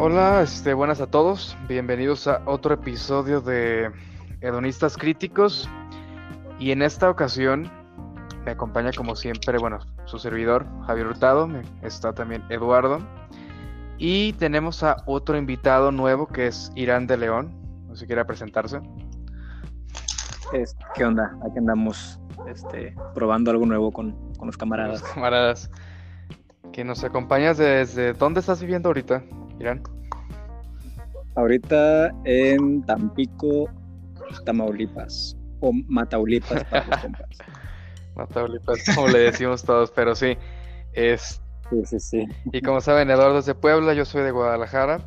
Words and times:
Hola, 0.00 0.42
este, 0.42 0.74
buenas 0.74 1.00
a 1.00 1.08
todos. 1.08 1.58
Bienvenidos 1.66 2.28
a 2.28 2.40
otro 2.44 2.72
episodio 2.72 3.40
de 3.40 3.90
Hedonistas 4.40 4.96
Críticos. 4.96 5.68
Y 6.60 6.70
en 6.70 6.82
esta 6.82 7.10
ocasión 7.10 7.68
me 8.44 8.52
acompaña 8.52 8.92
como 8.96 9.16
siempre, 9.16 9.58
bueno, 9.58 9.80
su 10.04 10.20
servidor, 10.20 10.66
Javier 10.86 11.08
Hurtado, 11.08 11.48
está 11.82 12.12
también 12.12 12.44
Eduardo. 12.48 13.00
Y 13.98 14.34
tenemos 14.34 14.84
a 14.84 14.98
otro 15.04 15.36
invitado 15.36 15.90
nuevo 15.90 16.28
que 16.28 16.46
es 16.46 16.70
Irán 16.76 17.08
de 17.08 17.16
León. 17.16 17.50
No 17.88 17.96
sé 17.96 18.02
si 18.02 18.06
quiere 18.06 18.24
presentarse. 18.24 18.80
¿Qué 20.94 21.04
onda? 21.04 21.36
Aquí 21.44 21.58
andamos 21.58 22.20
este, 22.46 22.94
probando 23.14 23.50
algo 23.50 23.66
nuevo 23.66 23.90
con, 23.90 24.16
los 24.44 24.56
camaradas. 24.56 25.00
Los 25.00 25.10
camaradas. 25.10 25.70
Que 26.70 26.84
nos 26.84 27.02
acompañas 27.02 27.58
desde... 27.58 28.12
¿Dónde 28.12 28.38
estás 28.38 28.60
viviendo 28.60 28.90
ahorita, 28.90 29.24
Irán? 29.58 29.82
Ahorita 31.36 32.10
en 32.24 32.84
Tampico, 32.84 33.68
Tamaulipas. 34.44 35.36
O 35.60 35.72
Mataulipas 35.88 36.64
para 36.64 37.00
compas. 37.00 37.38
Mataulipas, 38.16 38.84
como 38.94 39.08
le 39.08 39.18
decimos 39.20 39.62
todos, 39.62 39.90
pero 39.90 40.14
sí. 40.14 40.36
Es... 40.92 41.40
Sí, 41.70 41.84
sí, 41.84 42.00
sí. 42.00 42.28
Y 42.52 42.62
como 42.62 42.80
saben, 42.80 43.10
Eduardo 43.10 43.38
es 43.38 43.46
de 43.46 43.54
Puebla, 43.54 43.92
yo 43.94 44.04
soy 44.04 44.22
de 44.22 44.30
Guadalajara. 44.30 45.00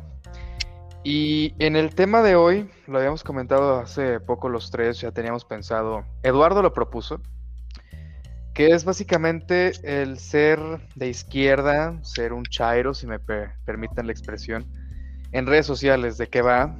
Y 1.04 1.54
en 1.58 1.74
el 1.74 1.94
tema 1.94 2.22
de 2.22 2.36
hoy, 2.36 2.70
lo 2.86 2.98
habíamos 2.98 3.24
comentado 3.24 3.80
hace 3.80 4.20
poco 4.20 4.48
los 4.48 4.70
tres, 4.70 5.00
ya 5.00 5.10
teníamos 5.10 5.44
pensado, 5.44 6.04
Eduardo 6.22 6.62
lo 6.62 6.72
propuso, 6.72 7.20
que 8.54 8.72
es 8.72 8.84
básicamente 8.84 9.72
el 9.82 10.18
ser 10.18 10.60
de 10.94 11.08
izquierda, 11.08 11.98
ser 12.02 12.32
un 12.32 12.44
chairo, 12.44 12.94
si 12.94 13.06
me 13.06 13.18
permiten 13.18 14.06
la 14.06 14.12
expresión, 14.12 14.66
en 15.32 15.46
redes 15.46 15.66
sociales, 15.66 16.18
de 16.18 16.28
qué 16.28 16.42
va, 16.42 16.76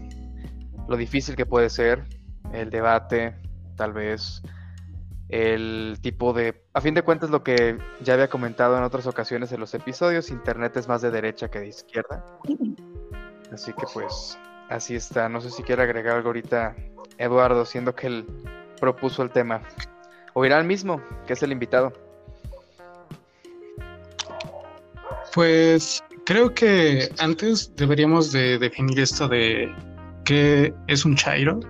lo 0.88 0.96
difícil 0.96 1.36
que 1.36 1.46
puede 1.46 1.70
ser, 1.70 2.04
el 2.52 2.70
debate, 2.70 3.34
tal 3.76 3.92
vez, 3.92 4.42
el 5.30 5.98
tipo 6.02 6.34
de... 6.34 6.62
A 6.74 6.82
fin 6.82 6.92
de 6.92 7.02
cuentas, 7.02 7.30
lo 7.30 7.42
que 7.42 7.78
ya 8.02 8.12
había 8.14 8.28
comentado 8.28 8.76
en 8.76 8.84
otras 8.84 9.06
ocasiones 9.06 9.50
en 9.52 9.60
los 9.60 9.72
episodios, 9.72 10.30
Internet 10.30 10.76
es 10.76 10.88
más 10.88 11.00
de 11.00 11.10
derecha 11.10 11.50
que 11.50 11.60
de 11.60 11.68
izquierda. 11.68 12.22
Así 13.50 13.72
que 13.72 13.86
pues 13.92 14.38
así 14.68 14.94
está. 14.94 15.28
No 15.30 15.40
sé 15.40 15.50
si 15.50 15.62
quiere 15.62 15.82
agregar 15.82 16.16
algo 16.16 16.28
ahorita 16.28 16.76
Eduardo, 17.18 17.64
siendo 17.64 17.94
que 17.94 18.06
él 18.08 18.26
propuso 18.80 19.22
el 19.22 19.30
tema. 19.30 19.62
O 20.34 20.44
irá 20.44 20.58
al 20.58 20.64
mismo, 20.64 21.00
que 21.26 21.34
es 21.34 21.42
el 21.42 21.52
invitado. 21.52 21.92
Pues 25.34 26.02
creo 26.26 26.52
que 26.54 27.10
antes 27.18 27.74
deberíamos 27.76 28.32
de 28.32 28.58
definir 28.58 29.00
esto 29.00 29.28
de 29.28 29.74
qué 30.24 30.74
es 30.88 31.04
un 31.04 31.16
chairo. 31.16 31.60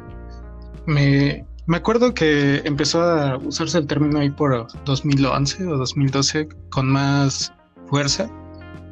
Me, 0.86 1.44
me 1.66 1.76
acuerdo 1.76 2.12
que 2.12 2.60
empezó 2.64 3.02
a 3.02 3.36
usarse 3.38 3.78
el 3.78 3.86
término 3.86 4.18
ahí 4.18 4.30
por 4.30 4.66
2011 4.84 5.66
o 5.66 5.76
2012 5.76 6.48
con 6.70 6.88
más 6.88 7.52
fuerza 7.86 8.28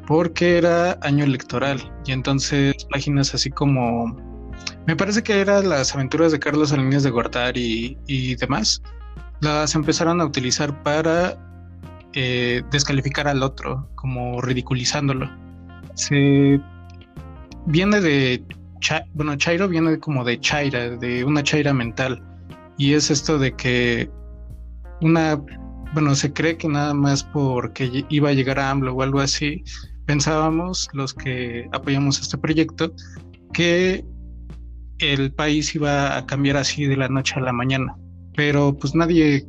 porque 0.07 0.57
era 0.57 0.97
año 1.01 1.23
electoral 1.23 1.79
y 2.05 2.11
entonces 2.11 2.85
páginas 2.91 3.33
así 3.33 3.49
como 3.49 4.15
me 4.87 4.95
parece 4.95 5.23
que 5.23 5.39
eran 5.39 5.69
las 5.69 5.93
aventuras 5.93 6.31
de 6.31 6.39
Carlos 6.39 6.69
Salinas 6.69 7.03
de 7.03 7.09
Gortari 7.09 7.97
y, 8.07 8.35
demás 8.35 8.81
las 9.41 9.75
empezaron 9.75 10.21
a 10.21 10.25
utilizar 10.25 10.81
para 10.83 11.37
eh, 12.13 12.63
descalificar 12.71 13.27
al 13.27 13.43
otro 13.43 13.89
como 13.95 14.41
ridiculizándolo 14.41 15.29
se 15.95 16.59
viene 17.65 18.01
de 18.01 18.43
bueno 19.13 19.35
Chairo 19.35 19.67
viene 19.67 19.99
como 19.99 20.23
de 20.23 20.39
Chaira 20.39 20.89
de 20.89 21.23
una 21.23 21.43
Chaira 21.43 21.73
mental 21.73 22.23
y 22.77 22.93
es 22.93 23.11
esto 23.11 23.37
de 23.37 23.55
que 23.55 24.09
una 25.01 25.39
bueno, 25.93 26.15
se 26.15 26.31
cree 26.31 26.57
que 26.57 26.67
nada 26.67 26.93
más 26.93 27.23
porque 27.23 28.05
iba 28.09 28.29
a 28.29 28.33
llegar 28.33 28.59
a 28.59 28.69
AMLO 28.69 28.93
o 28.93 29.01
algo 29.01 29.19
así, 29.19 29.63
pensábamos, 30.05 30.89
los 30.93 31.13
que 31.13 31.67
apoyamos 31.73 32.19
este 32.19 32.37
proyecto, 32.37 32.93
que 33.53 34.05
el 34.99 35.33
país 35.33 35.75
iba 35.75 36.17
a 36.17 36.25
cambiar 36.25 36.57
así 36.57 36.85
de 36.85 36.95
la 36.95 37.09
noche 37.09 37.35
a 37.35 37.41
la 37.41 37.51
mañana. 37.51 37.97
Pero 38.35 38.73
pues 38.77 38.95
nadie, 38.95 39.45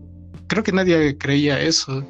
creo 0.49 0.63
que 0.63 0.73
nadie 0.73 1.17
creía 1.17 1.61
eso. 1.61 2.05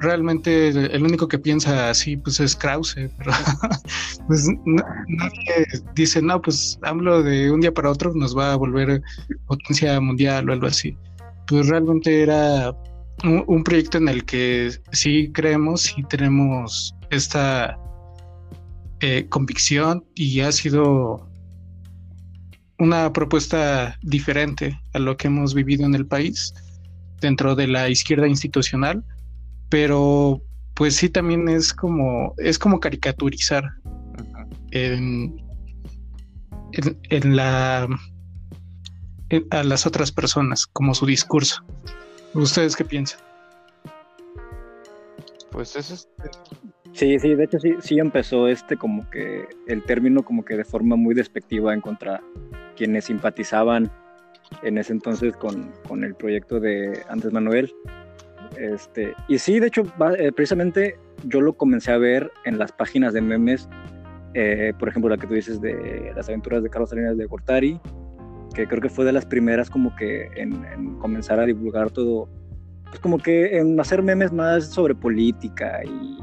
Realmente 0.00 0.68
el 0.68 1.02
único 1.02 1.26
que 1.26 1.38
piensa 1.38 1.88
así 1.88 2.16
pues 2.18 2.38
es 2.38 2.54
Krause, 2.54 3.08
pero 3.16 3.32
pues 4.28 4.46
nadie 4.64 5.66
dice, 5.94 6.20
no, 6.20 6.40
pues 6.42 6.78
hablo 6.82 7.22
de 7.22 7.50
un 7.50 7.60
día 7.60 7.72
para 7.72 7.90
otro 7.90 8.12
nos 8.14 8.36
va 8.36 8.52
a 8.52 8.56
volver 8.56 9.02
potencia 9.46 9.98
mundial 10.00 10.50
o 10.50 10.52
algo 10.52 10.66
así. 10.66 10.96
Pues 11.46 11.68
realmente 11.68 12.22
era 12.22 12.74
un, 13.24 13.64
proyecto 13.64 13.98
en 13.98 14.08
el 14.08 14.24
que 14.24 14.72
sí 14.92 15.30
creemos, 15.32 15.94
y 15.96 16.02
tenemos 16.04 16.94
esta 17.10 17.78
eh, 19.00 19.26
convicción 19.28 20.04
y 20.14 20.40
ha 20.40 20.52
sido 20.52 21.28
una 22.78 23.12
propuesta 23.12 23.98
diferente 24.02 24.78
a 24.92 24.98
lo 24.98 25.16
que 25.16 25.28
hemos 25.28 25.54
vivido 25.54 25.84
en 25.86 25.94
el 25.94 26.06
país 26.06 26.52
dentro 27.20 27.54
de 27.54 27.66
la 27.66 27.88
izquierda 27.88 28.28
institucional, 28.28 29.02
pero 29.68 30.42
pues 30.74 30.96
sí 30.96 31.08
también 31.08 31.48
es 31.48 31.72
como 31.72 32.34
es 32.36 32.58
como 32.58 32.80
caricaturizar 32.80 33.64
en, 34.72 35.42
en, 37.10 37.36
la 37.36 37.88
a 39.50 39.62
las 39.64 39.86
otras 39.86 40.12
personas 40.12 40.66
como 40.66 40.94
su 40.94 41.06
discurso. 41.06 41.64
¿Ustedes 42.34 42.76
qué 42.76 42.84
piensan? 42.84 43.20
Pues 45.50 45.74
eso 45.74 45.94
es... 45.94 46.08
Sí, 46.92 47.18
sí, 47.18 47.34
de 47.34 47.44
hecho 47.44 47.58
sí, 47.58 47.74
sí 47.80 47.98
empezó 47.98 48.48
este 48.48 48.76
como 48.76 49.08
que 49.10 49.46
el 49.66 49.82
término 49.82 50.22
como 50.22 50.44
que 50.44 50.56
de 50.56 50.64
forma 50.64 50.96
muy 50.96 51.14
despectiva 51.14 51.74
en 51.74 51.80
contra 51.80 52.22
quienes 52.76 53.06
simpatizaban 53.06 53.90
en 54.62 54.78
ese 54.78 54.92
entonces 54.92 55.36
con, 55.36 55.72
con 55.88 56.04
el 56.04 56.14
proyecto 56.14 56.60
de 56.60 57.02
Andrés 57.08 57.32
Manuel. 57.32 57.72
Este, 58.56 59.14
y 59.28 59.38
sí, 59.38 59.58
de 59.58 59.66
hecho, 59.66 59.82
eh, 60.18 60.32
precisamente 60.32 60.98
yo 61.24 61.40
lo 61.40 61.54
comencé 61.54 61.92
a 61.92 61.98
ver 61.98 62.30
en 62.44 62.58
las 62.58 62.72
páginas 62.72 63.12
de 63.12 63.20
memes, 63.20 63.68
eh, 64.34 64.72
por 64.78 64.88
ejemplo, 64.88 65.10
la 65.10 65.16
que 65.16 65.26
tú 65.26 65.34
dices 65.34 65.60
de 65.60 66.12
las 66.14 66.28
aventuras 66.28 66.62
de 66.62 66.70
Carlos 66.70 66.90
Salinas 66.90 67.16
de 67.16 67.26
Gortari, 67.26 67.80
que 68.54 68.66
creo 68.66 68.80
que 68.80 68.88
fue 68.88 69.04
de 69.04 69.12
las 69.12 69.26
primeras 69.26 69.68
como 69.68 69.94
que 69.96 70.28
en, 70.36 70.98
comenzar 70.98 71.40
a 71.40 71.44
divulgar 71.44 71.90
todo, 71.90 72.28
pues 72.86 73.00
como 73.00 73.18
que 73.18 73.58
en 73.58 73.78
hacer 73.80 74.02
memes 74.02 74.32
más 74.32 74.66
sobre 74.66 74.94
política 74.94 75.80
y, 75.84 76.18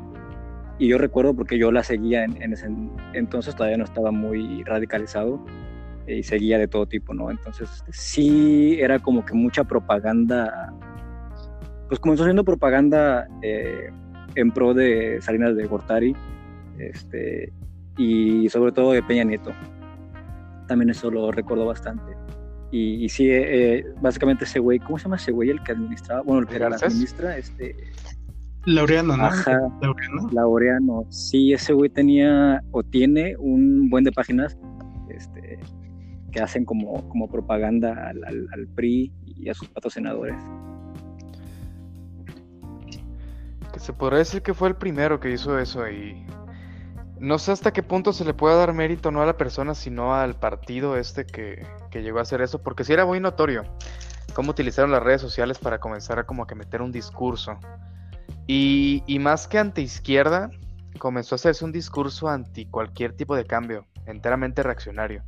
y 0.80 0.88
yo 0.88 0.98
recuerdo 0.98 1.36
porque 1.36 1.58
yo 1.58 1.72
la 1.72 1.84
seguía 1.84 2.24
en, 2.24 2.54
ese 2.54 2.68
entonces, 3.14 3.56
todavía 3.56 3.78
no 3.78 3.84
estaba 3.84 4.12
muy 4.12 4.64
radicalizado 4.64 5.44
y 6.08 6.24
seguía 6.24 6.58
de 6.58 6.68
todo 6.68 6.86
tipo, 6.86 7.14
¿no? 7.14 7.32
Entonces 7.32 7.70
este, 7.72 7.94
sí 7.94 8.78
era 8.80 9.00
como 9.00 9.26
que 9.26 9.34
mucha 9.34 9.64
propaganda, 9.64 10.74
pues 11.88 12.00
comenzó 12.00 12.24
siendo 12.24 12.44
propaganda 12.44 13.28
eh, 13.42 13.90
en 14.36 14.52
pro 14.52 14.74
de 14.74 15.22
Salinas 15.22 15.56
de 15.56 15.66
Gortari 15.66 16.16
este, 16.78 17.54
y 17.98 18.50
sobre 18.50 18.72
todo 18.72 18.92
de 18.92 19.04
Peña 19.04 19.24
Nieto. 19.24 19.52
También 20.68 20.90
eso 20.90 21.12
lo 21.12 21.32
recuerdo 21.32 21.66
bastante. 21.66 22.14
Y, 22.76 23.08
sí, 23.08 23.30
eh, 23.30 23.76
eh, 23.76 23.86
básicamente 24.02 24.46
ese 24.46 24.58
güey, 24.58 24.80
¿cómo 24.80 24.98
se 24.98 25.04
llama 25.04 25.18
ese 25.18 25.32
güey 25.32 25.52
el 25.52 25.62
que 25.62 25.74
administraba? 25.74 26.24
Bueno, 26.24 26.42
el 26.42 26.48
que 26.48 26.56
administra, 26.64 27.38
este... 27.38 27.76
Laureano, 28.66 29.16
¿no? 29.16 29.26
Ajá, 29.26 29.60
Laureano. 29.80 30.30
Laureano. 30.32 31.06
Sí, 31.10 31.54
ese 31.54 31.74
güey 31.74 31.92
tenía 31.92 32.64
o 32.72 32.82
tiene 32.82 33.36
un 33.38 33.92
buen 33.92 34.04
de 34.04 34.12
páginas 34.12 34.58
este, 35.10 35.60
que 36.34 36.42
hacen 36.42 36.66
como, 36.66 37.08
como 37.08 37.30
propaganda 37.30 38.10
al, 38.10 38.24
al 38.26 38.68
PRI 38.76 39.14
y 39.24 39.50
a 39.50 39.54
sus 39.54 39.70
patrocinadores. 39.70 40.36
Que 43.72 43.80
se 43.80 43.94
podría 43.94 44.20
decir 44.20 44.42
que 44.42 44.54
fue 44.54 44.68
el 44.68 44.76
primero 44.76 45.20
que 45.20 45.32
hizo 45.32 45.58
eso 45.58 45.88
y 45.90 46.26
no 47.20 47.40
sé 47.40 47.54
hasta 47.54 47.72
qué 47.72 47.84
punto 47.84 48.12
se 48.12 48.26
le 48.26 48.34
puede 48.34 48.58
dar 48.58 48.74
mérito 48.74 49.10
no 49.10 49.22
a 49.22 49.26
la 49.26 49.38
persona, 49.38 49.76
sino 49.76 50.14
al 50.14 50.36
partido 50.36 50.98
este 50.98 51.26
que, 51.26 51.66
llegó 51.94 52.20
a 52.20 52.24
hacer 52.24 52.42
eso, 52.42 52.62
porque 52.62 52.84
sí 52.84 52.92
era 52.92 53.06
muy 53.06 53.22
notorio 53.22 53.64
cómo 54.34 54.52
utilizaron 54.52 54.92
las 54.92 55.02
redes 55.02 55.22
sociales 55.22 55.60
para 55.60 55.80
comenzar 55.80 56.20
a 56.20 56.26
como 56.26 56.48
que 56.48 56.56
meter 56.56 56.82
un 56.82 56.92
discurso. 56.92 57.60
Y, 58.46 59.04
y 59.06 59.20
más 59.20 59.48
que 59.48 59.60
anti 59.60 59.82
izquierda, 59.82 60.50
comenzó 60.98 61.36
a 61.36 61.38
hacerse 61.38 61.64
un 61.64 61.72
discurso 61.72 62.28
anti 62.28 62.66
cualquier 62.66 63.14
tipo 63.14 63.36
de 63.36 63.46
cambio, 63.46 63.86
enteramente 64.06 64.64
reaccionario. 64.64 65.24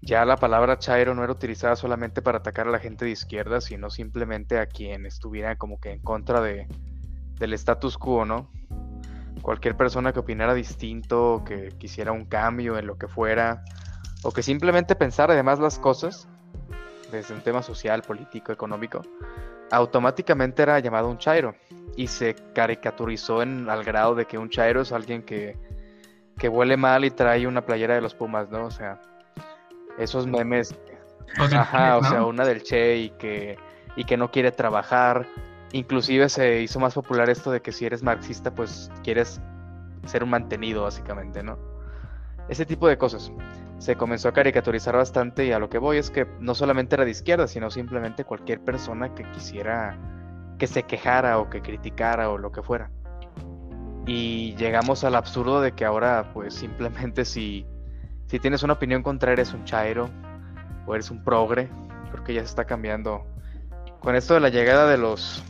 Ya 0.00 0.24
la 0.24 0.36
palabra 0.36 0.78
chairo 0.78 1.14
no 1.14 1.24
era 1.24 1.32
utilizada 1.32 1.76
solamente 1.76 2.22
para 2.22 2.38
atacar 2.38 2.68
a 2.68 2.70
la 2.70 2.78
gente 2.78 3.04
de 3.04 3.10
izquierda, 3.10 3.60
sino 3.60 3.90
simplemente 3.90 4.58
a 4.58 4.66
quien 4.66 5.06
estuviera 5.06 5.56
como 5.56 5.80
que 5.80 5.92
en 5.92 6.00
contra 6.00 6.40
de, 6.40 6.66
del 7.38 7.52
status 7.54 7.98
quo, 7.98 8.24
¿no? 8.24 8.48
cualquier 9.48 9.76
persona 9.76 10.12
que 10.12 10.20
opinara 10.20 10.54
distinto, 10.54 11.42
que 11.46 11.70
quisiera 11.78 12.12
un 12.12 12.26
cambio 12.26 12.78
en 12.78 12.86
lo 12.86 12.98
que 12.98 13.08
fuera, 13.08 13.64
o 14.22 14.30
que 14.30 14.42
simplemente 14.42 14.94
pensara 14.94 15.34
además 15.34 15.58
las 15.58 15.78
cosas, 15.78 16.28
desde 17.10 17.34
un 17.34 17.40
tema 17.40 17.62
social, 17.62 18.02
político, 18.02 18.52
económico, 18.52 19.02
automáticamente 19.70 20.62
era 20.62 20.78
llamado 20.80 21.08
un 21.08 21.18
chairo 21.18 21.54
y 21.96 22.08
se 22.08 22.34
caricaturizó 22.54 23.42
en, 23.42 23.68
al 23.70 23.84
grado 23.84 24.14
de 24.14 24.26
que 24.26 24.38
un 24.38 24.50
chairo 24.50 24.82
es 24.82 24.92
alguien 24.92 25.22
que, 25.22 25.56
que 26.36 26.48
huele 26.48 26.76
mal 26.76 27.04
y 27.04 27.10
trae 27.10 27.46
una 27.46 27.64
playera 27.64 27.94
de 27.94 28.00
los 28.00 28.14
Pumas, 28.14 28.50
¿no? 28.50 28.66
O 28.66 28.70
sea, 28.70 29.00
esos 29.98 30.26
memes. 30.26 30.74
Ajá, 31.36 31.98
o 31.98 32.04
sea, 32.04 32.24
una 32.24 32.44
del 32.44 32.62
Che 32.62 32.96
y 32.96 33.10
que, 33.10 33.58
y 33.96 34.04
que 34.04 34.16
no 34.16 34.30
quiere 34.30 34.52
trabajar. 34.52 35.26
Inclusive 35.72 36.28
se 36.28 36.62
hizo 36.62 36.80
más 36.80 36.94
popular 36.94 37.28
esto 37.28 37.50
de 37.50 37.60
que 37.60 37.72
si 37.72 37.84
eres 37.84 38.02
marxista, 38.02 38.54
pues 38.54 38.90
quieres 39.02 39.40
ser 40.06 40.24
un 40.24 40.30
mantenido, 40.30 40.84
básicamente, 40.84 41.42
¿no? 41.42 41.58
Ese 42.48 42.64
tipo 42.64 42.88
de 42.88 42.96
cosas 42.96 43.30
se 43.78 43.94
comenzó 43.94 44.28
a 44.28 44.32
caricaturizar 44.32 44.96
bastante 44.96 45.46
y 45.46 45.52
a 45.52 45.58
lo 45.58 45.68
que 45.68 45.78
voy 45.78 45.98
es 45.98 46.10
que 46.10 46.26
no 46.40 46.54
solamente 46.54 46.96
era 46.96 47.04
de 47.04 47.10
izquierda, 47.10 47.46
sino 47.46 47.70
simplemente 47.70 48.24
cualquier 48.24 48.60
persona 48.60 49.14
que 49.14 49.24
quisiera 49.32 49.96
que 50.58 50.66
se 50.66 50.82
quejara 50.82 51.38
o 51.38 51.48
que 51.48 51.62
criticara 51.62 52.30
o 52.30 52.38
lo 52.38 52.50
que 52.50 52.62
fuera. 52.62 52.90
Y 54.06 54.56
llegamos 54.56 55.04
al 55.04 55.14
absurdo 55.14 55.60
de 55.60 55.72
que 55.72 55.84
ahora 55.84 56.30
pues 56.32 56.54
simplemente 56.54 57.24
si, 57.24 57.66
si 58.28 58.38
tienes 58.38 58.62
una 58.62 58.74
opinión 58.74 59.02
contra 59.02 59.32
eres 59.32 59.52
un 59.54 59.64
chairo 59.64 60.08
o 60.86 60.94
eres 60.94 61.10
un 61.10 61.24
progre, 61.24 61.68
porque 62.10 62.34
ya 62.34 62.40
se 62.40 62.46
está 62.46 62.64
cambiando. 62.64 63.26
Con 64.00 64.14
esto 64.14 64.34
de 64.34 64.40
la 64.40 64.50
llegada 64.50 64.88
de 64.88 64.98
los 64.98 65.42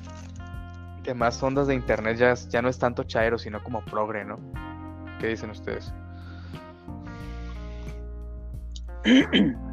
demás 1.02 1.42
ondas 1.42 1.66
de 1.66 1.74
internet 1.74 2.16
ya, 2.16 2.34
ya 2.34 2.62
no 2.62 2.68
es 2.68 2.78
tanto 2.78 3.02
chairo, 3.04 3.38
sino 3.38 3.62
como 3.62 3.84
progre, 3.84 4.24
¿no? 4.24 4.38
¿Qué 5.20 5.28
dicen 5.28 5.50
ustedes? 5.50 5.92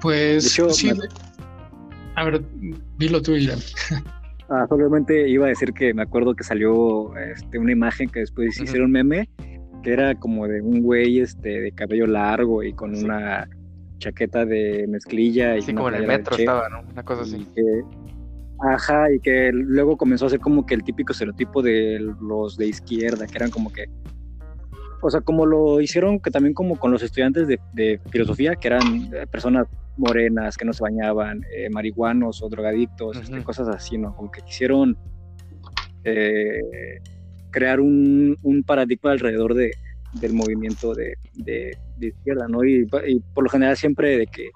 Pues 0.00 0.52
sí. 0.54 0.90
A 2.14 2.24
ver, 2.24 2.42
dilo 2.96 3.20
tú, 3.20 3.32
Irán. 3.32 3.58
Ah, 4.48 4.64
solamente 4.66 5.28
iba 5.28 5.44
a 5.44 5.50
decir 5.50 5.74
que 5.74 5.92
me 5.92 6.02
acuerdo 6.02 6.34
que 6.34 6.42
salió 6.42 7.14
este, 7.18 7.58
una 7.58 7.72
imagen 7.72 8.08
que 8.08 8.20
después 8.20 8.58
hicieron 8.58 8.90
meme, 8.90 9.28
que 9.82 9.92
era 9.92 10.14
como 10.14 10.46
de 10.46 10.60
un 10.60 10.82
güey 10.82 11.20
este, 11.20 11.60
de 11.60 11.72
cabello 11.72 12.06
largo 12.06 12.62
y 12.62 12.72
con 12.72 12.94
una 12.96 13.48
chaqueta 13.98 14.44
de 14.44 14.86
mezclilla. 14.88 15.56
Y 15.56 15.62
sí, 15.62 15.74
como 15.74 15.88
en 15.88 15.96
el 15.96 16.06
metro 16.06 16.36
estaba, 16.36 16.68
¿no? 16.68 16.82
Una 16.90 17.02
cosa 17.02 17.22
así. 17.22 17.46
ajá, 18.60 19.12
y 19.12 19.20
que 19.20 19.50
luego 19.52 19.96
comenzó 19.96 20.26
a 20.26 20.30
ser 20.30 20.40
como 20.40 20.66
que 20.66 20.74
el 20.74 20.84
típico 20.84 21.12
estereotipo 21.12 21.62
de 21.62 21.98
los 22.20 22.56
de 22.56 22.66
izquierda, 22.68 23.26
que 23.26 23.36
eran 23.36 23.50
como 23.50 23.72
que 23.72 23.86
o 25.02 25.10
sea, 25.10 25.20
como 25.20 25.46
lo 25.46 25.80
hicieron 25.80 26.20
que 26.20 26.30
también 26.30 26.54
como 26.54 26.78
con 26.78 26.90
los 26.90 27.02
estudiantes 27.02 27.48
de, 27.48 28.00
filosofía, 28.10 28.56
que 28.56 28.68
eran 28.68 29.10
eh, 29.14 29.26
personas 29.26 29.66
morenas, 29.96 30.56
que 30.56 30.64
no 30.64 30.72
se 30.72 30.82
bañaban, 30.82 31.42
eh, 31.54 31.70
marihuanos 31.70 32.42
o 32.42 32.48
drogadictos, 32.48 33.16
este, 33.16 33.42
cosas 33.42 33.68
así, 33.68 33.98
¿no? 33.98 34.14
Como 34.14 34.30
que 34.30 34.42
quisieron 34.42 34.96
eh, 36.04 36.60
crear 37.50 37.80
un, 37.80 38.36
paradigma 38.66 39.12
alrededor 39.12 39.54
de, 39.54 39.72
del 40.14 40.32
movimiento 40.32 40.94
de, 40.94 41.14
izquierda, 42.00 42.48
¿no? 42.48 42.64
Y, 42.64 42.86
por 43.34 43.44
lo 43.44 43.50
general 43.50 43.76
siempre 43.76 44.18
de 44.18 44.26
que, 44.26 44.50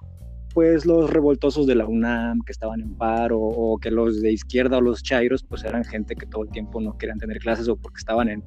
pues, 0.53 0.85
los 0.85 1.09
revoltosos 1.09 1.67
de 1.67 1.75
la 1.75 1.85
UNAM 1.85 2.41
que 2.45 2.51
estaban 2.51 2.81
en 2.81 2.95
paro, 2.95 3.39
o 3.39 3.77
que 3.77 3.91
los 3.91 4.21
de 4.21 4.31
izquierda 4.31 4.77
o 4.77 4.81
los 4.81 5.03
chairos, 5.03 5.43
pues 5.43 5.63
eran 5.63 5.83
gente 5.83 6.15
que 6.15 6.25
todo 6.25 6.43
el 6.43 6.49
tiempo 6.49 6.79
no 6.81 6.97
querían 6.97 7.19
tener 7.19 7.39
clases 7.39 7.67
o 7.67 7.75
porque 7.75 7.97
estaban 7.97 8.29
en, 8.29 8.43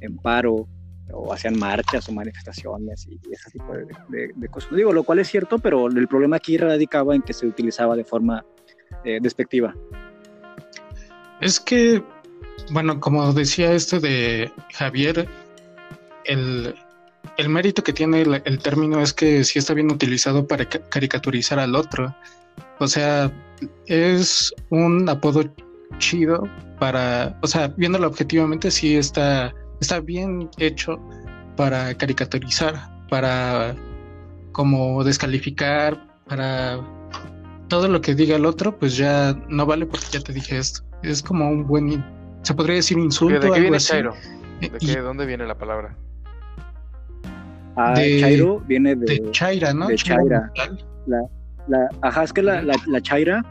en 0.00 0.16
paro 0.16 0.68
o 1.12 1.32
hacían 1.32 1.58
marchas 1.58 2.08
o 2.08 2.12
manifestaciones 2.12 3.06
y, 3.06 3.20
ese 3.30 3.50
tipo 3.50 3.72
de, 4.08 4.48
cosas. 4.48 4.74
Digo, 4.74 4.92
lo 4.92 5.04
cual 5.04 5.18
es 5.18 5.28
cierto, 5.28 5.58
pero 5.58 5.88
el 5.88 6.08
problema 6.08 6.36
aquí 6.36 6.56
radicaba 6.56 7.14
en 7.14 7.22
que 7.22 7.32
se 7.32 7.46
utilizaba 7.46 7.96
de 7.96 8.04
forma 8.04 8.44
eh, 9.04 9.18
despectiva. 9.20 9.74
Es 11.40 11.58
que, 11.60 12.02
bueno, 12.72 13.00
como 13.00 13.32
decía 13.32 13.72
este 13.72 14.00
de 14.00 14.52
Javier, 14.74 15.28
el, 16.24 16.74
mérito 17.48 17.82
que 17.82 17.92
tiene 17.92 18.22
el, 18.22 18.58
término 18.58 19.00
es 19.00 19.12
que 19.12 19.44
sí 19.44 19.58
está 19.58 19.74
bien 19.74 19.90
utilizado 19.90 20.46
para 20.46 20.68
caricaturizar 20.68 21.58
al 21.58 21.74
otro. 21.74 22.14
O 22.78 22.88
sea, 22.88 23.30
es 23.86 24.52
un 24.70 25.08
apodo 25.08 25.44
chido 25.98 26.48
para, 26.78 27.38
o 27.42 27.46
sea, 27.46 27.68
viéndolo 27.68 28.08
objetivamente, 28.08 28.70
sí 28.70 28.96
está 28.96 29.54
está 29.82 30.00
bien 30.00 30.48
hecho 30.58 30.98
para 31.56 31.94
caricaturizar, 31.94 32.74
para 33.08 33.76
como 34.52 35.04
descalificar, 35.04 36.06
para 36.26 36.80
todo 37.68 37.88
lo 37.88 38.00
que 38.00 38.14
diga 38.14 38.36
el 38.36 38.46
otro, 38.46 38.78
pues 38.78 38.96
ya 38.96 39.34
no 39.48 39.66
vale 39.66 39.86
porque 39.86 40.06
ya 40.12 40.20
te 40.20 40.32
dije 40.32 40.58
esto. 40.58 40.82
Es 41.02 41.22
como 41.22 41.48
un 41.48 41.66
buen, 41.66 42.04
se 42.42 42.54
podría 42.54 42.76
decir 42.76 42.98
insulto. 42.98 43.40
¿De 43.40 43.50
qué 43.50 43.60
viene 43.60 43.78
Chairo? 43.78 44.14
¿De 44.60 45.00
dónde 45.00 45.26
viene 45.26 45.46
la 45.46 45.56
palabra? 45.56 45.96
Ah, 47.76 47.94
de, 47.94 48.20
Chairo 48.20 48.60
viene 48.60 48.94
de, 48.94 49.06
de 49.06 49.30
Chaira, 49.30 49.72
¿no? 49.72 49.88
De 49.88 49.96
Chaira. 49.96 50.52
La, 51.06 51.22
la, 51.68 51.88
ajá, 52.02 52.24
es 52.24 52.32
que 52.32 52.42
la, 52.42 52.62
la 52.62 53.00
Chaira 53.00 53.42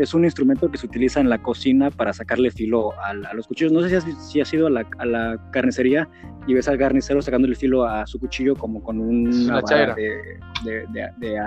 es 0.00 0.14
un 0.14 0.24
instrumento 0.24 0.70
que 0.70 0.78
se 0.78 0.86
utiliza 0.86 1.20
en 1.20 1.28
la 1.28 1.42
cocina 1.42 1.90
para 1.90 2.14
sacarle 2.14 2.50
filo 2.50 2.92
a, 3.00 3.12
los 3.34 3.46
cuchillos. 3.46 3.70
No 3.70 3.82
sé 3.82 3.88
si 3.90 3.94
has, 3.96 4.30
si 4.30 4.40
has 4.40 4.52
ido 4.54 4.66
a 4.66 4.70
la, 4.70 5.50
carnicería 5.52 6.08
y 6.46 6.54
ves 6.54 6.68
al 6.68 6.78
carnicero 6.78 7.20
sacándole 7.20 7.54
filo 7.54 7.84
a 7.84 8.06
su 8.06 8.18
cuchillo 8.18 8.56
como 8.56 8.82
con 8.82 8.98
una, 8.98 9.60
vara 9.60 9.94
de, 9.94 10.86
de, 11.18 11.38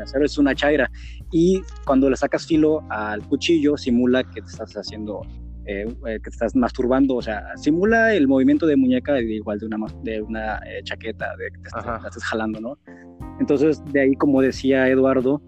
acero. 0.00 0.24
Es 0.24 0.38
una 0.38 0.54
chaira. 0.54 0.88
Y 1.32 1.60
cuando 1.84 2.08
le 2.08 2.16
sacas 2.16 2.46
filo 2.46 2.84
al 2.88 3.22
cuchillo, 3.26 3.76
simula 3.76 4.22
que 4.22 4.42
te 4.42 4.48
estás 4.48 4.76
haciendo 4.76 5.22
eh, 5.68 5.86
eh, 6.06 6.14
que 6.14 6.20
te 6.20 6.30
estás 6.30 6.56
masturbando, 6.56 7.16
o 7.16 7.22
sea, 7.22 7.44
simula 7.56 8.14
el 8.14 8.26
movimiento 8.26 8.66
de 8.66 8.76
muñeca 8.76 9.20
igual 9.20 9.58
de 9.58 9.66
una, 9.66 9.78
de 10.02 10.22
una 10.22 10.56
eh, 10.66 10.80
chaqueta, 10.82 11.36
de 11.36 11.50
que 11.50 11.58
te 11.60 11.68
estás 11.68 12.24
jalando, 12.24 12.60
¿no? 12.60 12.78
Entonces, 13.38 13.82
de 13.92 14.00
ahí, 14.00 14.14
como 14.14 14.40
decía 14.40 14.88
Eduardo, 14.88 15.42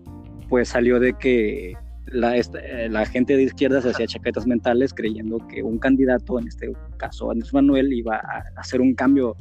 pues 0.48 0.68
salió 0.68 1.00
de 1.00 1.14
que 1.14 1.74
eh, 2.12 2.88
la, 2.90 3.06
gente 3.06 3.36
de 3.36 3.44
izquierda 3.44 3.80
se 3.80 3.90
hacía 3.90 4.06
chaquetas 4.06 4.46
mentales 4.46 4.92
creyendo 4.92 5.38
que 5.48 5.62
un 5.62 5.78
candidato, 5.78 6.38
en 6.38 6.48
este 6.48 6.72
caso 6.96 7.30
Andrés 7.30 7.54
Manuel, 7.54 7.92
iba 7.92 8.16
a 8.16 8.44
hacer 8.56 8.80
un 8.80 8.94
cambio 8.94 9.36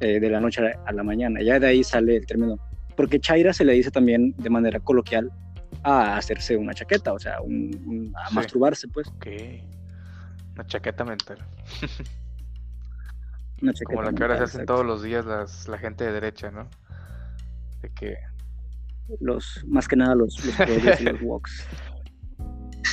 eh, 0.00 0.18
de 0.18 0.28
la 0.28 0.40
noche 0.40 0.60
a 0.84 0.92
la 0.92 1.02
mañana. 1.02 1.40
Ya 1.42 1.60
de 1.60 1.68
ahí 1.68 1.84
sale 1.84 2.16
el 2.16 2.26
término. 2.26 2.56
Porque 2.96 3.20
Chaira 3.20 3.52
se 3.52 3.64
le 3.64 3.74
dice 3.74 3.90
también 3.90 4.34
de 4.38 4.50
manera 4.50 4.80
coloquial 4.80 5.30
a 5.84 6.16
hacerse 6.16 6.56
una 6.56 6.74
chaqueta, 6.74 7.12
o 7.12 7.18
sea, 7.18 7.36
a 7.36 8.34
masturbarse, 8.34 8.88
pues. 8.88 9.08
Ok. 9.08 9.26
Una 10.60 10.66
chaqueta 10.66 11.04
mental. 11.06 11.38
una 13.62 13.72
chaqueta 13.72 13.94
Como 13.94 14.02
la 14.02 14.12
que 14.12 14.22
ahora 14.22 14.36
se 14.36 14.44
hacen 14.44 14.66
todos 14.66 14.84
los 14.84 15.02
días 15.02 15.24
las, 15.24 15.68
la 15.68 15.78
gente 15.78 16.04
de 16.04 16.12
derecha, 16.12 16.50
¿no? 16.50 16.68
De 17.80 17.88
que 17.94 18.14
los 19.20 19.64
más 19.66 19.88
que 19.88 19.96
nada 19.96 20.14
los, 20.14 20.36
los 20.44 21.00
y 21.00 21.04
los 21.04 21.22
walks. 21.22 21.66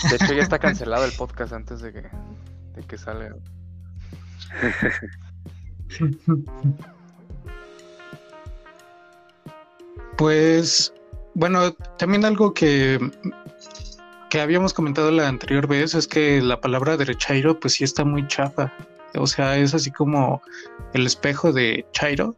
De 0.10 0.16
hecho, 0.16 0.34
ya 0.34 0.44
está 0.44 0.60
cancelado 0.66 1.04
el 1.04 1.12
podcast 1.12 1.52
antes 1.52 1.82
de 1.82 1.92
que, 1.92 2.04
de 2.04 2.84
que 2.88 2.98
salga. 2.98 3.36
Pues, 10.16 10.94
bueno, 11.34 11.74
también 11.98 12.24
algo 12.24 12.54
que, 12.54 12.98
que 14.38 14.42
habíamos 14.42 14.72
comentado 14.72 15.10
la 15.10 15.28
anterior 15.28 15.66
vez 15.66 15.96
es 15.96 16.06
que 16.06 16.40
la 16.44 16.62
palabra 16.62 16.96
derechairo, 16.96 17.60
pues 17.60 17.74
sí 17.74 17.84
está 17.84 18.06
muy 18.06 18.28
chafa. 18.28 18.72
O 19.16 19.26
sea, 19.26 19.58
es 19.58 19.74
así 19.74 19.90
como 19.90 20.44
el 20.94 21.08
espejo 21.08 21.52
de 21.52 21.84
Chairo, 21.92 22.36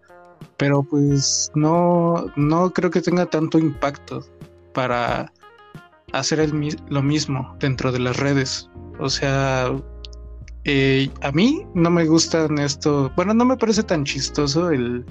pero 0.56 0.82
pues 0.82 1.51
no, 1.56 2.32
no 2.38 2.72
creo 2.72 2.89
que 2.89 3.01
tenga 3.01 3.25
tanto 3.25 3.60
impacto 3.60 4.25
para 4.74 5.29
hacer 6.13 6.50
lo 6.88 7.03
mismo 7.03 7.58
dentro 7.60 7.91
de 7.91 8.00
las 8.00 8.15
redes. 8.15 8.70
O 8.98 9.10
sea, 9.10 9.70
eh, 10.63 11.10
a 11.22 11.34
mí 11.34 11.68
no 11.74 11.89
me 11.89 12.06
gustan 12.06 12.60
esto, 12.60 13.12
bueno, 13.18 13.34
no 13.34 13.44
me 13.44 13.58
parece 13.58 13.84
tan 13.84 14.06
chistoso 14.06 14.70
el 14.70 15.06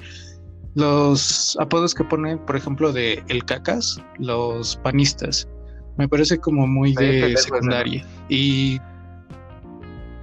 los 0.75 1.55
apodos 1.61 1.95
que 1.95 2.05
ponen, 2.05 2.39
por 2.39 2.57
ejemplo, 2.57 2.93
de 2.93 3.23
el 3.29 3.45
cacas, 3.45 4.01
los 4.19 4.77
panistas. 4.77 5.47
Me 5.99 6.09
parece 6.09 6.39
como 6.39 6.67
muy 6.67 6.95
de 6.95 7.37
secundaria. 7.37 8.07
Y 8.29 8.81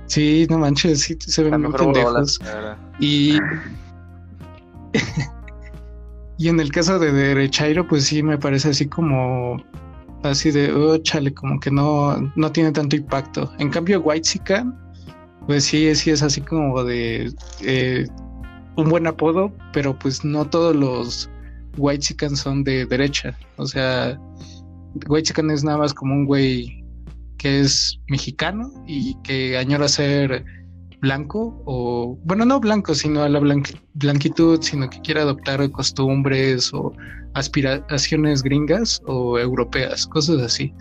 sí, 0.07 0.47
no 0.49 0.57
manches, 0.57 1.01
sí 1.01 1.17
se 1.19 1.43
ven 1.43 1.61
muy 1.61 1.73
pendejos. 1.73 2.39
y 2.99 3.37
y 6.37 6.47
en 6.47 6.59
el 6.59 6.71
caso 6.71 6.97
de 6.97 7.11
Derechairo, 7.11 7.87
pues 7.87 8.05
sí 8.05 8.23
me 8.23 8.37
parece 8.37 8.69
así 8.69 8.87
como 8.87 9.63
así 10.23 10.51
de, 10.51 10.71
oh, 10.71 10.97
chale, 10.97 11.33
como 11.33 11.59
que 11.59 11.71
no, 11.71 12.31
no 12.35 12.51
tiene 12.51 12.71
tanto 12.71 12.95
impacto. 12.95 13.51
En 13.59 13.69
cambio, 13.69 14.01
White 14.01 14.39
pues 15.45 15.65
sí, 15.65 15.93
sí 15.95 16.09
es 16.09 16.23
así 16.23 16.41
como 16.41 16.83
de 16.83 17.31
eh, 17.61 18.07
un 18.75 18.89
buen 18.89 19.05
apodo, 19.07 19.51
pero 19.73 19.97
pues 19.97 20.25
no 20.25 20.45
todos 20.45 20.75
los 20.75 21.29
white 21.77 21.99
chicken 21.99 22.35
son 22.35 22.63
de 22.63 22.85
derecha. 22.85 23.37
O 23.57 23.67
sea, 23.67 24.19
white 25.07 25.27
chicken 25.27 25.51
es 25.51 25.63
nada 25.63 25.77
más 25.77 25.93
como 25.93 26.13
un 26.13 26.25
güey 26.25 26.83
que 27.37 27.61
es 27.61 27.99
mexicano 28.07 28.71
y 28.87 29.15
que 29.23 29.57
añora 29.57 29.87
ser 29.87 30.43
blanco 31.01 31.61
o, 31.65 32.17
bueno, 32.23 32.45
no 32.45 32.59
blanco, 32.59 32.95
sino 32.95 33.21
a 33.21 33.29
la 33.29 33.39
blanquitud, 33.93 34.61
sino 34.61 34.89
que 34.89 35.01
quiere 35.01 35.21
adoptar 35.21 35.69
costumbres 35.71 36.73
o 36.73 36.93
aspiraciones 37.33 38.41
gringas 38.41 39.01
o 39.05 39.37
europeas, 39.37 40.07
cosas 40.07 40.41
así. 40.41 40.73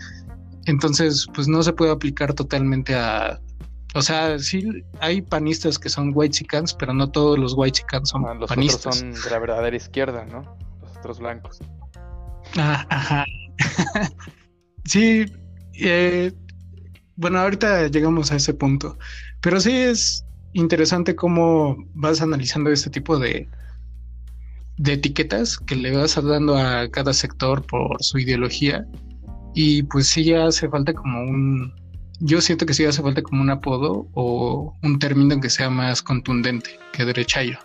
Entonces, 0.65 1.27
pues 1.35 1.47
no 1.47 1.61
se 1.61 1.73
puede 1.73 1.91
aplicar 1.91 2.33
totalmente 2.33 2.95
a... 2.95 3.39
O 3.93 4.01
sea, 4.01 4.39
sí 4.39 4.83
hay 4.99 5.21
panistas 5.21 5.77
que 5.77 5.89
son 5.89 6.11
white 6.13 6.33
chicans, 6.35 6.73
pero 6.73 6.93
no 6.93 7.09
todos 7.11 7.37
los 7.37 7.53
white 7.55 7.79
chicans 7.79 8.09
son 8.09 8.25
Ah, 8.25 8.33
los 8.33 8.49
panistas. 8.49 8.97
otros 8.97 8.97
son 8.97 9.23
de 9.23 9.29
la 9.29 9.39
verdadera 9.39 9.75
izquierda, 9.75 10.25
¿no? 10.25 10.41
Los 10.81 10.97
otros 10.97 11.19
blancos. 11.19 11.59
Ah, 12.57 12.85
ajá. 12.89 13.25
sí, 14.85 15.25
eh, 15.73 16.31
bueno, 17.15 17.39
ahorita 17.39 17.87
llegamos 17.87 18.31
a 18.31 18.35
ese 18.35 18.53
punto, 18.53 18.97
pero 19.41 19.59
sí 19.59 19.71
es 19.71 20.25
interesante 20.53 21.15
cómo 21.15 21.77
vas 21.93 22.21
analizando 22.21 22.71
este 22.71 22.89
tipo 22.89 23.19
de, 23.19 23.47
de 24.77 24.93
etiquetas 24.93 25.57
que 25.57 25.75
le 25.75 25.95
vas 25.95 26.15
dando 26.23 26.57
a 26.57 26.89
cada 26.89 27.13
sector 27.13 27.65
por 27.65 28.01
su 28.03 28.19
ideología 28.19 28.85
y 29.53 29.83
pues 29.83 30.07
sí 30.07 30.33
hace 30.33 30.67
falta 30.69 30.93
como 30.93 31.21
un, 31.21 31.73
yo 32.19 32.41
siento 32.41 32.65
que 32.65 32.73
sí 32.73 32.85
hace 32.85 33.01
falta 33.01 33.21
como 33.21 33.41
un 33.41 33.49
apodo 33.49 34.07
o 34.13 34.77
un 34.83 34.99
término 34.99 35.39
que 35.39 35.49
sea 35.49 35.69
más 35.69 36.01
contundente 36.01 36.71
que 36.91 37.05
derechairo. 37.05 37.59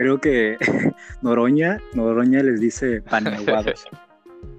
Creo 0.00 0.18
que 0.18 0.56
Noroña, 1.20 1.78
Noroña 1.92 2.42
les 2.42 2.58
dice 2.58 3.02
paneaguados. 3.02 3.84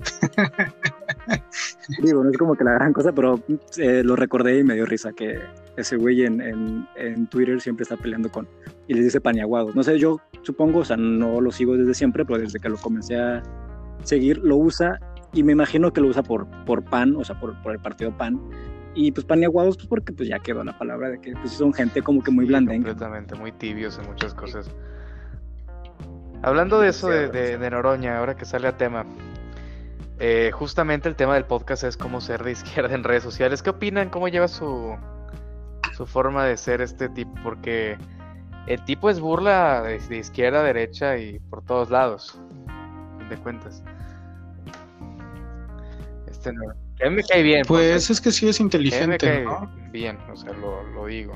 Digo, 2.03 2.23
no 2.23 2.29
es 2.29 2.37
como 2.37 2.53
que 2.53 2.63
la 2.63 2.73
gran 2.73 2.93
cosa, 2.93 3.11
pero 3.11 3.41
eh, 3.77 4.03
lo 4.03 4.15
recordé 4.15 4.59
y 4.59 4.63
me 4.63 4.75
dio 4.75 4.85
risa 4.85 5.11
que 5.13 5.39
ese 5.77 5.97
güey 5.97 6.25
en, 6.25 6.41
en, 6.41 6.87
en, 6.95 7.25
Twitter 7.25 7.59
siempre 7.59 7.81
está 7.81 7.97
peleando 7.97 8.31
con 8.31 8.47
y 8.87 8.93
les 8.93 9.05
dice 9.05 9.19
paneaguados. 9.19 9.75
No 9.75 9.81
sé, 9.81 9.97
yo 9.97 10.21
supongo, 10.43 10.81
o 10.81 10.85
sea, 10.85 10.95
no 10.95 11.41
lo 11.41 11.51
sigo 11.51 11.75
desde 11.75 11.95
siempre, 11.95 12.23
pero 12.23 12.37
desde 12.37 12.59
que 12.59 12.69
lo 12.69 12.77
comencé 12.77 13.15
a 13.15 13.41
seguir, 14.03 14.37
lo 14.43 14.57
usa 14.57 14.99
y 15.33 15.41
me 15.41 15.53
imagino 15.53 15.91
que 15.91 16.01
lo 16.01 16.09
usa 16.09 16.21
por, 16.21 16.45
por 16.65 16.83
PAN, 16.83 17.15
o 17.15 17.23
sea, 17.23 17.39
por, 17.39 17.59
por 17.63 17.71
el 17.71 17.79
partido 17.79 18.15
PAN. 18.15 18.39
Y 18.93 19.11
pues 19.11 19.25
paneaguados, 19.25 19.75
pues 19.75 19.87
porque 19.87 20.13
pues 20.13 20.29
ya 20.29 20.37
quedó 20.37 20.63
la 20.63 20.77
palabra 20.77 21.09
de 21.09 21.19
que 21.19 21.33
pues, 21.33 21.53
son 21.53 21.73
gente 21.73 22.03
como 22.03 22.21
que 22.21 22.29
muy 22.29 22.45
blandengue. 22.45 22.89
Completamente, 22.89 23.33
muy 23.33 23.51
tibios 23.53 23.97
en 23.97 24.05
muchas 24.05 24.35
cosas. 24.35 24.69
Hablando 26.43 26.79
de 26.79 26.89
eso 26.89 27.07
de, 27.07 27.27
de, 27.27 27.57
de 27.57 27.69
Noroña, 27.69 28.17
ahora 28.17 28.35
que 28.35 28.45
sale 28.45 28.67
a 28.67 28.77
tema, 28.77 29.05
eh, 30.19 30.51
justamente 30.53 31.09
el 31.09 31.15
tema 31.15 31.33
del 31.33 31.45
podcast 31.45 31.83
es 31.83 31.97
cómo 31.97 32.21
ser 32.21 32.43
de 32.43 32.51
izquierda 32.53 32.93
en 32.93 33.03
redes 33.03 33.23
sociales. 33.23 33.63
¿Qué 33.63 33.71
opinan? 33.71 34.09
¿Cómo 34.09 34.27
lleva 34.27 34.47
su, 34.47 34.95
su 35.93 36.05
forma 36.05 36.45
de 36.45 36.57
ser 36.57 36.81
este 36.81 37.09
tipo? 37.09 37.33
Porque 37.43 37.97
el 38.67 38.83
tipo 38.85 39.09
es 39.09 39.19
burla 39.19 39.81
de, 39.81 39.99
de 39.99 40.17
izquierda 40.17 40.61
derecha 40.61 41.17
y 41.17 41.39
por 41.39 41.63
todos 41.63 41.89
lados, 41.89 42.39
de 43.29 43.37
cuentas. 43.37 43.83
Este 46.27 46.53
no. 46.53 46.69
A 46.69 47.09
mí 47.09 47.15
me 47.15 47.23
cae 47.23 47.41
bien. 47.41 47.63
Pues 47.67 48.11
es 48.11 48.21
que 48.21 48.31
sí 48.31 48.47
es 48.47 48.59
inteligente. 48.59 49.07
me 49.07 49.17
cae 49.17 49.43
¿no? 49.43 49.71
bien, 49.91 50.19
o 50.31 50.35
sea, 50.35 50.53
lo, 50.53 50.83
lo 50.83 51.07
digo. 51.07 51.33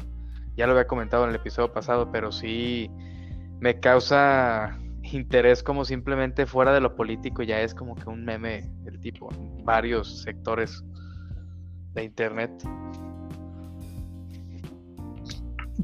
Ya 0.55 0.67
lo 0.67 0.73
había 0.73 0.85
comentado 0.85 1.23
en 1.23 1.31
el 1.31 1.35
episodio 1.37 1.73
pasado, 1.73 2.11
pero 2.11 2.31
sí 2.31 2.89
me 3.59 3.79
causa 3.79 4.77
interés 5.15 5.63
como 5.63 5.85
simplemente 5.85 6.45
fuera 6.45 6.73
de 6.73 6.81
lo 6.81 6.95
político, 6.95 7.43
ya 7.43 7.61
es 7.61 7.73
como 7.73 7.95
que 7.95 8.09
un 8.09 8.23
meme 8.25 8.69
del 8.83 8.99
tipo 8.99 9.29
en 9.33 9.63
varios 9.65 10.21
sectores 10.21 10.83
de 11.93 12.03
internet. 12.03 12.51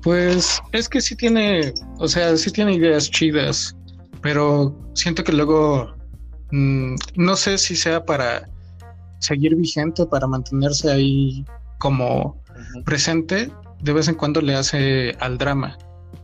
Pues 0.04 0.62
es 0.72 0.88
que 0.90 1.02
sí 1.02 1.16
tiene, 1.16 1.74
o 2.00 2.08
sea, 2.08 2.36
sí 2.38 2.52
tiene 2.52 2.74
ideas 2.74 3.10
chidas, 3.10 3.76
pero 4.22 4.76
siento 4.94 5.24
que 5.24 5.34
luego 5.34 5.94
mmm, 6.52 6.96
no 7.16 7.36
sé 7.36 7.58
si 7.58 7.76
sea 7.76 8.04
para 8.04 8.48
seguir 9.20 9.56
vigente, 9.56 10.06
para 10.06 10.28
mantenerse 10.28 10.92
ahí 10.92 11.46
como 11.78 12.20
uh 12.20 12.54
-huh. 12.54 12.84
presente, 12.84 13.52
de 13.82 13.94
vez 13.94 14.08
en 14.08 14.16
cuando 14.16 14.42
le 14.42 14.56
hace 14.56 15.16
al 15.20 15.38
drama. 15.38 15.78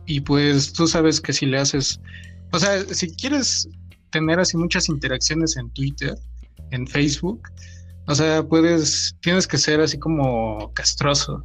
Y 0.06 0.20
pues 0.20 0.72
tú 0.72 0.86
sabes 0.86 1.20
que 1.20 1.32
si 1.32 1.46
le 1.46 1.58
haces 1.58 2.00
o 2.52 2.58
sea, 2.58 2.82
si 2.92 3.14
quieres 3.14 3.68
tener 4.10 4.40
así 4.40 4.56
muchas 4.56 4.88
interacciones 4.88 5.56
en 5.56 5.70
Twitter, 5.70 6.16
en 6.70 6.86
Facebook, 6.86 7.42
o 8.06 8.14
sea, 8.14 8.42
puedes, 8.42 9.14
tienes 9.20 9.46
que 9.46 9.58
ser 9.58 9.80
así 9.80 9.98
como 9.98 10.72
castroso. 10.72 11.44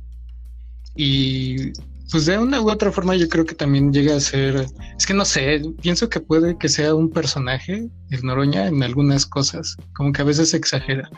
Y 0.96 1.74
pues 2.12 2.26
de 2.26 2.38
una 2.38 2.62
u 2.62 2.70
otra 2.70 2.92
forma 2.92 3.16
yo 3.16 3.28
creo 3.28 3.46
que 3.46 3.56
también 3.56 3.92
llega 3.92 4.16
a 4.16 4.20
ser, 4.20 4.68
es 4.98 5.06
que 5.06 5.14
no 5.14 5.26
sé, 5.26 5.62
pienso 5.82 6.10
que 6.10 6.20
puede 6.20 6.58
que 6.58 6.70
sea 6.70 6.94
un 6.94 7.10
personaje, 7.10 7.90
el 8.12 8.24
Noroña, 8.24 8.68
en 8.68 8.84
algunas 8.84 9.26
cosas, 9.26 9.76
como 9.94 10.12
que 10.14 10.22
a 10.22 10.26
veces 10.26 10.54
exagera 10.54 11.10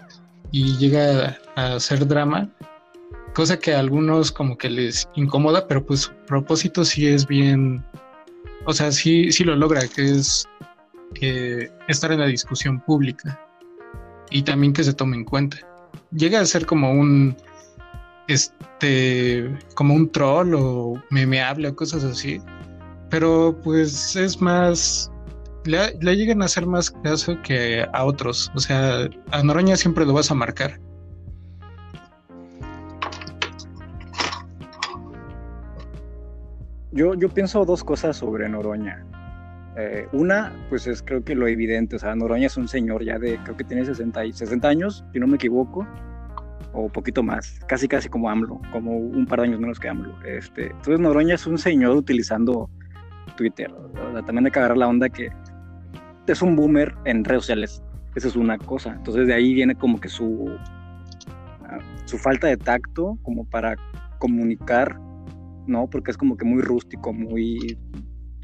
y 0.51 0.77
llega 0.77 1.37
a 1.55 1.75
hacer 1.75 2.07
drama, 2.07 2.49
cosa 3.33 3.59
que 3.59 3.73
a 3.73 3.79
algunos 3.79 4.31
como 4.31 4.57
que 4.57 4.69
les 4.69 5.07
incomoda, 5.15 5.67
pero 5.67 5.85
pues 5.85 6.01
su 6.01 6.11
propósito 6.27 6.85
sí 6.85 7.07
es 7.07 7.27
bien 7.27 7.83
o 8.65 8.73
sea, 8.73 8.91
sí, 8.91 9.31
sí 9.31 9.43
lo 9.43 9.55
logra, 9.55 9.87
que 9.87 10.11
es 10.11 10.47
estar 11.87 12.11
en 12.11 12.19
la 12.19 12.25
discusión 12.25 12.79
pública 12.81 13.39
y 14.31 14.43
también 14.43 14.73
que 14.73 14.83
se 14.83 14.93
tome 14.93 15.15
en 15.15 15.25
cuenta. 15.25 15.57
Llega 16.11 16.39
a 16.39 16.45
ser 16.45 16.65
como 16.65 16.91
un 16.91 17.35
este 18.27 19.55
como 19.75 19.93
un 19.93 20.11
troll 20.11 20.55
o 20.55 21.01
memeable 21.11 21.69
o 21.69 21.75
cosas 21.75 22.03
así, 22.03 22.41
pero 23.09 23.57
pues 23.63 24.15
es 24.15 24.41
más 24.41 25.11
le, 25.65 25.97
le, 26.01 26.15
llegan 26.15 26.41
a 26.41 26.45
hacer 26.45 26.65
más 26.65 26.91
caso 26.91 27.41
que 27.41 27.85
a 27.93 28.05
otros. 28.05 28.51
O 28.55 28.59
sea, 28.59 29.07
a 29.31 29.43
Noroña 29.43 29.75
siempre 29.75 30.05
lo 30.05 30.13
vas 30.13 30.29
a 30.31 30.35
marcar. 30.35 30.79
Yo, 36.95 37.13
yo 37.13 37.27
pienso 37.27 37.65
dos 37.65 37.83
cosas 37.83 38.15
sobre 38.15 38.47
Noroña. 38.47 39.05
Eh, 39.75 40.07
una, 40.13 40.53
pues 40.69 40.87
es 40.87 41.03
creo 41.03 41.21
que 41.21 41.35
lo 41.35 41.45
evidente, 41.45 41.97
o 41.97 41.99
sea, 41.99 42.15
Noroña 42.15 42.47
es 42.47 42.55
un 42.55 42.69
señor 42.69 43.03
ya 43.03 43.19
de, 43.19 43.37
creo 43.43 43.57
que 43.57 43.65
tiene 43.65 43.83
60, 43.83 44.31
60 44.31 44.65
años, 44.65 45.03
si 45.11 45.19
no 45.19 45.27
me 45.27 45.35
equivoco, 45.35 45.85
o 46.71 46.87
poquito 46.87 47.21
más, 47.21 47.59
casi 47.67 47.89
casi 47.89 48.07
como 48.07 48.29
AMLO, 48.29 48.61
como 48.71 48.95
un 48.95 49.25
par 49.25 49.41
de 49.41 49.47
años 49.47 49.59
menos 49.59 49.77
que 49.77 49.89
AMLO. 49.89 50.15
Este, 50.23 50.67
entonces 50.67 51.01
Noroña 51.01 51.35
es 51.35 51.45
un 51.45 51.57
señor 51.57 51.97
utilizando 51.97 52.69
Twitter, 53.35 53.69
o 53.73 54.11
sea, 54.13 54.21
también 54.21 54.45
hay 54.45 54.51
que 54.53 54.59
agarrar 54.59 54.77
la 54.77 54.87
onda 54.87 55.09
que 55.09 55.29
es 56.27 56.41
un 56.41 56.55
boomer 56.55 56.95
en 57.03 57.25
redes 57.25 57.41
sociales, 57.41 57.83
esa 58.15 58.29
es 58.29 58.37
una 58.37 58.57
cosa, 58.57 58.93
entonces 58.93 59.27
de 59.27 59.33
ahí 59.33 59.53
viene 59.53 59.75
como 59.75 59.99
que 59.99 60.07
su, 60.07 60.49
su 62.05 62.17
falta 62.17 62.47
de 62.47 62.55
tacto 62.55 63.17
como 63.21 63.43
para 63.43 63.75
comunicar 64.17 64.97
¿no? 65.67 65.89
Porque 65.89 66.11
es 66.11 66.17
como 66.17 66.37
que 66.37 66.45
muy 66.45 66.61
rústico, 66.61 67.13
muy 67.13 67.77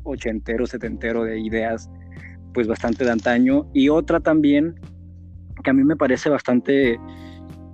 ochentero, 0.03 0.65
setentero 0.65 1.23
de 1.23 1.39
ideas, 1.39 1.89
pues 2.53 2.67
bastante 2.67 3.03
de 3.03 3.11
antaño. 3.11 3.69
Y 3.73 3.89
otra 3.89 4.19
también, 4.19 4.75
que 5.63 5.69
a 5.69 5.73
mí 5.73 5.83
me 5.83 5.95
parece 5.95 6.29
bastante 6.29 6.99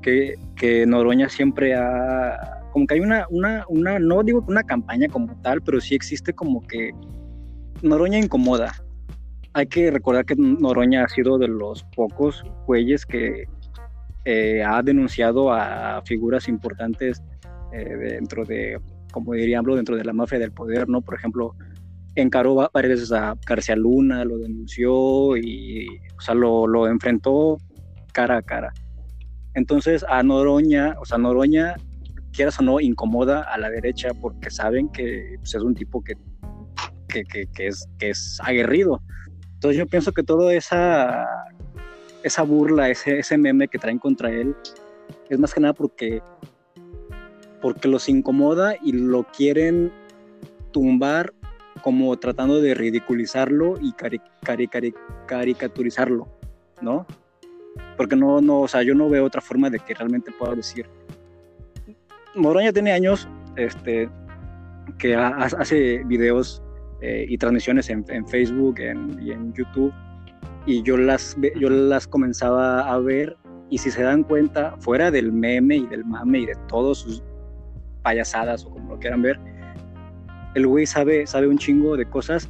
que, 0.01 0.85
Noroña 0.87 1.27
siempre 1.27 1.75
ha, 1.75 2.61
como 2.71 2.87
que 2.87 2.95
hay 2.95 2.99
una, 3.01 3.25
una, 3.29 3.65
una, 3.67 3.99
no 3.99 4.23
digo 4.23 4.43
una 4.47 4.63
campaña 4.63 5.07
como 5.09 5.35
tal, 5.41 5.61
pero 5.61 5.81
sí 5.81 5.95
existe 5.95 6.33
como 6.33 6.61
que 6.61 6.91
Noroña 7.81 8.17
incomoda. 8.17 8.73
Hay 9.53 9.67
que 9.67 9.91
recordar 9.91 10.25
que 10.25 10.35
Noroña 10.35 11.03
ha 11.03 11.09
sido 11.09 11.37
de 11.37 11.47
los 11.47 11.83
pocos 11.95 12.43
güeyes 12.65 13.05
que 13.05 13.45
eh, 14.25 14.63
ha 14.63 14.81
denunciado 14.81 15.51
a 15.51 16.01
figuras 16.05 16.47
importantes 16.47 17.21
eh, 17.73 17.95
dentro 17.95 18.45
de 18.45 18.79
como 19.11 19.33
diríamos, 19.33 19.75
dentro 19.75 19.95
de 19.95 20.03
la 20.03 20.13
mafia 20.13 20.39
del 20.39 20.51
poder, 20.51 20.87
¿no? 20.89 21.01
Por 21.01 21.15
ejemplo, 21.15 21.55
encaró 22.15 22.55
varias 22.73 22.99
veces 22.99 23.11
a 23.11 23.35
García 23.45 23.75
Luna, 23.75 24.25
lo 24.25 24.37
denunció 24.37 25.37
y, 25.37 25.87
o 26.17 26.21
sea, 26.21 26.33
lo, 26.33 26.67
lo, 26.67 26.87
enfrentó 26.87 27.57
cara 28.13 28.37
a 28.37 28.41
cara. 28.41 28.73
Entonces, 29.53 30.03
a 30.07 30.23
Noroña, 30.23 30.95
o 30.99 31.05
sea, 31.05 31.17
Noroña, 31.17 31.75
quieras 32.33 32.59
o 32.59 32.63
no, 32.63 32.79
incomoda 32.79 33.41
a 33.41 33.57
la 33.57 33.69
derecha 33.69 34.09
porque 34.19 34.49
saben 34.49 34.89
que 34.89 35.35
pues, 35.39 35.55
es 35.55 35.61
un 35.61 35.75
tipo 35.75 36.03
que, 36.03 36.15
que, 37.07 37.23
que, 37.23 37.47
que, 37.53 37.67
es, 37.67 37.87
que 37.99 38.09
es 38.09 38.39
aguerrido. 38.43 39.01
Entonces, 39.53 39.77
yo 39.77 39.87
pienso 39.87 40.11
que 40.11 40.23
toda 40.23 40.53
esa, 40.53 41.27
esa 42.23 42.43
burla, 42.43 42.89
ese, 42.89 43.19
ese 43.19 43.37
meme 43.37 43.67
que 43.67 43.79
traen 43.79 43.99
contra 43.99 44.31
él, 44.31 44.55
es 45.29 45.39
más 45.39 45.53
que 45.53 45.59
nada 45.59 45.73
porque, 45.73 46.21
porque 47.61 47.87
los 47.87 48.09
incomoda 48.09 48.75
y 48.81 48.91
lo 48.91 49.23
quieren 49.23 49.91
tumbar 50.71 51.33
como 51.81 52.17
tratando 52.17 52.61
de 52.61 52.73
ridiculizarlo 52.73 53.75
y 53.81 53.93
caricaturizarlo, 55.25 56.27
¿no? 56.81 57.05
Porque 57.95 58.15
no, 58.15 58.41
no, 58.41 58.61
o 58.61 58.67
sea, 58.67 58.83
yo 58.83 58.95
no 58.95 59.09
veo 59.09 59.25
otra 59.25 59.41
forma 59.41 59.69
de 59.69 59.79
que 59.79 59.93
realmente 59.93 60.31
pueda 60.31 60.55
decir. 60.55 60.87
Moroña 62.35 62.73
tiene 62.73 62.91
años, 62.91 63.27
este, 63.55 64.09
que 64.97 65.15
hace 65.15 66.03
videos 66.05 66.61
eh, 67.01 67.25
y 67.27 67.37
transmisiones 67.37 67.89
en, 67.89 68.27
Facebook 68.27 68.79
y 68.79 69.31
en 69.31 69.53
YouTube 69.53 69.93
y 70.67 70.83
yo 70.83 70.97
las, 70.97 71.35
yo 71.55 71.69
las 71.69 72.05
comenzaba 72.07 72.91
a 72.91 72.99
ver 72.99 73.37
y 73.69 73.77
si 73.77 73.89
se 73.89 74.03
dan 74.03 74.23
cuenta, 74.23 74.75
fuera 74.79 75.09
del 75.09 75.31
meme 75.31 75.77
y 75.77 75.87
del 75.87 76.05
mame 76.05 76.39
y 76.39 76.45
de 76.45 76.55
todas 76.67 76.99
sus 76.99 77.23
payasadas 78.07 78.63
o 78.65 78.69
como 78.69 78.93
lo 78.93 78.99
quieran 78.99 79.21
ver, 79.21 79.37
el 80.55 80.65
güey 80.65 80.85
sabe, 80.85 81.27
sabe 81.27 81.49
un 81.49 81.57
chingo 81.57 81.97
de 81.97 82.05
cosas 82.05 82.49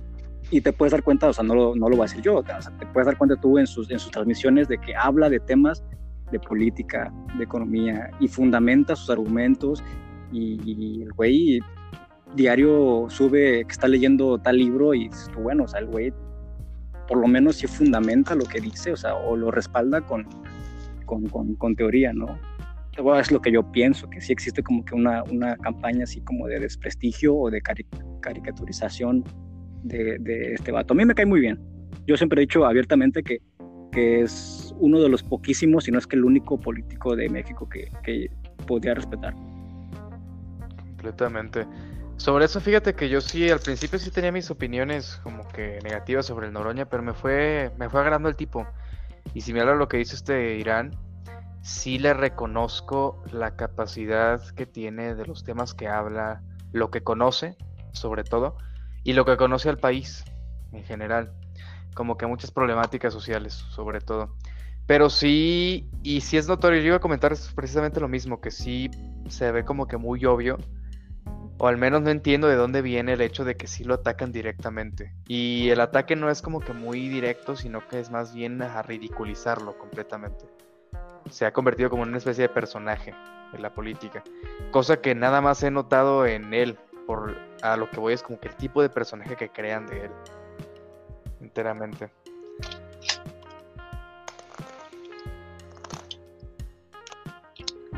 y 0.51 0.61
te 0.61 0.71
puedes 0.71 0.91
dar 0.91 1.01
cuenta, 1.01 1.27
o 1.29 1.33
sea, 1.33 1.43
no 1.43 1.55
lo, 1.55 1.75
no 1.75 1.89
lo 1.89 1.97
voy 1.97 2.05
a 2.05 2.07
decir 2.07 2.21
yo, 2.21 2.43
te 2.43 2.85
puedes 2.93 3.07
dar 3.07 3.17
cuenta 3.17 3.35
tú 3.37 3.57
en 3.57 3.65
sus, 3.65 3.89
en 3.89 3.97
sus 3.97 4.11
transmisiones 4.11 4.67
de 4.67 4.77
que 4.77 4.95
habla 4.95 5.31
de 5.31 5.39
temas 5.39 5.83
de 6.31 6.39
política, 6.39 7.11
de 7.39 7.43
economía 7.43 8.11
y 8.19 8.27
fundamenta 8.27 8.95
sus 8.95 9.09
argumentos 9.09 9.83
y, 10.31 11.01
el 11.01 11.11
güey 11.13 11.59
diario 12.35 13.07
sube 13.09 13.65
que 13.65 13.71
está 13.71 13.87
leyendo 13.87 14.37
tal 14.37 14.57
libro 14.57 14.93
y 14.93 15.09
bueno, 15.41 15.63
o 15.63 15.67
sea, 15.67 15.79
el 15.79 15.87
güey 15.87 16.13
por 17.07 17.17
lo 17.17 17.27
menos 17.27 17.55
sí 17.55 17.65
fundamenta 17.65 18.35
lo 18.35 18.45
que 18.45 18.59
dice, 18.59 18.91
o 18.91 18.97
sea, 18.97 19.15
o 19.15 19.35
lo 19.35 19.49
respalda 19.49 20.01
con, 20.01 20.27
con, 21.57 21.75
teoría, 21.75 22.13
¿no? 22.13 22.37
Es 23.19 23.31
lo 23.31 23.41
que 23.41 23.51
yo 23.51 23.63
pienso, 23.71 24.09
que 24.09 24.21
sí 24.21 24.33
existe 24.33 24.63
como 24.63 24.83
que 24.83 24.95
una, 24.95 25.23
una 25.23 25.55
campaña 25.57 26.03
así 26.03 26.21
como 26.21 26.47
de 26.47 26.59
desprestigio 26.59 27.35
o 27.35 27.49
de 27.49 27.61
caricaturización 28.21 29.23
de, 29.83 30.53
este 30.53 30.71
vato. 30.71 30.93
A 30.93 30.97
mí 30.97 31.05
me 31.05 31.15
cae 31.15 31.25
muy 31.25 31.39
bien. 31.39 31.59
Yo 32.05 32.17
siempre 32.17 32.41
he 32.41 32.45
dicho 32.45 32.65
abiertamente 32.65 33.23
que, 33.23 33.41
que 33.91 34.21
es 34.21 34.73
uno 34.79 34.99
de 34.99 35.09
los 35.09 35.23
poquísimos, 35.23 35.85
si 35.85 35.91
no 35.91 35.99
es 35.99 36.07
que 36.07 36.15
el 36.15 36.25
único 36.25 36.59
político 36.59 37.15
de 37.15 37.29
México 37.29 37.67
que, 37.69 37.89
que 38.03 38.29
podía 38.65 38.93
respetar. 38.93 39.33
Completamente. 40.77 41.65
Sobre 42.17 42.45
eso, 42.45 42.59
fíjate 42.59 42.93
que 42.95 43.09
yo 43.09 43.21
sí, 43.21 43.49
al 43.49 43.59
principio 43.59 43.99
sí 43.99 44.09
tenía 44.09 44.31
mis 44.31 44.49
opiniones 44.49 45.19
como 45.23 45.47
que 45.49 45.79
negativas 45.83 46.25
sobre 46.25 46.47
el 46.47 46.53
Noroña, 46.53 46.89
pero 46.89 47.03
me 47.03 47.13
fue, 47.13 47.71
me 47.77 47.89
fue 47.89 48.01
agarrando 48.01 48.27
el 48.27 48.35
tipo. 48.35 48.65
Y 49.33 49.41
si 49.41 49.53
me 49.53 49.61
habla 49.61 49.75
lo 49.75 49.87
que 49.87 49.97
dice 49.97 50.15
este 50.15 50.57
Irán, 50.57 50.95
sí 51.67 51.99
le 51.99 52.13
reconozco 52.13 53.21
la 53.31 53.57
capacidad 53.57 54.41
que 54.55 54.65
tiene 54.65 55.15
de 55.15 55.25
los 55.25 55.43
temas 55.43 55.73
que 55.73 55.89
habla, 55.89 56.41
lo 56.71 56.89
que 56.89 57.03
conoce, 57.03 57.57
sobre 57.91 58.23
todo, 58.23 58.57
y 59.03 59.11
lo 59.13 59.25
que 59.25 59.35
conoce 59.35 59.67
al 59.67 59.77
país 59.77 60.23
en 60.71 60.85
general. 60.85 61.33
Como 61.93 62.17
que 62.17 62.25
muchas 62.25 62.51
problemáticas 62.51 63.13
sociales, 63.13 63.53
sobre 63.53 63.99
todo. 63.99 64.37
Pero 64.85 65.09
sí, 65.09 65.89
y 66.03 66.21
sí 66.21 66.37
es 66.37 66.47
notorio, 66.47 66.79
yo 66.79 66.87
iba 66.87 66.95
a 66.95 67.01
comentar 67.01 67.33
precisamente 67.53 67.99
lo 67.99 68.07
mismo, 68.07 68.39
que 68.39 68.51
sí 68.51 68.89
se 69.27 69.51
ve 69.51 69.65
como 69.65 69.87
que 69.87 69.97
muy 69.97 70.23
obvio 70.23 70.57
o 71.59 71.67
al 71.67 71.77
menos 71.77 72.01
no 72.01 72.11
entiendo 72.11 72.47
de 72.47 72.55
dónde 72.55 72.81
viene 72.81 73.13
el 73.13 73.21
hecho 73.21 73.43
de 73.43 73.55
que 73.55 73.67
sí 73.67 73.83
lo 73.83 73.95
atacan 73.95 74.31
directamente. 74.31 75.13
Y 75.27 75.69
el 75.69 75.81
ataque 75.81 76.15
no 76.15 76.29
es 76.29 76.41
como 76.41 76.59
que 76.59 76.71
muy 76.71 77.09
directo, 77.09 77.55
sino 77.55 77.85
que 77.87 77.99
es 77.99 78.11
más 78.11 78.33
bien 78.33 78.61
a 78.61 78.81
ridiculizarlo 78.83 79.77
completamente. 79.77 80.45
Se 81.29 81.45
ha 81.45 81.51
convertido 81.51 81.89
como 81.89 82.03
en 82.03 82.09
una 82.09 82.17
especie 82.17 82.43
de 82.43 82.49
personaje 82.49 83.13
en 83.53 83.61
la 83.61 83.73
política. 83.73 84.23
Cosa 84.71 84.97
que 84.97 85.15
nada 85.15 85.41
más 85.41 85.63
he 85.63 85.71
notado 85.71 86.25
en 86.25 86.53
él. 86.53 86.77
Por 87.05 87.37
a 87.61 87.77
lo 87.77 87.89
que 87.89 87.99
voy 87.99 88.13
es 88.13 88.21
como 88.21 88.39
que 88.39 88.49
el 88.49 88.55
tipo 88.55 88.81
de 88.81 88.89
personaje 88.89 89.35
que 89.35 89.49
crean 89.49 89.87
de 89.87 90.05
él. 90.05 90.11
Enteramente. 91.41 92.09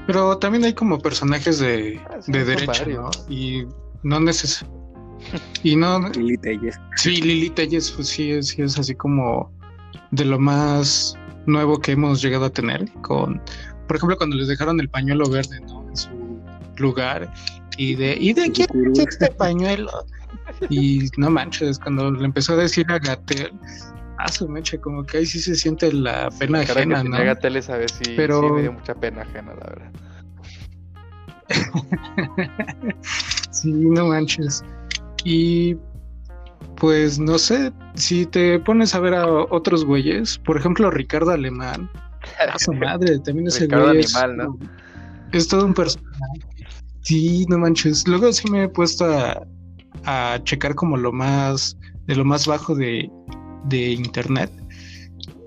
Pero 0.05 0.37
también 0.37 0.63
hay 0.63 0.73
como 0.73 0.99
personajes 0.99 1.59
de, 1.59 2.01
ah, 2.09 2.17
de 2.25 2.45
derecha, 2.45 2.85
¿no? 2.85 3.09
Y 3.27 3.67
no 4.03 4.19
neces 4.19 4.65
y 5.63 5.75
no 5.75 5.99
Lili 6.09 6.37
Telles. 6.37 6.79
Sí, 6.95 7.21
Lili 7.21 7.49
Telles, 7.49 7.91
pues 7.91 8.07
sí 8.07 8.31
es, 8.31 8.49
sí 8.49 8.61
es 8.61 8.77
así 8.79 8.95
como 8.95 9.51
de 10.11 10.25
lo 10.25 10.39
más 10.39 11.17
nuevo 11.45 11.79
que 11.79 11.93
hemos 11.93 12.21
llegado 12.21 12.45
a 12.45 12.49
tener 12.49 12.91
con 13.01 13.41
por 13.87 13.97
ejemplo 13.97 14.17
cuando 14.17 14.35
les 14.35 14.47
dejaron 14.47 14.79
el 14.79 14.89
pañuelo 14.89 15.29
verde, 15.29 15.59
¿no? 15.61 15.87
En 15.87 15.97
su 15.97 16.09
lugar 16.77 17.31
y 17.77 17.95
de 17.95 18.17
¿y 18.19 18.33
de 18.33 18.51
quién 18.51 18.67
es 18.93 18.99
este 18.99 19.31
pañuelo? 19.31 19.89
Y 20.69 21.09
no 21.17 21.29
manches, 21.29 21.79
cuando 21.79 22.11
le 22.11 22.25
empezó 22.25 22.53
a 22.53 22.57
decir 22.57 22.85
a 22.89 22.99
Gatel, 22.99 23.51
ah, 24.17 24.27
su 24.27 24.47
meche, 24.47 24.79
como 24.79 25.05
que 25.05 25.19
ahí 25.19 25.25
sí 25.25 25.39
se 25.39 25.55
siente 25.55 25.91
la 25.93 26.29
pena 26.37 26.61
ajena, 26.61 27.03
¿no? 27.03 27.17
Gatel 27.17 27.55
esa 27.55 27.77
vez 27.77 27.91
sí, 27.91 28.13
Pero... 28.15 28.41
sí 28.41 28.53
me 28.53 28.61
dio 28.61 28.73
mucha 28.73 28.93
pena 28.95 29.21
ajena, 29.21 29.53
la 29.55 29.67
verdad. 29.67 29.91
sí, 33.51 33.71
no 33.71 34.07
manches. 34.07 34.63
Y 35.23 35.75
pues 36.79 37.19
no 37.19 37.37
sé, 37.37 37.71
si 37.95 38.25
te 38.25 38.59
pones 38.59 38.95
a 38.95 38.99
ver 38.99 39.13
a 39.13 39.27
otros 39.27 39.85
güeyes, 39.85 40.37
por 40.39 40.57
ejemplo 40.57 40.89
Ricardo 40.89 41.31
Alemán, 41.31 41.89
a 42.53 42.57
su 42.59 42.73
madre, 42.73 43.19
también 43.19 43.47
ese 43.47 43.67
güey 43.67 43.89
animal, 43.89 44.37
¿no? 44.37 44.59
es 45.31 45.47
todo 45.47 45.65
un 45.65 45.73
personaje. 45.73 46.09
Sí, 47.01 47.45
no 47.49 47.57
manches. 47.57 48.07
Luego 48.07 48.31
sí 48.33 48.49
me 48.51 48.63
he 48.63 48.69
puesto 48.69 49.05
a, 49.05 49.41
a 50.05 50.39
checar 50.43 50.75
como 50.75 50.97
lo 50.97 51.11
más, 51.11 51.77
de 52.05 52.15
lo 52.15 52.25
más 52.25 52.45
bajo 52.45 52.75
de, 52.75 53.09
de 53.65 53.91
internet 53.91 54.51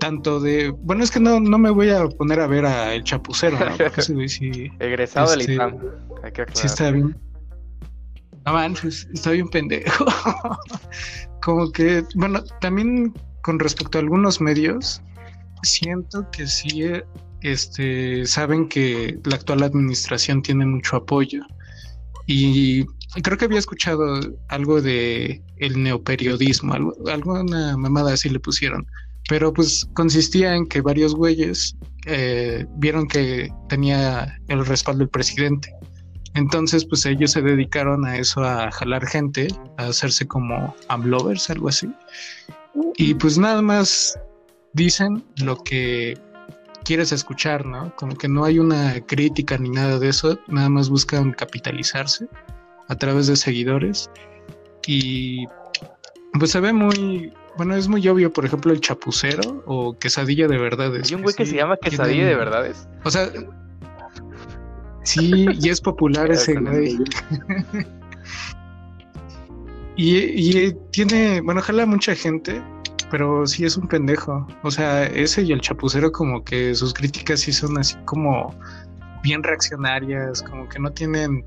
tanto 0.03 0.41
de. 0.41 0.69
Bueno, 0.69 1.01
es 1.01 1.11
que 1.11 1.21
no, 1.21 1.39
no 1.39 1.57
me 1.57 1.69
voy 1.69 1.89
a 1.89 2.05
poner 2.09 2.41
a 2.41 2.47
ver 2.47 2.65
a 2.65 2.93
El 2.93 3.05
Chapucero, 3.05 3.57
¿no? 3.57 3.65
Egresado 4.79 5.31
del 5.31 5.39
este, 5.39 5.53
ITAM. 5.53 5.77
Sí, 6.53 6.67
está 6.67 6.91
bien. 6.91 7.15
No 8.45 8.53
manches, 8.53 9.07
está 9.13 9.31
bien 9.31 9.47
pendejo. 9.49 10.05
Como 11.41 11.71
que, 11.71 12.03
bueno, 12.15 12.43
también 12.61 13.13
con 13.41 13.59
respecto 13.59 13.97
a 13.97 14.01
algunos 14.01 14.39
medios, 14.39 15.01
siento 15.63 16.29
que 16.31 16.47
sí 16.47 16.83
este, 17.41 18.25
saben 18.25 18.67
que 18.69 19.17
la 19.25 19.35
actual 19.35 19.63
administración 19.63 20.41
tiene 20.41 20.65
mucho 20.65 20.97
apoyo. 20.97 21.41
Y 22.25 22.85
creo 23.21 23.37
que 23.37 23.45
había 23.45 23.59
escuchado 23.59 24.19
algo 24.47 24.81
de 24.81 25.41
el 25.57 25.83
neoperiodismo, 25.83 26.73
algo, 26.73 26.93
alguna 27.07 27.75
mamada 27.77 28.13
así 28.13 28.29
le 28.29 28.39
pusieron 28.39 28.87
pero 29.29 29.53
pues 29.53 29.87
consistía 29.93 30.55
en 30.55 30.67
que 30.67 30.81
varios 30.81 31.15
güeyes 31.15 31.75
eh, 32.05 32.65
vieron 32.77 33.07
que 33.07 33.49
tenía 33.69 34.39
el 34.47 34.65
respaldo 34.65 34.99
del 34.99 35.09
presidente. 35.09 35.73
Entonces, 36.35 36.85
pues 36.85 37.05
ellos 37.05 37.31
se 37.31 37.41
dedicaron 37.41 38.05
a 38.05 38.17
eso, 38.17 38.43
a 38.43 38.71
jalar 38.71 39.05
gente, 39.05 39.47
a 39.77 39.87
hacerse 39.87 40.27
como 40.27 40.75
amlovers, 40.87 41.49
algo 41.49 41.69
así. 41.69 41.91
Y 42.97 43.13
pues 43.13 43.37
nada 43.37 43.61
más 43.61 44.19
dicen 44.73 45.23
lo 45.43 45.57
que 45.57 46.17
quieres 46.83 47.11
escuchar, 47.11 47.65
¿no? 47.65 47.95
Como 47.95 48.15
que 48.15 48.27
no 48.27 48.45
hay 48.45 48.59
una 48.59 48.99
crítica 49.01 49.57
ni 49.57 49.69
nada 49.69 49.99
de 49.99 50.09
eso, 50.09 50.39
nada 50.47 50.69
más 50.69 50.89
buscan 50.89 51.31
capitalizarse 51.31 52.27
a 52.87 52.95
través 52.95 53.27
de 53.27 53.35
seguidores. 53.35 54.09
Y 54.85 55.45
pues 56.37 56.51
se 56.51 56.59
ve 56.59 56.73
muy, 56.73 57.31
bueno, 57.57 57.75
es 57.75 57.87
muy 57.87 58.07
obvio, 58.07 58.33
por 58.33 58.45
ejemplo, 58.45 58.73
el 58.73 58.81
chapucero 58.81 59.63
o 59.65 59.97
quesadilla 59.97 60.47
de 60.47 60.57
verdades. 60.57 61.09
Hay 61.09 61.15
un 61.15 61.21
güey 61.21 61.35
que, 61.35 61.45
se 61.45 61.55
llama 61.55 61.77
quesadilla 61.77 62.25
de 62.25 62.35
verdades. 62.35 62.87
O 63.03 63.11
sea, 63.11 63.29
sí, 65.03 65.45
y 65.61 65.69
es 65.69 65.81
popular 65.81 66.31
ese 66.31 66.55
güey. 66.55 66.97
y, 69.95 70.17
y 70.17 70.75
tiene, 70.91 71.41
bueno, 71.41 71.61
jala 71.61 71.85
mucha 71.85 72.15
gente, 72.15 72.61
pero 73.13 73.45
sí 73.45 73.63
es 73.63 73.77
un 73.77 73.87
pendejo. 73.87 74.47
O 74.63 74.71
sea, 74.71 75.05
ese 75.05 75.43
y 75.43 75.51
el 75.51 75.61
chapucero 75.61 76.11
como 76.11 76.43
que 76.43 76.73
sus 76.73 76.93
críticas 76.93 77.41
sí 77.41 77.53
son 77.53 77.77
así 77.77 77.95
como 78.05 78.55
bien 79.21 79.43
reaccionarias, 79.43 80.41
como 80.41 80.67
que 80.67 80.79
no 80.79 80.91
tienen... 80.91 81.45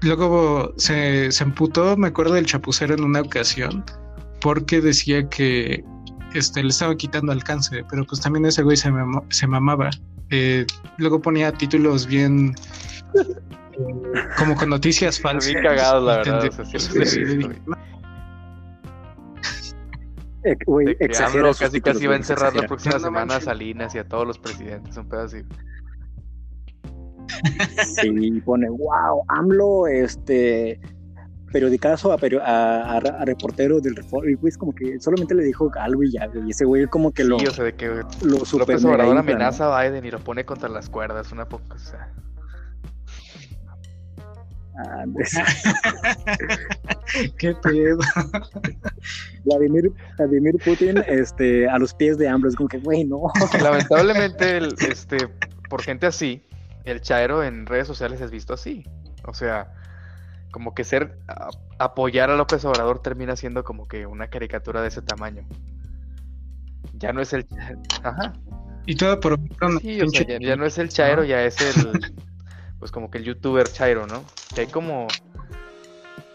Luego 0.00 0.74
se, 0.78 1.30
se 1.30 1.44
emputó, 1.44 1.96
me 1.96 2.08
acuerdo 2.08 2.34
del 2.34 2.46
chapucero 2.46 2.94
en 2.94 3.04
una 3.04 3.20
ocasión, 3.20 3.84
porque 4.40 4.80
decía 4.80 5.28
que 5.28 5.84
este, 6.34 6.62
le 6.62 6.70
estaba 6.70 6.96
quitando 6.96 7.30
alcance, 7.30 7.84
pero 7.88 8.04
pues 8.04 8.20
también 8.20 8.46
ese 8.46 8.62
güey 8.62 8.76
se, 8.76 8.90
se 9.30 9.46
mamaba. 9.46 9.90
Eh, 10.34 10.66
luego 10.96 11.20
ponía 11.20 11.52
títulos 11.52 12.06
bien 12.06 12.54
como 14.38 14.56
con 14.56 14.70
noticias 14.70 15.20
falsas. 15.20 15.52
Bien 15.52 15.62
cagados, 15.62 16.02
la 16.04 16.16
verdad. 16.16 16.50
casi 21.58 21.80
casi 21.82 22.06
va 22.06 22.14
a 22.14 22.16
encerrar 22.16 22.56
la 22.56 22.66
próxima 22.66 22.98
semana 22.98 23.36
a 23.36 23.40
Salinas 23.42 23.94
y 23.94 23.98
a 23.98 24.08
todos 24.08 24.26
los 24.26 24.38
presidentes, 24.38 24.96
un 24.96 25.06
pedo 25.08 25.20
así. 25.20 25.42
Sí, 28.00 28.40
pone, 28.44 28.70
wow, 28.70 29.24
AMLO, 29.28 29.86
este, 29.86 30.80
periodicazo 31.52 32.12
a, 32.12 32.16
a, 32.16 32.96
a, 32.96 33.24
reportero 33.24 33.80
del 33.80 33.96
Reforma. 33.96 34.30
Y 34.30 34.36
pues 34.36 34.56
como 34.56 34.74
que 34.74 34.98
solamente 35.00 35.34
le 35.34 35.44
dijo 35.44 35.70
algo 35.78 36.02
y 36.02 36.12
ya, 36.12 36.28
y 36.46 36.50
ese 36.50 36.64
güey 36.64 36.86
como 36.86 37.12
que 37.12 37.24
lo. 37.24 37.38
Sí, 37.38 37.46
o 37.46 37.52
sea, 37.52 37.64
de 37.64 37.74
que 37.74 38.02
lo 38.22 38.44
super 38.44 38.60
López 38.60 38.84
Obrador 38.84 39.16
amenaza 39.16 39.76
a 39.76 39.82
Biden 39.82 40.04
y 40.04 40.10
lo 40.10 40.18
pone 40.18 40.44
contra 40.44 40.68
las 40.68 40.88
cuerdas, 40.88 41.32
una 41.32 41.48
poca, 41.48 41.74
o 41.74 41.78
sea. 41.78 42.12
Ah, 44.74 45.04
Qué 47.38 47.54
pedo. 47.62 47.98
Vladimir, 49.44 49.92
Vladimir 50.16 50.54
Putin 50.64 51.04
este, 51.06 51.68
a 51.68 51.78
los 51.78 51.92
pies 51.92 52.16
de 52.16 52.26
AMLO, 52.26 52.48
es 52.48 52.56
como 52.56 52.68
que, 52.68 52.78
güey, 52.78 53.04
no. 53.04 53.30
Lamentablemente, 53.62 54.56
el, 54.56 54.74
este, 54.88 55.28
por 55.68 55.82
gente 55.82 56.06
así, 56.06 56.42
el 56.84 57.02
chairo 57.02 57.44
en 57.44 57.66
redes 57.66 57.86
sociales 57.86 58.22
es 58.22 58.30
visto 58.30 58.54
así. 58.54 58.84
O 59.26 59.34
sea, 59.34 59.70
como 60.52 60.74
que 60.74 60.84
ser 60.84 61.18
apoyar 61.78 62.30
a 62.30 62.36
López 62.36 62.64
Obrador 62.64 63.02
termina 63.02 63.34
siendo 63.34 63.64
como 63.64 63.88
que 63.88 64.06
una 64.06 64.28
caricatura 64.28 64.82
de 64.82 64.88
ese 64.88 65.02
tamaño. 65.02 65.44
Ya 66.98 67.12
no 67.12 67.20
es 67.22 67.32
el 67.32 67.46
ajá. 68.04 68.34
Y 68.86 68.94
todo 68.94 69.18
por 69.18 69.40
sí, 69.80 70.00
o 70.00 70.08
sea, 70.08 70.38
ya, 70.38 70.56
no 70.56 70.66
es 70.66 70.78
el 70.78 70.90
chairo, 70.90 71.24
ya 71.24 71.42
es 71.44 71.60
el 71.60 72.14
pues 72.78 72.92
como 72.92 73.10
que 73.10 73.18
el 73.18 73.24
youtuber 73.24 73.66
chairo, 73.66 74.06
¿no? 74.06 74.24
Que 74.54 74.62
hay 74.62 74.66
como 74.66 75.08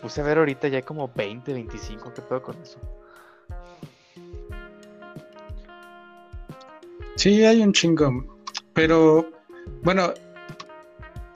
puse 0.01 0.21
a 0.21 0.23
ver 0.23 0.39
ahorita 0.39 0.67
ya 0.67 0.77
hay 0.77 0.84
como 0.84 1.12
20, 1.13 1.53
25, 1.53 2.13
¿qué 2.13 2.21
pedo 2.21 2.41
con 2.41 2.62
eso? 2.62 2.80
Sí, 7.15 7.45
hay 7.45 7.62
un 7.62 7.71
chingo. 7.71 8.39
Pero 8.73 9.30
bueno, 9.84 10.13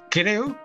creo 0.10 0.56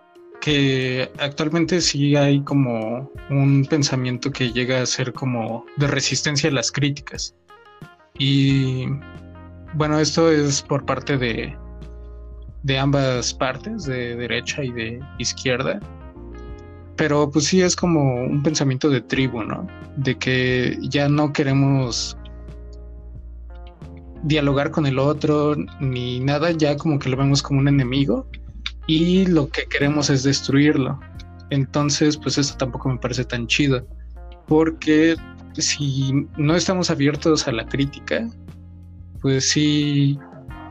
que 0.47 1.11
actualmente 1.19 1.81
sí 1.81 2.15
hay 2.15 2.41
como 2.43 3.11
un 3.31 3.67
pensamiento 3.69 4.31
que 4.31 4.53
llega 4.53 4.81
a 4.81 4.87
ser 4.87 5.13
como 5.13 5.67
de 5.77 5.89
resistencia 5.89 6.49
a 6.49 6.53
las 6.53 6.71
críticas. 6.71 7.35
Y 8.17 8.87
bueno, 9.75 9.99
esto 9.99 10.31
es 10.31 10.63
por 10.63 10.87
parte 10.87 11.19
de, 11.19 11.53
de 12.63 12.79
ambas 12.79 13.35
partes, 13.35 13.87
de 13.87 14.15
derecha 14.15 14.63
y 14.63 14.71
de 14.71 15.01
izquierda. 15.19 15.81
Pero 16.95 17.29
pues 17.29 17.47
sí 17.47 17.61
es 17.63 17.75
como 17.75 18.15
un 18.15 18.41
pensamiento 18.41 18.89
de 18.89 19.01
tribu, 19.01 19.43
¿no? 19.43 19.67
De 19.97 20.17
que 20.17 20.79
ya 20.81 21.09
no 21.09 21.33
queremos 21.33 22.17
dialogar 24.23 24.71
con 24.71 24.87
el 24.87 25.01
otro 25.01 25.57
ni 25.81 26.21
nada, 26.21 26.53
ya 26.53 26.77
como 26.77 27.01
que 27.01 27.09
lo 27.09 27.17
vemos 27.17 27.43
como 27.43 27.59
un 27.59 27.67
enemigo 27.67 28.29
y 28.87 29.27
lo 29.27 29.49
que 29.49 29.67
queremos 29.67 30.11
es 30.11 30.23
destruirlo. 30.23 30.99
Entonces, 31.51 32.17
pues 32.17 32.39
eso 32.39 32.57
tampoco 32.57 32.89
me 32.89 32.99
parece 32.99 33.25
tan 33.25 33.47
chido, 33.47 33.87
porque 34.47 35.17
si 35.55 36.27
no 36.37 36.55
estamos 36.55 36.91
abiertos 36.91 37.47
a 37.47 37.53
la 37.53 37.67
crítica, 37.67 38.29
pues 39.21 39.51
sí 39.51 40.19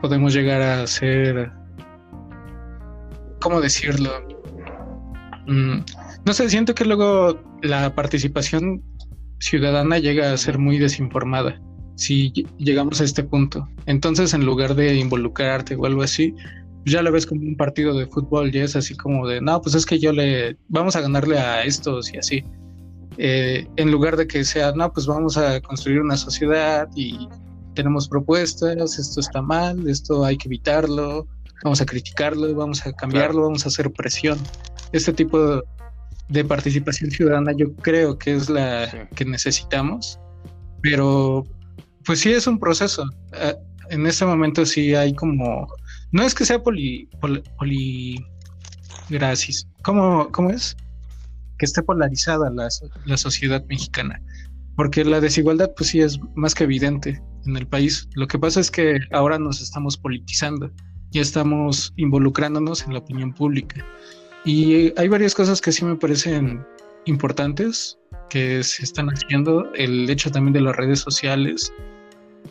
podemos 0.00 0.34
llegar 0.34 0.62
a 0.62 0.86
ser, 0.86 1.50
¿cómo 3.40 3.60
decirlo? 3.60 4.10
Mm, 5.46 5.78
no 6.24 6.32
sé, 6.32 6.50
siento 6.50 6.74
que 6.74 6.84
luego 6.84 7.40
la 7.62 7.94
participación 7.94 8.82
ciudadana 9.38 9.98
llega 9.98 10.32
a 10.32 10.36
ser 10.36 10.58
muy 10.58 10.78
desinformada 10.78 11.60
si 11.96 12.30
llegamos 12.58 13.00
a 13.00 13.04
este 13.04 13.24
punto. 13.24 13.68
Entonces, 13.86 14.34
en 14.34 14.44
lugar 14.44 14.74
de 14.74 14.94
involucrarte 14.96 15.74
o 15.76 15.86
algo 15.86 16.02
así, 16.02 16.34
ya 16.86 17.02
lo 17.02 17.10
ves 17.10 17.26
como 17.26 17.42
un 17.42 17.56
partido 17.56 17.98
de 17.98 18.06
fútbol 18.06 18.54
y 18.54 18.58
es 18.60 18.76
así 18.76 18.96
como 18.96 19.26
de, 19.26 19.40
no, 19.40 19.60
pues 19.60 19.74
es 19.74 19.84
que 19.84 19.98
yo 19.98 20.12
le, 20.12 20.56
vamos 20.68 20.94
a 20.94 21.00
ganarle 21.00 21.38
a 21.38 21.64
estos 21.64 22.12
y 22.14 22.18
así. 22.18 22.44
Eh, 23.18 23.66
en 23.76 23.90
lugar 23.90 24.16
de 24.16 24.26
que 24.26 24.44
sea, 24.44 24.72
no, 24.72 24.92
pues 24.92 25.06
vamos 25.06 25.36
a 25.36 25.60
construir 25.60 26.00
una 26.00 26.16
sociedad 26.16 26.88
y 26.94 27.28
tenemos 27.74 28.08
propuestas, 28.08 28.98
esto 28.98 29.20
está 29.20 29.42
mal, 29.42 29.88
esto 29.88 30.24
hay 30.24 30.36
que 30.36 30.48
evitarlo, 30.48 31.26
vamos 31.64 31.80
a 31.80 31.86
criticarlo, 31.86 32.54
vamos 32.54 32.86
a 32.86 32.92
cambiarlo, 32.92 33.42
vamos 33.42 33.64
a 33.64 33.68
hacer 33.68 33.90
presión. 33.90 34.38
Este 34.92 35.12
tipo 35.12 35.62
de 36.28 36.44
participación 36.44 37.10
ciudadana 37.10 37.52
yo 37.56 37.74
creo 37.76 38.16
que 38.16 38.34
es 38.36 38.48
la 38.48 39.08
que 39.16 39.24
necesitamos, 39.24 40.20
pero 40.82 41.44
pues 42.04 42.20
sí 42.20 42.30
es 42.30 42.46
un 42.46 42.60
proceso. 42.60 43.10
Eh, 43.32 43.54
en 43.90 44.06
este 44.06 44.24
momento 44.24 44.64
sí 44.64 44.94
hay 44.94 45.14
como 45.14 45.66
no 46.16 46.22
es 46.22 46.34
que 46.34 46.46
sea 46.46 46.62
poli, 46.62 47.08
poli, 47.58 48.24
gracias. 49.10 49.68
¿Cómo, 49.82 50.30
¿Cómo, 50.32 50.50
es? 50.50 50.74
Que 51.58 51.66
esté 51.66 51.82
polarizada 51.82 52.48
la, 52.50 52.68
la 53.04 53.16
sociedad 53.18 53.62
mexicana. 53.68 54.20
Porque 54.76 55.04
la 55.04 55.20
desigualdad, 55.20 55.72
pues 55.76 55.90
sí, 55.90 56.00
es 56.00 56.18
más 56.34 56.54
que 56.54 56.64
evidente 56.64 57.22
en 57.44 57.56
el 57.58 57.66
país. 57.66 58.08
Lo 58.14 58.26
que 58.26 58.38
pasa 58.38 58.60
es 58.60 58.70
que 58.70 58.98
ahora 59.12 59.38
nos 59.38 59.60
estamos 59.60 59.98
politizando. 59.98 60.70
Ya 61.10 61.20
estamos 61.20 61.92
involucrándonos 61.96 62.86
en 62.86 62.94
la 62.94 63.00
opinión 63.00 63.34
pública. 63.34 63.84
Y 64.46 64.98
hay 64.98 65.08
varias 65.08 65.34
cosas 65.34 65.60
que 65.60 65.70
sí 65.70 65.84
me 65.84 65.96
parecen 65.96 66.64
importantes 67.04 67.98
que 68.30 68.62
se 68.62 68.84
están 68.84 69.08
haciendo. 69.08 69.70
El 69.74 70.08
hecho 70.08 70.30
también 70.30 70.54
de 70.54 70.62
las 70.62 70.76
redes 70.76 71.00
sociales, 71.00 71.72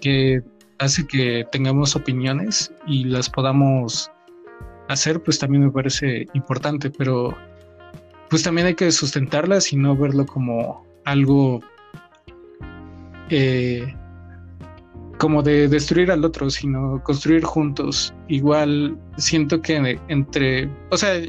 que 0.01 0.43
hace 0.79 1.05
que 1.07 1.45
tengamos 1.51 1.95
opiniones 1.95 2.71
y 2.87 3.05
las 3.05 3.29
podamos 3.29 4.11
hacer, 4.89 5.21
pues 5.21 5.39
también 5.39 5.65
me 5.65 5.71
parece 5.71 6.27
importante, 6.33 6.89
pero 6.89 7.35
pues 8.29 8.43
también 8.43 8.67
hay 8.67 8.75
que 8.75 8.91
sustentarlas 8.91 9.71
y 9.73 9.77
no 9.77 9.95
verlo 9.95 10.25
como 10.25 10.85
algo 11.05 11.61
eh, 13.29 13.93
como 15.17 15.41
de 15.41 15.67
destruir 15.67 16.11
al 16.11 16.25
otro, 16.25 16.49
sino 16.49 17.01
construir 17.03 17.43
juntos. 17.43 18.13
Igual 18.27 18.97
siento 19.17 19.61
que 19.61 19.99
entre, 20.09 20.69
o 20.91 20.97
sea, 20.97 21.21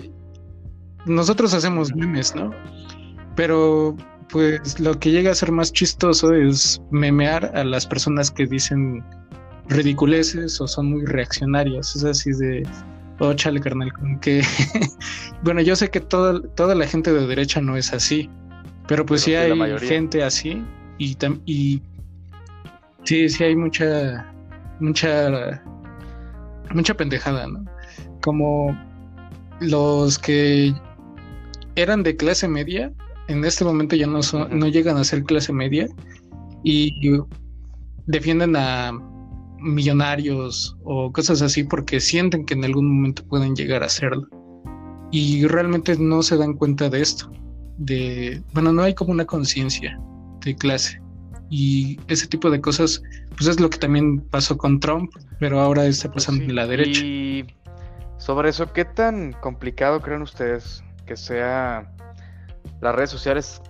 nosotros 1.07 1.55
hacemos 1.55 1.95
memes, 1.95 2.35
¿no? 2.35 2.51
Pero 3.37 3.97
pues 4.31 4.81
lo 4.81 4.99
que 4.99 5.11
llega 5.11 5.31
a 5.31 5.35
ser 5.35 5.53
más 5.53 5.73
chistoso 5.73 6.35
es 6.35 6.81
memear 6.91 7.53
a 7.55 7.65
las 7.65 7.87
personas 7.87 8.31
que 8.31 8.47
dicen 8.47 9.05
ridiculeces 9.69 10.61
o 10.61 10.67
son 10.67 10.91
muy 10.91 11.05
reaccionarias. 11.05 11.95
Es 11.97 12.05
así 12.05 12.33
de, 12.33 12.67
oh, 13.21 13.33
chale, 13.35 13.61
carnal, 13.61 13.93
como 13.93 14.21
que, 14.21 14.43
bueno, 15.43 15.61
yo 15.61 15.77
sé 15.77 15.91
que 15.91 16.01
toda, 16.01 16.41
toda 16.55 16.75
la 16.75 16.87
gente 16.87 17.13
de 17.13 17.27
derecha 17.27 17.61
no 17.61 17.77
es 17.77 17.93
así, 17.93 18.31
pero 18.87 19.05
pues 19.07 19.23
sí 19.23 19.35
hay 19.35 19.79
gente 19.81 20.23
así 20.23 20.63
y, 20.99 21.17
y 21.45 21.83
sí, 23.05 23.29
sí 23.29 23.45
hay 23.45 23.57
mucha, 23.57 24.33
mucha, 24.81 25.63
mucha 26.73 26.95
pendejada, 26.95 27.47
¿no? 27.47 27.65
Como 28.23 28.77
los 29.61 30.19
que 30.19 30.75
eran 31.77 32.03
de 32.03 32.17
clase 32.17 32.49
media, 32.49 32.93
en 33.29 33.45
este 33.45 33.65
momento 33.65 33.97
ya 33.97 34.07
no 34.07 34.23
son, 34.23 34.59
no 34.59 34.69
llegan 34.69 34.97
a 34.97 35.05
ser 35.05 35.25
clase 35.25 35.53
media 35.53 35.89
y 36.63 37.21
defienden 38.07 38.57
a 38.57 38.93
millonarios 39.59 40.77
o 40.85 41.13
cosas 41.13 41.43
así 41.43 41.65
porque 41.65 42.01
sienten 42.01 42.45
que 42.45 42.55
en 42.55 42.65
algún 42.65 42.95
momento 42.95 43.25
pueden 43.27 43.55
llegar 43.57 43.83
a 43.83 43.87
hacerlo. 43.87 44.27
Y 45.11 45.47
realmente 45.47 45.97
no 45.99 46.23
se 46.23 46.37
dan 46.37 46.55
cuenta 46.55 46.89
de 46.89 47.01
esto. 47.01 47.31
De, 47.79 48.43
bueno, 48.53 48.73
no 48.73 48.83
hay 48.83 48.95
como 48.95 49.13
una 49.13 49.25
conciencia 49.25 49.99
de 50.45 50.55
clase. 50.57 51.01
Y 51.49 51.99
ese 52.09 52.27
tipo 52.27 52.51
de 52.51 52.61
cosas, 52.61 53.03
pues 53.37 53.47
es 53.47 53.61
lo 53.61 53.71
que 53.71 53.79
también 53.79 54.21
pasó 54.21 54.57
con 54.57 54.81
Trump, 54.81 55.11
pero 55.39 55.61
ahora 55.61 55.87
está 55.87 56.11
pues 56.11 56.27
pasando 56.27 56.45
en 56.45 56.55
la 56.57 56.67
derecha. 56.67 57.01
Y 57.05 57.47
sobre 58.19 58.51
eso, 58.51 58.73
¿qué 58.73 58.85
tan 58.85 59.33
complicado 59.35 60.01
creen 60.01 60.23
ustedes 60.23 60.83
que 61.07 61.17
sea 61.17 61.96
las 62.81 62.95
redes 62.95 63.11
sociales, 63.11 63.63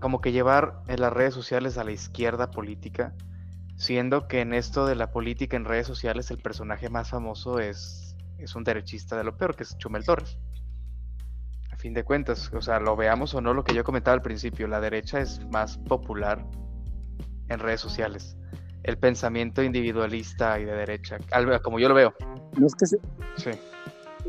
como 0.00 0.20
que 0.20 0.32
llevar 0.32 0.82
en 0.88 1.00
las 1.00 1.12
redes 1.12 1.34
sociales 1.34 1.78
a 1.78 1.84
la 1.84 1.92
izquierda 1.92 2.50
política? 2.50 3.14
Siendo 3.76 4.28
que 4.28 4.40
en 4.40 4.54
esto 4.54 4.86
de 4.86 4.94
la 4.94 5.10
política 5.10 5.56
en 5.56 5.64
redes 5.64 5.86
sociales 5.86 6.30
el 6.30 6.38
personaje 6.38 6.88
más 6.88 7.10
famoso 7.10 7.58
es, 7.58 8.16
es 8.38 8.54
un 8.54 8.64
derechista 8.64 9.16
de 9.16 9.24
lo 9.24 9.36
peor, 9.36 9.56
que 9.56 9.64
es 9.64 9.76
Chumel 9.78 10.04
Torres. 10.04 10.38
A 11.70 11.76
fin 11.76 11.92
de 11.92 12.04
cuentas, 12.04 12.50
o 12.54 12.62
sea, 12.62 12.78
lo 12.78 12.96
veamos 12.96 13.34
o 13.34 13.40
no, 13.40 13.52
lo 13.52 13.64
que 13.64 13.74
yo 13.74 13.84
comentaba 13.84 14.14
al 14.14 14.22
principio, 14.22 14.68
la 14.68 14.80
derecha 14.80 15.20
es 15.20 15.44
más 15.50 15.76
popular 15.78 16.46
en 17.48 17.58
redes 17.58 17.80
sociales. 17.80 18.36
El 18.84 18.98
pensamiento 18.98 19.62
individualista 19.62 20.58
y 20.60 20.64
de 20.64 20.72
derecha, 20.72 21.18
como 21.62 21.78
yo 21.78 21.88
lo 21.88 21.94
veo. 21.94 22.14
No 22.58 22.66
es 22.66 22.74
que 22.74 22.86
Sí. 22.86 23.50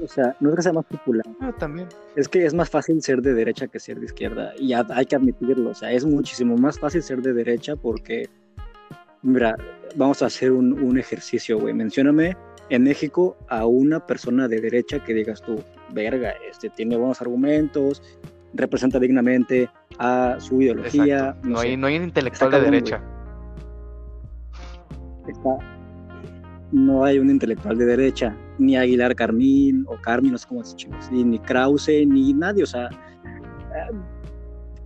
O 0.03 0.07
sea, 0.07 0.35
no 0.39 0.49
es 0.49 0.55
que 0.55 0.61
sea 0.61 0.73
más 0.73 0.85
popular. 0.85 1.25
Ah, 1.39 1.53
también. 1.57 1.87
Es 2.15 2.27
que 2.27 2.45
es 2.45 2.53
más 2.53 2.69
fácil 2.69 3.01
ser 3.01 3.21
de 3.21 3.33
derecha 3.33 3.67
que 3.67 3.79
ser 3.79 3.99
de 3.99 4.05
izquierda. 4.05 4.53
Y 4.59 4.73
hay 4.73 5.05
que 5.05 5.15
admitirlo. 5.15 5.69
O 5.71 5.75
sea, 5.75 5.91
es 5.91 6.05
muchísimo 6.05 6.57
más 6.57 6.79
fácil 6.79 7.01
ser 7.01 7.21
de 7.21 7.33
derecha 7.33 7.75
porque 7.75 8.29
Mira, 9.25 9.57
vamos 9.95 10.21
a 10.21 10.27
hacer 10.27 10.51
un, 10.51 10.99
ejercicio, 10.99 11.59
güey. 11.59 11.73
Mencióname 11.73 12.37
en 12.69 12.83
México 12.83 13.35
a 13.49 13.65
una 13.65 14.05
persona 14.05 14.47
de 14.47 14.61
derecha 14.61 15.03
que 15.03 15.15
digas 15.15 15.41
tú, 15.41 15.63
verga, 15.93 16.35
este 16.47 16.69
tiene 16.69 16.95
buenos 16.95 17.21
argumentos, 17.21 18.03
representa 18.53 18.99
dignamente 18.99 19.67
a 19.97 20.35
su 20.39 20.61
ideología. 20.61 21.35
No, 21.41 21.57
hay, 21.57 21.75
no 21.75 21.87
hay 21.87 21.97
un 21.97 22.03
intelectual 22.03 22.51
de 22.51 22.61
derecha. 22.61 23.01
no 26.71 27.03
hay 27.03 27.17
un 27.17 27.31
intelectual 27.31 27.79
de 27.79 27.85
derecha, 27.85 28.37
ni 28.57 28.75
Aguilar 28.75 29.15
Carmín 29.15 29.85
o 29.87 29.95
Carmín, 30.01 30.33
no 30.33 30.37
sé 30.37 30.47
cómo 30.47 30.63
se 30.63 30.77
llama, 30.77 30.99
ni 31.11 31.39
Krause, 31.39 32.05
ni 32.05 32.33
nadie, 32.33 32.63
o 32.63 32.67
sea, 32.67 32.87
eh, 32.87 33.95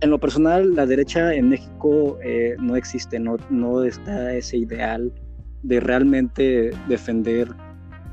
en 0.00 0.10
lo 0.10 0.18
personal, 0.18 0.74
la 0.74 0.86
derecha 0.86 1.34
en 1.34 1.50
México 1.50 2.18
eh, 2.24 2.56
no 2.58 2.76
existe, 2.76 3.18
no, 3.18 3.36
no 3.50 3.84
está 3.84 4.34
ese 4.34 4.56
ideal 4.56 5.12
de 5.62 5.78
realmente 5.78 6.70
defender 6.88 7.48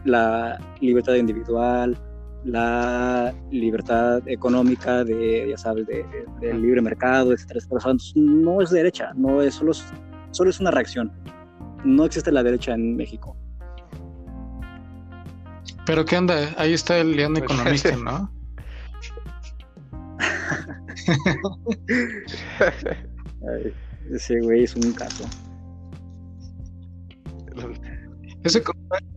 la 0.03 0.59
libertad 0.81 1.15
individual, 1.15 1.97
la 2.43 3.33
libertad 3.51 4.21
económica 4.27 5.03
de, 5.03 5.47
ya 5.49 5.57
sabes, 5.57 5.85
del 5.87 6.61
libre 6.61 6.81
mercado, 6.81 7.33
etcétera, 7.33 7.61
no 8.15 8.61
es 8.61 8.69
derecha, 8.69 9.11
no 9.15 9.41
es 9.41 9.55
solo, 9.55 9.71
solo 10.31 10.49
es 10.49 10.59
una 10.59 10.71
reacción. 10.71 11.11
No 11.83 12.05
existe 12.05 12.31
la 12.31 12.43
derecha 12.43 12.73
en 12.73 12.95
México. 12.95 13.35
Pero 15.87 16.03
qué 16.03 16.17
onda, 16.17 16.53
ahí 16.57 16.73
está 16.73 16.97
el 16.97 17.15
león 17.15 17.33
pues, 17.33 17.45
economista, 17.45 17.95
¿no? 18.03 18.29
ese 24.11 24.41
güey 24.41 24.65
es 24.65 24.75
un 24.75 24.91
caso. 24.91 25.23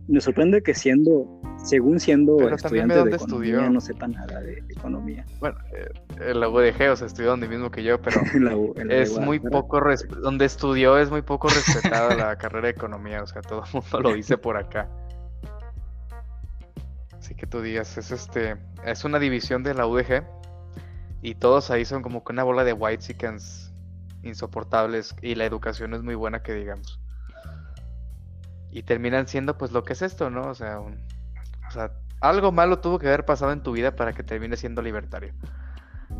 Me 0.07 0.21
sorprende 0.21 0.63
que 0.63 0.73
siendo, 0.73 1.41
según 1.57 1.99
siendo 1.99 2.49
estudiante 2.49 3.03
de, 3.03 3.15
economía, 3.15 3.69
no 3.69 3.81
sepa 3.81 4.07
nada 4.07 4.39
de 4.39 4.63
economía. 4.69 5.25
Bueno, 5.41 5.57
eh, 5.75 5.89
en 6.29 6.39
la 6.39 6.47
UDG, 6.47 6.91
o 6.91 6.95
sea, 6.95 7.07
estudió 7.07 7.31
donde 7.31 7.49
mismo 7.49 7.69
que 7.69 7.83
yo, 7.83 8.01
pero 8.01 8.21
es 8.89 9.19
muy 9.19 9.39
poco, 9.39 9.81
donde 10.21 10.45
estudió 10.45 10.97
es 10.97 11.11
muy 11.11 11.21
poco 11.21 11.49
respetada 11.49 12.15
la 12.15 12.37
carrera 12.37 12.67
de 12.67 12.71
economía, 12.71 13.21
o 13.21 13.27
sea, 13.27 13.41
todo 13.41 13.63
el 13.65 13.73
mundo 13.73 13.99
lo 13.99 14.13
dice 14.13 14.37
por 14.37 14.55
acá. 14.55 14.89
Así 17.21 17.35
que 17.35 17.45
tú 17.45 17.61
digas, 17.61 17.97
es 17.97 18.09
este, 18.11 18.57
es 18.83 19.05
una 19.05 19.19
división 19.19 19.61
de 19.61 19.75
la 19.75 19.85
UDG 19.85 20.25
y 21.21 21.35
todos 21.35 21.69
ahí 21.69 21.85
son 21.85 22.01
como 22.01 22.23
que 22.23 22.33
una 22.33 22.43
bola 22.43 22.63
de 22.63 22.73
white 22.73 23.03
chickens 23.03 23.71
insoportables 24.23 25.15
y 25.21 25.35
la 25.35 25.45
educación 25.45 25.93
es 25.93 26.01
muy 26.01 26.15
buena 26.15 26.41
que 26.41 26.53
digamos 26.53 26.99
y 28.71 28.83
terminan 28.83 29.27
siendo 29.27 29.57
pues 29.57 29.71
lo 29.71 29.83
que 29.83 29.93
es 29.93 30.01
esto, 30.01 30.29
¿no? 30.29 30.47
O 30.49 30.55
sea, 30.55 30.79
o 30.79 30.91
sea, 31.71 31.91
algo 32.21 32.51
malo 32.51 32.79
tuvo 32.79 32.99
que 32.99 33.07
haber 33.07 33.25
pasado 33.25 33.51
en 33.51 33.63
tu 33.63 33.73
vida 33.73 33.95
para 33.95 34.13
que 34.13 34.23
termine 34.23 34.55
siendo 34.57 34.81
libertario. 34.81 35.33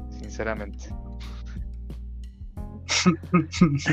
Sinceramente. 0.09 0.89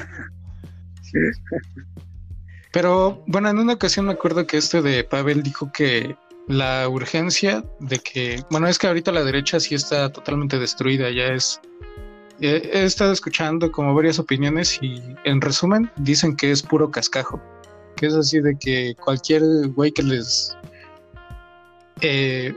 Pero 2.72 3.24
bueno, 3.26 3.48
en 3.48 3.58
una 3.58 3.74
ocasión 3.74 4.06
me 4.06 4.12
acuerdo 4.12 4.46
que 4.46 4.58
este 4.58 4.82
de 4.82 5.04
Pavel 5.04 5.42
dijo 5.42 5.72
que 5.72 6.16
la 6.48 6.88
urgencia 6.88 7.64
de 7.80 7.98
que, 7.98 8.42
bueno, 8.50 8.66
es 8.66 8.78
que 8.78 8.86
ahorita 8.86 9.12
la 9.12 9.22
derecha 9.22 9.60
sí 9.60 9.74
está 9.74 10.10
totalmente 10.10 10.58
destruida, 10.58 11.10
ya 11.10 11.26
es... 11.26 11.60
He 12.40 12.84
estado 12.84 13.12
escuchando 13.12 13.72
como 13.72 13.94
varias 13.94 14.20
opiniones 14.20 14.78
y 14.80 15.02
en 15.24 15.40
resumen 15.40 15.90
dicen 15.96 16.36
que 16.36 16.52
es 16.52 16.62
puro 16.62 16.88
cascajo 16.88 17.42
que 17.98 18.06
es 18.06 18.14
así 18.14 18.40
de 18.40 18.56
que 18.56 18.94
cualquier 19.04 19.42
güey 19.74 19.90
que 19.90 20.02
les 20.02 20.56
eh, 22.00 22.54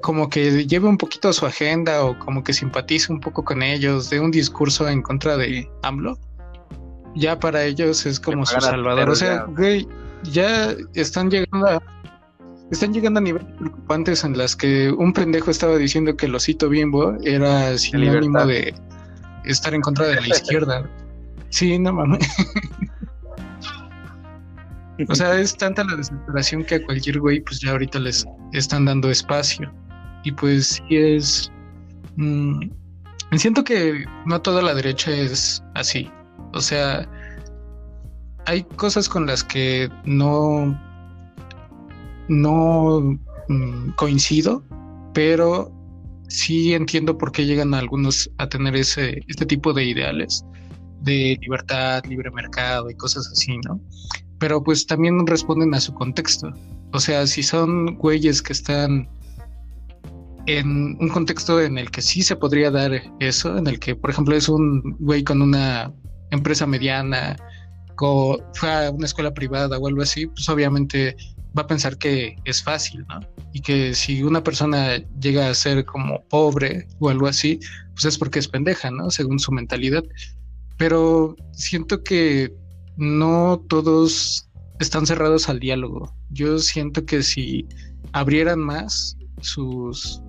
como 0.00 0.28
que 0.28 0.66
lleve 0.66 0.88
un 0.88 0.98
poquito 0.98 1.28
a 1.28 1.32
su 1.32 1.46
agenda 1.46 2.04
o 2.04 2.18
como 2.18 2.42
que 2.42 2.52
simpatice 2.52 3.12
un 3.12 3.20
poco 3.20 3.44
con 3.44 3.62
ellos, 3.62 4.10
de 4.10 4.18
un 4.18 4.30
discurso 4.30 4.88
en 4.88 5.02
contra 5.02 5.36
de 5.36 5.70
AMLO, 5.82 6.18
ya 7.14 7.38
para 7.38 7.62
ellos 7.64 8.06
es 8.06 8.18
como 8.18 8.46
su 8.46 8.58
salvador. 8.60 9.10
O 9.10 9.14
sea, 9.14 9.44
güey, 9.44 9.86
ya 10.24 10.74
están 10.94 11.30
llegando 11.30 11.66
a, 11.68 11.82
están 12.72 12.92
llegando 12.92 13.18
a 13.18 13.22
niveles 13.22 13.48
preocupantes 13.58 14.24
en 14.24 14.36
las 14.36 14.56
que 14.56 14.90
un 14.90 15.12
pendejo 15.12 15.50
estaba 15.50 15.76
diciendo 15.76 16.16
que 16.16 16.26
el 16.26 16.34
osito 16.34 16.68
bimbo 16.68 17.16
era 17.22 17.76
sinónimo 17.76 18.46
de 18.46 18.74
estar 19.44 19.74
en 19.74 19.82
contra 19.82 20.06
de 20.06 20.20
la 20.20 20.28
izquierda. 20.28 20.90
Sí, 21.50 21.78
no 21.78 21.92
mames. 21.92 22.26
O 25.08 25.14
sea, 25.14 25.38
es 25.38 25.56
tanta 25.56 25.84
la 25.84 25.96
desesperación 25.96 26.64
que 26.64 26.76
a 26.76 26.84
cualquier 26.84 27.18
güey, 27.18 27.40
pues 27.40 27.60
ya 27.60 27.72
ahorita 27.72 27.98
les 27.98 28.24
están 28.52 28.84
dando 28.84 29.10
espacio. 29.10 29.72
Y 30.22 30.32
pues 30.32 30.80
sí 30.88 30.96
es. 30.96 31.52
Mm, 32.16 32.70
siento 33.36 33.64
que 33.64 34.04
no 34.26 34.40
toda 34.40 34.62
la 34.62 34.74
derecha 34.74 35.10
es 35.10 35.62
así. 35.74 36.10
O 36.52 36.60
sea, 36.60 37.08
hay 38.46 38.62
cosas 38.76 39.08
con 39.08 39.26
las 39.26 39.42
que 39.42 39.90
no. 40.04 40.78
No 42.28 43.18
mm, 43.48 43.90
coincido, 43.96 44.64
pero 45.14 45.72
sí 46.28 46.74
entiendo 46.74 47.18
por 47.18 47.32
qué 47.32 47.44
llegan 47.44 47.74
algunos 47.74 48.30
a 48.38 48.48
tener 48.48 48.76
ese, 48.76 49.22
este 49.28 49.46
tipo 49.46 49.72
de 49.72 49.84
ideales 49.84 50.44
de 51.00 51.36
libertad, 51.40 52.04
libre 52.06 52.30
mercado 52.30 52.88
y 52.88 52.94
cosas 52.94 53.28
así, 53.32 53.58
¿no? 53.66 53.80
pero 54.42 54.60
pues 54.60 54.88
también 54.88 55.24
responden 55.24 55.72
a 55.72 55.78
su 55.78 55.94
contexto. 55.94 56.52
O 56.92 56.98
sea, 56.98 57.28
si 57.28 57.44
son 57.44 57.94
güeyes 57.94 58.42
que 58.42 58.52
están 58.52 59.08
en 60.46 60.96
un 60.98 61.08
contexto 61.10 61.60
en 61.60 61.78
el 61.78 61.92
que 61.92 62.02
sí 62.02 62.22
se 62.22 62.34
podría 62.34 62.72
dar 62.72 62.90
eso, 63.20 63.56
en 63.56 63.68
el 63.68 63.78
que, 63.78 63.94
por 63.94 64.10
ejemplo, 64.10 64.34
es 64.34 64.48
un 64.48 64.96
güey 64.98 65.22
con 65.22 65.42
una 65.42 65.94
empresa 66.32 66.66
mediana, 66.66 67.36
fue 68.54 68.68
a 68.68 68.90
una 68.90 69.06
escuela 69.06 69.32
privada 69.32 69.78
o 69.78 69.86
algo 69.86 70.02
así, 70.02 70.26
pues 70.26 70.48
obviamente 70.48 71.14
va 71.56 71.62
a 71.62 71.66
pensar 71.66 71.98
que 71.98 72.36
es 72.44 72.62
fácil, 72.62 73.04
¿no? 73.08 73.20
Y 73.52 73.60
que 73.60 73.94
si 73.94 74.22
una 74.22 74.42
persona 74.42 74.96
llega 75.20 75.48
a 75.48 75.54
ser 75.54 75.84
como 75.84 76.22
pobre 76.28 76.86
o 76.98 77.10
algo 77.10 77.26
así, 77.26 77.60
pues 77.94 78.06
es 78.06 78.18
porque 78.18 78.38
es 78.38 78.48
pendeja, 78.48 78.90
¿no? 78.90 79.10
Según 79.10 79.38
su 79.38 79.52
mentalidad. 79.52 80.02
Pero 80.78 81.36
siento 81.52 82.02
que 82.02 82.54
no 82.96 83.64
todos 83.68 84.48
están 84.80 85.06
cerrados 85.06 85.48
al 85.48 85.60
diálogo. 85.60 86.14
Yo 86.30 86.58
siento 86.58 87.04
que 87.04 87.22
si 87.22 87.66
abrieran 88.12 88.58
más 88.58 89.16
sus 89.40 90.20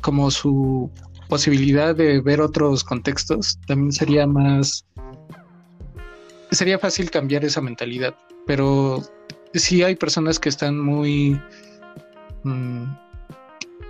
como 0.00 0.30
su 0.30 0.90
posibilidad 1.28 1.96
de 1.96 2.20
ver 2.20 2.40
otros 2.40 2.84
contextos, 2.84 3.58
también 3.66 3.92
sería 3.92 4.26
más 4.26 4.84
sería 6.50 6.78
fácil 6.78 7.10
cambiar 7.10 7.44
esa 7.44 7.60
mentalidad, 7.60 8.14
pero 8.46 9.02
sí 9.54 9.82
hay 9.82 9.96
personas 9.96 10.38
que 10.38 10.48
están 10.48 10.78
muy 10.78 11.40
mm, 12.42 12.84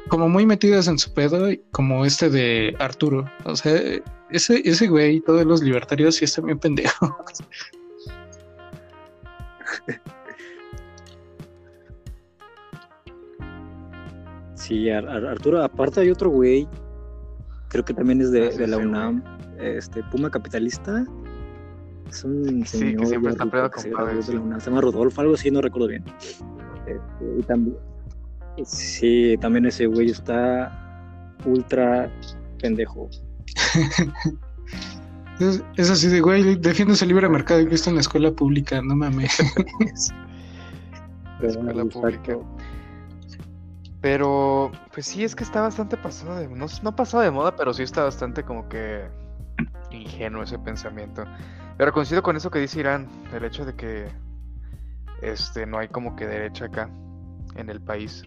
como 0.09 0.29
muy 0.29 0.47
metidas 0.47 0.89
en 0.89 0.99
su 0.99 1.13
pedo, 1.13 1.49
como 1.71 2.05
este 2.05 2.31
de 2.31 2.75
Arturo. 2.79 3.31
O 3.45 3.57
sea, 3.57 3.81
ese, 4.31 4.63
ese 4.65 4.89
güey, 4.89 5.21
todos 5.21 5.45
los 5.45 5.63
libertarios 5.63 6.17
sí 6.17 6.25
están 6.25 6.47
bien 6.47 6.59
pendejos. 6.59 7.11
Sí, 14.55 14.89
Arturo, 14.89 15.63
aparte 15.63 16.01
hay 16.01 16.11
otro 16.11 16.31
güey, 16.31 16.67
creo 17.69 17.85
que 17.85 17.93
también 17.93 18.23
es 18.23 18.31
de, 18.31 18.47
ah, 18.47 18.67
la 18.67 18.79
UNAM, 18.79 19.23
este 19.61 20.03
Puma 20.05 20.31
Capitalista. 20.31 21.05
Es 22.15 22.23
un 22.23 22.65
señor 22.65 23.01
que 23.01 23.07
siempre 23.07 23.33
está 23.33 23.45
peleado 23.45 23.73
con 23.73 23.83
se, 23.83 23.91
se 24.23 24.71
llama 24.71 24.81
Rodolfo, 24.81 25.21
algo 25.21 25.35
así, 25.35 25.51
no 25.51 25.61
recuerdo 25.61 25.89
bien. 25.89 26.05
Este, 26.87 27.41
y 27.41 27.43
también, 27.43 27.77
sí, 28.65 29.37
también 29.41 29.67
ese 29.67 29.87
güey 29.87 30.11
está 30.11 30.71
ultra 31.45 32.09
pendejo. 32.61 33.11
es, 35.77 35.91
así 35.91 36.07
de, 36.07 36.21
güey, 36.21 36.55
defiendes 36.55 37.03
el 37.03 37.09
libre 37.09 37.29
mercado 37.29 37.63
y 37.63 37.67
que 37.67 37.75
está 37.75 37.91
en 37.91 37.97
la 37.97 38.03
escuela 38.03 38.31
pública, 38.31 38.81
no 38.81 38.95
mames. 38.95 39.37
escuela 41.43 41.85
pública. 41.85 42.39
Pero, 44.01 44.71
pues 44.93 45.07
sí, 45.07 45.25
es 45.25 45.35
que 45.35 45.43
está 45.43 45.63
bastante 45.63 45.97
pasado 45.97 46.37
de... 46.37 46.47
No, 46.47 46.67
no 46.81 46.95
pasado 46.95 47.25
de 47.25 47.33
moda, 47.33 47.57
pero 47.57 47.75
sí 47.75 47.83
está 47.83 48.05
bastante 48.05 48.45
como 48.45 48.69
que 48.69 49.09
ingenuo 49.91 50.45
ese 50.45 50.61
pensamiento. 50.61 51.25
Pero 51.77 51.93
coincido 51.93 52.23
con 52.23 52.37
eso 52.37 52.51
que 52.51 52.59
dice 52.59 52.81
Irán, 52.81 53.09
el 53.33 53.45
hecho 53.45 53.65
de 53.65 53.75
que 53.75 54.07
este 55.23 55.67
no 55.67 55.79
hay 55.79 55.89
como 55.89 56.15
que 56.17 56.27
derecha 56.27 56.67
acá 56.67 56.91
en 57.57 57.71
el 57.71 57.81
país. 57.81 58.23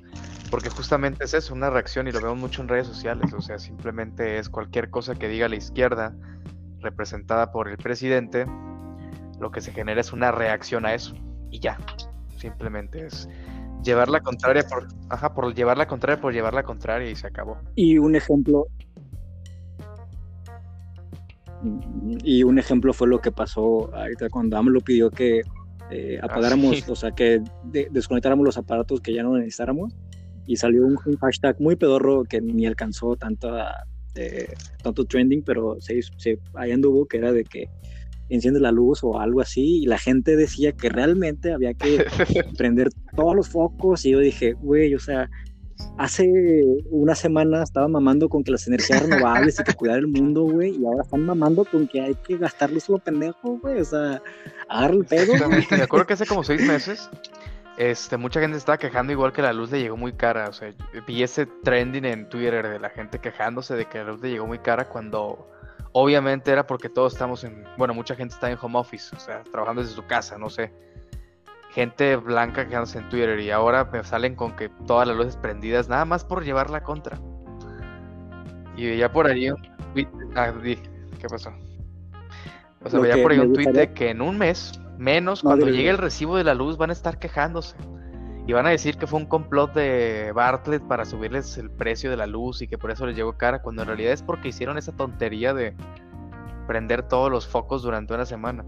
Porque 0.50 0.70
justamente 0.70 1.26
es 1.26 1.34
eso, 1.34 1.54
una 1.54 1.70
reacción 1.70 2.08
y 2.08 2.12
lo 2.12 2.22
vemos 2.22 2.38
mucho 2.38 2.62
en 2.62 2.68
redes 2.68 2.88
sociales. 2.88 3.34
O 3.34 3.42
sea, 3.42 3.60
simplemente 3.60 4.38
es 4.38 4.50
cualquier 4.50 4.90
cosa 4.90 5.16
que 5.16 5.28
diga 5.28 5.50
la 5.50 5.58
izquierda, 5.58 6.16
representada 6.80 7.52
por 7.52 7.68
el 7.68 7.78
presidente, 7.78 8.46
lo 9.40 9.52
que 9.52 9.62
se 9.62 9.72
genera 9.72 10.02
es 10.02 10.14
una 10.14 10.32
reacción 10.32 10.86
a 10.86 10.94
eso. 10.94 11.16
Y 11.52 11.60
ya. 11.60 11.78
Simplemente 12.38 13.06
es 13.06 13.28
llevar 13.84 14.10
la 14.10 14.22
contraria 14.22 14.64
por, 14.68 14.88
ajá, 15.10 15.34
por 15.34 15.54
llevar 15.54 15.78
la 15.78 15.88
contraria 15.88 16.22
por 16.22 16.34
llevar 16.34 16.54
la 16.54 16.64
contraria 16.64 17.10
y 17.10 17.16
se 17.16 17.28
acabó. 17.28 17.58
Y 17.76 17.98
un 17.98 18.16
ejemplo, 18.16 18.68
y 22.24 22.44
un 22.44 22.60
ejemplo 22.60 22.94
fue 22.94 23.08
lo 23.08 23.20
que 23.20 23.32
pasó 23.32 23.94
ahorita 23.96 24.30
cuando 24.30 24.58
AMLO 24.58 24.82
pidió 24.82 25.10
que 25.10 25.42
eh, 25.90 26.20
ah, 26.22 26.26
apagáramos, 26.26 26.88
o 26.90 26.96
sea, 26.96 27.12
que 27.12 27.42
desconectáramos 27.92 28.46
los 28.46 28.58
aparatos 28.58 29.02
que 29.02 29.14
ya 29.14 29.24
no 29.24 29.38
necesitáramos. 29.38 29.94
Y 30.46 30.56
salió 30.56 30.86
un, 30.86 30.96
hashtag 30.96 31.60
muy 31.60 31.76
pedorro 31.76 32.24
que 32.24 32.40
ni 32.40 32.66
alcanzó 32.66 33.18
tanto, 33.18 33.54
eh, 34.16 34.48
tanto 34.82 35.06
trending, 35.06 35.44
pero 35.44 35.76
se, 35.80 36.02
se, 36.18 36.40
ahí 36.54 36.72
anduvo, 36.72 37.06
que 37.06 37.18
era 37.18 37.34
de 37.34 37.44
que 37.44 37.70
enciende 38.30 38.60
la 38.60 38.72
luz 38.72 39.04
o 39.04 39.20
algo 39.20 39.42
así, 39.42 39.84
y 39.84 39.86
la 39.86 39.98
gente 39.98 40.36
decía 40.36 40.72
que 40.72 40.90
realmente 40.90 41.52
había 41.52 41.74
que 41.74 42.06
prender 42.58 42.90
todos 43.16 43.36
los 43.36 43.50
focos, 43.50 44.06
y 44.06 44.12
yo 44.12 44.20
dije, 44.20 44.54
güey, 44.54 44.96
o 44.96 45.00
sea, 45.00 45.30
hace 45.98 46.32
una 46.90 47.16
semana 47.16 47.64
estaba 47.64 47.88
mamando 47.88 48.30
con 48.30 48.44
que 48.44 48.52
las 48.52 48.68
energías 48.68 49.02
renovables 49.02 49.60
y 49.60 49.64
que 49.64 49.74
cuidar 49.74 50.00
el 50.00 50.08
mundo, 50.08 50.44
güey, 50.44 50.76
y 50.76 50.86
ahora 50.86 51.04
están 51.04 51.26
mamando 51.26 51.66
con 51.66 51.88
que 51.88 52.02
hay 52.02 52.16
que 52.16 52.38
gastarle 52.38 52.80
solo 52.80 53.00
pendejo, 53.00 53.58
güey, 53.60 53.82
o 53.82 53.86
sea, 53.86 54.22
agarra 54.70 54.94
el 54.94 55.06
pedo. 55.06 55.34
Me 55.50 55.84
acuerdo 55.84 56.06
que 56.06 56.14
hace 56.14 56.26
como 56.26 56.44
seis 56.44 56.66
meses, 56.66 57.10
este, 57.78 58.18
mucha 58.18 58.40
gente 58.40 58.58
estaba 58.58 58.78
quejando 58.78 59.12
igual 59.12 59.34
que 59.34 59.42
la 59.42 59.54
luz 59.54 59.72
le 59.72 59.80
llegó 59.80 59.98
muy 59.98 60.14
cara, 60.14 60.50
o 60.50 60.54
sea, 60.54 60.74
vi 61.08 61.24
ese 61.24 61.46
trending 61.64 62.06
en 62.06 62.30
Twitter 62.30 62.68
de 62.68 62.80
la 62.80 62.90
gente 62.90 63.20
quejándose 63.20 63.76
de 63.76 63.86
que 63.86 64.00
la 64.00 64.06
luz 64.06 64.22
le 64.22 64.32
llegó 64.32 64.48
muy 64.48 64.60
cara 64.60 64.86
cuando 64.90 65.50
obviamente 65.94 66.52
era 66.52 66.66
porque 66.68 66.90
todos 66.90 67.14
estamos 67.14 67.44
en, 67.44 67.64
bueno, 67.78 67.94
mucha 67.94 68.16
gente 68.16 68.34
está 68.34 68.52
en 68.52 68.58
home 68.62 68.78
office, 68.78 69.16
o 69.16 69.20
sea, 69.20 69.44
trabajando 69.44 69.82
desde 69.82 69.96
su 69.96 70.06
casa, 70.06 70.38
no 70.38 70.50
sé 70.50 70.72
gente 71.78 72.16
blanca 72.16 72.68
quedándose 72.68 72.98
en 72.98 73.08
Twitter 73.08 73.40
y 73.40 73.52
ahora 73.52 73.88
me 73.94 74.04
salen 74.04 74.34
con 74.34 74.56
que 74.56 74.68
todas 74.88 75.08
las 75.08 75.16
luces 75.16 75.38
prendidas, 75.38 75.88
nada 75.88 76.06
más 76.06 76.26
por 76.26 76.44
llevar 76.44 76.72
la 76.72 76.82
contra. 76.82 77.20
Y 78.76 78.98
ya 78.98 79.12
por 79.12 79.28
ahí 79.28 79.50
ah, 80.36 80.54
¿qué 80.64 81.28
pasó? 81.30 81.52
O 82.84 82.90
sea, 82.90 83.00
veía 83.00 83.22
por 83.22 83.32
ahí 83.32 83.38
un 83.38 83.54
tweet 83.54 83.72
de 83.74 83.94
que 83.94 84.10
en 84.10 84.24
un 84.24 84.40
mes, 84.40 84.82
menos, 84.98 85.44
cuando 85.44 85.68
llegue 85.68 85.92
el 85.92 86.00
recibo 86.00 86.36
de 86.36 86.46
la 86.46 86.56
luz, 86.56 86.78
van 86.78 86.90
a 86.90 86.94
estar 86.94 87.20
quejándose. 87.20 87.76
Y 88.48 88.54
van 88.54 88.66
a 88.66 88.70
decir 88.70 88.98
que 88.98 89.06
fue 89.06 89.20
un 89.20 89.28
complot 89.28 89.76
de 89.76 90.32
Bartlett 90.34 90.82
para 90.82 91.06
subirles 91.06 91.60
el 91.60 91.70
precio 91.70 92.10
de 92.10 92.18
la 92.18 92.26
luz 92.26 92.64
y 92.64 92.68
que 92.68 92.80
por 92.80 92.90
eso 92.90 93.06
les 93.06 93.16
llegó 93.16 93.38
cara, 93.38 93.62
cuando 93.62 93.84
en 93.84 93.90
realidad 93.90 94.14
es 94.14 94.24
porque 94.24 94.48
hicieron 94.48 94.80
esa 94.80 94.94
tontería 94.94 95.54
de 95.54 95.76
prender 96.66 97.04
todos 97.04 97.30
los 97.30 97.48
focos 97.48 97.84
durante 97.84 98.16
una 98.16 98.26
semana. 98.26 98.66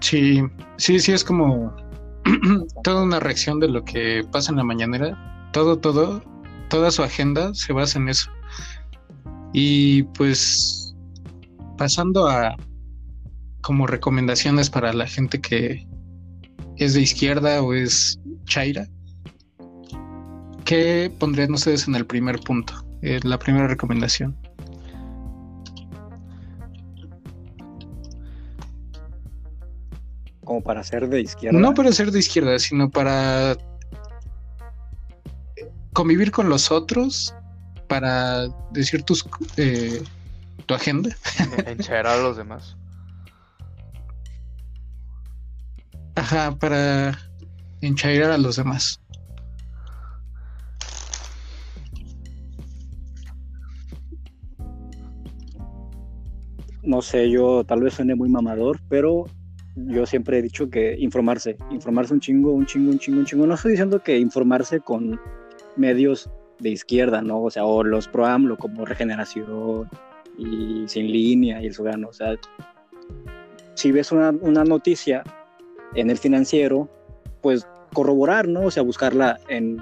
Sí, 0.00 0.42
sí, 0.76 0.98
sí, 0.98 1.12
es 1.12 1.24
como 1.24 1.74
toda 2.84 3.02
una 3.02 3.20
reacción 3.20 3.60
de 3.60 3.68
lo 3.68 3.84
que 3.84 4.22
pasa 4.32 4.50
en 4.50 4.56
la 4.56 4.64
mañanera. 4.64 5.50
Todo, 5.52 5.78
todo, 5.78 6.22
toda 6.68 6.90
su 6.90 7.02
agenda 7.02 7.52
se 7.54 7.72
basa 7.72 7.98
en 7.98 8.08
eso. 8.08 8.30
Y 9.52 10.04
pues 10.14 10.94
pasando 11.76 12.28
a 12.28 12.56
como 13.62 13.86
recomendaciones 13.86 14.70
para 14.70 14.92
la 14.92 15.06
gente 15.06 15.40
que 15.40 15.86
es 16.76 16.94
de 16.94 17.02
izquierda 17.02 17.62
o 17.62 17.74
es 17.74 18.18
chaira, 18.44 18.86
¿qué 20.64 21.12
pondrían 21.18 21.52
ustedes 21.52 21.86
en 21.88 21.94
el 21.94 22.06
primer 22.06 22.40
punto? 22.40 22.74
Eh, 23.02 23.20
la 23.22 23.38
primera 23.38 23.66
recomendación. 23.66 24.36
Como 30.50 30.64
para 30.64 30.82
ser 30.82 31.08
de 31.08 31.20
izquierda. 31.20 31.56
No 31.56 31.74
para 31.74 31.92
ser 31.92 32.10
de 32.10 32.18
izquierda, 32.18 32.58
sino 32.58 32.90
para 32.90 33.56
convivir 35.92 36.32
con 36.32 36.48
los 36.48 36.72
otros, 36.72 37.32
para 37.86 38.48
decir 38.72 39.04
tus 39.04 39.24
eh, 39.56 40.02
tu 40.66 40.74
agenda. 40.74 41.16
Enchairar 41.66 42.18
a 42.18 42.22
los 42.22 42.36
demás. 42.36 42.76
Ajá, 46.16 46.50
para 46.58 47.16
enchairar 47.80 48.32
a 48.32 48.38
los 48.38 48.56
demás. 48.56 49.00
No 56.82 57.00
sé, 57.02 57.30
yo 57.30 57.62
tal 57.62 57.82
vez 57.82 57.94
suene 57.94 58.16
muy 58.16 58.28
mamador, 58.28 58.80
pero 58.88 59.26
yo 59.86 60.06
siempre 60.06 60.38
he 60.38 60.42
dicho 60.42 60.68
que 60.70 60.96
informarse, 60.98 61.56
informarse 61.70 62.14
un 62.14 62.20
chingo, 62.20 62.52
un 62.52 62.66
chingo, 62.66 62.90
un 62.90 62.98
chingo, 62.98 63.20
un 63.20 63.26
chingo. 63.26 63.46
No 63.46 63.54
estoy 63.54 63.72
diciendo 63.72 64.02
que 64.02 64.18
informarse 64.18 64.80
con 64.80 65.20
medios 65.76 66.30
de 66.58 66.70
izquierda, 66.70 67.22
¿no? 67.22 67.42
O 67.42 67.50
sea, 67.50 67.64
o 67.64 67.82
los 67.82 68.08
pro 68.08 68.26
AMLO 68.26 68.56
como 68.56 68.84
Regeneración 68.84 69.88
y 70.38 70.84
Sin 70.86 71.06
Línea 71.10 71.62
y 71.62 71.66
el 71.66 71.74
Soberano. 71.74 72.08
O 72.08 72.12
sea, 72.12 72.36
si 73.74 73.92
ves 73.92 74.12
una, 74.12 74.30
una 74.30 74.64
noticia 74.64 75.22
en 75.94 76.10
el 76.10 76.18
financiero, 76.18 76.88
pues 77.40 77.66
corroborar, 77.92 78.48
¿no? 78.48 78.62
O 78.62 78.70
sea, 78.70 78.82
buscarla 78.82 79.40
en 79.48 79.78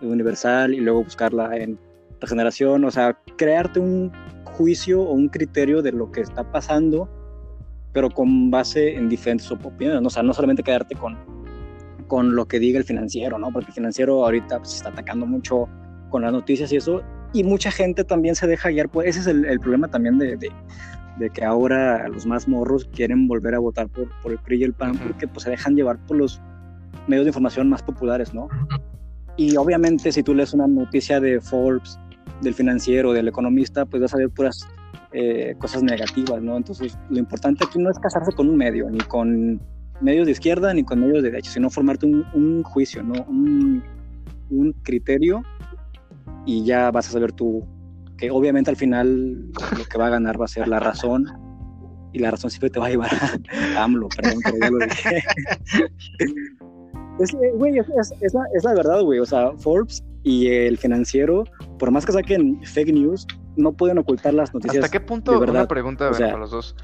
Universal 0.00 0.74
y 0.74 0.80
luego 0.80 1.04
buscarla 1.04 1.56
en 1.56 1.78
Regeneración, 2.20 2.84
o 2.84 2.90
sea, 2.90 3.16
crearte 3.36 3.78
un 3.78 4.12
juicio 4.44 5.02
o 5.02 5.12
un 5.12 5.28
criterio 5.28 5.82
de 5.82 5.92
lo 5.92 6.10
que 6.10 6.20
está 6.20 6.50
pasando 6.50 7.08
pero 7.92 8.10
con 8.10 8.50
base 8.50 8.94
en 8.94 9.08
diferentes 9.08 9.50
opiniones, 9.50 10.04
o 10.04 10.10
sea, 10.10 10.22
no 10.22 10.32
solamente 10.32 10.62
quedarte 10.62 10.94
con, 10.94 11.16
con 12.06 12.34
lo 12.34 12.46
que 12.46 12.58
diga 12.58 12.78
el 12.78 12.84
financiero, 12.84 13.38
¿no? 13.38 13.50
Porque 13.50 13.68
el 13.68 13.74
financiero 13.74 14.24
ahorita 14.24 14.58
pues, 14.58 14.70
se 14.70 14.76
está 14.78 14.90
atacando 14.90 15.26
mucho 15.26 15.68
con 16.10 16.22
las 16.22 16.32
noticias 16.32 16.72
y 16.72 16.76
eso, 16.76 17.02
y 17.32 17.44
mucha 17.44 17.70
gente 17.70 18.04
también 18.04 18.34
se 18.34 18.46
deja 18.46 18.70
guiar, 18.70 18.88
pues 18.88 19.08
ese 19.08 19.20
es 19.20 19.26
el, 19.26 19.60
problema 19.60 19.88
también 19.88 20.18
de, 20.18 20.36
de, 20.36 21.30
que 21.30 21.44
ahora 21.44 22.08
los 22.08 22.24
más 22.26 22.48
morros 22.48 22.88
quieren 22.94 23.28
volver 23.28 23.54
a 23.54 23.58
votar 23.58 23.88
por, 23.88 24.08
por 24.22 24.32
el 24.32 24.38
PRI 24.38 24.60
y 24.60 24.64
el 24.64 24.72
PAN, 24.72 24.96
porque 24.96 25.28
pues 25.28 25.42
se 25.42 25.50
dejan 25.50 25.74
llevar 25.74 25.98
por 26.06 26.16
los 26.16 26.40
medios 27.06 27.24
de 27.24 27.30
información 27.30 27.68
más 27.68 27.82
populares, 27.82 28.32
¿no? 28.32 28.48
Y 29.36 29.56
obviamente 29.56 30.10
si 30.12 30.22
tú 30.22 30.34
lees 30.34 30.54
una 30.54 30.66
noticia 30.66 31.20
de 31.20 31.40
Forbes, 31.40 31.98
del 32.40 32.54
financiero, 32.54 33.12
del 33.12 33.28
economista, 33.28 33.84
pues 33.84 34.02
vas 34.02 34.14
a 34.14 34.18
ver 34.18 34.30
puras 34.30 34.66
eh, 35.12 35.54
cosas 35.58 35.82
negativas, 35.82 36.42
¿no? 36.42 36.56
Entonces, 36.56 36.98
lo 37.08 37.18
importante 37.18 37.64
aquí 37.64 37.78
no 37.78 37.90
es 37.90 37.98
casarse 37.98 38.32
con 38.32 38.48
un 38.48 38.56
medio, 38.56 38.90
ni 38.90 38.98
con 38.98 39.60
medios 40.00 40.26
de 40.26 40.32
izquierda, 40.32 40.74
ni 40.74 40.84
con 40.84 41.00
medios 41.00 41.22
de 41.22 41.30
derecha, 41.30 41.50
sino 41.50 41.70
formarte 41.70 42.06
un, 42.06 42.62
juicio, 42.62 43.02
¿no? 43.02 43.14
Un, 43.24 43.82
criterio 44.82 45.42
y 46.46 46.64
ya 46.64 46.90
vas 46.90 47.08
a 47.08 47.12
saber 47.12 47.32
tú 47.32 47.62
que 48.16 48.30
obviamente 48.30 48.70
al 48.70 48.76
final 48.76 49.50
lo 49.50 49.84
que 49.84 49.98
va 49.98 50.06
a 50.06 50.10
ganar 50.10 50.40
va 50.40 50.46
a 50.46 50.48
ser 50.48 50.66
la 50.66 50.80
razón 50.80 51.26
y 52.12 52.18
la 52.18 52.30
razón 52.30 52.50
siempre 52.50 52.70
te 52.70 52.80
va 52.80 52.86
a 52.86 52.90
llevar 52.90 53.10
a 53.76 53.84
AMLO, 53.84 54.08
perdón, 54.08 54.40
pero 54.42 54.56
ya 54.58 54.70
lo 54.70 54.78
dije. 54.78 55.22
es, 57.20 57.36
güey, 57.54 57.78
es, 57.78 57.88
la, 58.34 58.42
es 58.54 58.64
la 58.64 58.74
verdad, 58.74 59.02
güey, 59.02 59.18
o 59.18 59.26
sea, 59.26 59.52
Forbes 59.58 60.02
y 60.22 60.48
el 60.48 60.78
financiero, 60.78 61.44
por 61.78 61.90
más 61.90 62.06
que 62.06 62.12
saquen 62.12 62.60
fake 62.64 62.92
news, 62.92 63.26
no 63.58 63.72
pueden 63.72 63.98
ocultar 63.98 64.32
las 64.34 64.54
noticias. 64.54 64.84
¿Hasta 64.84 64.90
qué 64.90 65.04
punto, 65.04 65.38
una 65.38 65.66
pregunta 65.68 66.10
para 66.10 66.36
los 66.36 66.50
dos, 66.50 66.76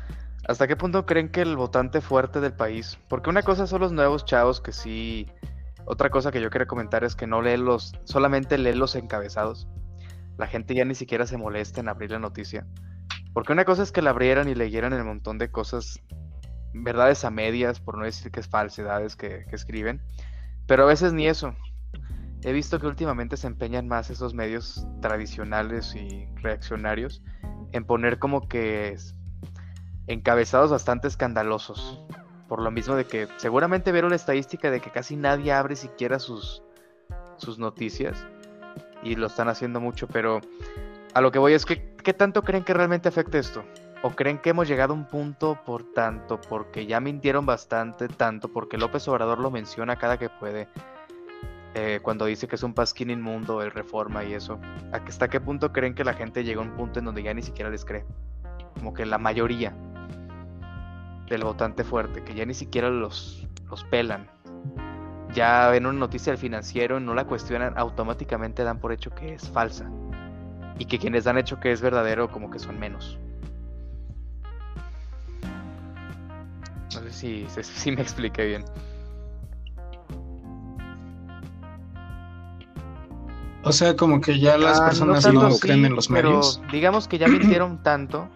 ¿hasta 0.46 0.66
qué 0.66 0.76
punto 0.76 1.06
creen 1.06 1.30
que 1.30 1.42
el 1.42 1.56
votante 1.56 2.00
fuerte 2.00 2.40
del 2.40 2.52
país, 2.52 2.98
porque 3.08 3.30
una 3.30 3.42
cosa 3.42 3.66
son 3.66 3.80
los 3.80 3.92
nuevos 3.92 4.24
chavos 4.24 4.60
que 4.60 4.72
sí, 4.72 5.26
otra 5.86 6.10
cosa 6.10 6.32
que 6.32 6.40
yo 6.40 6.50
quiero 6.50 6.66
comentar 6.66 7.04
es 7.04 7.14
que 7.14 7.26
no 7.26 7.42
lee 7.42 7.56
los, 7.56 7.92
solamente 8.04 8.58
lee 8.58 8.74
los 8.74 8.96
encabezados. 8.96 9.68
La 10.36 10.46
gente 10.46 10.74
ya 10.74 10.84
ni 10.84 10.94
siquiera 10.94 11.26
se 11.26 11.38
molesta 11.38 11.80
en 11.80 11.88
abrir 11.88 12.10
la 12.10 12.18
noticia. 12.18 12.66
Porque 13.32 13.52
una 13.52 13.64
cosa 13.64 13.82
es 13.82 13.92
que 13.92 14.02
la 14.02 14.10
abrieran 14.10 14.48
y 14.48 14.54
leyeran 14.54 14.92
el 14.92 15.04
montón 15.04 15.38
de 15.38 15.50
cosas, 15.50 16.00
verdades 16.72 17.24
a 17.24 17.30
medias, 17.30 17.80
por 17.80 17.96
no 17.96 18.04
decir 18.04 18.32
que 18.32 18.40
es 18.40 18.48
falsedades 18.48 19.14
que, 19.14 19.44
que 19.48 19.54
escriben. 19.54 20.02
Pero 20.66 20.84
a 20.84 20.86
veces 20.86 21.12
ni 21.12 21.28
eso 21.28 21.54
he 22.44 22.52
visto 22.52 22.78
que 22.78 22.86
últimamente 22.86 23.38
se 23.38 23.46
empeñan 23.46 23.88
más 23.88 24.10
esos 24.10 24.34
medios 24.34 24.86
tradicionales 25.00 25.94
y 25.96 26.28
reaccionarios 26.36 27.22
en 27.72 27.84
poner 27.84 28.18
como 28.18 28.48
que 28.48 28.96
encabezados 30.06 30.70
bastante 30.70 31.08
escandalosos. 31.08 32.04
Por 32.46 32.60
lo 32.60 32.70
mismo 32.70 32.94
de 32.96 33.06
que 33.06 33.28
seguramente 33.38 33.92
vieron 33.92 34.10
la 34.10 34.16
estadística 34.16 34.70
de 34.70 34.80
que 34.80 34.90
casi 34.90 35.16
nadie 35.16 35.52
abre 35.52 35.74
siquiera 35.74 36.18
sus, 36.18 36.62
sus 37.38 37.58
noticias. 37.58 38.26
Y 39.02 39.16
lo 39.16 39.26
están 39.26 39.48
haciendo 39.48 39.80
mucho, 39.80 40.06
pero 40.06 40.42
a 41.14 41.20
lo 41.22 41.32
que 41.32 41.38
voy 41.38 41.54
es 41.54 41.64
que, 41.64 41.96
¿qué 41.96 42.12
tanto 42.12 42.42
creen 42.42 42.64
que 42.64 42.74
realmente 42.74 43.08
afecte 43.08 43.38
esto? 43.38 43.64
¿O 44.02 44.10
creen 44.10 44.36
que 44.36 44.50
hemos 44.50 44.68
llegado 44.68 44.92
a 44.92 44.96
un 44.96 45.06
punto 45.06 45.58
por 45.64 45.94
tanto, 45.94 46.38
porque 46.42 46.84
ya 46.84 47.00
mintieron 47.00 47.46
bastante, 47.46 48.06
tanto 48.08 48.48
porque 48.48 48.76
López 48.76 49.08
Obrador 49.08 49.38
lo 49.38 49.50
menciona 49.50 49.96
cada 49.96 50.18
que 50.18 50.28
puede? 50.28 50.68
Eh, 51.74 51.98
cuando 52.02 52.26
dice 52.26 52.46
que 52.46 52.54
es 52.54 52.62
un 52.62 52.72
pasquín 52.72 53.10
inmundo, 53.10 53.62
el 53.62 53.70
reforma 53.70 54.24
y 54.24 54.34
eso. 54.34 54.60
¿Hasta 54.92 55.28
qué 55.28 55.40
punto 55.40 55.72
creen 55.72 55.94
que 55.94 56.04
la 56.04 56.14
gente 56.14 56.44
llega 56.44 56.60
a 56.60 56.64
un 56.64 56.76
punto 56.76 57.00
en 57.00 57.04
donde 57.04 57.22
ya 57.22 57.34
ni 57.34 57.42
siquiera 57.42 57.70
les 57.70 57.84
cree? 57.84 58.04
como 58.84 58.92
que 58.92 59.06
la 59.06 59.16
mayoría 59.16 59.74
del 61.28 61.42
votante 61.42 61.84
fuerte, 61.84 62.22
que 62.22 62.34
ya 62.34 62.44
ni 62.44 62.54
siquiera 62.54 62.90
los, 62.90 63.48
los 63.70 63.82
pelan. 63.84 64.28
Ya 65.32 65.68
ven 65.70 65.86
una 65.86 65.98
noticia 65.98 66.32
del 66.32 66.38
financiero, 66.38 67.00
no 67.00 67.14
la 67.14 67.24
cuestionan, 67.24 67.72
automáticamente 67.78 68.62
dan 68.62 68.78
por 68.78 68.92
hecho 68.92 69.10
que 69.14 69.34
es 69.34 69.48
falsa. 69.48 69.90
Y 70.78 70.84
que 70.84 70.98
quienes 70.98 71.24
dan 71.24 71.38
hecho 71.38 71.58
que 71.60 71.72
es 71.72 71.80
verdadero 71.80 72.30
como 72.30 72.50
que 72.50 72.58
son 72.58 72.78
menos. 72.78 73.18
No 76.92 77.00
sé 77.00 77.10
si, 77.10 77.46
si 77.62 77.90
me 77.90 78.02
expliqué 78.02 78.44
bien. 78.44 78.64
O 83.64 83.72
sea, 83.72 83.96
como 83.96 84.20
que 84.20 84.38
ya 84.38 84.58
las 84.58 84.80
ah, 84.80 84.86
personas 84.86 85.32
no, 85.32 85.48
creen 85.58 85.86
en 85.86 85.94
los 85.94 86.10
medios. 86.10 86.60
digamos 86.70 87.08
que 87.08 87.18
ya 87.18 87.28
mintieron 87.28 87.82
tanto 87.82 88.28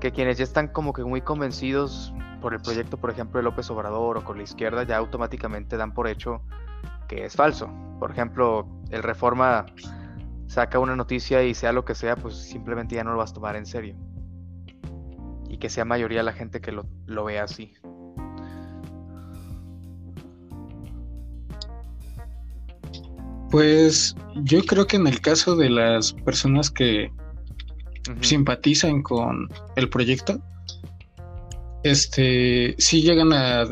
que 0.00 0.12
quienes 0.12 0.38
ya 0.38 0.44
están 0.44 0.68
como 0.68 0.92
que 0.92 1.02
muy 1.02 1.20
convencidos 1.20 2.12
por 2.40 2.54
el 2.54 2.60
proyecto, 2.60 2.96
por 2.96 3.10
ejemplo, 3.10 3.38
de 3.38 3.44
López 3.44 3.68
Obrador 3.70 4.18
o 4.18 4.24
con 4.24 4.36
la 4.36 4.44
izquierda, 4.44 4.84
ya 4.84 4.96
automáticamente 4.96 5.76
dan 5.76 5.92
por 5.92 6.06
hecho 6.06 6.40
que 7.08 7.24
es 7.24 7.34
falso. 7.34 7.68
Por 7.98 8.12
ejemplo, 8.12 8.68
el 8.90 9.02
Reforma 9.02 9.66
saca 10.46 10.78
una 10.78 10.94
noticia 10.94 11.42
y 11.42 11.54
sea 11.54 11.72
lo 11.72 11.84
que 11.84 11.96
sea, 11.96 12.14
pues 12.14 12.36
simplemente 12.36 12.94
ya 12.94 13.02
no 13.02 13.12
lo 13.12 13.18
vas 13.18 13.32
a 13.32 13.34
tomar 13.34 13.56
en 13.56 13.66
serio. 13.66 13.96
Y 15.48 15.58
que 15.58 15.68
sea 15.68 15.84
mayoría 15.84 16.22
la 16.22 16.32
gente 16.32 16.60
que 16.60 16.70
lo, 16.70 16.86
lo 17.06 17.24
vea 17.24 17.42
así. 17.42 17.74
Pues 23.50 24.14
yo 24.42 24.62
creo 24.64 24.86
que 24.86 24.96
en 24.96 25.06
el 25.06 25.20
caso 25.20 25.56
de 25.56 25.70
las 25.70 26.12
personas 26.12 26.70
que 26.70 27.10
simpatizan 28.20 29.02
con 29.02 29.48
el 29.76 29.88
proyecto, 29.88 30.38
este, 31.82 32.74
sí 32.78 33.02
llegan 33.02 33.32
a 33.32 33.64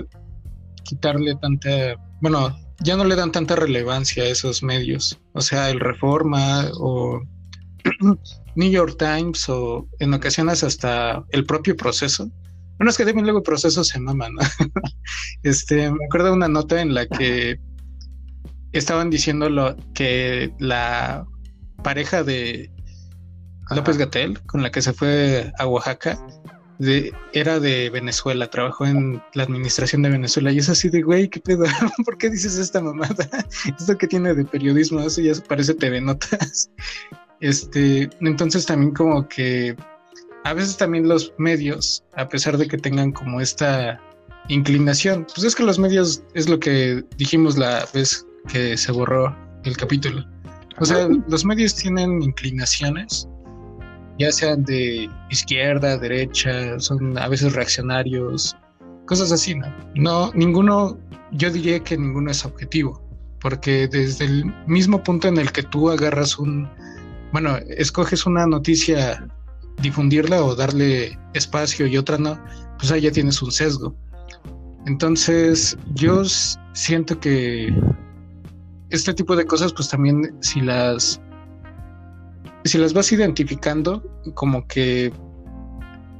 quitarle 0.84 1.34
tanta, 1.36 1.96
bueno, 2.20 2.56
ya 2.80 2.96
no 2.96 3.04
le 3.04 3.16
dan 3.16 3.32
tanta 3.32 3.56
relevancia 3.56 4.22
a 4.22 4.28
esos 4.28 4.62
medios, 4.62 5.18
o 5.32 5.40
sea, 5.40 5.70
el 5.70 5.80
Reforma 5.80 6.70
o 6.78 7.20
New 8.56 8.70
York 8.70 8.96
Times 8.98 9.48
o 9.48 9.86
en 9.98 10.14
ocasiones 10.14 10.62
hasta 10.62 11.24
el 11.30 11.44
propio 11.44 11.76
proceso. 11.76 12.30
Bueno, 12.78 12.90
es 12.90 12.98
que 12.98 13.06
también 13.06 13.24
luego 13.24 13.42
proceso 13.42 13.82
se 13.84 13.98
maman, 13.98 14.34
¿no? 14.34 14.40
este, 15.42 15.90
me 15.90 16.04
acuerdo 16.06 16.28
de 16.28 16.34
una 16.34 16.48
nota 16.48 16.80
en 16.80 16.94
la 16.94 17.06
que 17.06 17.58
estaban 18.72 19.10
diciendo 19.10 19.48
lo, 19.48 19.76
que 19.94 20.52
la 20.58 21.26
pareja 21.82 22.22
de 22.22 22.70
López 23.70 23.96
Gatel, 23.98 24.40
con 24.42 24.62
la 24.62 24.70
que 24.70 24.82
se 24.82 24.92
fue 24.92 25.52
a 25.58 25.66
Oaxaca, 25.66 26.18
de, 26.78 27.12
era 27.32 27.58
de 27.58 27.90
Venezuela, 27.90 28.48
trabajó 28.50 28.86
en 28.86 29.22
la 29.34 29.44
administración 29.44 30.02
de 30.02 30.10
Venezuela. 30.10 30.52
Y 30.52 30.58
es 30.58 30.68
así 30.68 30.88
de, 30.88 31.02
güey, 31.02 31.28
¿qué 31.28 31.40
pedo? 31.40 31.64
¿Por 32.04 32.18
qué 32.18 32.30
dices 32.30 32.58
esta 32.58 32.80
mamada? 32.80 33.28
Esto 33.78 33.96
que 33.96 34.06
tiene 34.06 34.34
de 34.34 34.44
periodismo, 34.44 35.00
eso 35.00 35.20
ya 35.20 35.32
parece 35.48 35.74
TV 35.74 36.00
Notas. 36.00 36.70
Este, 37.38 38.08
entonces 38.22 38.64
también 38.64 38.94
como 38.94 39.28
que 39.28 39.76
a 40.44 40.54
veces 40.54 40.78
también 40.78 41.06
los 41.06 41.34
medios, 41.36 42.02
a 42.14 42.26
pesar 42.26 42.56
de 42.56 42.66
que 42.66 42.78
tengan 42.78 43.12
como 43.12 43.42
esta 43.42 44.00
inclinación, 44.48 45.26
pues 45.26 45.44
es 45.44 45.54
que 45.54 45.62
los 45.62 45.78
medios 45.78 46.22
es 46.32 46.48
lo 46.48 46.58
que 46.58 47.04
dijimos 47.18 47.58
la 47.58 47.86
vez 47.92 48.26
que 48.46 48.76
se 48.76 48.92
borró 48.92 49.36
el 49.64 49.76
capítulo. 49.76 50.24
O 50.78 50.84
sea, 50.84 51.08
los 51.28 51.44
medios 51.44 51.74
tienen 51.74 52.22
inclinaciones, 52.22 53.28
ya 54.18 54.30
sean 54.30 54.62
de 54.64 55.10
izquierda, 55.30 55.96
derecha, 55.96 56.78
son 56.78 57.16
a 57.18 57.28
veces 57.28 57.54
reaccionarios, 57.54 58.56
cosas 59.06 59.32
así, 59.32 59.54
¿no? 59.54 59.66
No, 59.94 60.32
ninguno, 60.34 60.98
yo 61.32 61.50
diría 61.50 61.80
que 61.80 61.96
ninguno 61.96 62.30
es 62.30 62.44
objetivo, 62.44 63.02
porque 63.40 63.88
desde 63.88 64.26
el 64.26 64.44
mismo 64.66 65.02
punto 65.02 65.28
en 65.28 65.38
el 65.38 65.50
que 65.50 65.62
tú 65.62 65.90
agarras 65.90 66.38
un, 66.38 66.68
bueno, 67.32 67.56
escoges 67.76 68.26
una 68.26 68.46
noticia, 68.46 69.26
difundirla 69.80 70.42
o 70.42 70.54
darle 70.54 71.18
espacio 71.32 71.86
y 71.86 71.96
otra 71.96 72.18
no, 72.18 72.38
pues 72.78 72.92
ahí 72.92 73.02
ya 73.02 73.10
tienes 73.10 73.40
un 73.40 73.50
sesgo. 73.50 73.96
Entonces, 74.86 75.76
yo 75.94 76.22
siento 76.72 77.18
que 77.18 77.74
este 78.90 79.14
tipo 79.14 79.36
de 79.36 79.46
cosas, 79.46 79.72
pues 79.72 79.88
también 79.88 80.36
si 80.40 80.60
las 80.60 81.20
si 82.64 82.78
las 82.78 82.92
vas 82.92 83.12
identificando, 83.12 84.02
como 84.34 84.66
que 84.66 85.12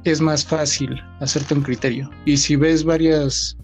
es 0.05 0.21
más 0.21 0.45
fácil 0.45 0.95
hacerte 1.19 1.53
un 1.53 1.61
criterio. 1.61 2.09
Y 2.25 2.37
si 2.37 2.55
ves 2.55 2.83
varias, 2.83 3.57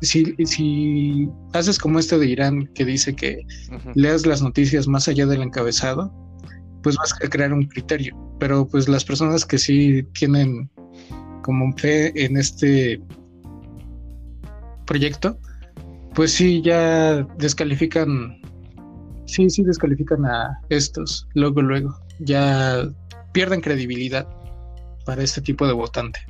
si, 0.00 0.34
si 0.44 1.28
haces 1.52 1.78
como 1.78 1.98
este 1.98 2.18
de 2.18 2.26
Irán 2.26 2.66
que 2.74 2.84
dice 2.84 3.14
que 3.14 3.44
leas 3.94 4.26
las 4.26 4.42
noticias 4.42 4.86
más 4.86 5.08
allá 5.08 5.26
del 5.26 5.42
encabezado, 5.42 6.12
pues 6.82 6.96
vas 6.96 7.12
a 7.14 7.28
crear 7.28 7.52
un 7.52 7.64
criterio. 7.64 8.16
Pero 8.38 8.66
pues 8.68 8.88
las 8.88 9.04
personas 9.04 9.44
que 9.44 9.58
sí 9.58 10.04
tienen 10.12 10.70
como 11.42 11.72
fe 11.76 12.12
en 12.24 12.36
este 12.36 13.00
proyecto, 14.86 15.38
pues 16.14 16.32
sí, 16.32 16.62
ya 16.62 17.22
descalifican, 17.38 18.40
sí, 19.26 19.48
sí 19.50 19.62
descalifican 19.62 20.24
a 20.26 20.58
estos, 20.68 21.26
luego, 21.34 21.62
luego, 21.62 21.94
ya 22.18 22.88
pierden 23.32 23.60
credibilidad 23.60 24.26
para 25.04 25.22
este 25.22 25.40
tipo 25.40 25.66
de 25.66 25.72
votante. 25.72 26.20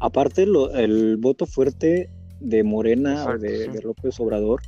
Aparte, 0.00 0.44
el 0.44 1.16
voto 1.16 1.44
fuerte 1.46 2.08
de 2.40 2.62
Morena 2.62 3.24
o 3.26 3.38
de, 3.38 3.68
López 3.82 4.18
Obrador 4.20 4.60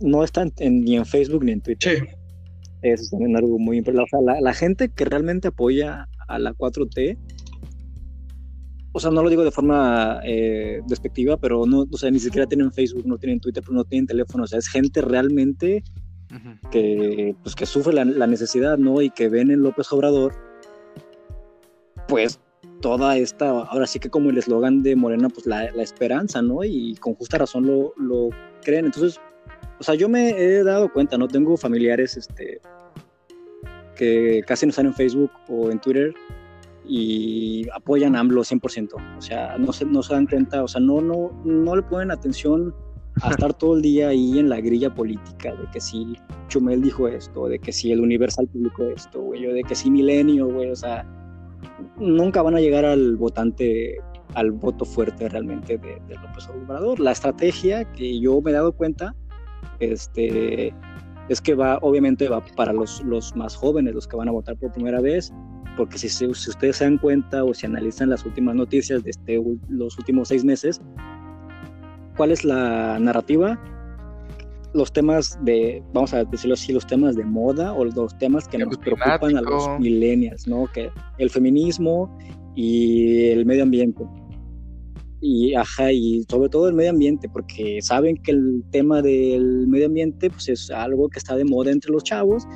no 0.00 0.24
está 0.24 0.46
ni 0.58 0.96
en 0.96 1.06
Facebook 1.06 1.44
ni 1.44 1.52
en 1.52 1.60
Twitter. 1.60 1.98
Sí. 1.98 2.06
Eso 2.82 3.02
es 3.02 3.10
también 3.10 3.36
algo 3.36 3.58
muy 3.58 3.78
importante. 3.78 4.10
O 4.14 4.22
sea, 4.22 4.40
la, 4.40 4.54
gente 4.54 4.90
que 4.90 5.04
realmente 5.06 5.48
apoya 5.48 6.08
a 6.28 6.38
la 6.38 6.52
4T 6.52 7.18
o 8.96 9.00
sea, 9.00 9.10
no 9.10 9.24
lo 9.24 9.28
digo 9.28 9.42
de 9.42 9.50
forma 9.50 10.20
eh, 10.24 10.80
despectiva, 10.86 11.36
pero 11.36 11.66
no, 11.66 11.84
o 11.90 11.98
sea, 11.98 12.12
ni 12.12 12.20
siquiera 12.20 12.46
tienen 12.46 12.72
Facebook, 12.72 13.04
no 13.04 13.18
tienen 13.18 13.40
Twitter, 13.40 13.64
no 13.68 13.82
tienen 13.82 14.06
teléfono, 14.06 14.44
o 14.44 14.46
sea, 14.46 14.60
es 14.60 14.68
gente 14.68 15.00
realmente 15.00 15.82
que, 16.70 17.34
pues, 17.42 17.56
que 17.56 17.66
sufre 17.66 17.92
la, 17.92 18.26
necesidad, 18.28 18.78
¿no? 18.78 19.02
Y 19.02 19.10
que 19.10 19.28
ven 19.28 19.50
en 19.50 19.64
López 19.64 19.92
Obrador, 19.92 20.32
pues, 22.06 22.38
toda 22.80 23.16
esta, 23.16 23.48
ahora 23.48 23.88
sí 23.88 23.98
que 23.98 24.10
como 24.10 24.30
el 24.30 24.38
eslogan 24.38 24.84
de 24.84 24.94
Morena, 24.94 25.28
pues, 25.28 25.44
la, 25.46 25.64
esperanza, 25.82 26.40
¿no? 26.40 26.62
Y 26.62 26.94
con 27.00 27.14
justa 27.14 27.38
razón 27.38 27.66
lo, 27.66 27.94
lo 27.96 28.30
creen. 28.62 28.86
Entonces, 28.86 29.20
o 29.80 29.82
sea, 29.82 29.96
yo 29.96 30.08
me 30.08 30.30
he 30.30 30.62
dado 30.62 30.92
cuenta, 30.92 31.18
¿no? 31.18 31.26
Tengo 31.26 31.56
familiares, 31.56 32.16
este, 32.16 32.60
que 33.96 34.44
casi 34.46 34.66
no 34.66 34.70
están 34.70 34.86
en 34.86 34.94
Facebook 34.94 35.32
o 35.48 35.72
en 35.72 35.80
Twitter, 35.80 36.14
y 36.86 37.66
apoyan 37.74 38.16
a 38.16 38.20
AMLO 38.20 38.42
100%. 38.42 39.16
O 39.18 39.20
sea, 39.20 39.56
no 39.58 39.72
se, 39.72 39.84
no 39.84 40.02
se 40.02 40.14
dan 40.14 40.26
cuenta, 40.26 40.62
o 40.62 40.68
sea, 40.68 40.80
no, 40.80 41.00
no, 41.00 41.30
no 41.44 41.76
le 41.76 41.82
ponen 41.82 42.10
atención 42.10 42.74
a 43.22 43.30
estar 43.30 43.54
todo 43.54 43.76
el 43.76 43.82
día 43.82 44.08
ahí 44.08 44.38
en 44.38 44.48
la 44.48 44.60
grilla 44.60 44.92
política 44.92 45.54
de 45.54 45.70
que 45.72 45.80
si 45.80 46.16
Chumel 46.48 46.82
dijo 46.82 47.06
esto, 47.06 47.46
de 47.46 47.58
que 47.58 47.72
si 47.72 47.92
el 47.92 48.00
Universal 48.00 48.48
publicó 48.48 48.84
esto, 48.84 49.20
güey, 49.20 49.46
o 49.46 49.54
de 49.54 49.62
que 49.62 49.74
si 49.74 49.90
Milenio, 49.90 50.48
güey, 50.48 50.70
o 50.70 50.76
sea, 50.76 51.06
nunca 51.98 52.42
van 52.42 52.56
a 52.56 52.60
llegar 52.60 52.84
al 52.84 53.16
votante, 53.16 53.96
al 54.34 54.50
voto 54.50 54.84
fuerte 54.84 55.28
realmente 55.28 55.78
de, 55.78 56.00
de 56.08 56.14
López 56.16 56.48
Obrador. 56.48 56.98
La 56.98 57.12
estrategia 57.12 57.84
que 57.92 58.18
yo 58.20 58.40
me 58.40 58.50
he 58.50 58.54
dado 58.54 58.72
cuenta, 58.72 59.14
este, 59.78 60.74
es 61.28 61.40
que 61.40 61.54
va, 61.54 61.78
obviamente 61.82 62.28
va 62.28 62.44
para 62.56 62.72
los, 62.72 63.02
los 63.04 63.34
más 63.36 63.54
jóvenes, 63.54 63.94
los 63.94 64.08
que 64.08 64.16
van 64.16 64.28
a 64.28 64.32
votar 64.32 64.56
por 64.56 64.72
primera 64.72 65.00
vez, 65.00 65.32
porque 65.76 65.98
si, 65.98 66.08
si, 66.08 66.26
ustedes 66.26 66.76
se 66.76 66.84
dan 66.84 66.98
cuenta 66.98 67.44
o 67.44 67.54
si 67.54 67.66
analizan 67.66 68.10
las 68.10 68.24
últimas 68.24 68.54
noticias 68.54 69.02
de 69.02 69.10
este, 69.10 69.42
los 69.68 69.98
últimos 69.98 70.28
seis 70.28 70.44
meses, 70.44 70.80
¿cuál 72.16 72.30
es 72.30 72.44
la 72.44 72.98
narrativa? 72.98 73.58
Los 74.72 74.92
temas 74.92 75.38
de, 75.44 75.82
vamos 75.92 76.14
a 76.14 76.24
decirlo 76.24 76.54
así, 76.54 76.72
los 76.72 76.86
temas 76.86 77.14
de 77.16 77.24
moda 77.24 77.72
o 77.72 77.84
los 77.84 78.16
temas 78.18 78.48
que 78.48 78.58
nos 78.58 78.76
preocupan 78.78 79.36
a 79.36 79.42
los 79.42 79.78
millennials, 79.78 80.48
¿no? 80.48 80.66
Que 80.72 80.90
el 81.18 81.30
feminismo 81.30 82.16
y 82.54 83.26
el 83.26 83.46
medio 83.46 83.62
ambiente. 83.62 84.04
Y, 85.20 85.54
ajá, 85.54 85.90
y 85.90 86.22
sobre 86.28 86.50
todo 86.50 86.68
el 86.68 86.74
medio 86.74 86.90
ambiente, 86.90 87.28
porque 87.28 87.80
saben 87.80 88.16
que 88.18 88.32
el 88.32 88.62
tema 88.70 89.00
del 89.00 89.66
medio 89.66 89.86
ambiente 89.86 90.28
pues 90.28 90.48
es 90.48 90.70
algo 90.70 91.08
que 91.08 91.18
está 91.18 91.34
de 91.34 91.44
moda 91.44 91.70
entre 91.70 91.92
los 91.92 92.04
chavos 92.04 92.46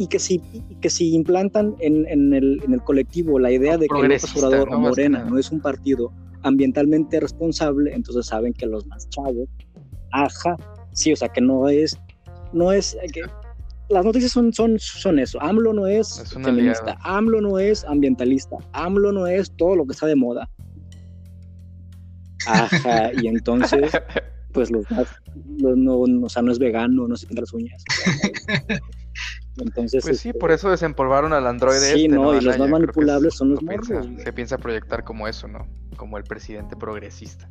y 0.00 0.06
que 0.06 0.18
si, 0.18 0.38
que 0.80 0.88
si 0.88 1.12
implantan 1.14 1.76
en, 1.78 2.06
en, 2.08 2.32
el, 2.32 2.58
en 2.64 2.72
el 2.72 2.82
colectivo 2.82 3.38
la 3.38 3.52
idea 3.52 3.76
de 3.76 3.86
que 3.86 4.00
el 4.00 4.18
Obrador 4.34 4.70
¿no? 4.70 4.80
Morena 4.80 5.24
no 5.24 5.36
es 5.36 5.50
un 5.50 5.60
partido 5.60 6.10
ambientalmente 6.42 7.20
responsable, 7.20 7.92
entonces 7.94 8.24
saben 8.24 8.54
que 8.54 8.64
los 8.64 8.86
más 8.86 9.10
chavos, 9.10 9.46
ajá, 10.12 10.56
sí, 10.94 11.12
o 11.12 11.16
sea, 11.16 11.28
que 11.28 11.42
no 11.42 11.68
es, 11.68 12.00
no 12.54 12.72
es, 12.72 12.96
que, 13.12 13.20
las 13.90 14.02
noticias 14.02 14.32
son, 14.32 14.54
son, 14.54 14.78
son 14.78 15.18
eso. 15.18 15.38
AMLO 15.42 15.74
no 15.74 15.86
es, 15.86 16.32
feminista, 16.42 16.96
AMLO 17.02 17.42
no 17.42 17.58
es 17.58 17.84
ambientalista, 17.84 18.56
AMLO 18.72 19.12
no 19.12 19.26
es 19.26 19.54
todo 19.58 19.76
lo 19.76 19.84
que 19.84 19.92
está 19.92 20.06
de 20.06 20.16
moda. 20.16 20.48
Ajá, 22.46 23.10
y 23.20 23.26
entonces, 23.26 23.92
pues 24.54 24.70
los, 24.70 24.86
no, 25.58 25.98
o 25.98 26.28
sea, 26.30 26.40
no 26.40 26.52
es 26.52 26.58
vegano, 26.58 27.06
no 27.06 27.16
se 27.16 27.26
pinta 27.26 27.42
las 27.42 27.52
uñas. 27.52 27.84
Entonces, 29.60 30.02
pues 30.02 30.18
sí, 30.18 30.28
este, 30.30 30.38
por 30.38 30.50
eso 30.50 30.70
desempolvaron 30.70 31.32
al 31.32 31.46
androide. 31.46 31.92
Sí, 31.92 32.04
este, 32.04 32.08
no, 32.08 32.34
y 32.34 32.40
los 32.40 32.58
más 32.58 32.68
manipulables 32.68 33.34
son 33.34 33.50
los 33.50 33.62
morros. 33.62 33.88
se 33.88 34.32
piensa 34.32 34.58
proyectar 34.58 35.04
como 35.04 35.28
eso, 35.28 35.48
¿no? 35.48 35.66
Como 35.96 36.18
el 36.18 36.24
presidente 36.24 36.76
progresista. 36.76 37.48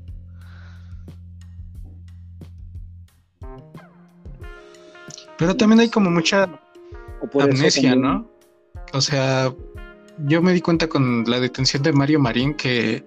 Pero 5.37 5.55
también 5.55 5.79
hay 5.79 5.89
como 5.89 6.09
mucha 6.09 6.49
amnesia, 7.39 7.95
¿no? 7.95 8.29
O 8.93 9.01
sea, 9.01 9.53
yo 10.25 10.41
me 10.41 10.53
di 10.53 10.61
cuenta 10.61 10.87
con 10.87 11.23
la 11.25 11.39
detención 11.39 11.81
de 11.83 11.93
Mario 11.93 12.19
Marín 12.19 12.53
que 12.53 13.05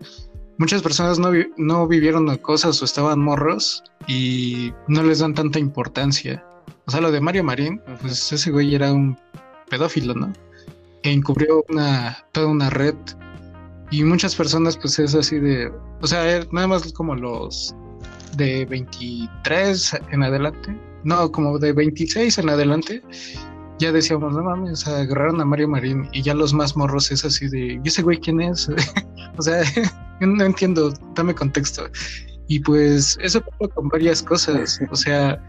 muchas 0.57 0.82
personas 0.82 1.18
no, 1.18 1.30
no 1.57 1.86
vivieron 1.86 2.34
cosas 2.38 2.80
o 2.80 2.84
estaban 2.84 3.20
morros 3.20 3.84
y 4.07 4.72
no 4.88 5.03
les 5.03 5.18
dan 5.18 5.34
tanta 5.34 5.59
importancia. 5.59 6.44
O 6.86 6.90
sea, 6.90 7.00
lo 7.00 7.10
de 7.10 7.20
Mario 7.20 7.44
Marín, 7.44 7.80
pues 8.00 8.32
ese 8.32 8.50
güey 8.50 8.74
era 8.74 8.92
un 8.92 9.16
pedófilo, 9.70 10.14
¿no? 10.14 10.32
Que 11.02 11.12
encubrió 11.12 11.64
una, 11.68 12.24
toda 12.32 12.48
una 12.48 12.70
red 12.70 12.94
y 13.90 14.04
muchas 14.04 14.34
personas 14.34 14.76
pues 14.76 14.98
es 14.98 15.14
así 15.14 15.38
de, 15.38 15.72
o 16.00 16.06
sea, 16.06 16.44
nada 16.50 16.66
más 16.66 16.92
como 16.92 17.14
los 17.14 17.74
de 18.36 18.64
23 18.66 20.00
en 20.10 20.22
adelante 20.22 20.76
no, 21.04 21.30
como 21.32 21.58
de 21.58 21.72
26 21.72 22.38
en 22.38 22.48
adelante, 22.48 23.02
ya 23.78 23.92
decíamos, 23.92 24.34
no 24.34 24.42
mames, 24.42 24.86
agarraron 24.86 25.40
a 25.40 25.44
Mario 25.44 25.68
Marín 25.68 26.08
y 26.12 26.22
ya 26.22 26.34
los 26.34 26.54
más 26.54 26.76
morros 26.76 27.10
es 27.10 27.24
así 27.24 27.48
de, 27.48 27.80
¿y 27.82 27.88
ese 27.88 28.02
güey 28.02 28.18
quién 28.18 28.40
es? 28.40 28.68
o 29.38 29.42
sea, 29.42 29.62
no 30.20 30.44
entiendo, 30.44 30.92
dame 31.14 31.34
contexto. 31.34 31.84
Y 32.48 32.60
pues 32.60 33.18
eso 33.20 33.40
pasa 33.40 33.72
con 33.74 33.88
varias 33.88 34.22
cosas, 34.22 34.80
o 34.90 34.96
sea, 34.96 35.40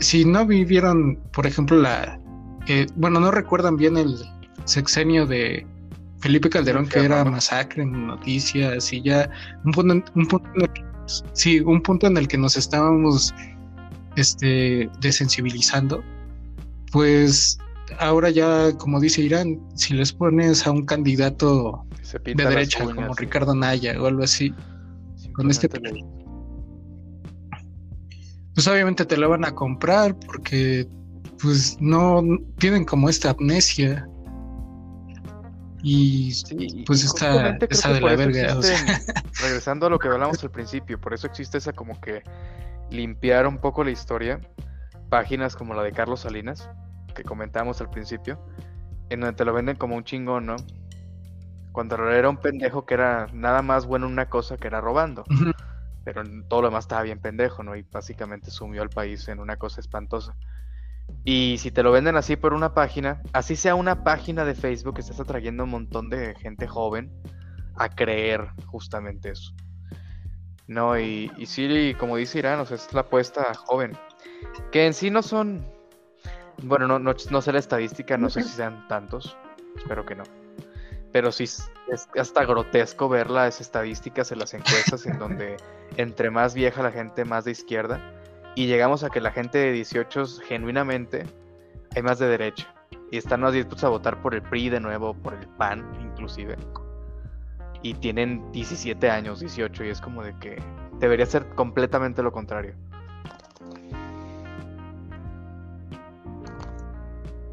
si 0.00 0.24
no 0.24 0.46
vivieron, 0.46 1.18
por 1.32 1.46
ejemplo, 1.46 1.76
la, 1.76 2.20
eh, 2.66 2.86
bueno, 2.96 3.20
no 3.20 3.30
recuerdan 3.30 3.76
bien 3.76 3.96
el 3.96 4.16
sexenio 4.64 5.26
de 5.26 5.66
Felipe 6.20 6.50
Calderón, 6.50 6.88
que 6.88 7.00
era 7.00 7.24
masacre 7.24 7.82
en 7.82 8.06
noticias 8.06 8.92
y 8.92 9.02
ya 9.02 9.30
un 9.64 9.72
punto, 9.72 10.12
un 10.14 10.26
punto 10.26 10.48
en 10.54 10.62
el 10.62 10.72
que, 10.72 10.84
sí, 11.32 11.60
un 11.60 11.82
punto 11.82 12.06
en 12.06 12.16
el 12.16 12.28
que 12.28 12.38
nos 12.38 12.56
estábamos 12.56 13.34
este, 14.16 14.90
desensibilizando, 15.00 16.02
pues 16.90 17.58
ahora 17.98 18.30
ya, 18.30 18.76
como 18.76 19.00
dice 19.00 19.22
Irán, 19.22 19.60
si 19.74 19.94
les 19.94 20.12
pones 20.12 20.66
a 20.66 20.72
un 20.72 20.84
candidato 20.84 21.84
de 22.24 22.34
derecha 22.34 22.84
como 22.84 23.14
Ricardo 23.14 23.54
Naya 23.54 24.00
o 24.00 24.06
algo 24.06 24.22
así, 24.22 24.54
con 25.34 25.50
este 25.50 25.68
pues 28.56 28.66
obviamente 28.68 29.04
te 29.04 29.18
lo 29.18 29.28
van 29.28 29.44
a 29.44 29.54
comprar 29.54 30.16
porque 30.18 30.88
pues 31.42 31.76
no 31.78 32.22
tienen 32.58 32.86
como 32.86 33.10
esta 33.10 33.30
amnesia 33.30 34.08
y 35.82 36.32
pues 36.86 37.04
está, 37.04 37.52
de 37.52 38.00
la 38.00 38.16
verga. 38.16 38.56
Regresando 39.42 39.86
a 39.86 39.90
lo 39.90 39.98
que 39.98 40.08
hablamos 40.08 40.42
al 40.42 40.50
principio, 40.50 40.98
por 40.98 41.12
eso 41.12 41.26
existe 41.26 41.58
esa 41.58 41.74
como 41.74 42.00
que 42.00 42.22
limpiar 42.90 43.46
un 43.46 43.58
poco 43.58 43.84
la 43.84 43.90
historia, 43.90 44.40
páginas 45.10 45.54
como 45.54 45.74
la 45.74 45.82
de 45.82 45.92
Carlos 45.92 46.20
Salinas, 46.20 46.70
que 47.14 47.24
comentamos 47.24 47.82
al 47.82 47.90
principio, 47.90 48.40
en 49.10 49.20
donde 49.20 49.36
te 49.36 49.44
lo 49.44 49.52
venden 49.52 49.76
como 49.76 49.96
un 49.96 50.04
chingón, 50.04 50.46
¿no? 50.46 50.56
Cuando 51.72 52.10
era 52.10 52.30
un 52.30 52.38
pendejo 52.38 52.86
que 52.86 52.94
era 52.94 53.26
nada 53.34 53.60
más 53.60 53.84
bueno 53.84 54.06
en 54.06 54.12
una 54.12 54.30
cosa 54.30 54.56
que 54.56 54.68
era 54.68 54.80
robando. 54.80 55.24
Pero 56.06 56.22
todo 56.48 56.62
lo 56.62 56.68
demás 56.68 56.84
estaba 56.84 57.02
bien 57.02 57.18
pendejo, 57.18 57.64
¿no? 57.64 57.74
Y 57.74 57.82
básicamente 57.82 58.52
sumió 58.52 58.80
al 58.80 58.90
país 58.90 59.26
en 59.26 59.40
una 59.40 59.56
cosa 59.56 59.80
espantosa. 59.80 60.36
Y 61.24 61.56
si 61.58 61.72
te 61.72 61.82
lo 61.82 61.90
venden 61.90 62.14
así 62.14 62.36
por 62.36 62.54
una 62.54 62.74
página, 62.74 63.22
así 63.32 63.56
sea 63.56 63.74
una 63.74 64.04
página 64.04 64.44
de 64.44 64.54
Facebook, 64.54 65.00
estás 65.00 65.18
atrayendo 65.18 65.64
un 65.64 65.70
montón 65.70 66.08
de 66.08 66.36
gente 66.36 66.68
joven 66.68 67.10
a 67.74 67.88
creer 67.88 68.46
justamente 68.66 69.30
eso. 69.30 69.52
No, 70.68 70.96
y, 70.96 71.32
y 71.36 71.46
sí, 71.46 71.96
como 71.98 72.16
dice 72.16 72.38
Irán, 72.38 72.60
o 72.60 72.66
sea, 72.66 72.76
es 72.76 72.92
la 72.92 73.00
apuesta 73.00 73.52
joven. 73.54 73.98
Que 74.70 74.86
en 74.86 74.94
sí 74.94 75.10
no 75.10 75.24
son. 75.24 75.66
Bueno, 76.62 76.86
no, 76.86 77.00
no, 77.00 77.42
sé 77.42 77.52
la 77.52 77.58
estadística, 77.58 78.16
no 78.16 78.30
sé 78.30 78.44
si 78.44 78.50
sean 78.50 78.86
tantos. 78.86 79.36
Espero 79.76 80.06
que 80.06 80.14
no. 80.14 80.22
Pero 81.16 81.32
sí 81.32 81.44
es 81.44 81.70
hasta 82.18 82.44
grotesco 82.44 83.08
ver 83.08 83.30
las 83.30 83.62
estadísticas 83.62 84.32
en 84.32 84.38
las 84.38 84.52
encuestas 84.52 85.06
en 85.06 85.18
donde 85.18 85.56
entre 85.96 86.30
más 86.30 86.52
vieja 86.52 86.82
la 86.82 86.92
gente, 86.92 87.24
más 87.24 87.46
de 87.46 87.52
izquierda. 87.52 88.02
Y 88.54 88.66
llegamos 88.66 89.02
a 89.02 89.08
que 89.08 89.22
la 89.22 89.30
gente 89.30 89.56
de 89.56 89.72
18 89.72 90.26
genuinamente 90.46 91.24
hay 91.94 92.02
más 92.02 92.18
de 92.18 92.26
derecha. 92.26 92.70
Y 93.10 93.16
están 93.16 93.40
más 93.40 93.54
dispuestos 93.54 93.84
a 93.84 93.88
votar 93.88 94.20
por 94.20 94.34
el 94.34 94.42
PRI 94.42 94.68
de 94.68 94.78
nuevo, 94.78 95.14
por 95.14 95.32
el 95.32 95.48
PAN 95.56 95.90
inclusive 96.02 96.54
y 97.80 97.94
tienen 97.94 98.52
17 98.52 99.08
años, 99.08 99.40
18, 99.40 99.84
y 99.84 99.88
es 99.88 100.02
como 100.02 100.22
de 100.22 100.38
que 100.38 100.62
debería 101.00 101.24
ser 101.24 101.46
completamente 101.54 102.22
lo 102.22 102.30
contrario. 102.30 102.74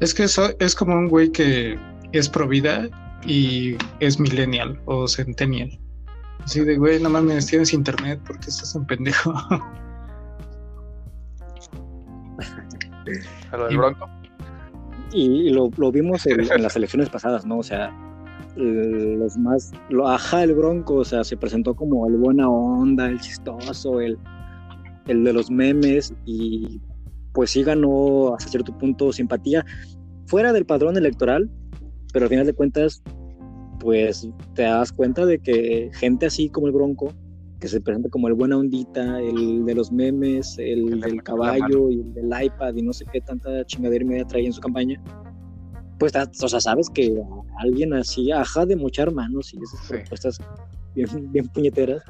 Es 0.00 0.12
que 0.12 0.24
eso 0.24 0.50
es 0.58 0.74
como 0.74 0.96
un 0.96 1.08
güey 1.08 1.32
que 1.32 1.78
es 2.12 2.28
pro 2.28 2.46
vida 2.46 2.90
y 3.26 3.76
es 4.00 4.18
millennial 4.18 4.80
o 4.86 5.06
centennial. 5.08 5.78
Así 6.40 6.60
de, 6.60 6.76
güey, 6.76 7.02
no 7.02 7.10
mames, 7.10 7.46
tienes 7.46 7.72
internet, 7.72 8.20
porque 8.26 8.50
estás 8.50 8.74
un 8.74 8.86
pendejo? 8.86 9.32
y, 13.70 13.76
Bronco. 13.76 14.08
Y 15.12 15.50
lo, 15.50 15.70
vimos 15.92 16.26
en 16.26 16.62
las 16.62 16.76
elecciones 16.76 17.08
pasadas, 17.08 17.46
¿no? 17.46 17.58
O 17.58 17.62
sea, 17.62 17.90
los 18.56 19.36
más, 19.38 19.72
lo, 19.88 20.08
ajá, 20.08 20.44
el 20.44 20.54
Bronco, 20.54 20.96
o 20.96 21.04
sea, 21.04 21.24
se 21.24 21.36
presentó 21.36 21.74
como 21.74 22.06
el 22.06 22.16
buena 22.16 22.48
onda, 22.48 23.06
el 23.06 23.20
chistoso, 23.20 24.00
el, 24.00 24.18
el 25.06 25.24
de 25.24 25.32
los 25.32 25.50
memes 25.50 26.14
y 26.24 26.80
pues 27.32 27.50
sí 27.50 27.64
ganó 27.64 28.34
hasta 28.34 28.50
cierto 28.50 28.76
punto 28.78 29.12
simpatía 29.12 29.64
fuera 30.26 30.52
del 30.52 30.66
padrón 30.66 30.96
electoral, 30.96 31.50
pero 32.14 32.26
al 32.26 32.30
final 32.30 32.46
de 32.46 32.54
cuentas, 32.54 33.02
pues 33.80 34.28
te 34.54 34.62
das 34.62 34.92
cuenta 34.92 35.26
de 35.26 35.40
que 35.40 35.90
gente 35.94 36.26
así 36.26 36.48
como 36.48 36.68
el 36.68 36.72
Bronco, 36.72 37.12
que 37.58 37.66
se 37.66 37.80
presenta 37.80 38.08
como 38.08 38.28
el 38.28 38.34
buena 38.34 38.56
ondita, 38.56 39.20
el 39.20 39.64
de 39.64 39.74
los 39.74 39.90
memes, 39.90 40.56
el, 40.58 41.00
del 41.00 41.24
caballo 41.24 41.90
y 41.90 42.02
el 42.02 42.14
del 42.14 42.44
iPad 42.44 42.76
y 42.76 42.82
no 42.82 42.92
sé 42.92 43.04
qué 43.12 43.20
tanta 43.20 43.64
chingadera 43.66 44.04
y 44.04 44.06
media 44.06 44.24
trae 44.26 44.46
en 44.46 44.52
su 44.52 44.60
campaña, 44.60 45.02
pues, 45.98 46.12
o 46.40 46.48
sea, 46.48 46.60
sabes 46.60 46.88
que 46.88 47.20
alguien 47.58 47.92
así, 47.94 48.30
ajá, 48.30 48.64
de 48.64 48.76
mochar 48.76 49.12
manos 49.12 49.52
y 49.52 49.58
esas 49.60 49.88
propuestas 49.88 50.38
bien, 50.94 51.32
bien 51.32 51.48
puñeteras, 51.48 52.04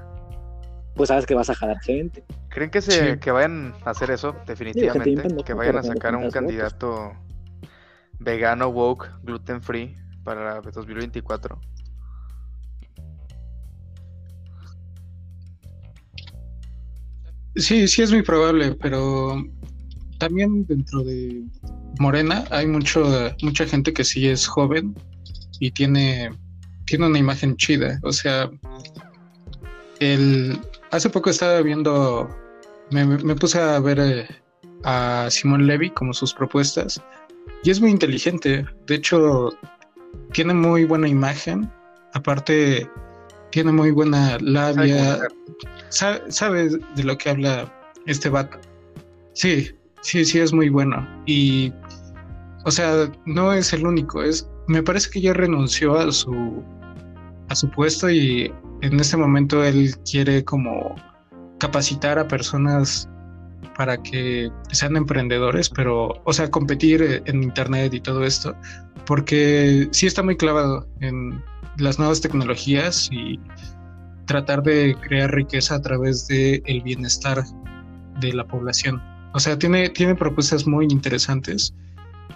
pues 0.96 1.08
sabes 1.08 1.24
que 1.24 1.34
vas 1.34 1.48
a 1.48 1.54
jalar 1.54 1.80
gente. 1.80 2.22
¿Creen 2.50 2.70
que 2.70 2.82
se 2.82 3.18
que 3.18 3.30
vayan 3.30 3.72
a 3.86 3.90
hacer 3.90 4.10
eso? 4.10 4.36
Definitivamente. 4.46 5.44
que 5.44 5.54
vayan 5.54 5.78
a 5.78 5.82
sacar 5.82 6.14
un 6.14 6.30
candidato 6.30 7.12
vegano, 8.24 8.68
woke, 8.68 9.08
gluten 9.22 9.62
free 9.62 9.94
para 10.24 10.60
2024. 10.60 11.60
Sí, 17.56 17.86
sí 17.86 18.02
es 18.02 18.10
muy 18.10 18.22
probable, 18.22 18.74
pero 18.80 19.40
también 20.18 20.66
dentro 20.66 21.04
de 21.04 21.44
Morena 22.00 22.44
hay 22.50 22.66
mucho, 22.66 23.04
mucha 23.42 23.66
gente 23.66 23.92
que 23.92 24.02
sí 24.02 24.26
es 24.28 24.46
joven 24.46 24.94
y 25.60 25.70
tiene, 25.70 26.30
tiene 26.86 27.06
una 27.06 27.18
imagen 27.18 27.56
chida. 27.56 28.00
O 28.02 28.12
sea, 28.12 28.50
el, 30.00 30.58
hace 30.90 31.10
poco 31.10 31.30
estaba 31.30 31.60
viendo, 31.62 32.28
me, 32.90 33.36
puse 33.36 33.60
a 33.60 33.78
ver 33.78 34.00
eh, 34.00 34.26
a 34.82 35.28
Simón 35.30 35.66
Levy 35.66 35.90
como 35.90 36.12
sus 36.12 36.34
propuestas 36.34 37.00
y 37.62 37.70
es 37.70 37.80
muy 37.80 37.90
inteligente. 37.90 38.66
De 38.86 38.94
hecho, 38.94 39.50
tiene 40.32 40.54
muy 40.54 40.84
buena 40.84 41.08
imagen. 41.08 41.70
Aparte, 42.12 42.88
tiene 43.50 43.72
muy 43.72 43.90
buena 43.90 44.38
labia. 44.40 45.20
Sabe, 45.88 46.68
de 46.96 47.04
lo 47.04 47.16
que 47.16 47.30
habla 47.30 47.72
este 48.06 48.28
vato. 48.28 48.58
Sí, 49.32 49.70
sí, 50.02 50.24
sí, 50.24 50.40
es 50.40 50.52
muy 50.52 50.68
bueno. 50.68 51.06
Y 51.26 51.72
o 52.64 52.70
sea, 52.70 53.10
no 53.26 53.52
es 53.52 53.72
el 53.72 53.86
único, 53.86 54.22
es 54.22 54.48
me 54.66 54.82
parece 54.82 55.10
que 55.10 55.20
ya 55.20 55.34
renunció 55.34 55.96
a 55.96 56.10
su 56.10 56.62
a 57.50 57.54
su 57.54 57.68
puesto 57.70 58.10
y 58.10 58.52
en 58.80 58.98
este 58.98 59.16
momento 59.16 59.62
él 59.62 59.94
quiere 60.10 60.44
como 60.44 60.94
capacitar 61.58 62.18
a 62.18 62.26
personas 62.26 63.08
para 63.76 64.02
que 64.02 64.50
sean 64.72 64.96
emprendedores, 64.96 65.68
pero, 65.68 66.20
o 66.24 66.32
sea, 66.32 66.50
competir 66.50 67.22
en 67.26 67.42
Internet 67.42 67.94
y 67.94 68.00
todo 68.00 68.24
esto, 68.24 68.54
porque 69.06 69.88
sí 69.90 70.06
está 70.06 70.22
muy 70.22 70.36
clavado 70.36 70.86
en 71.00 71.42
las 71.78 71.98
nuevas 71.98 72.20
tecnologías 72.20 73.08
y 73.10 73.40
tratar 74.26 74.62
de 74.62 74.96
crear 75.02 75.34
riqueza 75.34 75.76
a 75.76 75.82
través 75.82 76.26
del 76.28 76.62
el 76.66 76.82
bienestar 76.82 77.42
de 78.20 78.32
la 78.32 78.46
población. 78.46 79.02
O 79.34 79.40
sea, 79.40 79.58
tiene, 79.58 79.88
tiene 79.90 80.14
propuestas 80.14 80.66
muy 80.66 80.86
interesantes, 80.88 81.74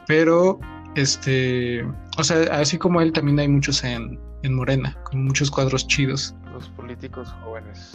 pero 0.07 0.59
este, 0.97 1.85
o 2.17 2.25
sea, 2.25 2.43
así 2.51 2.77
como 2.77 3.01
él, 3.01 3.13
también 3.13 3.39
hay 3.39 3.49
muchos 3.49 3.85
en, 3.85 4.19
en 4.43 4.55
Morena, 4.55 4.97
con 5.05 5.25
muchos 5.25 5.51
cuadros 5.51 5.87
chidos. 5.87 6.35
Los 6.53 6.69
políticos 6.71 7.33
jóvenes. 7.45 7.93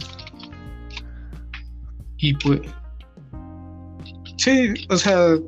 Y 2.16 2.34
pues, 2.34 2.60
sí, 4.44 4.74
o 4.90 4.96
sea, 4.96 5.38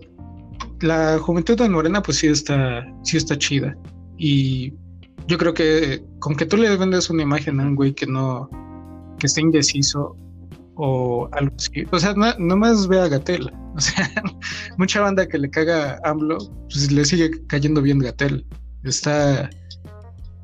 la 0.81 1.19
juventud 1.19 1.61
en 1.61 1.73
Morena, 1.73 2.03
pues 2.03 2.19
sí 2.19 2.29
está, 2.29 2.87
sí 3.03 3.19
está 3.19 3.37
chida. 3.37 3.77
Y 4.17 4.73
yo 5.27 5.37
creo 5.37 5.53
que 5.53 6.03
con 6.19 6.35
que 6.35 6.47
tú 6.47 6.57
le 6.57 6.75
vendes 6.77 7.11
una 7.11 7.23
imagen 7.23 7.61
a 7.61 7.65
un 7.65 7.75
güey 7.75 7.93
que 7.93 8.07
no, 8.07 8.49
que 9.19 9.27
esté 9.27 9.43
indeciso 9.43 10.17
o 10.77 11.29
algo 11.33 11.55
así, 11.59 11.85
o 11.91 11.99
sea, 11.99 12.15
no, 12.15 12.33
nomás 12.39 12.89
ve 12.89 13.01
a 13.01 13.09
Gatel. 13.09 13.53
O 13.77 13.81
sea, 13.81 14.11
mucha 14.79 15.03
banda 15.03 15.29
que 15.29 15.37
le 15.37 15.51
caga 15.51 16.01
a 16.03 16.09
AMLO, 16.09 16.39
pues 16.71 16.91
le 16.91 17.05
sigue 17.05 17.31
cayendo 17.47 17.83
bien 17.83 17.99
Gatel. 17.99 18.47
Está, 18.85 19.51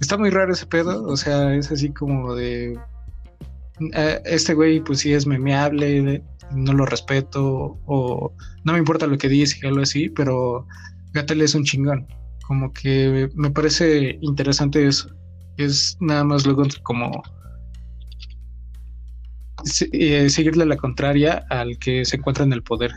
está 0.02 0.18
muy 0.18 0.28
raro 0.28 0.52
ese 0.52 0.66
pedo, 0.66 1.02
o 1.04 1.16
sea, 1.16 1.54
es 1.54 1.72
así 1.72 1.90
como 1.94 2.34
de, 2.34 2.78
eh, 3.94 4.20
este 4.26 4.52
güey 4.52 4.80
pues 4.80 4.98
sí 4.98 5.14
es 5.14 5.26
memeable, 5.26 6.22
no 6.54 6.72
lo 6.72 6.86
respeto 6.86 7.78
o 7.86 8.34
no 8.64 8.72
me 8.72 8.78
importa 8.78 9.06
lo 9.06 9.18
que 9.18 9.28
dice 9.28 9.58
y 9.62 9.66
algo 9.66 9.82
así, 9.82 10.08
pero 10.08 10.66
Gatel 11.12 11.42
es 11.42 11.54
un 11.54 11.64
chingón. 11.64 12.06
Como 12.46 12.72
que 12.72 13.28
me 13.34 13.50
parece 13.50 14.18
interesante 14.20 14.86
eso. 14.86 15.08
Es 15.56 15.96
nada 16.00 16.24
más 16.24 16.46
luego 16.46 16.64
como 16.82 17.22
eh, 19.92 20.28
seguirle 20.28 20.66
la 20.66 20.76
contraria 20.76 21.44
al 21.50 21.78
que 21.78 22.04
se 22.04 22.16
encuentra 22.16 22.44
en 22.44 22.52
el 22.52 22.62
poder. 22.62 22.92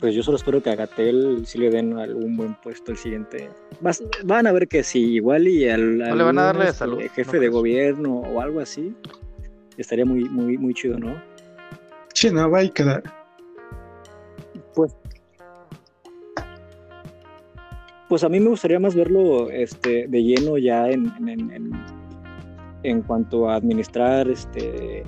Pues 0.00 0.14
yo 0.14 0.22
solo 0.22 0.36
espero 0.36 0.62
que 0.62 0.70
a 0.70 0.76
Gatel 0.76 1.46
sí 1.46 1.58
le 1.58 1.70
den 1.70 1.98
algún 1.98 2.36
buen 2.36 2.54
puesto 2.56 2.92
el 2.92 2.98
siguiente. 2.98 3.48
van 4.24 4.46
a 4.46 4.52
ver 4.52 4.68
que 4.68 4.82
sí, 4.82 5.14
igual 5.14 5.48
y 5.48 5.68
al, 5.68 5.98
le 5.98 6.22
van 6.22 6.38
a 6.38 6.44
darle 6.44 6.72
salud, 6.72 7.00
jefe 7.14 7.38
de 7.40 7.48
gobierno 7.48 8.20
o 8.20 8.40
algo 8.40 8.60
así. 8.60 8.94
Estaría 9.78 10.04
muy, 10.04 10.28
muy, 10.28 10.58
muy 10.58 10.74
chido, 10.74 10.98
¿no? 10.98 11.20
Sí, 12.12 12.30
no, 12.30 12.50
va 12.50 12.60
a 12.60 12.68
quedar. 12.68 13.02
Pues. 14.74 14.94
Pues 18.08 18.22
a 18.22 18.28
mí 18.28 18.38
me 18.38 18.50
gustaría 18.50 18.78
más 18.78 18.94
verlo 18.94 19.50
este, 19.50 20.06
de 20.06 20.22
lleno 20.22 20.58
ya 20.58 20.88
en, 20.88 21.12
en, 21.26 21.72
en, 22.84 23.02
cuanto 23.02 23.50
a 23.50 23.56
administrar 23.56 24.28
este 24.28 25.02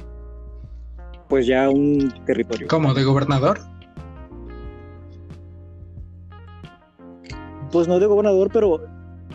pues 1.28 1.46
ya 1.46 1.68
un 1.68 2.12
territorio. 2.26 2.66
¿Como 2.66 2.92
de 2.94 3.04
gobernador? 3.04 3.60
Pues 7.70 7.86
no 7.86 7.98
de 7.98 8.06
gobernador, 8.06 8.50
pero 8.52 8.80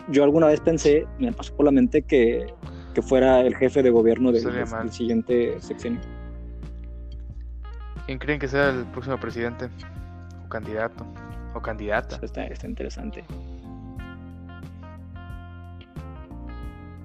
yo 0.08 0.24
alguna 0.24 0.48
vez 0.48 0.60
pensé, 0.60 1.06
me 1.18 1.32
pasó 1.32 1.54
por 1.54 1.66
la 1.66 1.72
mente 1.72 2.02
que, 2.02 2.46
que 2.94 3.02
fuera 3.02 3.40
el 3.40 3.54
jefe 3.56 3.82
de 3.82 3.90
gobierno 3.90 4.32
del 4.32 4.42
siguiente 4.90 5.60
sexenio. 5.60 6.00
¿Quién 8.06 8.18
creen 8.18 8.38
que 8.38 8.48
sea 8.48 8.70
el 8.70 8.84
próximo 8.86 9.18
presidente? 9.18 9.68
O 10.44 10.48
candidato. 10.48 11.06
O 11.54 11.60
candidata. 11.60 12.18
Está, 12.22 12.44
está 12.46 12.66
interesante. 12.66 13.24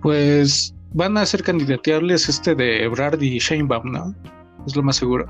Pues 0.02 0.74
van 0.94 1.18
a 1.18 1.26
ser 1.26 1.44
candidateables 1.44 2.28
este 2.28 2.56
de 2.56 2.84
Ebrard 2.84 3.22
y 3.22 3.38
Sheinbaum, 3.38 3.92
¿no? 3.92 4.16
Es 4.66 4.76
lo 4.76 4.84
más 4.84 4.98
seguro. 4.98 5.26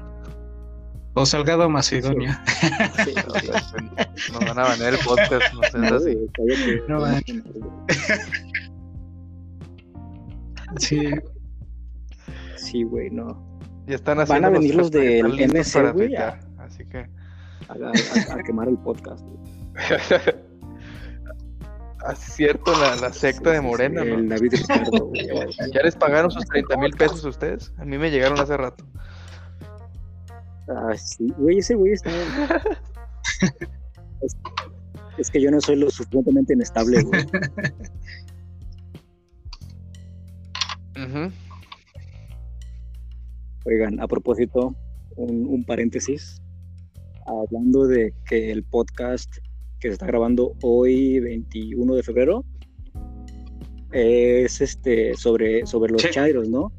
O 1.13 1.25
Salgado 1.25 1.69
Macedonia. 1.69 2.43
Sí. 3.03 3.13
Nos 4.33 4.45
van 4.45 4.59
a 4.59 4.63
banear 4.63 4.93
el 4.93 4.99
podcast, 4.99 5.53
no 5.53 5.63
sé, 5.63 5.77
así. 5.95 6.17
No 6.87 7.01
van. 7.01 7.21
Sí. 10.77 11.09
Sí, 12.57 12.83
güey, 12.83 13.09
no. 13.09 13.59
Y 13.87 13.93
están 13.93 14.23
Van 14.27 14.45
a 14.45 14.49
venir 14.49 14.75
los 14.75 14.91
del 14.91 15.25
MC, 15.25 15.93
güey. 15.93 16.15
Así 16.15 16.85
que. 16.85 17.07
A, 17.69 17.77
quemar 18.45 18.67
el 18.67 18.77
podcast. 18.77 19.25
Así 22.05 22.31
cierto, 22.31 22.71
la, 22.79 22.95
la 22.95 23.11
secta 23.11 23.51
de 23.51 23.59
Morena, 23.61 24.05
¿no? 24.05 24.15
El 24.15 24.29
David 24.29 24.53
Ricardo, 24.53 25.11
¿Ya 25.73 25.81
les 25.83 25.95
pagaron 25.97 26.31
sus 26.31 26.45
30 26.45 26.77
mil 26.77 26.91
pesos 26.91 27.25
a 27.25 27.29
ustedes? 27.29 27.73
A 27.77 27.83
mí 27.83 27.97
me 27.97 28.09
llegaron 28.09 28.39
hace 28.39 28.55
rato. 28.55 28.85
Ah, 30.69 30.95
sí, 30.95 31.27
güey, 31.37 31.59
ese 31.59 31.75
güey 31.75 31.93
está. 31.93 32.11
es, 34.21 34.37
es, 35.17 35.31
que 35.31 35.41
yo 35.41 35.49
no 35.49 35.59
soy 35.61 35.77
lo 35.77 35.89
suficientemente 35.89 36.53
inestable, 36.53 37.01
güey. 37.03 37.21
Uh 40.95 41.31
Oigan, 43.65 43.99
a 43.99 44.07
propósito, 44.07 44.75
un, 45.15 45.63
paréntesis, 45.65 46.41
hablando 47.25 47.87
de 47.87 48.13
que 48.25 48.51
el 48.51 48.63
podcast 48.63 49.29
que 49.79 49.89
se 49.89 49.93
está 49.93 50.07
grabando 50.07 50.55
hoy, 50.63 51.19
21 51.19 51.95
de 51.95 52.03
febrero, 52.03 52.45
es 53.91 54.61
este 54.61 55.15
sobre, 55.15 55.65
sobre 55.65 55.91
los 55.91 56.09
chairos, 56.09 56.49
¿no? 56.49 56.71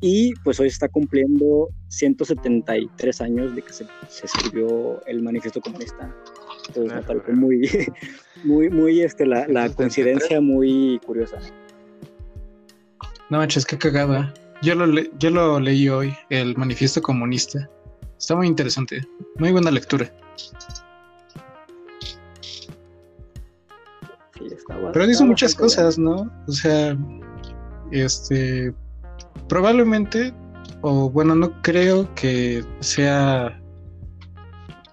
Y 0.00 0.34
pues 0.44 0.58
hoy 0.60 0.68
está 0.68 0.88
cumpliendo 0.88 1.68
173 1.88 3.20
años 3.20 3.54
de 3.54 3.62
que 3.62 3.72
se, 3.72 3.86
se 4.08 4.26
escribió 4.26 5.04
el 5.06 5.22
manifiesto 5.22 5.60
comunista. 5.60 6.14
Entonces 6.68 6.94
me 6.94 7.02
parece 7.02 7.32
muy, 7.32 7.68
muy, 8.44 8.70
muy, 8.70 9.02
este, 9.02 9.26
la, 9.26 9.46
la 9.48 9.68
coincidencia 9.68 10.40
muy 10.40 11.00
curiosa. 11.04 11.38
No 13.28 13.38
manches, 13.38 13.64
qué 13.64 13.78
cagada. 13.78 14.32
Yo 14.62 14.74
lo, 14.74 14.86
yo 15.18 15.30
lo 15.30 15.60
leí 15.60 15.88
hoy, 15.88 16.14
el 16.28 16.56
Manifiesto 16.56 17.00
Comunista. 17.00 17.70
Está 18.18 18.36
muy 18.36 18.46
interesante. 18.46 19.00
Muy 19.38 19.52
buena 19.52 19.70
lectura. 19.70 20.12
Pero 24.92 25.06
dice 25.06 25.24
muchas 25.24 25.54
cosas, 25.54 25.98
¿no? 25.98 26.30
O 26.46 26.52
sea, 26.52 26.96
este. 27.90 28.74
Probablemente, 29.48 30.32
o 30.82 31.10
bueno, 31.10 31.34
no 31.34 31.60
creo 31.62 32.12
que 32.14 32.64
sea 32.80 33.60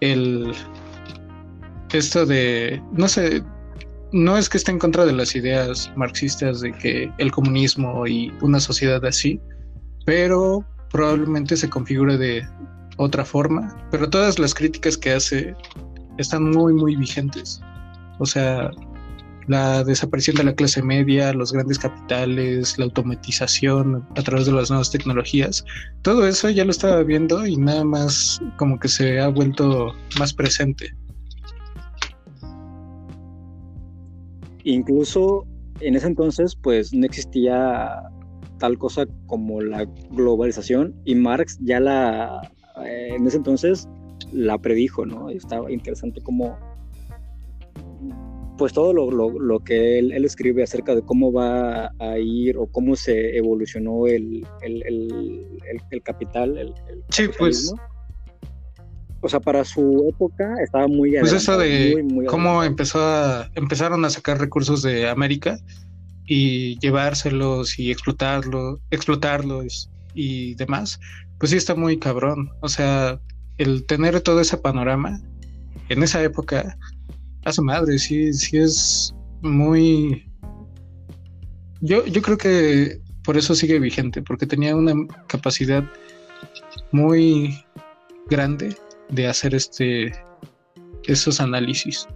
el. 0.01 0.53
Esto 1.93 2.25
de. 2.25 2.81
No 2.91 3.07
sé, 3.07 3.43
no 4.11 4.37
es 4.37 4.49
que 4.49 4.57
esté 4.57 4.71
en 4.71 4.79
contra 4.79 5.05
de 5.05 5.13
las 5.13 5.35
ideas 5.35 5.91
marxistas 5.95 6.61
de 6.61 6.71
que 6.71 7.11
el 7.17 7.31
comunismo 7.31 8.05
y 8.07 8.31
una 8.41 8.59
sociedad 8.59 9.03
así, 9.05 9.39
pero 10.05 10.65
probablemente 10.91 11.57
se 11.57 11.69
configure 11.69 12.17
de 12.17 12.47
otra 12.97 13.25
forma. 13.25 13.75
Pero 13.91 14.09
todas 14.09 14.39
las 14.39 14.53
críticas 14.53 14.97
que 14.97 15.13
hace 15.13 15.55
están 16.17 16.51
muy, 16.51 16.73
muy 16.73 16.95
vigentes. 16.95 17.61
O 18.19 18.25
sea, 18.25 18.71
la 19.47 19.83
desaparición 19.83 20.35
de 20.35 20.43
la 20.43 20.53
clase 20.53 20.81
media, 20.81 21.33
los 21.33 21.51
grandes 21.51 21.79
capitales, 21.79 22.77
la 22.77 22.85
automatización 22.85 24.05
a 24.15 24.21
través 24.21 24.45
de 24.45 24.51
las 24.51 24.69
nuevas 24.69 24.91
tecnologías, 24.91 25.63
todo 26.01 26.27
eso 26.27 26.49
ya 26.49 26.65
lo 26.65 26.71
estaba 26.71 27.03
viendo 27.03 27.45
y 27.45 27.57
nada 27.57 27.83
más 27.83 28.41
como 28.57 28.79
que 28.79 28.87
se 28.87 29.19
ha 29.19 29.29
vuelto 29.29 29.93
más 30.19 30.33
presente. 30.33 30.93
Incluso 34.63 35.45
en 35.79 35.95
ese 35.95 36.07
entonces, 36.07 36.55
pues 36.55 36.93
no 36.93 37.05
existía 37.05 38.03
tal 38.59 38.77
cosa 38.77 39.05
como 39.27 39.61
la 39.61 39.85
globalización 40.11 40.95
y 41.05 41.15
Marx 41.15 41.57
ya 41.61 41.79
la, 41.79 42.41
eh, 42.83 43.15
en 43.15 43.27
ese 43.27 43.37
entonces 43.37 43.87
la 44.31 44.57
predijo, 44.57 45.05
¿no? 45.05 45.31
Y 45.31 45.37
estaba 45.37 45.71
interesante 45.71 46.21
como, 46.21 46.57
pues 48.57 48.73
todo 48.73 48.93
lo, 48.93 49.09
lo, 49.11 49.59
que 49.59 49.99
él, 49.99 50.11
él, 50.11 50.25
escribe 50.25 50.63
acerca 50.63 50.95
de 50.95 51.01
cómo 51.01 51.31
va 51.31 51.91
a 51.99 52.17
ir 52.17 52.57
o 52.57 52.67
cómo 52.67 52.95
se 52.95 53.37
evolucionó 53.37 54.07
el, 54.07 54.45
el, 54.61 55.45
el 55.91 56.03
capital, 56.03 56.57
el, 56.57 56.73
sí, 57.09 57.29
pues 57.37 57.73
o 59.21 59.29
sea, 59.29 59.39
para 59.39 59.65
su 59.65 60.07
época 60.09 60.55
estaba 60.63 60.87
muy 60.87 61.17
Pues 61.19 61.33
eso 61.33 61.57
de 61.57 62.05
cómo 62.27 62.63
empezó 62.63 62.99
a, 63.01 63.49
empezaron 63.55 64.05
a 64.05 64.09
sacar 64.09 64.39
recursos 64.39 64.83
de 64.83 65.09
América 65.09 65.59
y 66.25 66.77
llevárselos 66.79 67.79
y 67.79 67.91
explotarlo, 67.91 68.79
explotarlos 68.91 69.89
y 70.13 70.55
demás, 70.55 70.99
pues 71.39 71.51
sí 71.51 71.57
está 71.57 71.73
muy 71.73 71.97
cabrón. 71.97 72.51
O 72.61 72.69
sea, 72.69 73.19
el 73.57 73.85
tener 73.85 74.21
todo 74.21 74.39
ese 74.39 74.57
panorama 74.57 75.19
en 75.89 76.03
esa 76.03 76.21
época, 76.21 76.77
hace 77.47 77.61
madre, 77.61 77.97
sí, 77.97 78.33
sí 78.33 78.57
es 78.57 79.15
muy... 79.41 80.29
Yo, 81.81 82.05
yo 82.05 82.21
creo 82.21 82.37
que 82.37 82.99
por 83.23 83.37
eso 83.37 83.55
sigue 83.55 83.79
vigente, 83.79 84.21
porque 84.21 84.45
tenía 84.45 84.75
una 84.75 84.93
capacidad 85.27 85.83
muy 86.91 87.63
grande 88.29 88.75
de 89.09 89.27
hacer 89.27 89.55
este 89.55 90.11
esos 91.03 91.39
análisis. 91.39 92.07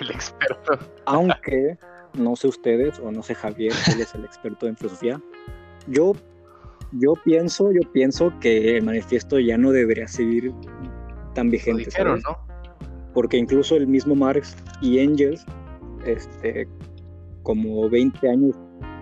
El 0.00 0.10
experto. 0.10 0.78
Aunque 1.06 1.78
no 2.14 2.36
sé 2.36 2.48
ustedes 2.48 2.98
o 2.98 3.10
no 3.10 3.22
sé 3.22 3.34
Javier, 3.34 3.72
él 3.94 4.00
es 4.00 4.14
el 4.14 4.24
experto 4.24 4.66
en 4.66 4.76
filosofía. 4.76 5.20
Yo 5.86 6.14
yo 6.92 7.14
pienso, 7.24 7.72
yo 7.72 7.80
pienso 7.92 8.32
que 8.40 8.76
el 8.76 8.84
manifiesto 8.84 9.38
ya 9.38 9.56
no 9.56 9.70
debería 9.72 10.08
seguir 10.08 10.52
tan 11.34 11.50
vigente. 11.50 11.90
Lo 12.02 12.16
¿no? 12.16 12.38
Porque 13.14 13.36
incluso 13.36 13.76
el 13.76 13.86
mismo 13.86 14.14
Marx 14.14 14.56
y 14.80 14.98
Engels, 14.98 15.44
este, 16.06 16.68
como 17.42 17.88
20 17.88 18.28
años, 18.28 18.56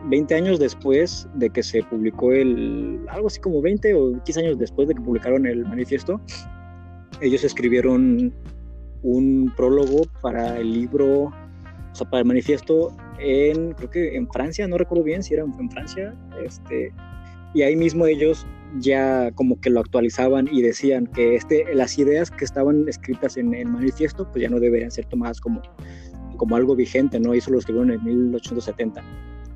20 0.07 0.34
años 0.34 0.59
después 0.59 1.28
de 1.34 1.51
que 1.51 1.62
se 1.62 1.82
publicó 1.84 2.32
el, 2.32 3.01
algo 3.09 3.26
así 3.26 3.41
como 3.41 3.61
20 3.61 3.95
o 3.95 4.22
15 4.24 4.41
años 4.41 4.59
después 4.59 4.88
de 4.88 4.95
que 4.95 5.01
publicaron 5.01 5.47
el 5.47 5.64
manifiesto, 5.66 6.20
ellos 7.20 7.45
escribieron 7.45 8.32
un 9.03 9.53
prólogo 9.57 10.03
para 10.20 10.59
el 10.59 10.72
libro, 10.72 11.24
o 11.24 11.32
sea, 11.93 12.09
para 12.09 12.20
el 12.20 12.26
manifiesto 12.26 12.97
en, 13.18 13.72
creo 13.72 13.91
que 13.91 14.16
en 14.16 14.30
Francia, 14.30 14.66
no 14.66 14.78
recuerdo 14.78 15.05
bien 15.05 15.22
si 15.22 15.34
era 15.34 15.45
en 15.45 15.70
Francia, 15.70 16.14
este, 16.45 16.93
y 17.55 17.62
ahí 17.62 17.76
mismo 17.76 18.07
ellos 18.07 18.46
ya 18.78 19.32
como 19.32 19.61
que 19.61 19.70
lo 19.70 19.80
actualizaban 19.80 20.48
y 20.51 20.62
decían 20.62 21.07
que 21.09 21.34
este, 21.34 21.64
las 21.74 21.98
ideas 21.98 22.30
que 22.30 22.44
estaban 22.44 22.88
escritas 22.88 23.36
en 23.36 23.53
el 23.55 23.66
manifiesto 23.66 24.30
pues 24.30 24.42
ya 24.42 24.48
no 24.48 24.61
deberían 24.61 24.90
ser 24.90 25.07
tomadas 25.07 25.40
como, 25.40 25.61
como 26.36 26.57
algo 26.57 26.76
vigente, 26.76 27.18
¿no? 27.18 27.34
Eso 27.34 27.51
lo 27.51 27.59
escribieron 27.59 27.90
en 27.90 28.05
1870. 28.05 29.03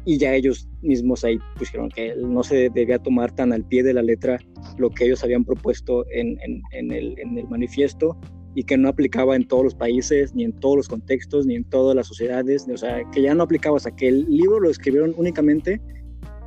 Y 0.07 0.18
ya 0.18 0.34
ellos 0.34 0.68
mismos 0.82 1.24
ahí 1.24 1.38
pusieron 1.57 1.88
que 1.88 2.14
no 2.16 2.42
se 2.42 2.68
debía 2.70 2.99
tomar 2.99 3.34
tan 3.34 3.53
al 3.53 3.64
pie 3.64 3.82
de 3.82 3.95
la 3.95 4.03
letra 4.03 4.38
lo 4.76 4.90
que 4.90 5.07
ellos 5.07 5.22
habían 5.24 5.45
propuesto 5.45 6.05
en, 6.11 6.36
en, 6.72 6.92
el, 6.92 7.18
en 7.18 7.38
el 7.38 7.49
manifiesto 7.49 8.18
y 8.55 8.64
que 8.64 8.76
no 8.76 8.88
aplicaba 8.88 9.34
en 9.34 9.49
todos 9.49 9.64
los 9.64 9.74
países, 9.74 10.34
ni 10.34 10.45
en 10.45 10.53
todos 10.61 10.76
los 10.76 10.88
contextos, 10.88 11.47
ni 11.47 11.57
en 11.57 11.64
todas 11.64 11.97
las 11.97 12.07
sociedades, 12.07 12.66
o 12.72 12.76
sea, 12.76 13.03
que 13.12 13.22
ya 13.22 13.34
no 13.34 13.45
aplicaba, 13.45 13.76
o 13.76 13.80
sea, 13.80 13.92
que 13.92 14.09
el 14.09 14.26
libro 14.26 14.61
lo 14.61 14.70
escribieron 14.70 15.14
únicamente 15.16 15.80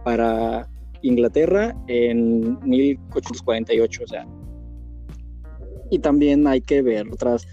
para 0.06 0.70
Inglaterra 1.02 1.76
en 1.88 2.60
1848, 2.64 4.04
o 4.04 4.08
sea. 4.08 4.28
Y 5.90 6.00
también 6.00 6.46
hay 6.48 6.62
que 6.62 6.82
ver 6.82 7.08
otras, 7.12 7.48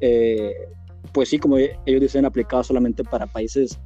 eh, 0.00 0.52
pues 1.12 1.28
sí, 1.28 1.38
como 1.38 1.58
ellos 1.58 2.00
dicen, 2.00 2.24
aplicado 2.24 2.62
solamente 2.62 3.02
para 3.04 3.26
países 3.26 3.80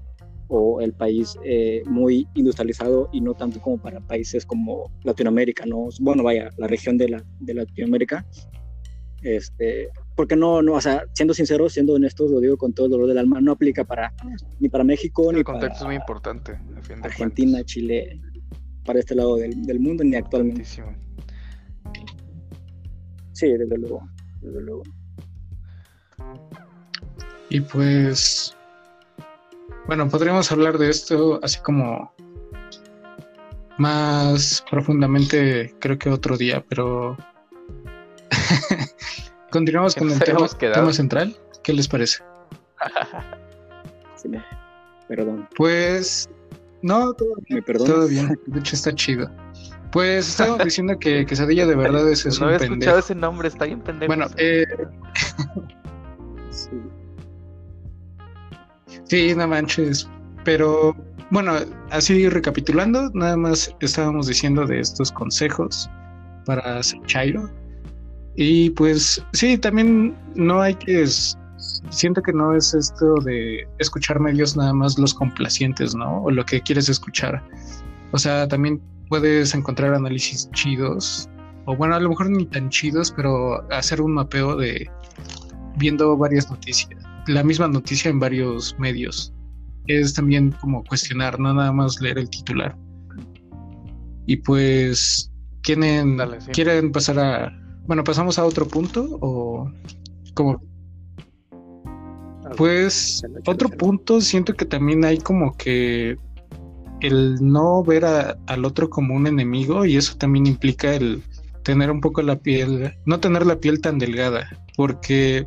o 0.49 0.81
el 0.81 0.93
país 0.93 1.37
eh, 1.45 1.83
muy 1.87 2.29
industrializado 2.35 3.09
y 3.13 3.21
no 3.21 3.35
tanto 3.35 3.61
como 3.61 3.79
para 3.79 4.01
países 4.01 4.47
como 4.47 4.93
Latinoamérica, 5.03 5.65
¿no? 5.67 5.89
Bueno, 6.01 6.23
vaya, 6.23 6.51
la 6.57 6.67
región 6.67 6.97
de, 6.99 7.09
la, 7.09 7.25
de 7.41 7.55
Latinoamérica. 7.55 8.25
Este, 9.23 9.89
porque 10.15 10.37
no, 10.37 10.63
no, 10.63 10.75
o 10.75 10.81
sea, 10.81 11.05
siendo 11.13 11.35
sinceros, 11.35 11.73
siendo 11.73 11.95
honestos, 11.95 12.31
lo 12.31 12.39
digo 12.39 12.57
con 12.57 12.73
todo 12.73 12.87
el 12.87 12.93
dolor 12.93 13.09
del 13.09 13.19
alma, 13.19 13.41
no 13.41 13.53
aplica 13.53 13.85
para 13.85 14.13
ni 14.61 14.69
para 14.69 14.85
México 14.85 15.31
el 15.31 15.39
ni 15.39 15.45
para 15.45 15.67
es 15.67 15.83
muy 15.83 15.97
importante, 15.97 16.59
Argentina, 17.03 17.65
Chile, 17.65 18.21
para 18.87 19.01
este 19.01 19.15
lado 19.15 19.37
del, 19.37 19.67
del 19.67 19.81
mundo 19.81 20.05
ni 20.05 20.17
actualmente. 20.17 20.65
Sí, 23.33 23.49
desde 23.49 23.77
luego, 23.77 24.09
desde 24.41 24.63
luego. 24.63 24.83
Y 27.51 27.61
pues, 27.61 28.57
bueno, 29.87 30.09
podríamos 30.09 30.51
hablar 30.51 30.79
de 30.79 30.89
esto 30.89 31.39
así 31.43 31.61
como 31.61 32.13
más 33.79 34.65
profundamente, 34.71 35.75
creo 35.81 35.99
que 35.99 36.09
otro 36.09 36.37
día, 36.37 36.65
pero 36.69 37.17
continuamos 39.51 39.95
con 39.95 40.11
el 40.11 40.19
tema, 40.19 40.49
tema, 40.49 40.93
central. 40.93 41.37
¿Qué 41.63 41.73
les 41.73 41.87
parece? 41.89 42.23
sí, 44.17 44.31
perdón. 45.09 45.49
Pues 45.57 46.29
no, 46.87 47.13
todo 47.15 47.35
bien. 47.49 47.65
Todo 47.65 48.07
bien. 48.07 48.39
De 48.47 48.61
hecho, 48.61 48.77
está 48.77 48.95
chido. 48.95 49.29
Pues 49.91 50.29
estábamos 50.29 50.59
diciendo 50.65 50.97
que 50.99 51.27
Quesadilla 51.27 51.67
de 51.67 51.75
verdad 51.75 52.09
es, 52.09 52.25
es 52.25 52.41
no 52.41 52.47
había 52.47 52.59
escuchado 52.59 53.01
ese 53.01 53.17
nombre, 53.17 53.49
está 53.49 53.65
bien 53.65 53.81
pendejo. 53.81 54.07
Bueno, 54.07 54.27
eh... 54.37 54.65
sí. 59.05 59.35
no 59.35 59.49
manches. 59.49 60.09
Pero 60.45 60.95
bueno, 61.31 61.55
así 61.91 62.29
recapitulando, 62.29 63.11
nada 63.15 63.37
más 63.37 63.75
estábamos 63.81 64.29
diciendo 64.29 64.65
de 64.65 64.79
estos 64.79 65.11
consejos 65.11 65.91
para 66.45 66.79
hacer 66.79 67.01
Chairo. 67.07 67.51
Y 68.37 68.71
pues 68.71 69.25
sí, 69.33 69.59
también 69.59 70.17
no 70.37 70.61
hay 70.61 70.75
que 70.75 71.09
siento 71.91 72.23
que 72.23 72.33
no 72.33 72.55
es 72.55 72.75
esto 72.75 73.15
de 73.25 73.67
escuchar 73.79 74.21
medios 74.21 74.57
nada 74.57 74.73
más 74.73 74.99
los 74.99 75.15
complacientes, 75.15 75.95
¿no? 75.95 76.23
O 76.23 76.31
lo 76.31 76.45
que 76.45 76.61
quieres 76.61 76.89
escuchar. 76.89 77.43
O 78.13 78.19
sea, 78.19 78.47
también 78.49 78.81
puedes 79.09 79.55
encontrar 79.55 79.95
análisis 79.95 80.51
chidos, 80.53 81.29
o 81.67 81.77
bueno, 81.77 81.95
a 81.95 82.01
lo 82.01 82.11
mejor 82.11 82.31
ni 82.31 82.47
tan 82.47 82.69
chidos, 82.71 83.13
pero 83.15 83.69
hacer 83.73 84.01
un 84.01 84.15
mapeo 84.15 84.57
de 84.57 84.89
viendo 85.77 86.17
varias 86.17 86.51
noticias, 86.51 87.03
la 87.27 87.43
misma 87.43 87.69
noticia 87.69 88.11
en 88.11 88.21
varios 88.21 88.77
medios. 88.79 89.33
Es 89.87 90.15
también 90.15 90.53
como 90.61 90.83
cuestionar, 90.85 91.39
no 91.39 91.55
nada 91.55 91.73
más 91.73 92.01
leer 92.01 92.19
el 92.19 92.31
titular. 92.31 92.77
Y 94.27 94.37
pues, 94.37 95.31
¿quieren, 95.63 96.19
¿quieren 96.53 96.91
pasar 96.91 97.19
a... 97.19 97.53
Bueno, 97.87 98.03
pasamos 98.03 98.39
a 98.39 98.45
otro 98.45 98.67
punto 98.67 99.19
o 99.21 99.71
como 100.35 100.61
pues 102.57 103.23
otro 103.47 103.69
punto, 103.69 104.21
siento 104.21 104.55
que 104.55 104.65
también 104.65 105.05
hay 105.05 105.19
como 105.19 105.57
que 105.57 106.17
el 107.01 107.37
no 107.41 107.83
ver 107.83 108.05
al 108.05 108.65
otro 108.65 108.89
como 108.89 109.15
un 109.15 109.27
enemigo 109.27 109.85
y 109.85 109.97
eso 109.97 110.17
también 110.17 110.47
implica 110.47 110.95
el 110.95 111.23
tener 111.63 111.91
un 111.91 112.01
poco 112.01 112.23
la 112.23 112.37
piel, 112.37 112.95
no 113.05 113.21
tener 113.21 113.45
la 113.45 113.57
piel 113.57 113.81
tan 113.81 113.99
delgada, 113.99 114.49
porque 114.77 115.47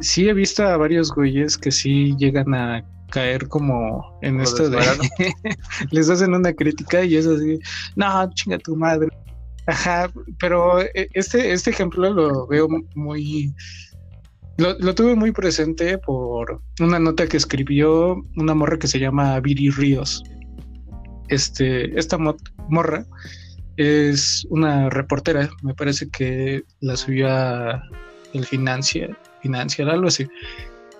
sí 0.00 0.28
he 0.28 0.34
visto 0.34 0.64
a 0.64 0.76
varios 0.76 1.12
güeyes 1.12 1.56
que 1.56 1.70
sí 1.70 2.14
llegan 2.18 2.54
a 2.54 2.84
caer 3.10 3.48
como 3.48 4.18
en 4.22 4.40
esto 4.40 4.68
de 4.68 4.78
les 5.90 6.10
hacen 6.10 6.34
una 6.34 6.52
crítica 6.52 7.04
y 7.04 7.16
es 7.16 7.26
así, 7.26 7.58
no, 7.94 8.30
chinga 8.34 8.58
tu 8.58 8.76
madre. 8.76 9.08
Ajá, 9.68 10.10
pero 10.38 10.80
e, 10.80 11.08
este, 11.12 11.52
este 11.52 11.70
ejemplo 11.70 12.08
lo 12.12 12.46
veo 12.46 12.68
muy 12.94 13.52
lo, 14.58 14.94
tuve 14.94 15.14
muy 15.14 15.32
presente 15.32 15.98
por 15.98 16.60
una 16.80 16.98
nota 16.98 17.26
que 17.26 17.36
escribió 17.36 18.16
una 18.36 18.54
morra 18.54 18.78
que 18.78 18.88
se 18.88 18.98
llama 18.98 19.38
Viri 19.40 19.70
Ríos. 19.70 20.22
Este, 21.28 21.98
esta 21.98 22.18
morra 22.68 23.04
es 23.76 24.46
una 24.48 24.88
reportera, 24.88 25.50
me 25.62 25.74
parece 25.74 26.08
que 26.08 26.64
la 26.80 26.96
subió 26.96 27.28
a 27.30 27.82
el 28.32 28.46
Financial, 28.46 29.16
Financial, 29.42 29.90
algo 29.90 30.08
así. 30.08 30.26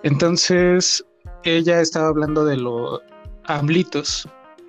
Entonces, 0.03 1.05
ella 1.45 1.81
estaba 1.81 2.09
hablando 2.09 2.45
de 2.45 2.57
los 2.57 3.01
amblitos 3.45 4.29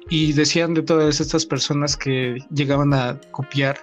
y 0.10 0.32
decían 0.34 0.74
de 0.74 0.84
todas 0.84 1.20
estas 1.20 1.46
personas 1.46 1.98
que 1.98 2.38
llegaban 2.52 2.94
a 2.94 3.20
copiar 3.32 3.78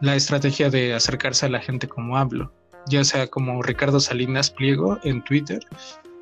la 0.00 0.14
estrategia 0.14 0.68
de 0.68 0.92
acercarse 0.92 1.46
a 1.46 1.48
la 1.48 1.60
gente 1.60 1.88
como 1.88 2.18
hablo 2.18 2.52
ya 2.88 3.04
sea 3.04 3.26
como 3.26 3.62
Ricardo 3.62 4.00
Salinas 4.00 4.50
Pliego 4.50 4.98
en 5.04 5.22
Twitter 5.24 5.60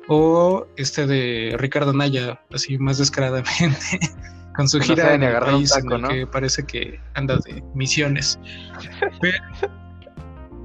o 0.07 0.67
este 0.75 1.07
de 1.07 1.55
Ricardo 1.57 1.93
Naya, 1.93 2.39
así 2.53 2.77
más 2.77 2.97
descaradamente, 2.97 3.99
con 4.55 4.67
su 4.67 4.79
gira 4.79 5.13
en 5.15 5.23
el 5.23 5.39
país 5.39 5.73
que 6.09 6.27
parece 6.27 6.65
que 6.65 6.99
anda 7.13 7.37
de 7.45 7.63
misiones. 7.73 8.39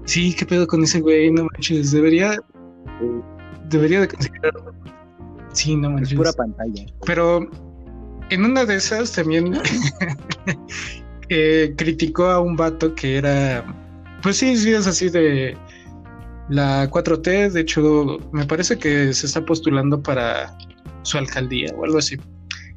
sí, 0.04 0.34
qué 0.34 0.44
pedo 0.46 0.66
con 0.66 0.82
ese 0.84 1.00
güey, 1.00 1.30
no 1.30 1.44
manches, 1.44 1.92
debería 1.92 2.36
debería 3.68 4.00
de 4.00 4.08
considerarlo. 4.08 4.74
Sí, 5.52 5.76
no 5.76 5.90
manches. 5.90 6.12
Es 6.12 6.16
pura 6.16 6.32
pantalla. 6.32 6.86
Pero 7.06 7.48
en 8.30 8.44
una 8.44 8.64
de 8.64 8.76
esas 8.76 9.12
también 9.12 9.60
eh, 11.28 11.74
criticó 11.76 12.26
a 12.26 12.40
un 12.40 12.56
vato 12.56 12.94
que 12.94 13.16
era, 13.16 13.64
pues 14.22 14.36
sí, 14.36 14.56
sí 14.56 14.72
es 14.72 14.86
así 14.86 15.08
de 15.08 15.56
la 16.50 16.90
4T, 16.90 17.50
de 17.50 17.60
hecho, 17.60 18.18
me 18.32 18.44
parece 18.44 18.76
que 18.76 19.12
se 19.14 19.26
está 19.26 19.44
postulando 19.44 20.02
para 20.02 20.56
su 21.02 21.16
alcaldía 21.16 21.72
o 21.76 21.84
algo 21.84 21.98
así. 21.98 22.16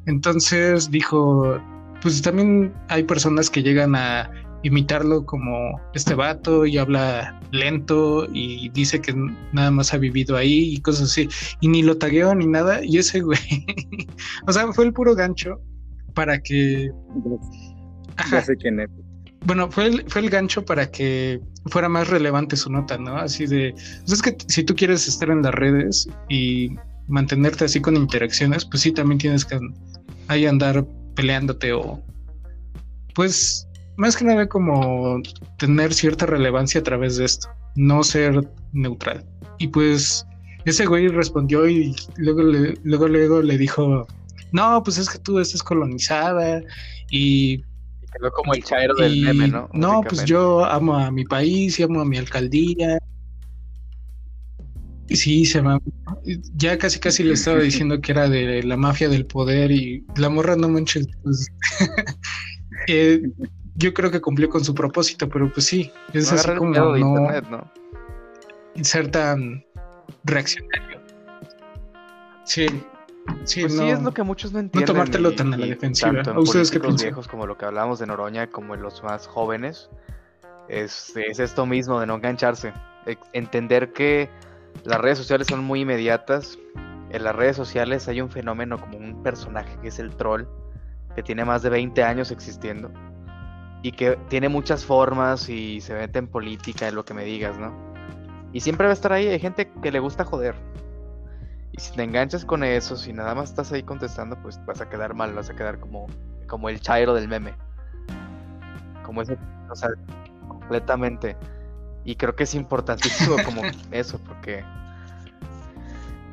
Entonces 0.06 0.92
dijo, 0.92 1.60
pues 2.02 2.22
también 2.22 2.72
hay 2.90 3.04
personas 3.04 3.50
que 3.50 3.64
llegan 3.64 3.96
a 3.96 4.30
imitarlo 4.62 5.26
como 5.26 5.82
este 5.94 6.14
vato 6.14 6.68
y 6.68 6.78
habla 6.78 7.40
lento 7.52 8.28
y 8.32 8.70
dice 8.70 9.02
que 9.02 9.14
nada 9.52 9.72
más 9.72 9.94
ha 9.94 9.98
vivido 9.98 10.38
ahí 10.38 10.76
y 10.76 10.82
cosas 10.82 11.10
así. 11.10 11.28
Y 11.60 11.68
ni 11.68 11.82
lo 11.82 11.98
tagueó 11.98 12.36
ni 12.36 12.46
nada. 12.46 12.84
Y 12.84 13.00
ese 13.00 13.22
güey, 13.22 13.40
o 14.48 14.54
sea, 14.54 14.72
fue 14.72 14.86
el 14.86 14.94
puro 14.94 15.16
gancho 15.16 15.60
para 16.14 16.40
que... 16.40 16.92
Ya 18.30 18.42
sé 18.42 18.56
quién 18.56 18.80
es. 18.80 18.90
Bueno, 19.46 19.70
fue 19.70 19.88
el, 19.88 20.06
fue 20.10 20.22
el 20.22 20.30
gancho 20.30 20.64
para 20.64 20.90
que 20.90 21.42
fuera 21.66 21.90
más 21.90 22.08
relevante 22.08 22.56
su 22.56 22.72
nota, 22.72 22.98
¿no? 22.98 23.18
Así 23.18 23.46
de, 23.46 23.74
pues 23.74 24.14
es 24.14 24.22
que 24.22 24.38
si 24.48 24.64
tú 24.64 24.76
quieres 24.76 25.08
estar 25.08 25.30
en 25.30 25.42
las 25.42 25.54
redes 25.54 26.08
y 26.30 26.76
mantenerte 27.08 27.66
así 27.66 27.82
con 27.82 27.96
interacciones, 27.96 28.66
pues 28.66 28.84
sí, 28.84 28.92
también 28.92 29.20
tienes 29.20 29.44
que 29.44 29.60
ahí 30.28 30.46
andar 30.46 30.86
peleándote 31.16 31.74
o, 31.74 32.02
pues, 33.14 33.68
más 33.98 34.16
que 34.16 34.26
nada 34.26 34.48
como 34.48 35.22
tener 35.60 35.94
cierta 35.94 36.26
relevancia 36.26 36.80
a 36.80 36.84
través 36.84 37.18
de 37.18 37.26
esto, 37.26 37.50
no 37.76 38.04
ser 38.04 38.48
neutral. 38.72 39.26
Y 39.60 39.68
pues 39.68 40.26
ese 40.66 40.86
güey 40.86 41.10
respondió 41.10 41.68
y 41.68 41.96
luego 42.18 42.44
le, 42.44 42.78
luego, 42.84 43.08
luego 43.08 43.42
le 43.42 43.58
dijo, 43.58 44.08
no, 44.52 44.82
pues 44.84 44.98
es 44.98 45.10
que 45.10 45.20
tú 45.20 45.40
estás 45.40 45.62
colonizada 45.62 46.62
y... 47.12 47.64
quedó 48.14 48.32
como 48.32 48.54
el 48.54 48.64
chairo 48.64 48.96
del 48.96 49.22
meme, 49.22 49.48
¿no? 49.48 49.70
No, 49.74 50.02
pues 50.02 50.26
yo 50.26 50.66
amo 50.66 50.98
a 50.98 51.12
mi 51.12 51.26
país 51.26 51.80
y 51.80 51.84
amo 51.84 52.02
a 52.02 52.06
mi 52.06 52.18
alcaldía. 52.18 52.98
Sí, 55.10 55.46
se 55.46 55.62
va. 55.62 55.80
Ya 56.56 56.78
casi 56.78 57.00
casi 57.00 57.24
le 57.24 57.34
estaba 57.34 57.60
diciendo 57.60 58.00
que 58.00 58.12
era 58.12 58.30
de 58.30 58.64
la 58.64 58.78
mafia 58.78 59.10
del 59.10 59.26
poder 59.26 59.72
y 59.72 60.06
la 60.16 60.30
morra 60.30 60.56
no 60.56 60.70
manches. 60.70 61.08
Pues, 61.24 61.48
eh, 62.88 63.22
yo 63.76 63.94
creo 63.94 64.12
que 64.12 64.22
cumplió 64.22 64.50
con 64.50 64.64
su 64.64 64.74
propósito, 64.74 65.28
pero 65.30 65.52
pues 65.52 65.66
sí, 65.66 65.92
es 66.14 66.32
así 66.32 66.50
como 66.56 66.72
no, 66.72 66.98
internet, 66.98 67.46
¿no? 67.50 67.72
ser 68.82 69.10
tan 69.10 69.64
reaccionario. 70.24 71.02
Sí, 72.46 72.66
sí, 73.44 73.62
pues 73.62 73.78
sí 73.78 73.90
es 73.90 74.02
lo 74.02 74.14
que 74.14 74.24
muchos 74.24 74.52
no 74.52 74.60
entienden. 74.60 74.88
No 74.88 74.94
tomártelo 74.94 75.34
tan 75.34 75.54
a 75.54 75.58
la 75.58 75.66
defensiva. 75.66 76.12
Tanto 76.14 76.32
en 76.32 76.38
ustedes 76.38 76.72
qué 76.72 76.80
viejos 76.80 77.28
como 77.28 77.48
lo 77.48 77.58
que 77.58 77.66
hablamos 77.66 78.00
de 78.00 78.08
Noroña, 78.08 78.48
como 78.48 78.76
en 78.76 78.82
los 78.82 79.04
más 79.04 79.28
jóvenes, 79.28 79.90
es, 80.70 81.16
es 81.16 81.40
esto 81.40 81.66
mismo 81.66 82.00
de 82.00 82.08
no 82.08 82.16
engancharse, 82.16 82.74
entender 83.34 83.94
que 83.94 84.30
las 84.84 85.00
redes 85.00 85.18
sociales 85.18 85.48
son 85.48 85.64
muy 85.64 85.82
inmediatas. 85.82 86.58
En 87.10 87.24
las 87.24 87.36
redes 87.36 87.56
sociales 87.56 88.08
hay 88.08 88.22
un 88.22 88.30
fenómeno 88.30 88.80
como 88.80 88.98
un 88.98 89.22
personaje 89.22 89.78
que 89.82 89.90
es 89.90 90.00
el 90.00 90.16
troll, 90.16 90.46
que 91.16 91.22
tiene 91.22 91.46
más 91.46 91.62
de 91.62 91.70
20 91.70 92.04
años 92.04 92.32
existiendo 92.32 92.92
y 93.84 93.92
que 93.92 94.18
tiene 94.30 94.50
muchas 94.50 94.86
formas 94.86 95.50
y 95.50 95.82
se 95.82 95.94
mete 95.94 96.18
en 96.18 96.28
política, 96.28 96.88
en 96.88 96.96
lo 96.96 97.04
que 97.04 97.14
me 97.14 97.26
digas, 97.26 97.60
¿no? 97.60 97.94
Y 98.54 98.62
siempre 98.62 98.88
va 98.88 98.92
a 98.92 98.94
estar 98.94 99.12
ahí, 99.12 99.28
hay 99.28 99.40
gente 99.40 99.70
que 99.82 99.92
le 99.92 100.00
gusta 100.00 100.24
joder. 100.24 100.56
Y 101.74 101.82
si 101.82 101.92
te 101.94 102.04
enganchas 102.04 102.46
con 102.46 102.64
eso, 102.64 102.96
si 102.96 103.14
nada 103.14 103.34
más 103.34 103.50
estás 103.50 103.72
ahí 103.72 103.82
contestando, 103.82 104.38
pues 104.42 104.64
vas 104.66 104.80
a 104.80 104.90
quedar 104.90 105.16
mal, 105.16 105.34
vas 105.34 105.50
a 105.50 105.56
quedar 105.56 105.80
como, 105.80 106.06
como 106.48 106.70
el 106.70 106.80
chairo 106.80 107.16
del 107.16 107.28
meme. 107.28 107.54
Como 109.04 109.24
ese, 109.24 109.38
o 109.70 109.76
sea, 109.76 109.90
completamente. 110.48 111.36
Y 112.06 112.16
creo 112.16 112.36
que 112.36 112.44
es 112.44 112.54
importantísimo 112.54 113.38
como 113.44 113.64
eso, 113.92 114.20
porque 114.20 114.64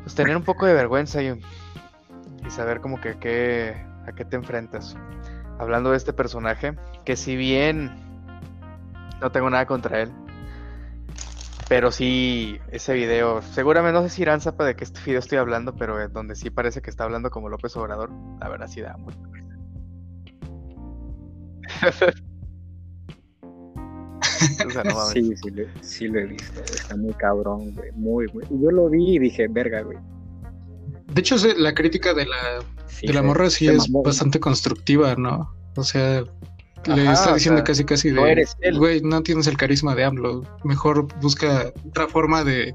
pues 0.03 0.15
tener 0.15 0.37
un 0.37 0.43
poco 0.43 0.67
de 0.67 0.75
vergüenza 0.75 1.23
y, 1.23 1.29
y 1.29 2.51
saber 2.51 2.83
como 2.83 3.01
que, 3.01 3.19
que 3.19 3.75
a 4.07 4.13
qué 4.13 4.25
te 4.27 4.37
enfrentas 4.37 4.95
hablando 5.59 5.91
de 5.91 5.97
este 5.97 6.13
personaje, 6.13 6.75
que 7.05 7.17
si 7.17 7.37
bien 7.37 7.91
no 9.21 9.31
tengo 9.31 9.49
nada 9.49 9.67
contra 9.67 10.01
él, 10.01 10.13
pero 11.71 11.93
sí, 11.93 12.59
ese 12.73 12.95
video, 12.95 13.43
seguramente 13.43 13.97
no 13.97 14.03
sé 14.03 14.13
si 14.13 14.23
Irán 14.23 14.41
sepa 14.41 14.65
de 14.65 14.75
qué 14.75 14.83
este 14.83 14.99
video 15.07 15.21
estoy 15.21 15.39
hablando, 15.39 15.77
pero 15.77 16.09
donde 16.09 16.35
sí 16.35 16.51
parece 16.51 16.83
que 16.83 16.91
está 16.91 17.05
hablando 17.05 17.31
como 17.31 17.49
López 17.49 17.77
Obrador, 17.77 18.11
la 18.41 18.49
verdad 18.49 18.67
sí 18.67 18.81
da 18.81 18.97
mucha 18.97 19.17
sí, 25.13 25.33
sí, 25.37 25.53
sí 25.81 26.09
lo 26.09 26.19
he 26.19 26.27
visto, 26.27 26.61
está 26.65 26.97
muy 26.97 27.13
cabrón, 27.15 27.73
güey, 27.73 27.93
muy, 27.93 28.27
muy. 28.33 28.43
Yo 28.51 28.73
lo 28.73 28.91
vi 28.91 29.15
y 29.15 29.19
dije, 29.21 29.47
verga, 29.47 29.83
güey. 29.83 29.99
De 31.15 31.21
hecho, 31.21 31.37
la 31.57 31.73
crítica 31.73 32.15
de 32.15 32.27
la, 32.27 32.65
de 33.01 33.13
la 33.13 33.23
morra 33.23 33.49
sí 33.49 33.69
es 33.69 33.89
bastante 33.93 34.41
constructiva, 34.41 35.15
¿no? 35.15 35.55
O 35.77 35.85
sea, 35.85 36.25
le 36.87 37.11
está 37.11 37.35
diciendo 37.35 37.63
casi 37.65 37.85
casi 37.85 38.11
de, 38.11 38.47
güey, 38.77 39.01
no 39.03 39.23
tienes 39.23 39.47
el 39.47 39.57
carisma 39.57 39.95
de 39.95 40.05
AMLO, 40.05 40.43
mejor 40.65 41.07
busca 41.21 41.73
otra 41.87 42.07
forma 42.09 42.45
de... 42.45 42.75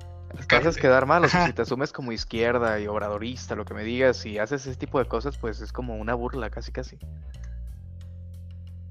Te 0.49 0.55
haces 0.57 0.75
quedar 0.75 1.05
mal, 1.05 1.23
o 1.23 1.29
sea, 1.29 1.47
si 1.47 1.53
te 1.53 1.61
asumes 1.61 1.93
como 1.93 2.11
izquierda 2.11 2.79
y 2.79 2.87
obradorista, 2.87 3.55
lo 3.55 3.63
que 3.63 3.73
me 3.73 3.83
digas, 3.83 4.25
y 4.25 4.37
haces 4.37 4.67
ese 4.67 4.75
tipo 4.75 4.99
de 4.99 5.05
cosas, 5.05 5.37
pues 5.37 5.61
es 5.61 5.71
como 5.71 5.95
una 5.95 6.13
burla, 6.13 6.49
casi 6.49 6.71
casi. 6.71 6.97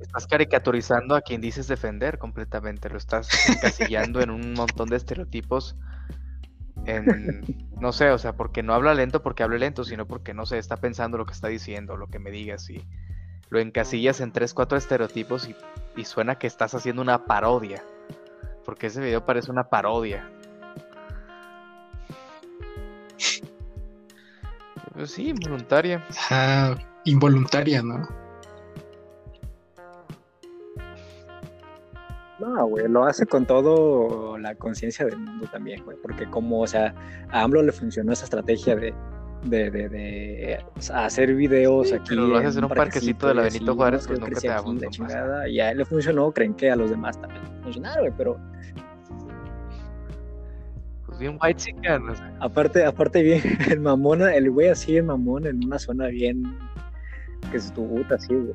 Estás 0.00 0.26
caricaturizando 0.26 1.14
a 1.14 1.20
quien 1.20 1.40
dices 1.40 1.68
defender 1.68 2.18
completamente, 2.18 2.88
lo 2.88 2.96
estás 2.96 3.28
encasillando 3.48 4.22
en 4.22 4.30
un 4.30 4.54
montón 4.54 4.88
de 4.88 4.96
estereotipos 4.96 5.76
en, 6.86 7.42
no 7.80 7.92
sé, 7.92 8.10
o 8.10 8.18
sea, 8.18 8.34
porque 8.34 8.62
no 8.62 8.74
habla 8.74 8.94
lento 8.94 9.22
porque 9.22 9.42
hable 9.42 9.58
lento, 9.58 9.84
sino 9.84 10.06
porque, 10.06 10.34
no 10.34 10.46
sé, 10.46 10.58
está 10.58 10.76
pensando 10.76 11.18
lo 11.18 11.26
que 11.26 11.32
está 11.32 11.48
diciendo, 11.48 11.96
lo 11.96 12.08
que 12.08 12.18
me 12.18 12.30
digas 12.30 12.68
y 12.70 12.84
lo 13.50 13.60
encasillas 13.60 14.20
en 14.20 14.32
tres, 14.32 14.54
cuatro 14.54 14.76
estereotipos 14.78 15.48
y, 15.48 15.56
y 15.96 16.04
suena 16.04 16.38
que 16.38 16.46
estás 16.46 16.74
haciendo 16.74 17.02
una 17.02 17.24
parodia. 17.26 17.82
Porque 18.64 18.86
ese 18.86 19.00
video 19.00 19.24
parece 19.24 19.50
una 19.50 19.68
parodia. 19.68 20.28
Pues 24.94 25.10
sí, 25.10 25.30
involuntaria. 25.30 26.04
Ah, 26.30 26.74
involuntaria, 27.04 27.82
¿no? 27.82 28.08
No, 32.38 32.66
güey, 32.66 32.88
lo 32.88 33.04
hace 33.04 33.26
con 33.26 33.46
todo 33.46 34.36
la 34.38 34.54
conciencia 34.54 35.06
del 35.06 35.18
mundo 35.18 35.46
también, 35.50 35.84
güey, 35.84 35.96
porque 36.02 36.28
como, 36.28 36.60
o 36.60 36.66
sea, 36.66 36.94
a 37.30 37.42
AMLO 37.42 37.62
le 37.62 37.72
funcionó 37.72 38.12
esa 38.12 38.24
estrategia 38.24 38.76
de, 38.76 38.92
de, 39.44 39.70
de, 39.70 39.88
de 39.88 40.58
hacer 40.92 41.34
videos 41.34 41.92
aquí. 41.92 42.10
Pero 42.10 42.26
lo 42.26 42.36
haces 42.38 42.56
en 42.56 42.64
un 42.64 42.70
parquecito 42.70 43.28
de 43.28 43.34
la 43.34 43.42
Benito 43.42 43.74
Juárez, 43.74 44.06
pues 44.06 44.20
nunca 44.20 44.40
te 44.40 44.48
da 44.48 44.62
la 44.62 44.90
chingada, 44.90 45.48
Y 45.48 45.60
a 45.60 45.70
él 45.70 45.78
le 45.78 45.84
funcionó, 45.84 46.32
creen 46.32 46.54
que 46.54 46.70
a 46.70 46.76
los 46.76 46.90
demás 46.90 47.20
también 47.20 47.42
funcionaron, 47.62 48.00
güey, 48.00 48.12
pero... 48.16 48.38
Pues 51.06 51.18
bien 51.18 51.38
white 51.40 51.60
chicken, 51.60 52.06
no 52.06 52.14
sé. 52.14 52.22
Aparte, 52.40 52.84
aparte 52.84 53.22
bien, 53.22 53.42
el 53.70 53.80
mamón, 53.80 54.22
el 54.22 54.50
güey 54.50 54.68
así, 54.68 54.96
el 54.96 55.04
mamón, 55.04 55.46
en 55.46 55.64
una 55.64 55.78
zona 55.78 56.06
bien... 56.06 56.58
Que 57.50 57.58
es 57.58 57.72
tu 57.74 57.86
puta 57.86 58.14
así, 58.14 58.34
güey 58.34 58.54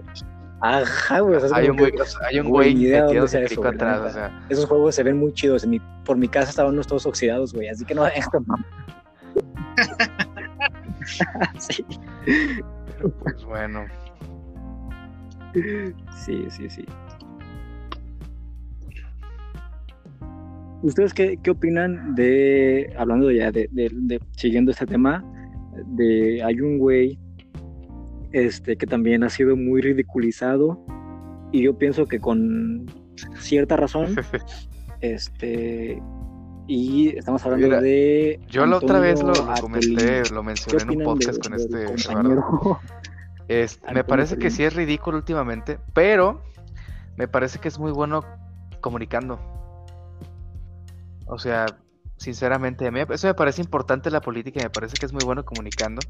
Ajá, 0.61 1.21
güey. 1.21 1.39
hay, 1.53 1.69
un 1.69 1.77
güey, 1.77 1.93
hay 2.27 2.39
un 2.39 2.49
güey 2.49 2.75
metido 2.75 3.25
eso, 3.25 3.65
atrás, 3.65 4.01
o 4.01 4.09
sea. 4.09 4.45
Esos 4.49 4.65
juegos 4.65 4.95
se 4.95 5.03
ven 5.03 5.17
muy 5.17 5.33
chidos. 5.33 5.65
mi, 5.65 5.79
por 6.03 6.17
mi 6.17 6.27
casa 6.27 6.49
estaban 6.49 6.73
unos 6.73 6.85
todos 6.85 7.05
oxidados, 7.05 7.53
güey. 7.53 7.69
Así 7.69 7.85
que 7.85 7.95
no, 7.95 8.05
esto, 8.07 8.41
mamá. 8.41 8.65
sí. 11.59 11.85
pues 13.23 13.45
bueno. 13.45 13.85
Sí, 15.53 16.45
sí, 16.49 16.69
sí. 16.69 16.85
¿Ustedes 20.81 21.13
qué, 21.13 21.37
qué 21.43 21.51
opinan 21.51 22.15
de, 22.15 22.93
hablando 22.97 23.31
ya 23.31 23.51
de, 23.51 23.67
de, 23.71 23.89
de, 23.91 24.19
siguiendo 24.37 24.71
este 24.71 24.85
tema, 24.85 25.23
de 25.87 26.41
hay 26.43 26.61
un 26.61 26.77
güey 26.77 27.19
este, 28.31 28.77
que 28.77 28.85
también 28.85 29.23
ha 29.23 29.29
sido 29.29 29.57
muy 29.57 29.81
ridiculizado 29.81 30.79
y 31.51 31.63
yo 31.63 31.77
pienso 31.77 32.05
que 32.05 32.19
con 32.19 32.85
cierta 33.39 33.75
razón, 33.75 34.15
este, 35.01 36.01
y 36.69 37.17
estamos 37.17 37.43
hablando 37.45 37.81
de... 37.81 38.39
Yo 38.47 38.67
la 38.67 38.77
otra 38.77 38.99
vez 38.99 39.23
lo, 39.23 39.33
comenté, 39.59 40.21
lo 40.29 40.43
mencioné 40.43 40.83
en 40.83 40.99
un 40.99 41.03
podcast 41.03 41.43
con 41.43 41.55
este 41.55 41.87
me 43.91 44.03
parece 44.03 44.37
que 44.37 44.51
sí 44.51 44.63
es 44.63 44.75
ridículo 44.75 45.17
últimamente, 45.17 45.79
pero 45.93 46.43
me 47.17 47.27
parece 47.27 47.57
que 47.57 47.69
es 47.69 47.79
muy 47.79 47.91
bueno 47.91 48.23
comunicando. 48.81 49.39
O 51.25 51.39
sea, 51.39 51.65
sinceramente, 52.17 52.85
a 52.85 52.91
mí 52.91 52.99
eso 53.09 53.25
me 53.25 53.33
parece 53.33 53.63
importante 53.63 54.11
la 54.11 54.21
política 54.21 54.59
y 54.59 54.63
me 54.63 54.69
parece 54.69 54.93
que 54.99 55.07
es 55.07 55.13
muy 55.13 55.25
bueno 55.25 55.43
comunicando. 55.43 56.01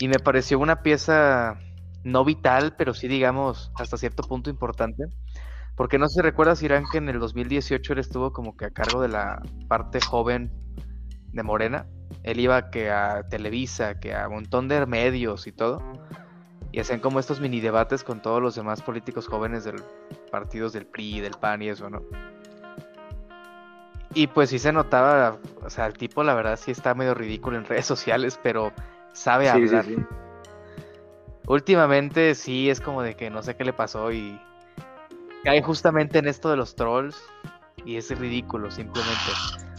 Y 0.00 0.08
me 0.08 0.18
pareció 0.18 0.58
una 0.58 0.82
pieza 0.82 1.58
no 2.02 2.24
vital, 2.24 2.76
pero 2.78 2.94
sí, 2.94 3.08
digamos, 3.08 3.70
hasta 3.78 3.98
cierto 3.98 4.22
punto 4.22 4.48
importante. 4.48 5.04
Porque 5.82 5.98
no 5.98 6.08
se 6.08 6.22
recuerda 6.22 6.54
si 6.54 6.66
Irán 6.66 6.84
que 6.92 6.98
en 6.98 7.08
el 7.08 7.18
2018 7.18 7.94
él 7.94 7.98
estuvo 7.98 8.32
como 8.32 8.56
que 8.56 8.66
a 8.66 8.70
cargo 8.70 9.02
de 9.02 9.08
la 9.08 9.42
parte 9.66 10.00
joven 10.00 10.52
de 11.32 11.42
Morena. 11.42 11.88
Él 12.22 12.38
iba 12.38 12.70
que 12.70 12.88
a 12.88 13.26
Televisa, 13.28 13.98
que 13.98 14.14
a 14.14 14.28
un 14.28 14.34
montón 14.34 14.68
de 14.68 14.86
medios 14.86 15.48
y 15.48 15.50
todo. 15.50 15.82
Y 16.70 16.78
hacían 16.78 17.00
como 17.00 17.18
estos 17.18 17.40
mini 17.40 17.60
debates 17.60 18.04
con 18.04 18.22
todos 18.22 18.40
los 18.40 18.54
demás 18.54 18.80
políticos 18.80 19.26
jóvenes 19.26 19.64
del 19.64 19.82
partidos 20.30 20.72
del 20.72 20.86
PRI, 20.86 21.18
del 21.18 21.32
PAN 21.32 21.62
y 21.62 21.70
eso, 21.70 21.90
¿no? 21.90 22.00
Y 24.14 24.28
pues 24.28 24.50
sí 24.50 24.60
se 24.60 24.70
notaba, 24.70 25.36
o 25.64 25.68
sea, 25.68 25.86
el 25.86 25.94
tipo 25.94 26.22
la 26.22 26.34
verdad 26.34 26.60
sí 26.62 26.70
está 26.70 26.94
medio 26.94 27.14
ridículo 27.14 27.58
en 27.58 27.64
redes 27.64 27.86
sociales, 27.86 28.38
pero 28.40 28.72
sabe 29.14 29.50
hablar. 29.50 29.84
Últimamente 31.48 32.36
sí 32.36 32.70
es 32.70 32.80
como 32.80 33.02
de 33.02 33.16
que 33.16 33.30
no 33.30 33.42
sé 33.42 33.56
qué 33.56 33.64
le 33.64 33.72
pasó 33.72 34.12
y 34.12 34.40
cae 35.44 35.62
justamente 35.62 36.18
en 36.18 36.28
esto 36.28 36.50
de 36.50 36.56
los 36.56 36.74
trolls 36.74 37.22
y 37.84 37.96
es 37.96 38.16
ridículo 38.18 38.70
simplemente. 38.70 39.32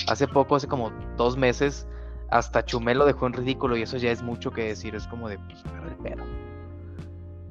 Hace 0.07 0.27
poco, 0.27 0.55
hace 0.55 0.67
como 0.67 0.91
dos 1.17 1.37
meses, 1.37 1.87
hasta 2.29 2.65
Chumel 2.65 2.97
lo 2.97 3.05
dejó 3.05 3.27
en 3.27 3.33
ridículo 3.33 3.77
y 3.77 3.83
eso 3.83 3.97
ya 3.97 4.11
es 4.11 4.21
mucho 4.21 4.51
que 4.51 4.63
decir, 4.65 4.95
es 4.95 5.07
como 5.07 5.29
de, 5.29 5.37
pues, 5.39 5.63
el. 6.05 6.19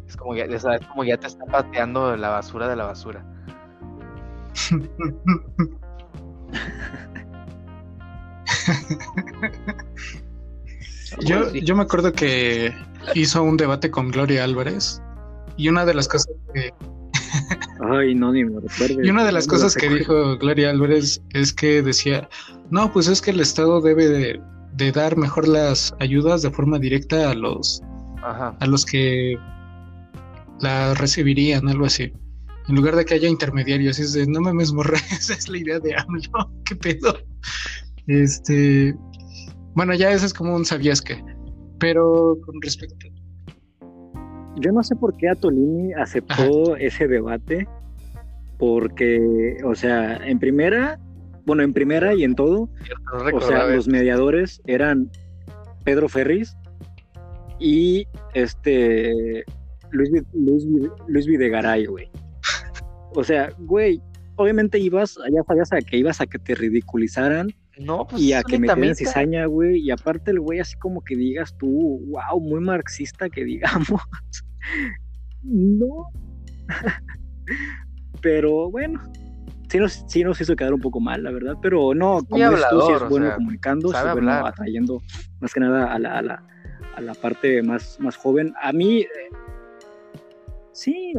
Es 0.07 0.17
como 0.17 0.35
ya, 0.35 0.45
es 0.45 0.65
como 0.89 1.05
ya 1.05 1.17
te 1.17 1.27
está 1.27 1.47
pateando 1.47 2.17
la 2.17 2.29
basura 2.29 2.69
de 2.69 2.77
la 2.77 2.85
basura. 2.85 3.25
yo, 11.21 11.51
yo 11.55 11.75
me 11.77 11.83
acuerdo 11.83 12.13
que 12.13 12.75
hizo 13.15 13.43
un 13.43 13.57
debate 13.57 13.91
con 13.91 14.11
Gloria 14.11 14.45
Álvarez 14.45 15.03
y 15.57 15.71
una 15.71 15.87
de 15.87 15.95
las 15.95 16.09
cosas 16.09 16.35
que 16.53 16.75
Ay, 17.80 18.14
no, 18.14 18.33
ni 18.33 18.45
me 18.45 18.61
Y 19.03 19.11
una 19.11 19.24
de 19.24 19.33
las 19.33 19.47
cosas 19.47 19.74
que 19.74 19.89
dijo 19.89 20.37
Gloria 20.39 20.70
Álvarez 20.70 21.22
es 21.30 21.53
que 21.53 21.83
decía, 21.83 22.28
no, 22.70 22.93
pues 22.93 23.09
es 23.09 23.20
que 23.20 23.30
el 23.30 23.41
Estado 23.41 23.80
debe 23.80 24.09
de, 24.09 24.93
dar 24.93 25.16
mejor 25.16 25.49
las 25.49 25.95
ayudas 26.01 26.43
de 26.43 26.51
forma 26.51 26.78
directa 26.78 27.30
a 27.30 27.35
los 27.35 27.83
a 28.22 28.66
los 28.66 28.85
que 28.85 29.37
la 30.61 30.95
recibirían, 30.95 31.68
algo 31.68 31.87
así. 31.87 32.12
En 32.68 32.76
lugar 32.76 32.95
de 32.95 33.05
que 33.05 33.14
haya 33.14 33.28
intermediarios, 33.28 33.99
es 33.99 34.12
de 34.12 34.26
no 34.26 34.41
mames 34.41 34.72
morra, 34.72 34.99
esa 35.11 35.35
es 35.35 35.49
la 35.49 35.59
idea 35.59 35.80
de 35.80 35.97
AMLO, 35.97 36.53
qué 36.64 36.76
pedo. 36.76 37.18
Este, 38.07 38.95
bueno, 39.74 39.95
ya 39.95 40.12
eso 40.12 40.26
es 40.26 40.35
como 40.35 40.55
un 40.55 40.64
sabías 40.64 41.03
que. 41.03 41.22
Pero 41.80 42.39
con 42.47 42.62
respecto 42.62 43.09
yo 44.57 44.72
no 44.72 44.82
sé 44.82 44.96
por 44.96 45.16
qué 45.16 45.28
Atolini 45.28 45.92
aceptó 45.94 46.76
ese 46.76 47.09
debate, 47.09 47.66
porque, 48.59 49.57
o 49.64 49.74
sea, 49.74 50.16
en 50.26 50.38
primera, 50.38 50.98
bueno, 51.44 51.62
en 51.62 51.72
primera 51.72 52.14
y 52.14 52.24
en 52.24 52.34
todo, 52.34 52.68
o 53.32 53.40
sea, 53.40 53.66
los 53.66 53.88
mediadores 53.88 54.62
eran 54.66 55.11
Pedro 55.84 56.09
Ferris 56.09 56.57
y 57.59 58.07
este 58.34 59.44
Luis, 59.90 60.11
Luis, 60.32 60.64
Luis 61.07 61.26
Videgaray, 61.26 61.86
güey. 61.86 62.11
O 63.14 63.24
sea, 63.24 63.53
güey, 63.59 64.00
obviamente 64.36 64.78
ibas, 64.78 65.18
ya 65.30 65.42
sabías 65.44 65.72
a 65.72 65.80
que 65.80 65.96
ibas 65.96 66.20
a 66.20 66.26
que 66.26 66.38
te 66.38 66.55
ridiculizaran. 66.55 67.50
No, 67.79 68.07
pues 68.07 68.23
y 68.23 68.33
a 68.33 68.43
que 68.43 68.59
metieran 68.59 68.95
cizaña, 68.95 69.47
güey. 69.47 69.79
Y 69.79 69.91
aparte 69.91 70.31
el 70.31 70.41
güey 70.41 70.61
así 70.61 70.77
como 70.79 71.03
que 71.03 71.16
digas 71.16 71.57
tú, 71.59 72.01
wow, 72.09 72.41
muy 72.41 72.61
marxista 72.61 73.29
que 73.29 73.45
digamos. 73.45 74.01
no. 75.43 76.07
Pero 78.20 78.70
bueno, 78.70 79.01
sí 79.68 79.79
nos, 79.79 80.05
sí 80.07 80.23
nos 80.23 80.41
hizo 80.41 80.55
quedar 80.55 80.75
un 80.75 80.81
poco 80.81 81.01
mal, 81.01 81.23
la 81.25 81.31
verdad. 81.33 81.57
Pero 81.62 81.95
no, 81.95 82.23
como 82.29 82.45
es 82.45 83.09
bueno 83.09 83.35
comunicando, 83.35 83.93
es 83.93 84.12
bueno 84.12 84.47
atrayendo 84.47 85.03
más 85.41 85.53
que 85.53 85.61
nada 85.61 85.93
a 85.93 85.99
la, 85.99 86.18
a 86.18 86.23
la, 86.23 86.45
a 86.95 87.01
la 87.01 87.14
parte 87.14 87.62
más, 87.62 87.99
más 87.99 88.16
joven. 88.16 88.55
A 88.62 88.73
mí, 88.73 89.07
eh, 90.73 90.75
sí, 90.75 91.14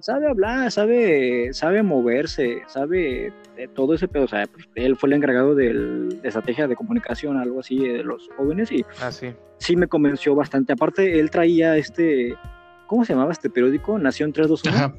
sabe 0.00 0.28
hablar, 0.28 0.70
sabe, 0.70 1.52
sabe 1.52 1.82
moverse, 1.82 2.62
sabe 2.66 3.32
todo 3.74 3.94
ese 3.94 4.08
pedo. 4.08 4.24
O 4.24 4.28
sea, 4.28 4.46
pues, 4.46 4.68
él 4.74 4.96
fue 4.96 5.08
el 5.08 5.14
encargado 5.14 5.54
de 5.54 6.08
estrategia 6.22 6.68
de 6.68 6.76
comunicación, 6.76 7.36
algo 7.36 7.60
así, 7.60 7.78
de 7.78 8.04
los 8.04 8.28
jóvenes. 8.36 8.72
Y 8.72 8.84
ah, 9.00 9.12
sí. 9.12 9.34
sí 9.58 9.76
me 9.76 9.86
convenció 9.86 10.34
bastante. 10.34 10.72
Aparte, 10.72 11.18
él 11.18 11.30
traía 11.30 11.76
este 11.76 12.36
¿Cómo 12.92 13.06
se 13.06 13.14
llamaba 13.14 13.32
este 13.32 13.48
periódico? 13.48 13.98
Nación 13.98 14.34
321. 14.34 14.94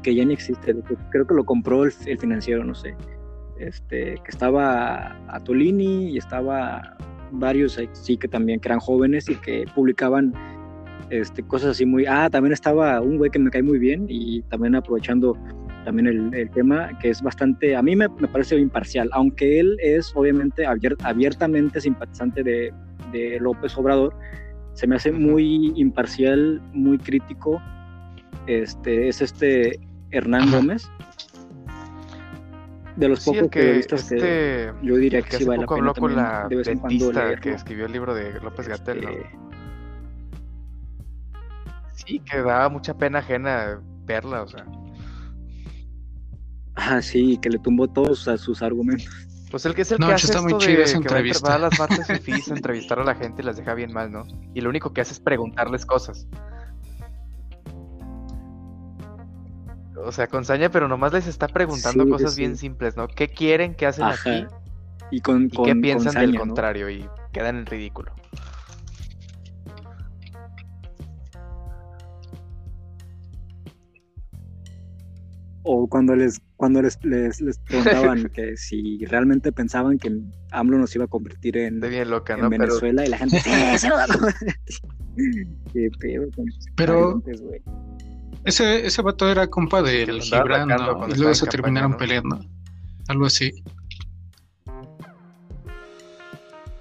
Que 0.00 0.14
ya 0.14 0.24
ni 0.24 0.32
existe. 0.32 0.72
Creo 1.10 1.26
que 1.26 1.34
lo 1.34 1.44
compró 1.44 1.82
el, 1.82 1.90
financiero, 1.90 2.62
no 2.62 2.72
sé. 2.76 2.94
Este, 3.58 4.14
que 4.22 4.30
estaba 4.30 5.18
Atolini 5.26 6.12
y 6.12 6.18
estaba 6.18 6.96
varios 7.32 7.80
sí 7.94 8.16
que 8.16 8.28
también 8.28 8.60
que 8.60 8.68
eran 8.68 8.78
jóvenes 8.78 9.28
y 9.28 9.34
que 9.34 9.64
publicaban 9.74 10.32
este, 11.10 11.42
cosas 11.42 11.70
así 11.70 11.86
muy... 11.86 12.06
Ah, 12.06 12.28
también 12.30 12.52
estaba 12.52 13.00
un 13.00 13.18
güey 13.18 13.30
que 13.30 13.38
me 13.38 13.50
cae 13.50 13.62
muy 13.62 13.78
bien 13.78 14.06
y 14.08 14.42
también 14.42 14.74
aprovechando 14.74 15.36
también 15.84 16.32
el, 16.32 16.50
tema, 16.50 16.98
que 16.98 17.10
es 17.10 17.20
bastante, 17.20 17.76
a 17.76 17.82
mí 17.82 17.94
me, 17.94 18.08
parece 18.08 18.56
imparcial, 18.58 19.10
aunque 19.12 19.60
él 19.60 19.76
es 19.80 20.12
obviamente 20.14 20.64
abiertamente 20.66 21.78
simpatizante 21.78 22.42
de, 22.42 22.72
de 23.12 23.38
López 23.38 23.76
Obrador, 23.76 24.14
se 24.74 24.86
me 24.86 24.96
hace 24.96 25.12
muy 25.12 25.72
imparcial, 25.76 26.60
muy 26.72 26.98
crítico. 26.98 27.62
Este, 28.46 29.08
es 29.08 29.22
este 29.22 29.80
Hernán 30.10 30.50
Gómez. 30.50 30.90
De 32.96 33.08
los 33.08 33.24
pocos 33.24 33.48
periodistas 33.48 34.08
que, 34.08 34.14
este, 34.14 34.72
yo 34.82 34.96
diría 34.96 35.22
que, 35.22 35.38
sí 35.38 35.44
vale 35.44 35.62
la 35.62 35.66
pena 35.66 35.92
con 35.94 36.14
la 36.14 36.46
de 36.48 36.56
vez 36.56 36.68
en 36.68 36.78
cuando 36.78 37.12
que 37.40 37.50
escribió 37.50 37.86
el 37.86 37.92
libro 37.92 38.14
de 38.14 38.40
López 38.40 38.68
Gatel, 38.68 38.98
este, 38.98 39.30
Sí, 42.06 42.20
que 42.20 42.38
daba 42.38 42.68
mucha 42.68 42.94
pena 42.94 43.20
ajena 43.20 43.80
verla, 44.04 44.42
o 44.42 44.48
sea. 44.48 44.66
Ah, 46.76 47.00
sí, 47.00 47.38
que 47.38 47.50
le 47.50 47.58
tumbó 47.58 47.88
todos 47.88 48.26
a 48.28 48.36
sus 48.36 48.62
argumentos. 48.62 49.08
Pues 49.50 49.64
el 49.66 49.74
que 49.74 49.82
es 49.82 49.92
el 49.92 49.98
que 49.98 50.12
hace 50.12 50.26
está 50.26 50.42
muy 50.42 50.58
chido 50.58 50.82
esa 50.82 50.96
entrevista. 50.96 51.48
Va 51.48 51.54
a 51.54 51.58
las 51.58 51.78
martes 51.78 52.06
fifís 52.08 52.50
a 52.50 52.54
entrevistar 52.54 52.98
a 52.98 53.04
la 53.04 53.14
gente 53.14 53.42
y 53.42 53.44
las 53.44 53.56
deja 53.56 53.74
bien 53.74 53.92
mal, 53.92 54.10
¿no? 54.10 54.26
Y 54.52 54.60
lo 54.60 54.68
único 54.68 54.92
que 54.92 55.00
hace 55.00 55.12
es 55.12 55.20
preguntarles 55.20 55.86
cosas. 55.86 56.26
O 59.96 60.10
sea, 60.10 60.26
con 60.26 60.44
saña, 60.44 60.70
pero 60.70 60.88
nomás 60.88 61.12
les 61.12 61.28
está 61.28 61.46
preguntando 61.46 62.08
cosas 62.08 62.36
bien 62.36 62.56
simples, 62.56 62.96
¿no? 62.96 63.06
¿Qué 63.06 63.28
quieren? 63.28 63.74
¿Qué 63.74 63.86
hacen 63.86 64.06
aquí? 64.06 64.46
Y, 65.10 65.20
con, 65.20 65.48
qué 65.48 65.76
piensan 65.76 66.14
del 66.14 66.36
contrario? 66.36 66.90
Y 66.90 67.08
quedan 67.32 67.58
en 67.58 67.66
ridículo. 67.66 68.12
O 75.64 75.88
cuando 75.88 76.14
les 76.14 76.40
cuando 76.56 76.80
les, 76.80 76.98
les, 77.02 77.58
preguntaban 77.66 78.28
que 78.34 78.56
si 78.56 79.04
realmente 79.06 79.50
pensaban 79.50 79.98
que 79.98 80.16
AMLO 80.52 80.78
nos 80.78 80.94
iba 80.94 81.04
a 81.06 81.08
convertir 81.08 81.56
en, 81.56 81.80
Venezuela 81.80 83.04
y 83.04 83.08
la 83.08 83.18
gente 83.18 83.42
Qué 85.72 85.90
pedo 85.98 86.26
Pero 86.76 87.22
ese, 88.44 88.86
ese 88.86 89.02
vato 89.02 89.28
era 89.30 89.46
compa 89.48 89.82
del 89.82 90.20
Gibran 90.20 90.70
y 91.08 91.18
luego 91.18 91.34
se 91.34 91.46
terminaron 91.46 91.96
peleando. 91.96 92.38
Algo 93.08 93.26
así. 93.26 93.50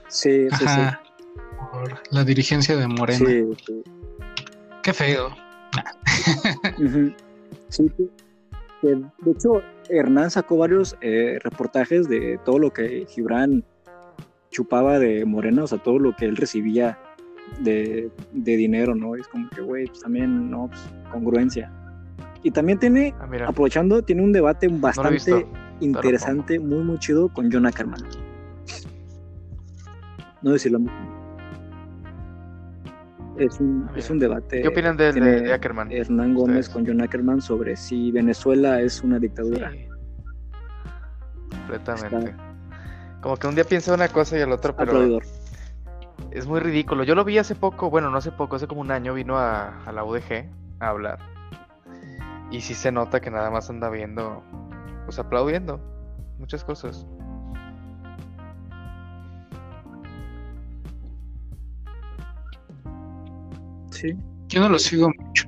Sí, 0.09 0.47
sí, 0.49 0.65
sí. 0.67 0.81
Por 1.71 2.01
la 2.11 2.23
dirigencia 2.23 2.75
de 2.75 2.87
Morena. 2.87 3.25
Sí, 3.25 3.43
sí. 3.65 3.83
Qué 4.83 4.93
feo. 4.93 5.35
sí, 7.69 7.89
de 8.83 9.31
hecho, 9.31 9.61
Hernán 9.89 10.29
sacó 10.29 10.57
varios 10.57 10.97
eh, 11.01 11.39
reportajes 11.41 12.09
de 12.09 12.39
todo 12.43 12.59
lo 12.59 12.71
que 12.71 13.05
Gibran 13.07 13.63
chupaba 14.51 14.99
de 14.99 15.25
Morena, 15.25 15.63
o 15.63 15.67
sea, 15.67 15.77
todo 15.77 15.99
lo 15.99 16.15
que 16.15 16.25
él 16.25 16.35
recibía 16.35 16.99
de, 17.59 18.11
dinero, 18.33 18.95
¿no? 18.95 19.15
Es 19.15 19.27
como 19.27 19.49
que, 19.49 19.61
güey, 19.61 19.87
pues 19.87 20.01
también, 20.01 20.49
¿no? 20.49 20.67
Pues, 20.67 20.81
congruencia. 21.11 21.71
Y 22.43 22.51
también 22.51 22.77
tiene, 22.77 23.13
ah, 23.19 23.27
aprovechando, 23.47 24.01
tiene 24.01 24.21
un 24.21 24.33
debate 24.33 24.67
bastante 24.67 25.45
interesante, 25.79 26.59
muy, 26.59 26.83
muy 26.83 26.99
chido 26.99 27.29
con 27.29 27.51
John 27.51 27.65
Ackerman. 27.65 28.01
No 30.41 30.51
decirlo 30.51 30.79
es 33.37 33.59
un, 33.59 33.89
es 33.95 34.09
un 34.09 34.19
debate. 34.19 34.61
¿Qué 34.61 34.67
opinan 34.67 34.97
de, 34.97 35.51
Ackerman? 35.53 35.91
Hernán 35.91 36.33
Gómez 36.33 36.69
con 36.69 36.85
John 36.85 37.01
Ackerman 37.01 37.41
sobre 37.41 37.75
si 37.75 38.11
Venezuela 38.11 38.81
es 38.81 39.01
una 39.03 39.19
dictadura. 39.19 39.71
Completamente. 41.49 42.35
Como 43.21 43.37
que 43.37 43.47
un 43.47 43.55
día 43.55 43.63
piensa 43.63 43.93
una 43.93 44.07
cosa 44.07 44.37
y 44.37 44.41
el 44.41 44.51
otro, 44.51 44.75
pero. 44.75 45.19
Es 46.31 46.47
muy 46.47 46.59
ridículo. 46.59 47.03
Yo 47.03 47.15
lo 47.15 47.23
vi 47.23 47.37
hace 47.37 47.55
poco, 47.55 47.89
bueno, 47.89 48.09
no 48.09 48.17
hace 48.17 48.31
poco, 48.31 48.55
hace 48.55 48.67
como 48.67 48.81
un 48.81 48.91
año 48.91 49.13
vino 49.13 49.37
a, 49.37 49.83
a 49.83 49.91
la 49.91 50.03
UDG 50.03 50.49
a 50.79 50.89
hablar. 50.89 51.19
Y 52.51 52.61
sí 52.61 52.73
se 52.73 52.91
nota 52.91 53.19
que 53.19 53.31
nada 53.31 53.49
más 53.49 53.69
anda 53.69 53.89
viendo, 53.89 54.43
pues 55.05 55.19
aplaudiendo 55.19 55.79
muchas 56.39 56.63
cosas. 56.63 57.05
Sí. 64.03 64.15
Yo 64.49 64.59
no 64.59 64.69
lo 64.69 64.77
sigo 64.77 65.09
mucho. 65.17 65.47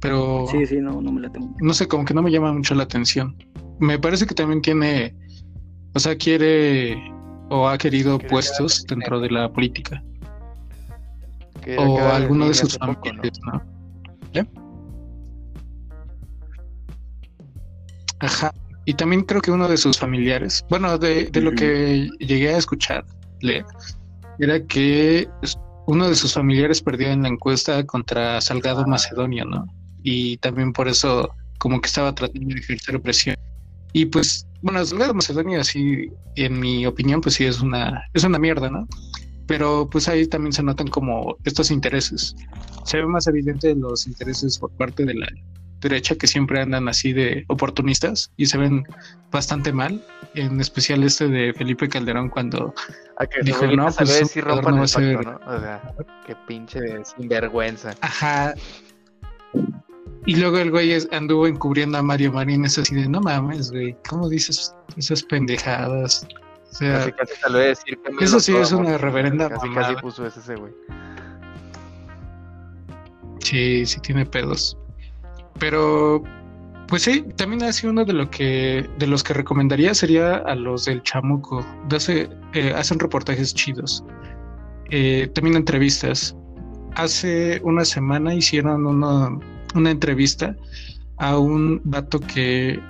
Pero. 0.00 0.46
Sí, 0.50 0.66
sí, 0.66 0.76
no, 0.76 1.00
no 1.00 1.10
me 1.10 1.22
la 1.22 1.32
tengo. 1.32 1.56
No 1.60 1.72
sé, 1.72 1.88
como 1.88 2.04
que 2.04 2.14
no 2.14 2.22
me 2.22 2.30
llama 2.30 2.52
mucho 2.52 2.74
la 2.74 2.82
atención. 2.82 3.36
Me 3.78 3.98
parece 3.98 4.26
que 4.26 4.34
también 4.34 4.60
tiene. 4.60 5.14
O 5.94 5.98
sea, 5.98 6.16
quiere. 6.16 6.96
O 7.48 7.66
ha 7.66 7.78
querido 7.78 8.18
puestos 8.18 8.84
dentro 8.86 9.20
de 9.20 9.30
la 9.30 9.52
política. 9.52 10.02
o 11.78 11.98
alguno 11.98 12.46
de 12.48 12.54
sus 12.54 12.78
familiares, 12.78 13.32
¿no? 13.44 13.60
Ajá. 18.20 18.52
Y 18.84 18.94
también 18.94 19.22
creo 19.22 19.40
que 19.40 19.50
uno 19.50 19.66
de 19.66 19.78
sus 19.78 19.98
familiares, 19.98 20.64
bueno, 20.68 20.98
de, 20.98 21.26
de 21.26 21.40
lo 21.40 21.52
que 21.52 22.08
llegué 22.18 22.54
a 22.54 22.58
escuchar, 22.58 23.04
leer, 23.40 23.64
era 24.38 24.62
que 24.66 25.26
uno 25.86 26.08
de 26.08 26.14
sus 26.14 26.34
familiares 26.34 26.82
perdió 26.82 27.08
en 27.08 27.22
la 27.22 27.28
encuesta 27.28 27.84
contra 27.84 28.40
Salgado 28.40 28.86
Macedonio, 28.86 29.44
¿no? 29.44 29.66
Y 30.02 30.36
también 30.38 30.72
por 30.72 30.88
eso 30.88 31.30
como 31.58 31.80
que 31.80 31.88
estaba 31.88 32.14
tratando 32.14 32.54
de 32.54 32.60
ejercer 32.60 33.00
presión. 33.00 33.36
Y 33.92 34.06
pues, 34.06 34.46
bueno, 34.62 34.84
Salgado 34.84 35.14
Macedonio, 35.14 35.60
así, 35.60 36.10
en 36.36 36.60
mi 36.60 36.86
opinión, 36.86 37.20
pues 37.20 37.34
sí 37.34 37.44
es 37.44 37.60
una, 37.60 38.02
es 38.14 38.24
una 38.24 38.38
mierda, 38.38 38.70
¿no? 38.70 38.86
Pero 39.46 39.88
pues 39.90 40.08
ahí 40.08 40.26
también 40.26 40.52
se 40.52 40.62
notan 40.62 40.86
como 40.86 41.36
estos 41.44 41.70
intereses. 41.70 42.36
Se 42.84 42.98
ve 42.98 43.06
más 43.06 43.26
evidente 43.26 43.74
los 43.74 44.06
intereses 44.06 44.58
por 44.58 44.70
parte 44.72 45.04
de 45.04 45.14
la 45.14 45.26
derecha 45.80 46.14
que 46.14 46.26
siempre 46.26 46.60
andan 46.60 46.88
así 46.88 47.12
de 47.12 47.44
oportunistas 47.48 48.32
y 48.36 48.46
se 48.46 48.58
ven 48.58 48.84
bastante 49.30 49.72
mal, 49.72 50.04
en 50.34 50.60
especial 50.60 51.02
este 51.02 51.28
de 51.28 51.52
Felipe 51.54 51.88
Calderón 51.88 52.28
cuando 52.28 52.74
dijo, 53.42 53.66
no, 53.66 53.90
pues 53.92 54.36
no 54.36 54.54
va 54.76 54.82
a 54.82 54.86
ser... 54.86 55.24
¿no? 55.24 55.40
O 55.46 55.60
sea, 55.60 55.94
qué 56.26 56.36
pinche 56.46 56.80
sinvergüenza. 57.04 57.94
Ajá. 58.00 58.54
Y 60.26 60.36
luego 60.36 60.58
el 60.58 60.70
güey 60.70 60.96
anduvo 61.12 61.46
encubriendo 61.46 61.98
a 61.98 62.02
Mario 62.02 62.32
Marín, 62.32 62.64
es 62.64 62.78
así 62.78 62.94
de, 62.94 63.08
no 63.08 63.20
mames, 63.20 63.70
güey, 63.70 63.96
¿cómo 64.08 64.28
dices 64.28 64.74
esas 64.96 65.22
pendejadas? 65.22 66.26
O 66.70 66.74
sea, 66.74 67.10
casi, 67.10 67.12
casi 67.12 67.58
decir 67.58 67.98
eso 68.20 68.38
sí 68.38 68.54
es 68.54 68.70
una 68.70 68.96
reverenda 68.96 69.48
casi, 69.48 69.68
casi 69.70 69.94
puso 69.96 70.26
ese 70.26 70.54
güey. 70.54 70.72
Sí, 73.40 73.86
sí 73.86 73.98
tiene 74.00 74.24
pedos. 74.26 74.76
Pero, 75.58 76.22
pues 76.88 77.02
sí, 77.02 77.24
también 77.36 77.62
así 77.62 77.86
uno 77.86 78.04
de 78.04 78.12
lo 78.12 78.30
que 78.30 78.88
de 78.98 79.06
los 79.06 79.22
que 79.22 79.34
recomendaría 79.34 79.94
sería 79.94 80.36
a 80.36 80.54
los 80.54 80.84
del 80.84 81.02
Chamuco. 81.02 81.64
Eh, 82.52 82.72
hacen 82.74 82.98
reportajes 82.98 83.54
chidos. 83.54 84.04
Eh, 84.90 85.30
también 85.34 85.56
entrevistas. 85.56 86.36
Hace 86.96 87.60
una 87.62 87.84
semana 87.84 88.34
hicieron 88.34 88.86
una, 88.86 89.38
una 89.74 89.90
entrevista 89.90 90.56
a 91.18 91.38
un 91.38 91.80
vato 91.84 92.18
que 92.18 92.80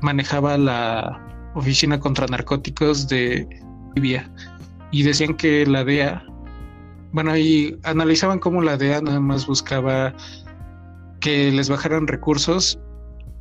manejaba 0.00 0.56
la 0.56 1.50
oficina 1.54 1.98
contra 1.98 2.26
narcóticos 2.26 3.08
de 3.08 3.46
Libia 3.94 4.30
y 4.90 5.02
decían 5.02 5.34
que 5.34 5.66
la 5.66 5.84
DEA, 5.84 6.24
bueno, 7.12 7.36
y 7.36 7.78
analizaban 7.82 8.38
cómo 8.38 8.62
la 8.62 8.76
DEA 8.76 9.00
nada 9.02 9.20
más 9.20 9.46
buscaba 9.46 10.14
que 11.20 11.50
les 11.50 11.68
bajaran 11.68 12.06
recursos 12.06 12.78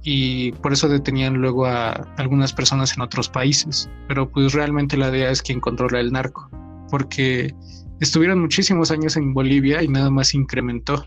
y 0.04 0.52
por 0.54 0.74
eso 0.74 0.88
detenían 0.88 1.36
luego 1.36 1.66
a 1.66 1.92
algunas 2.18 2.54
personas 2.54 2.96
en 2.96 3.02
otros 3.02 3.30
países. 3.30 3.90
Pero 4.08 4.30
pues 4.30 4.54
realmente 4.54 4.98
la 4.98 5.12
DEA 5.12 5.32
es 5.32 5.42
quien 5.42 5.60
controla 5.60 6.00
el 6.00 6.12
narco, 6.12 6.50
porque 6.90 7.54
estuvieron 8.00 8.40
muchísimos 8.40 8.92
años 8.92 9.18
en 9.18 9.34
Bolivia 9.34 9.84
y 9.84 9.88
nada 9.88 10.10
más 10.10 10.34
incrementó, 10.34 11.06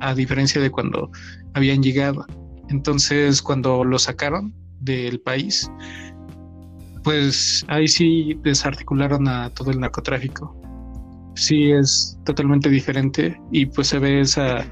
a 0.00 0.14
diferencia 0.14 0.60
de 0.60 0.70
cuando 0.70 1.10
habían 1.54 1.82
llegado. 1.82 2.26
Entonces, 2.70 3.42
cuando 3.42 3.84
lo 3.84 3.98
sacaron 3.98 4.54
del 4.80 5.20
país, 5.20 5.70
pues 7.04 7.64
ahí 7.68 7.86
sí 7.86 8.38
desarticularon 8.42 9.28
a 9.28 9.50
todo 9.50 9.70
el 9.70 9.80
narcotráfico. 9.80 10.56
Sí 11.34 11.70
es 11.70 12.18
totalmente 12.24 12.68
diferente 12.68 13.40
y 13.52 13.66
pues 13.66 13.88
se 13.88 13.98
ve 13.98 14.20
esa 14.20 14.66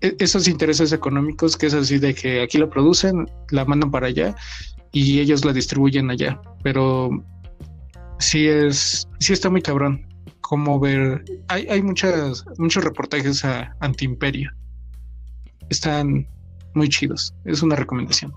esos 0.00 0.48
intereses 0.48 0.92
económicos 0.92 1.56
que 1.56 1.66
es 1.66 1.74
así 1.74 1.98
de 1.98 2.14
que 2.14 2.42
aquí 2.42 2.58
la 2.58 2.68
producen, 2.68 3.26
la 3.50 3.64
mandan 3.64 3.90
para 3.90 4.08
allá 4.08 4.34
y 4.92 5.20
ellos 5.20 5.44
la 5.44 5.52
distribuyen 5.52 6.10
allá. 6.10 6.40
Pero 6.62 7.10
sí 8.18 8.46
es, 8.46 9.08
sí 9.20 9.32
está 9.32 9.50
muy 9.50 9.62
cabrón. 9.62 10.06
Como 10.40 10.80
ver, 10.80 11.24
hay, 11.48 11.66
hay 11.68 11.82
muchas, 11.82 12.44
muchos 12.58 12.84
reportajes 12.84 13.44
a 13.44 13.76
antiimperio. 13.80 14.50
Están 15.68 16.26
muy 16.74 16.88
chidos. 16.88 17.34
Es 17.44 17.62
una 17.62 17.76
recomendación. 17.76 18.32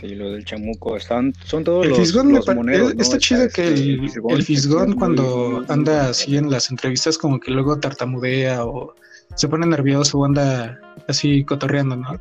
Sí, 0.00 0.14
lo 0.14 0.30
del 0.30 0.44
chamuco, 0.44 0.96
están, 0.96 1.34
son 1.44 1.64
todos 1.64 1.86
los, 1.86 1.98
fisgón 1.98 2.32
moneros, 2.54 2.94
Está 2.98 3.18
chido 3.18 3.48
que 3.48 3.66
el, 3.66 4.42
fisgón, 4.44 4.94
cuando 4.94 5.64
anda 5.68 6.10
así 6.10 6.36
en 6.36 6.50
las 6.50 6.70
entrevistas 6.70 7.18
como 7.18 7.40
que 7.40 7.50
luego 7.50 7.78
tartamudea 7.80 8.64
o 8.64 8.94
se 9.34 9.48
pone 9.48 9.66
nervioso 9.66 10.18
o 10.18 10.24
anda 10.24 10.80
así 11.08 11.44
cotorreando, 11.44 11.96
¿no? 11.96 12.20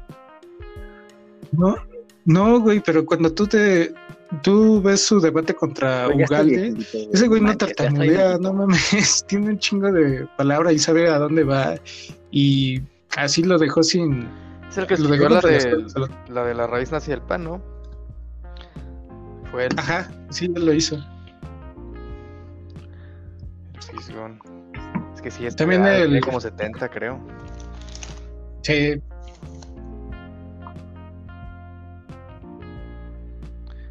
No, 1.51 1.75
no, 2.25 2.59
güey, 2.59 2.79
pero 2.79 3.05
cuando 3.05 3.31
tú 3.31 3.45
te 3.45 3.93
tú 4.41 4.81
ves 4.81 5.03
su 5.03 5.19
debate 5.19 5.53
contra 5.53 6.07
Ugalde, 6.09 6.73
ese 7.13 7.27
güey 7.27 7.41
no 7.41 7.55
tartamudea, 7.55 8.37
no 8.39 8.53
mames, 8.53 9.23
tiene 9.27 9.49
un 9.49 9.59
chingo 9.59 9.91
de 9.91 10.27
palabra 10.35 10.73
y 10.73 10.79
sabe 10.79 11.09
a 11.09 11.19
dónde 11.19 11.43
va 11.43 11.75
y 12.31 12.81
así 13.15 13.43
lo 13.43 13.57
dejó 13.57 13.83
sin 13.83 14.27
es 14.69 14.77
el 14.77 14.87
que 14.87 14.93
escribió 14.95 15.29
la 15.29 15.41
de, 15.41 15.85
la 16.29 16.43
de 16.43 16.53
la 16.53 16.67
raíz 16.67 16.91
nacia 16.91 17.13
el 17.13 17.21
pan, 17.21 17.43
¿no? 17.43 17.61
Fue 19.51 19.65
él. 19.65 19.71
Ajá, 19.77 20.09
sí, 20.29 20.51
él 20.53 20.65
lo 20.65 20.73
hizo. 20.73 20.97
Fisgón. 23.91 24.39
Es 25.13 25.21
que 25.21 25.31
sí, 25.31 25.45
está 25.45 25.63
También 25.63 25.85
el... 25.85 26.19
como 26.21 26.39
70, 26.39 26.89
creo. 26.89 27.19
Sí. 28.61 29.01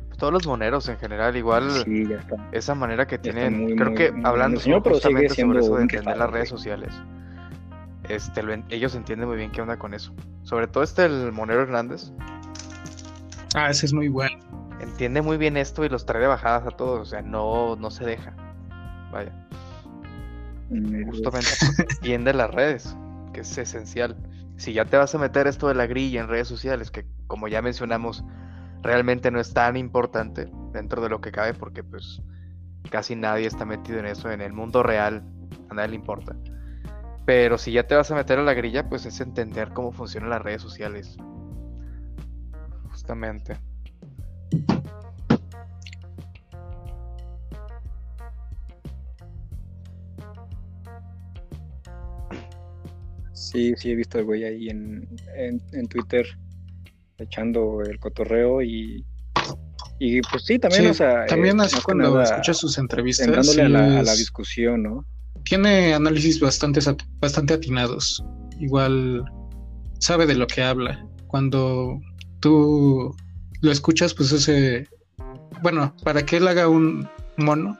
Pues 0.09 0.19
todos 0.19 0.33
los 0.33 0.47
moneros 0.47 0.89
en 0.89 0.99
general, 0.99 1.37
igual 1.37 1.71
sí, 1.85 2.07
ya 2.07 2.17
está. 2.17 2.37
esa 2.53 2.75
manera 2.75 3.07
que 3.07 3.19
tienen, 3.19 3.77
creo 3.77 3.95
que 3.95 4.13
hablando 4.25 4.61
justamente 4.61 5.31
sobre 5.31 5.61
eso 5.61 5.77
de 5.77 5.83
entender 5.83 6.17
las 6.19 6.31
redes 6.31 6.49
sociales 6.49 6.93
este, 8.09 8.43
ellos 8.71 8.95
entienden 8.95 9.29
muy 9.29 9.37
bien 9.37 9.51
qué 9.51 9.61
onda 9.61 9.79
con 9.79 9.95
eso. 9.95 10.15
Sobre 10.43 10.67
todo 10.67 10.85
este, 10.85 11.05
el 11.05 11.33
Monero 11.33 11.63
Hernández. 11.63 12.13
Ah, 13.55 13.71
ese 13.71 13.87
es 13.87 13.93
muy 13.93 14.09
bueno. 14.09 14.39
Entiende 14.81 15.23
muy 15.23 15.37
bien 15.37 15.57
esto 15.57 15.85
y 15.85 15.89
los 15.89 16.05
trae 16.05 16.21
de 16.21 16.29
bajadas 16.29 16.67
a 16.67 16.77
todos, 16.77 17.01
o 17.01 17.05
sea, 17.05 17.23
no, 17.23 17.77
no 17.77 17.91
se 17.91 18.05
deja. 18.05 18.35
Vaya. 19.11 19.33
Justamente 20.69 21.49
entiende 21.97 22.35
las 22.35 22.53
redes, 22.53 22.97
que 23.33 23.41
es 23.41 23.59
esencial. 23.59 24.17
Si 24.57 24.73
ya 24.73 24.85
te 24.85 24.97
vas 24.97 25.15
a 25.15 25.19
meter 25.19 25.47
esto 25.47 25.69
de 25.69 25.75
la 25.75 25.87
grilla 25.87 26.21
en 26.21 26.29
redes 26.29 26.49
sociales, 26.49 26.91
que 26.91 27.07
como 27.27 27.49
ya 27.49 27.63
mencionamos, 27.63 28.25
realmente 28.83 29.31
no 29.31 29.41
es 29.41 29.53
tan 29.53 29.77
importante 29.77 30.51
dentro 30.73 31.03
de 31.03 31.09
lo 31.09 31.21
que 31.21 31.33
cabe, 31.33 31.55
porque 31.55 31.83
pues 31.83 32.23
casi 32.91 33.17
nadie 33.17 33.47
está 33.47 33.65
metido 33.65 33.99
en 33.99 34.07
eso 34.07 34.31
en 34.31 34.41
el 34.41 34.53
mundo 34.53 34.83
real, 34.83 35.25
a 35.69 35.75
nadie 35.75 35.91
le 35.91 35.97
importa. 35.97 36.37
Pero 37.27 37.59
si 37.59 37.73
ya 37.73 37.89
te 37.89 37.97
vas 37.97 38.09
a 38.13 38.15
meter 38.15 38.39
a 38.39 38.45
la 38.45 38.55
grilla, 38.55 38.89
pues 38.89 39.05
es 39.05 39.21
entender 39.21 39.71
cómo 39.71 39.91
funcionan 39.91 40.31
las 40.31 40.43
redes 40.43 40.63
sociales. 40.63 41.17
Justamente. 42.91 43.59
Sí, 53.33 53.75
sí, 53.77 53.91
he 53.91 53.97
visto 53.97 54.19
al 54.19 54.25
güey 54.25 54.45
ahí 54.45 54.69
en, 54.69 55.09
en, 55.35 55.89
Twitter 55.89 56.27
echando 57.19 57.81
el 57.83 57.99
cotorreo 57.99 58.63
y, 58.63 59.05
y 59.99 60.21
pues 60.21 60.45
sí, 60.45 60.59
también, 60.59 60.91
o 60.91 60.95
sea... 60.95 61.27
También 61.27 61.61
así 61.61 61.81
cuando 61.81 62.21
escuchas 62.21 62.59
sus 62.59 62.79
entrevistas... 62.79 63.27
Entrándole 63.27 63.63
a, 63.63 63.69
la, 63.69 64.01
a 64.01 64.03
la 64.03 64.15
discusión, 64.15 64.83
¿no? 64.83 65.07
Tiene 65.49 65.95
análisis 65.95 66.41
bastante, 66.41 66.81
bastante 67.21 67.55
atinados. 67.55 68.23
Igual 68.61 69.25
sabe 69.99 70.27
de 70.27 70.35
lo 70.35 70.47
que 70.47 70.63
habla. 70.63 71.05
Cuando 71.29 72.01
tú 72.41 73.15
lo 73.61 73.73
escuchas, 73.73 74.15
pues 74.15 74.33
ese. 74.33 74.89
Bueno, 75.63 75.95
para 76.05 76.25
que 76.25 76.37
él 76.37 76.49
haga 76.49 76.69
un, 76.69 77.09
mono, 77.39 77.79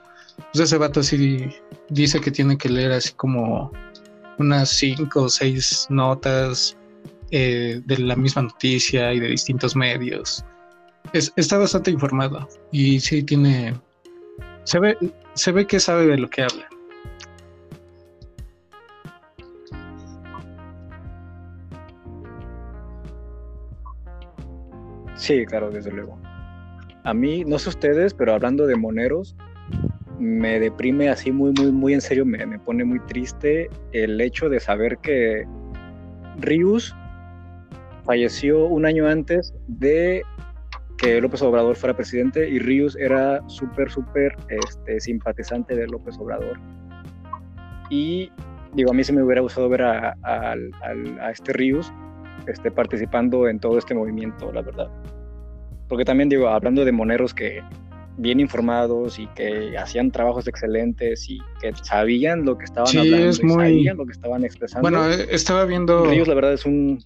pues 0.53 0.65
ese 0.65 0.79
vato 0.79 1.03
sí 1.03 1.47
dice 1.91 2.21
que 2.21 2.31
tiene 2.31 2.57
que 2.57 2.69
leer 2.69 2.93
así 2.93 3.13
como 3.15 3.71
unas 4.39 4.71
cinco 4.71 5.23
o 5.23 5.29
seis 5.29 5.87
notas 5.89 6.77
eh, 7.31 7.81
de 7.85 7.99
la 7.99 8.17
misma 8.17 8.43
noticia 8.43 9.13
y 9.13 9.21
de 9.21 9.29
distintos 9.29 9.75
medios. 9.75 10.45
está 11.13 11.59
bastante 11.59 11.91
informado 11.91 12.49
y 12.71 13.01
sí 13.01 13.23
tiene... 13.23 13.75
Se 14.65 14.79
ve, 14.79 14.97
se 15.35 15.53
ve 15.53 15.67
que 15.67 15.79
sabe 15.79 16.07
de 16.07 16.19
lo 16.19 16.29
que 16.29 16.43
habla. 16.43 16.69
Sí, 25.17 25.45
claro, 25.47 25.71
desde 25.71 25.91
luego. 25.91 26.19
A 27.05 27.15
mí, 27.15 27.45
no 27.45 27.59
sé 27.59 27.71
ustedes, 27.71 28.15
pero 28.15 28.35
hablando 28.35 28.67
de 28.67 28.77
moneros, 28.77 29.37
me 30.19 30.61
deprime 30.61 31.09
así 31.09 31.33
muy, 31.33 31.53
muy, 31.53 31.73
muy 31.73 31.95
en 31.95 32.01
serio, 32.01 32.25
me, 32.25 32.45
me 32.47 32.59
pone 32.59 32.85
muy 32.85 33.01
triste 33.01 33.69
el 33.93 34.21
hecho 34.21 34.49
de 34.49 34.61
saber 34.61 34.99
que 34.99 35.47
Rius 36.39 36.95
falleció 38.05 38.67
un 38.67 38.87
año 38.87 39.07
antes 39.07 39.55
de 39.67 40.23
que 40.99 41.21
López 41.21 41.43
Obrador 41.43 41.77
fuera 41.77 41.95
presidente 41.95 42.49
y 42.49 42.59
Rius 42.59 42.97
era 42.97 43.47
súper, 43.49 43.91
súper 43.91 44.35
este, 44.49 45.01
simpatizante 45.01 45.75
de 45.75 45.87
López 45.87 46.17
Obrador. 46.19 46.59
Y 47.91 48.31
digo, 48.75 48.91
a 48.91 48.95
mí 48.95 49.05
se 49.05 49.13
me 49.13 49.23
hubiera 49.23 49.43
gustado 49.43 49.69
ver 49.69 49.83
a, 49.83 50.17
a 50.23 51.31
este 51.31 51.53
Rius 51.53 51.93
este, 52.47 52.71
participando 52.71 53.49
en 53.49 53.59
todo 53.59 53.79
este 53.79 53.95
movimiento, 53.95 54.53
la 54.53 54.63
verdad. 54.63 54.89
Porque 55.89 56.05
también 56.05 56.29
digo, 56.29 56.49
hablando 56.49 56.85
de 56.85 56.93
moneros 56.93 57.33
que 57.33 57.63
bien 58.19 58.41
informados 58.41 59.19
y 59.19 59.27
que 59.29 59.77
hacían 59.79 60.11
trabajos 60.11 60.49
excelentes 60.49 61.29
y 61.29 61.39
que 61.61 61.73
sabían 61.83 62.45
lo 62.45 62.57
que 62.57 62.65
estaban 62.65 62.97
hablando, 62.97 63.33
sabían 63.33 63.97
lo 63.97 64.07
que 64.07 64.13
estaban 64.13 64.45
expresando. 64.45 64.83
Bueno, 64.83 65.11
eh, 65.11 65.27
estaba 65.31 65.65
viendo. 65.65 66.11
Ellos, 66.11 66.29
la 66.29 66.35
verdad, 66.35 66.55
es 66.55 66.65
un. 66.65 66.99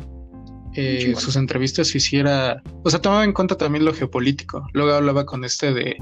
Eh, 0.75 1.15
sus 1.17 1.37
entrevistas 1.37 1.95
hiciera. 1.95 2.63
O 2.85 2.91
sea, 2.91 3.01
tomaba 3.01 3.25
en 3.25 3.33
cuenta 3.33 3.57
también 3.57 3.85
lo 3.85 3.93
geopolítico. 3.93 4.67
Luego 4.73 4.93
hablaba 4.93 5.27
con 5.27 5.45
este 5.45 5.75
de. 5.75 5.97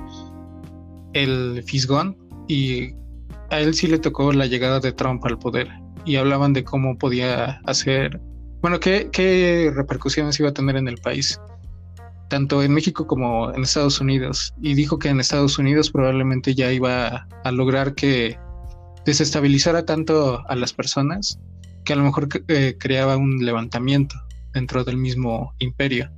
El 1.15 1.62
Fisgón 1.65 2.16
y 2.48 2.93
a 3.51 3.60
él 3.60 3.74
sí 3.74 3.86
le 3.86 3.98
tocó 3.98 4.31
la 4.32 4.47
llegada 4.47 4.78
de 4.78 4.93
Trump 4.93 5.24
al 5.24 5.39
poder 5.39 5.69
y 6.05 6.16
hablaban 6.16 6.52
de 6.52 6.65
cómo 6.65 6.98
podía 6.98 7.60
hacer. 7.65 8.20
Bueno, 8.61 8.81
qué, 8.81 9.09
qué 9.13 9.73
repercusiones 9.75 10.39
iba 10.41 10.49
a 10.49 10.55
tener 10.55 10.77
en 10.77 10.89
el 10.89 10.99
país 10.99 11.39
tanto 12.29 12.63
en 12.63 12.73
México 12.73 13.07
como 13.07 13.53
en 13.53 13.63
Estados 13.63 14.01
Unidos, 14.01 14.55
y 14.61 14.75
dijo 14.75 14.99
que 14.99 15.09
en 15.09 15.21
Estados 15.21 15.59
Unidos 15.59 15.91
probablemente 15.91 16.55
ya 16.55 16.71
iba 16.73 17.27
a, 17.45 17.53
lograr 17.53 17.95
que 17.95 18.39
desestabilizara 19.05 19.85
tanto 19.85 20.47
a 20.49 20.55
las 20.55 20.73
personas 20.73 21.39
que 21.85 21.95
a 21.95 21.97
lo 21.97 22.05
mejor 22.05 22.29
eh, 22.49 22.77
creaba 22.79 23.17
un 23.17 23.45
levantamiento 23.45 24.15
dentro 24.53 24.85
del 24.85 24.99
mismo 24.99 25.55
imperio. 25.59 26.11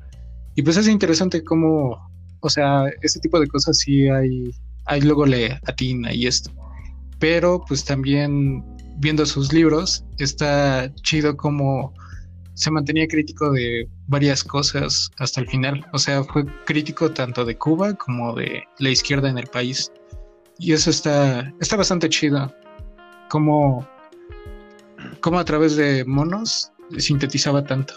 Y 0.56 0.62
pues 0.62 0.76
es 0.76 0.88
interesante 0.88 1.44
cómo, 1.44 2.10
o 2.40 2.50
sea, 2.50 2.86
este 3.02 3.20
tipo 3.20 3.38
de 3.38 3.46
cosas 3.46 3.78
sí 3.78 4.08
hay, 4.08 4.50
hay 4.86 5.00
luego 5.02 5.26
le 5.26 5.60
atina 5.66 6.12
y 6.12 6.26
esto. 6.26 6.50
Pero 7.20 7.64
pues 7.68 7.84
también 7.84 8.64
viendo 8.96 9.24
sus 9.26 9.52
libros, 9.52 10.04
está 10.18 10.92
chido 11.02 11.36
como 11.36 11.94
se 12.60 12.70
mantenía 12.70 13.08
crítico 13.08 13.50
de 13.52 13.88
varias 14.06 14.44
cosas 14.44 15.10
hasta 15.16 15.40
el 15.40 15.46
final. 15.46 15.82
O 15.94 15.98
sea, 15.98 16.22
fue 16.24 16.44
crítico 16.66 17.10
tanto 17.10 17.46
de 17.46 17.56
Cuba 17.56 17.94
como 17.94 18.34
de 18.34 18.64
la 18.78 18.90
izquierda 18.90 19.30
en 19.30 19.38
el 19.38 19.46
país. 19.46 19.90
Y 20.58 20.74
eso 20.74 20.90
está, 20.90 21.50
está 21.58 21.76
bastante 21.76 22.10
chido. 22.10 22.54
Como, 23.30 23.88
como 25.22 25.38
a 25.38 25.44
través 25.46 25.74
de 25.76 26.04
monos 26.04 26.70
sintetizaba 26.98 27.64
tanto. 27.64 27.94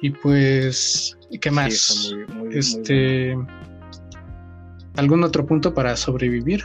Y 0.00 0.10
pues, 0.12 1.18
¿qué 1.42 1.50
más? 1.50 2.14
este, 2.52 3.36
¿Algún 4.96 5.24
otro 5.24 5.44
punto 5.44 5.74
para 5.74 5.94
sobrevivir? 5.94 6.64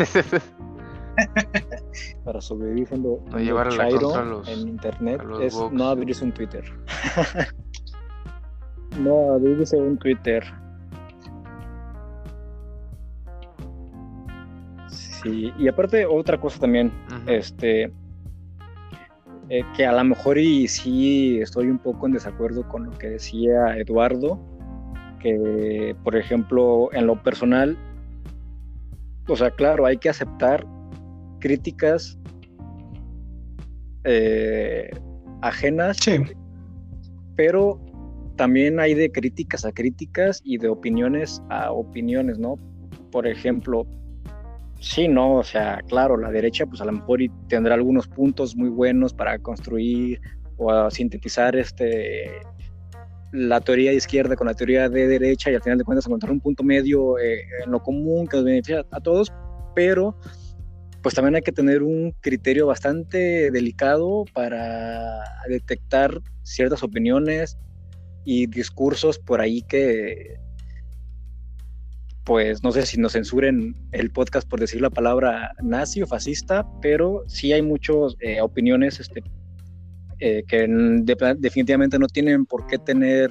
para 2.24 2.40
sobrevivir 2.40 2.88
siendo 2.88 3.22
no 3.30 3.38
llevar 3.38 3.68
chairo 3.68 4.42
en 4.46 4.68
internet 4.68 5.20
es 5.42 5.54
no 5.72 5.88
abrirse 5.88 6.24
un 6.24 6.32
Twitter. 6.32 6.64
no 8.98 9.32
abrirse 9.32 9.76
un 9.76 9.98
Twitter. 9.98 10.42
Sí, 14.88 15.52
y 15.58 15.68
aparte 15.68 16.06
otra 16.06 16.40
cosa 16.40 16.60
también, 16.60 16.90
este, 17.26 17.92
eh, 19.50 19.62
que 19.76 19.84
a 19.84 19.92
lo 19.92 20.04
mejor 20.04 20.38
y 20.38 20.66
sí 20.66 21.40
estoy 21.40 21.66
un 21.66 21.78
poco 21.78 22.06
en 22.06 22.14
desacuerdo 22.14 22.66
con 22.68 22.84
lo 22.84 22.90
que 22.92 23.10
decía 23.10 23.76
Eduardo, 23.76 24.40
que 25.18 25.94
por 26.02 26.16
ejemplo 26.16 26.88
en 26.92 27.06
lo 27.06 27.22
personal 27.22 27.76
o 29.30 29.36
sea, 29.36 29.50
claro, 29.50 29.86
hay 29.86 29.96
que 29.96 30.08
aceptar 30.08 30.66
críticas 31.40 32.18
eh, 34.04 34.90
ajenas, 35.42 35.98
pero 37.36 37.80
también 38.36 38.80
hay 38.80 38.94
de 38.94 39.10
críticas 39.10 39.64
a 39.64 39.72
críticas 39.72 40.40
y 40.44 40.58
de 40.58 40.68
opiniones 40.68 41.42
a 41.50 41.72
opiniones, 41.72 42.38
¿no? 42.38 42.56
Por 43.12 43.26
ejemplo, 43.26 43.86
sí, 44.80 45.08
¿no? 45.08 45.36
O 45.36 45.42
sea, 45.42 45.80
claro, 45.88 46.16
la 46.16 46.30
derecha 46.30 46.66
pues 46.66 46.80
a 46.80 46.84
lo 46.84 46.92
mejor 46.92 47.20
tendrá 47.48 47.74
algunos 47.74 48.08
puntos 48.08 48.56
muy 48.56 48.68
buenos 48.68 49.12
para 49.14 49.38
construir 49.38 50.20
o 50.56 50.70
a 50.70 50.90
sintetizar 50.90 51.56
este 51.56 52.30
la 53.32 53.60
teoría 53.60 53.90
de 53.90 53.96
izquierda 53.96 54.36
con 54.36 54.46
la 54.46 54.54
teoría 54.54 54.88
de 54.88 55.06
derecha 55.06 55.50
y 55.50 55.54
al 55.54 55.62
final 55.62 55.78
de 55.78 55.84
cuentas 55.84 56.06
encontrar 56.06 56.32
un 56.32 56.40
punto 56.40 56.62
medio 56.62 57.18
eh, 57.18 57.42
en 57.64 57.70
lo 57.70 57.82
común 57.82 58.26
que 58.26 58.36
nos 58.36 58.44
beneficia 58.44 58.84
a 58.90 59.00
todos, 59.00 59.32
pero 59.74 60.16
pues 61.02 61.14
también 61.14 61.36
hay 61.36 61.42
que 61.42 61.52
tener 61.52 61.82
un 61.82 62.12
criterio 62.20 62.66
bastante 62.66 63.50
delicado 63.50 64.24
para 64.34 65.22
detectar 65.48 66.20
ciertas 66.42 66.82
opiniones 66.82 67.56
y 68.24 68.46
discursos 68.46 69.18
por 69.18 69.40
ahí 69.40 69.62
que 69.62 70.38
pues 72.24 72.62
no 72.62 72.70
sé 72.70 72.84
si 72.84 73.00
nos 73.00 73.12
censuren 73.12 73.74
el 73.92 74.10
podcast 74.10 74.48
por 74.48 74.60
decir 74.60 74.80
la 74.80 74.90
palabra 74.90 75.52
nazi 75.62 76.02
o 76.02 76.06
fascista, 76.06 76.66
pero 76.82 77.24
sí 77.26 77.52
hay 77.52 77.62
muchas 77.62 78.14
eh, 78.20 78.40
opiniones 78.40 79.00
este, 79.00 79.22
eh, 80.20 80.44
que 80.46 80.66
definitivamente 81.38 81.98
no 81.98 82.06
tienen 82.06 82.46
por 82.46 82.66
qué 82.66 82.78
tener 82.78 83.30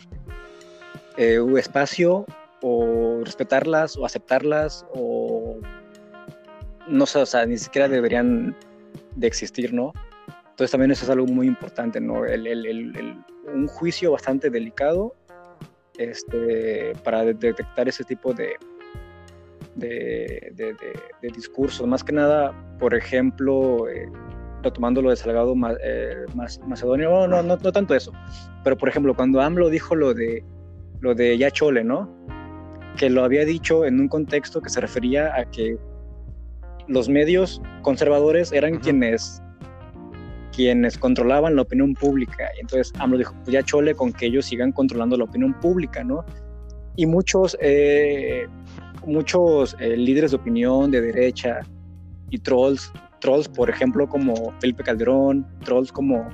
eh, 1.18 1.40
un 1.40 1.58
espacio 1.58 2.26
o 2.62 3.22
respetarlas 3.24 3.96
o 3.96 4.06
aceptarlas 4.06 4.86
o 4.94 5.60
no 6.88 7.06
sé, 7.06 7.20
o 7.20 7.26
sea, 7.26 7.46
ni 7.46 7.58
siquiera 7.58 7.88
deberían 7.88 8.56
de 9.16 9.28
existir, 9.28 9.74
¿no? 9.74 9.94
Entonces 10.50 10.72
también 10.72 10.92
eso 10.92 11.06
es 11.06 11.10
algo 11.10 11.28
muy 11.28 11.48
importante, 11.48 12.02
¿no? 12.02 12.22
un 13.54 13.68
juicio 13.68 14.12
bastante 14.12 14.50
delicado 14.50 15.16
este, 15.98 16.94
para 17.04 17.24
detectar 17.24 17.88
ese 17.88 18.04
tipo 18.04 18.34
de, 18.34 18.56
de, 19.76 20.52
de, 21.22 21.28
discursos. 21.30 21.88
Más 21.88 22.04
que 22.04 22.14
nada, 22.14 22.54
por 22.80 22.94
ejemplo, 22.94 23.88
eh, 23.90 24.10
retomando 24.64 25.02
lo 25.02 25.10
de 25.10 25.16
Salgado 25.16 25.56
eh, 25.84 26.26
Macedonio, 26.34 27.10
no, 27.10 27.28
no, 27.28 27.44
no, 27.44 27.58
no, 27.58 27.72
tanto 27.72 27.96
eso, 27.96 28.12
pero 28.64 28.78
por 28.78 28.90
ejemplo, 28.90 29.16
cuando 29.16 29.42
AMLO 29.42 29.70
dijo 29.70 29.96
lo 29.96 30.14
de, 30.14 30.44
lo 31.00 31.16
de 31.16 31.38
Yachole, 31.38 31.84
¿no? 31.84 32.10
Que 32.98 33.10
lo 33.10 33.24
había 33.24 33.46
dicho 33.46 33.86
en 33.86 34.00
un 34.00 34.08
contexto 34.08 34.62
que 34.62 34.70
se 34.70 34.82
refería 34.82 35.34
a 35.36 35.46
que 35.46 35.78
los 36.88 37.08
medios 37.08 37.62
conservadores 37.82 38.52
eran 38.52 38.80
quienes 38.80 39.42
quienes 40.52 40.98
controlaban 40.98 41.56
la 41.56 41.62
opinión 41.62 41.94
pública. 41.94 42.50
Y 42.58 42.62
entonces 42.62 42.92
AMLO 43.00 43.18
dijo, 43.18 43.34
pues 43.44 43.54
ya 43.54 43.64
chole 43.64 43.96
con 43.96 44.12
que 44.12 44.26
ellos 44.26 44.46
sigan 44.46 44.74
controlando 44.74 45.16
la 45.16 45.24
opinión 45.24 45.54
pública, 45.54 46.04
¿no? 46.04 46.26
Y 46.98 47.06
muchos, 47.06 47.56
eh, 47.62 48.46
muchos 49.06 49.78
eh, 49.80 49.96
líderes 49.96 50.32
de 50.32 50.38
opinión 50.38 50.92
de 50.92 51.00
derecha 51.00 51.62
y 52.30 52.40
trolls 52.40 52.92
trolls, 53.20 53.48
por 53.48 53.70
ejemplo, 53.70 54.08
como 54.08 54.54
Felipe 54.60 54.84
Calderón, 54.84 55.46
trolls 55.64 55.92
como 55.92 56.28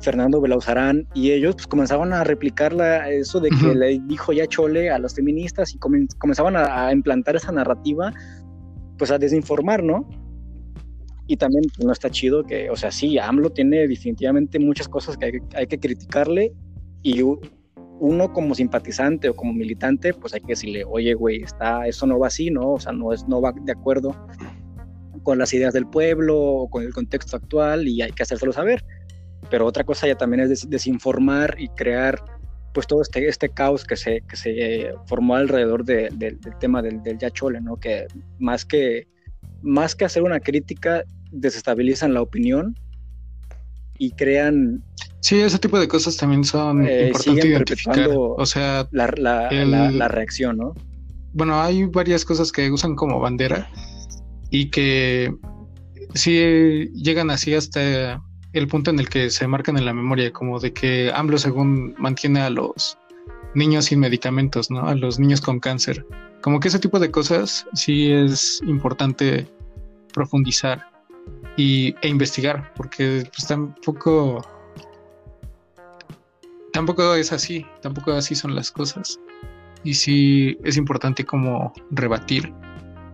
Fernando 0.00 0.40
Belauzarán, 0.40 1.08
y 1.14 1.32
ellos 1.32 1.54
pues, 1.54 1.66
comenzaban 1.66 2.12
a 2.12 2.24
replicar 2.24 2.74
eso 3.08 3.40
de 3.40 3.50
que 3.50 3.74
le 3.74 4.00
dijo 4.06 4.32
ya 4.32 4.46
chole 4.46 4.90
a 4.90 4.98
las 4.98 5.14
feministas 5.14 5.74
y 5.74 5.78
comenzaban 5.78 6.56
a, 6.56 6.92
implantar 6.92 7.36
esa 7.36 7.52
narrativa 7.52 8.12
pues 8.98 9.10
a 9.10 9.18
desinformar, 9.18 9.82
¿no? 9.82 10.08
Y 11.26 11.36
también 11.36 11.64
pues, 11.74 11.84
no 11.84 11.92
está 11.92 12.10
chido 12.10 12.44
que, 12.44 12.68
o 12.70 12.76
sea, 12.76 12.92
sí, 12.92 13.18
AMLO 13.18 13.50
tiene 13.50 13.88
definitivamente 13.88 14.58
muchas 14.58 14.88
cosas 14.88 15.16
que 15.16 15.24
hay, 15.26 15.32
hay 15.56 15.66
que 15.66 15.80
criticarle 15.80 16.52
y 17.02 17.22
uno 18.00 18.32
como 18.32 18.54
simpatizante 18.54 19.30
o 19.30 19.36
como 19.36 19.52
militante, 19.52 20.12
pues 20.12 20.34
hay 20.34 20.40
que 20.40 20.48
decirle, 20.48 20.84
oye, 20.84 21.14
güey, 21.14 21.42
está, 21.42 21.86
eso 21.86 22.06
no 22.06 22.18
va 22.18 22.26
así, 22.26 22.50
¿no? 22.50 22.72
O 22.72 22.80
sea, 22.80 22.92
no, 22.92 23.12
es, 23.12 23.26
no 23.26 23.40
va 23.40 23.52
de 23.52 23.72
acuerdo 23.72 24.14
con 25.24 25.38
las 25.38 25.52
ideas 25.52 25.74
del 25.74 25.86
pueblo 25.86 26.38
o 26.38 26.70
con 26.70 26.84
el 26.84 26.92
contexto 26.92 27.36
actual 27.36 27.88
y 27.88 28.02
hay 28.02 28.12
que 28.12 28.22
hacérselo 28.22 28.52
saber. 28.52 28.84
Pero 29.50 29.66
otra 29.66 29.82
cosa 29.82 30.06
ya 30.06 30.14
también 30.14 30.40
es 30.40 30.70
desinformar 30.70 31.56
y 31.58 31.68
crear 31.70 32.22
pues 32.72 32.86
todo 32.86 33.02
este, 33.02 33.26
este 33.28 33.48
caos 33.48 33.84
que 33.84 33.96
se, 33.96 34.20
que 34.28 34.36
se 34.36 34.94
formó 35.06 35.36
alrededor 35.36 35.84
del 35.84 36.38
tema 36.60 36.82
del, 36.82 37.02
del 37.02 37.18
Yachole, 37.18 37.60
¿no? 37.60 37.76
Que 37.76 38.06
más 38.38 38.64
que, 38.64 39.06
más 39.62 39.94
que 39.94 40.04
hacer 40.04 40.22
una 40.22 40.40
crítica, 40.40 41.04
desestabilizan 41.30 42.14
la 42.14 42.22
opinión 42.22 42.76
y 43.96 44.10
crean... 44.12 44.82
Sí, 45.20 45.40
ese 45.40 45.58
tipo 45.58 45.78
de 45.78 45.88
cosas 45.88 46.16
también 46.16 46.44
son 46.44 46.86
eh, 46.86 47.06
importantes 47.06 47.44
identificar. 47.44 48.10
O 48.12 48.44
sea, 48.44 48.86
la, 48.90 49.12
la, 49.16 49.50
la, 49.50 50.08
reacción, 50.08 50.58
¿no? 50.58 50.74
Bueno, 51.32 51.60
hay 51.62 51.84
varias 51.86 52.24
cosas 52.24 52.52
que 52.52 52.70
usan 52.70 52.94
como 52.94 53.20
bandera 53.20 53.70
y 54.50 54.70
que 54.70 55.34
sí 56.14 56.88
llegan 56.94 57.30
así 57.30 57.54
hasta 57.54 58.22
el 58.52 58.68
punto 58.68 58.90
en 58.90 59.00
el 59.00 59.08
que 59.08 59.30
se 59.30 59.46
marcan 59.48 59.76
en 59.76 59.84
la 59.84 59.92
memoria, 59.92 60.32
como 60.32 60.60
de 60.60 60.72
que 60.72 61.10
AMLO 61.12 61.38
según 61.38 61.94
mantiene 61.98 62.40
a 62.40 62.50
los 62.50 62.96
niños 63.54 63.86
sin 63.86 64.00
medicamentos, 64.00 64.70
¿no? 64.70 64.86
A 64.86 64.94
los 64.94 65.18
niños 65.18 65.40
con 65.40 65.58
cáncer. 65.60 66.06
Como 66.40 66.60
que 66.60 66.68
ese 66.68 66.78
tipo 66.78 66.98
de 67.00 67.10
cosas 67.10 67.66
sí 67.74 68.12
es 68.12 68.60
importante 68.66 69.48
profundizar 70.12 70.86
y, 71.56 71.94
e 72.02 72.08
investigar, 72.08 72.72
porque 72.74 73.24
pues 73.34 73.46
tampoco 73.46 74.44
tampoco 76.72 77.14
es 77.14 77.32
así, 77.32 77.64
tampoco 77.82 78.12
así 78.12 78.34
son 78.34 78.54
las 78.54 78.70
cosas. 78.70 79.18
Y 79.84 79.94
sí 79.94 80.58
es 80.64 80.76
importante 80.76 81.24
como 81.24 81.72
rebatir 81.90 82.52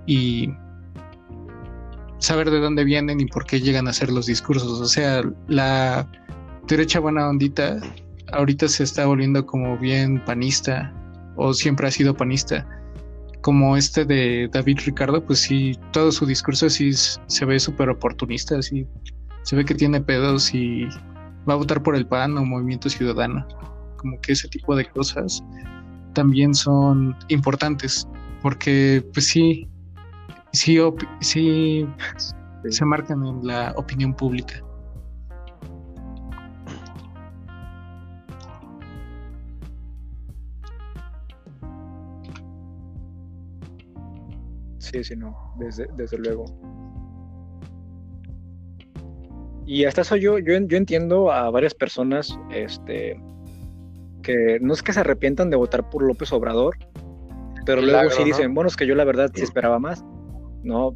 y 0.06 0.50
saber 2.20 2.50
de 2.50 2.60
dónde 2.60 2.84
vienen 2.84 3.20
y 3.20 3.26
por 3.26 3.44
qué 3.44 3.60
llegan 3.60 3.88
a 3.88 3.92
ser 3.92 4.10
los 4.12 4.26
discursos. 4.26 4.80
O 4.80 4.86
sea, 4.86 5.22
la 5.48 6.08
derecha 6.68 7.00
buena 7.00 7.28
ondita 7.28 7.80
ahorita 8.32 8.68
se 8.68 8.84
está 8.84 9.06
volviendo 9.06 9.44
como 9.44 9.76
bien 9.78 10.22
panista 10.24 10.92
o 11.36 11.52
siempre 11.52 11.88
ha 11.88 11.90
sido 11.90 12.14
panista. 12.14 12.66
Como 13.40 13.76
este 13.76 14.04
de 14.04 14.48
David 14.52 14.80
Ricardo, 14.84 15.24
pues 15.24 15.40
sí, 15.40 15.78
todo 15.92 16.12
su 16.12 16.26
discurso 16.26 16.68
sí 16.68 16.92
se 16.92 17.44
ve 17.46 17.58
súper 17.58 17.88
oportunista, 17.88 18.58
así 18.58 18.86
se 19.42 19.56
ve 19.56 19.64
que 19.64 19.74
tiene 19.74 20.00
pedos 20.00 20.54
y 20.54 20.84
va 21.48 21.54
a 21.54 21.56
votar 21.56 21.82
por 21.82 21.96
el 21.96 22.06
PAN 22.06 22.36
o 22.36 22.44
Movimiento 22.44 22.90
Ciudadano. 22.90 23.46
Como 23.96 24.20
que 24.20 24.32
ese 24.32 24.48
tipo 24.48 24.76
de 24.76 24.84
cosas 24.84 25.42
también 26.12 26.54
son 26.54 27.16
importantes, 27.28 28.06
porque 28.42 29.02
pues 29.14 29.26
sí, 29.26 29.69
sí, 30.52 30.78
sí 31.20 31.86
se 32.68 32.84
marcan 32.84 33.24
en 33.26 33.46
la 33.46 33.72
opinión 33.76 34.14
pública. 34.14 34.62
Sí, 44.78 45.04
sí, 45.04 45.14
no, 45.14 45.36
desde, 45.58 45.86
desde 45.96 46.18
luego. 46.18 46.44
Y 49.64 49.84
hasta 49.84 50.00
eso 50.00 50.16
yo, 50.16 50.38
yo, 50.38 50.58
yo 50.58 50.76
entiendo 50.76 51.30
a 51.30 51.48
varias 51.50 51.74
personas 51.74 52.36
este, 52.50 53.16
que 54.22 54.58
no 54.60 54.74
es 54.74 54.82
que 54.82 54.92
se 54.92 55.00
arrepientan 55.00 55.48
de 55.48 55.56
votar 55.56 55.88
por 55.88 56.02
López 56.02 56.32
Obrador, 56.32 56.76
pero 57.64 57.82
luego 57.82 58.10
sí 58.10 58.24
dicen, 58.24 58.52
bueno, 58.52 58.66
es 58.66 58.76
que 58.76 58.84
yo 58.84 58.96
la 58.96 59.04
verdad 59.04 59.30
sí 59.32 59.42
esperaba 59.42 59.78
más. 59.78 60.04
¿No? 60.62 60.92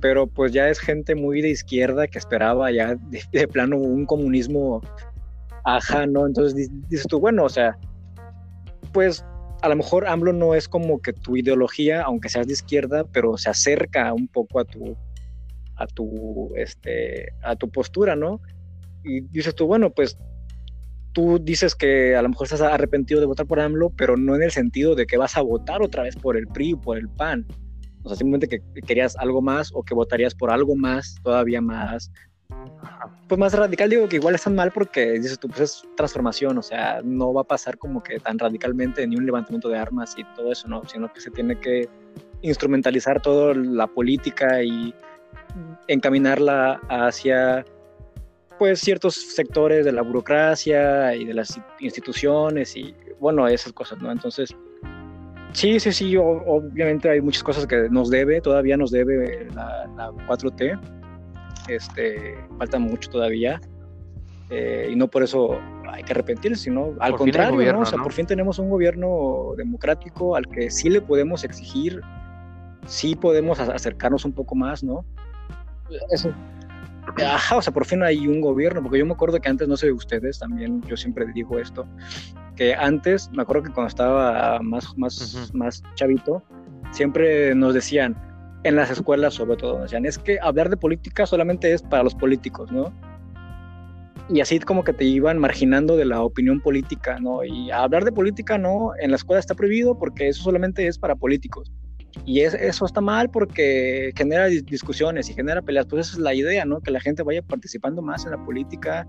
Pero 0.00 0.26
pues 0.26 0.52
ya 0.52 0.68
es 0.68 0.78
gente 0.78 1.14
muy 1.14 1.40
de 1.40 1.50
izquierda 1.50 2.06
que 2.06 2.18
esperaba 2.18 2.70
ya 2.70 2.96
de, 3.32 3.48
plano 3.48 3.78
un 3.78 4.06
comunismo 4.06 4.82
ajá, 5.64 6.06
¿no? 6.06 6.26
Entonces 6.26 6.70
dices 6.88 7.06
tú, 7.08 7.20
bueno, 7.20 7.44
o 7.44 7.48
sea, 7.48 7.78
pues 8.92 9.24
a 9.62 9.68
lo 9.68 9.76
mejor 9.76 10.06
AMLO 10.06 10.32
no 10.32 10.54
es 10.54 10.68
como 10.68 11.00
que 11.00 11.12
tu 11.12 11.36
ideología, 11.36 12.02
aunque 12.02 12.28
seas 12.28 12.46
de 12.46 12.52
izquierda, 12.52 13.04
pero 13.04 13.38
se 13.38 13.48
acerca 13.48 14.12
un 14.12 14.28
poco 14.28 14.60
a 14.60 14.64
tu, 14.64 14.94
a 15.76 15.86
tu, 15.86 16.52
este, 16.56 17.28
a 17.42 17.56
tu 17.56 17.70
postura, 17.70 18.14
¿no? 18.14 18.40
Y 19.02 19.22
dices 19.22 19.54
tú, 19.54 19.66
bueno, 19.66 19.90
pues 19.90 20.18
tú 21.14 21.38
dices 21.40 21.74
que 21.74 22.14
a 22.14 22.22
lo 22.22 22.28
mejor 22.28 22.44
estás 22.44 22.60
arrepentido 22.60 23.20
de 23.20 23.26
votar 23.26 23.46
por 23.46 23.60
AMLO, 23.60 23.90
pero 23.90 24.16
no 24.16 24.34
en 24.34 24.42
el 24.42 24.50
sentido 24.50 24.94
de 24.94 25.06
que 25.06 25.16
vas 25.16 25.36
a 25.36 25.42
votar 25.42 25.80
otra 25.80 26.02
vez 26.02 26.16
por 26.16 26.36
el 26.36 26.46
PRI 26.46 26.74
o 26.74 26.80
por 26.80 26.98
el 26.98 27.08
PAN. 27.08 27.46
O 28.04 28.08
sea, 28.08 28.16
simplemente 28.16 28.48
que 28.48 28.62
querías 28.82 29.16
algo 29.16 29.42
más 29.42 29.70
o 29.74 29.82
que 29.82 29.94
votarías 29.94 30.34
por 30.34 30.50
algo 30.50 30.76
más, 30.76 31.16
todavía 31.22 31.60
más, 31.60 32.10
pues 33.28 33.38
más 33.38 33.54
radical. 33.54 33.88
Digo 33.88 34.08
que 34.08 34.16
igual 34.16 34.34
están 34.34 34.54
mal 34.54 34.70
porque 34.70 35.12
dices 35.12 35.38
tú, 35.38 35.48
pues 35.48 35.60
es 35.60 35.82
transformación, 35.96 36.58
o 36.58 36.62
sea, 36.62 37.00
no 37.02 37.32
va 37.32 37.42
a 37.42 37.44
pasar 37.44 37.78
como 37.78 38.02
que 38.02 38.20
tan 38.20 38.38
radicalmente 38.38 39.06
ni 39.06 39.16
un 39.16 39.26
levantamiento 39.26 39.68
de 39.68 39.78
armas 39.78 40.14
y 40.18 40.24
todo 40.36 40.52
eso, 40.52 40.68
¿no? 40.68 40.84
Sino 40.86 41.12
que 41.12 41.20
se 41.20 41.30
tiene 41.30 41.58
que 41.58 41.88
instrumentalizar 42.42 43.22
toda 43.22 43.54
la 43.54 43.86
política 43.86 44.62
y 44.62 44.94
encaminarla 45.88 46.80
hacia 46.88 47.64
pues 48.58 48.80
ciertos 48.80 49.14
sectores 49.14 49.84
de 49.84 49.92
la 49.92 50.02
burocracia 50.02 51.14
y 51.14 51.24
de 51.24 51.34
las 51.34 51.58
instituciones 51.80 52.76
y 52.76 52.94
bueno, 53.18 53.48
esas 53.48 53.72
cosas, 53.72 54.00
¿no? 54.00 54.12
Entonces, 54.12 54.54
Sí, 55.54 55.78
sí, 55.78 55.92
sí, 55.92 56.16
obviamente 56.16 57.08
hay 57.08 57.20
muchas 57.20 57.44
cosas 57.44 57.64
que 57.64 57.88
nos 57.88 58.10
debe, 58.10 58.40
todavía 58.40 58.76
nos 58.76 58.90
debe 58.90 59.46
la, 59.54 60.10
4T, 60.26 60.80
este, 61.68 62.36
falta 62.58 62.80
mucho 62.80 63.08
todavía, 63.08 63.60
eh, 64.50 64.88
y 64.90 64.96
no 64.96 65.06
por 65.06 65.22
eso 65.22 65.60
hay 65.88 66.02
que 66.02 66.12
arrepentirse, 66.12 66.64
sino 66.64 66.94
al 66.98 67.14
contrario, 67.14 67.72
¿no? 67.72 67.80
O 67.80 67.86
sea, 67.86 68.02
por 68.02 68.12
fin 68.12 68.26
tenemos 68.26 68.58
un 68.58 68.68
gobierno 68.68 69.52
democrático 69.56 70.34
al 70.34 70.48
que 70.48 70.72
sí 70.72 70.90
le 70.90 71.00
podemos 71.00 71.44
exigir, 71.44 72.00
sí 72.86 73.14
podemos 73.14 73.60
acercarnos 73.60 74.24
un 74.24 74.32
poco 74.32 74.56
más, 74.56 74.82
¿no? 74.82 75.04
Eso, 76.10 76.32
Ajá, 77.22 77.56
o 77.56 77.62
sea, 77.62 77.72
por 77.72 77.84
fin 77.84 78.02
hay 78.02 78.26
un 78.26 78.40
gobierno, 78.40 78.82
porque 78.82 78.98
yo 78.98 79.06
me 79.06 79.12
acuerdo 79.12 79.40
que 79.40 79.48
antes, 79.48 79.68
no 79.68 79.76
sé 79.76 79.86
de 79.86 79.92
ustedes, 79.92 80.38
también 80.38 80.82
yo 80.82 80.96
siempre 80.96 81.26
digo 81.32 81.58
esto, 81.58 81.86
que 82.56 82.74
antes, 82.74 83.30
me 83.32 83.42
acuerdo 83.42 83.64
que 83.64 83.72
cuando 83.72 83.88
estaba 83.88 84.60
más, 84.60 84.96
más, 84.96 85.50
más 85.54 85.82
chavito, 85.94 86.42
siempre 86.90 87.54
nos 87.54 87.74
decían, 87.74 88.16
en 88.64 88.76
las 88.76 88.90
escuelas 88.90 89.34
sobre 89.34 89.56
todo, 89.56 89.74
nos 89.74 89.82
decían, 89.82 90.06
es 90.06 90.18
que 90.18 90.38
hablar 90.40 90.70
de 90.70 90.76
política 90.76 91.26
solamente 91.26 91.72
es 91.72 91.82
para 91.82 92.02
los 92.02 92.14
políticos, 92.14 92.72
¿no? 92.72 92.92
Y 94.30 94.40
así 94.40 94.58
como 94.58 94.84
que 94.84 94.94
te 94.94 95.04
iban 95.04 95.38
marginando 95.38 95.96
de 95.96 96.06
la 96.06 96.22
opinión 96.22 96.60
política, 96.60 97.18
¿no? 97.20 97.44
Y 97.44 97.70
hablar 97.70 98.04
de 98.04 98.12
política 98.12 98.56
no, 98.56 98.92
en 98.98 99.10
la 99.10 99.16
escuela 99.16 99.38
está 99.38 99.54
prohibido 99.54 99.98
porque 99.98 100.28
eso 100.28 100.42
solamente 100.42 100.86
es 100.86 100.98
para 100.98 101.14
políticos. 101.14 101.70
Y 102.24 102.40
eso 102.40 102.86
está 102.86 103.00
mal 103.00 103.30
porque 103.30 104.12
genera 104.16 104.46
discusiones 104.46 105.28
y 105.28 105.34
genera 105.34 105.62
peleas. 105.62 105.86
Pues 105.86 106.08
esa 106.08 106.16
es 106.16 106.22
la 106.22 106.34
idea, 106.34 106.64
¿no? 106.64 106.80
Que 106.80 106.90
la 106.90 107.00
gente 107.00 107.22
vaya 107.22 107.42
participando 107.42 108.02
más 108.02 108.24
en 108.24 108.30
la 108.30 108.44
política, 108.44 109.06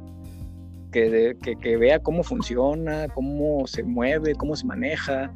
que, 0.91 1.35
que, 1.61 1.77
vea 1.77 1.99
cómo 1.99 2.23
funciona, 2.23 3.07
cómo 3.09 3.67
se 3.67 3.83
mueve, 3.83 4.35
cómo 4.35 4.55
se 4.55 4.65
maneja. 4.65 5.33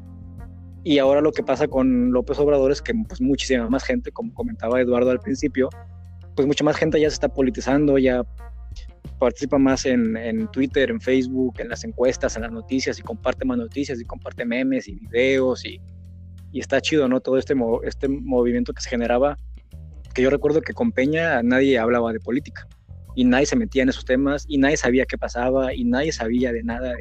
Y 0.84 1.00
ahora 1.00 1.22
lo 1.22 1.32
que 1.32 1.44
pasa 1.44 1.68
con 1.68 2.12
López 2.12 2.40
Obrador 2.40 2.72
es 2.72 2.82
que 2.82 2.94
pues 3.08 3.22
muchísima 3.22 3.70
más 3.70 3.84
gente, 3.84 4.12
como 4.12 4.34
comentaba 4.34 4.80
Eduardo 4.80 5.12
al 5.12 5.20
principio, 5.20 5.70
pues 6.36 6.48
mucha 6.48 6.64
más 6.64 6.78
gente 6.78 7.00
ya 7.00 7.10
se 7.10 7.16
está 7.16 7.28
politizando, 7.28 7.98
ya 7.98 8.24
participa 9.20 9.58
más 9.58 9.86
en, 9.86 10.16
en, 10.16 10.48
Twitter, 10.48 10.90
en 10.90 11.02
Facebook, 11.02 11.56
en 11.60 11.68
las 11.68 11.84
encuestas, 11.84 12.38
en 12.38 12.44
las 12.44 12.52
noticias 12.52 12.98
y 12.98 13.02
comparte 13.02 13.44
más 13.44 13.58
noticias 13.58 14.00
y 14.00 14.06
comparte 14.06 14.46
memes 14.46 14.88
y 14.88 14.96
videos 14.96 15.66
y 15.66 15.82
y 16.52 16.60
está 16.60 16.82
chido, 16.82 17.08
¿no? 17.08 17.20
Todo 17.20 17.38
este, 17.38 17.56
este 17.84 18.08
movimiento 18.08 18.74
que 18.74 18.82
se 18.82 18.90
generaba, 18.90 19.38
que 20.14 20.22
yo 20.22 20.30
recuerdo 20.30 20.62
que 20.62 20.74
con 20.74 20.92
Peña 20.92 21.42
nadie 21.44 21.78
hablaba 21.78 22.12
de 22.14 22.20
política 22.20 22.68
y 23.16 23.26
nadie 23.26 23.46
se 23.46 23.56
metía 23.56 23.84
en 23.84 23.90
esos 23.90 24.06
temas 24.06 24.46
y 24.48 24.58
nadie 24.58 24.78
sabía 24.78 25.06
qué 25.06 25.18
pasaba 25.18 25.74
y 25.74 25.84
nadie 25.84 26.12
sabía 26.12 26.52
de 26.52 26.64
nada 26.64 26.94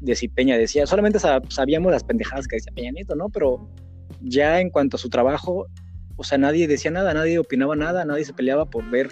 de, 0.00 0.14
si 0.14 0.28
Peña 0.28 0.56
decía, 0.56 0.86
solamente 0.86 1.18
sabíamos 1.18 1.92
las 1.92 2.04
pendejadas 2.04 2.46
que 2.46 2.56
decía 2.56 2.72
Peña 2.74 2.92
Nieto, 2.92 3.14
¿no? 3.16 3.28
Pero 3.28 3.68
ya 4.20 4.60
en 4.60 4.70
cuanto 4.70 4.96
a 4.96 5.00
su 5.00 5.08
trabajo, 5.08 5.66
o 6.16 6.24
sea, 6.24 6.38
nadie 6.38 6.68
decía 6.68 6.90
nada, 6.90 7.12
nadie 7.14 7.38
opinaba 7.38 7.76
nada, 7.76 8.04
nadie 8.04 8.24
se 8.24 8.32
peleaba 8.32 8.66
por 8.66 8.88
ver 8.90 9.10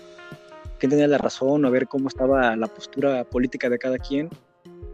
quién 0.78 0.90
tenía 0.90 1.09
la 1.09 1.19
razón 1.19 1.65
o 1.65 1.70
ver 1.70 1.89
cómo 1.89 2.09
estaba 2.09 2.55
la 2.57 2.66
postura 2.66 3.24
política 3.24 3.69
de 3.69 3.78
cada 3.78 3.98
quien. 3.98 4.28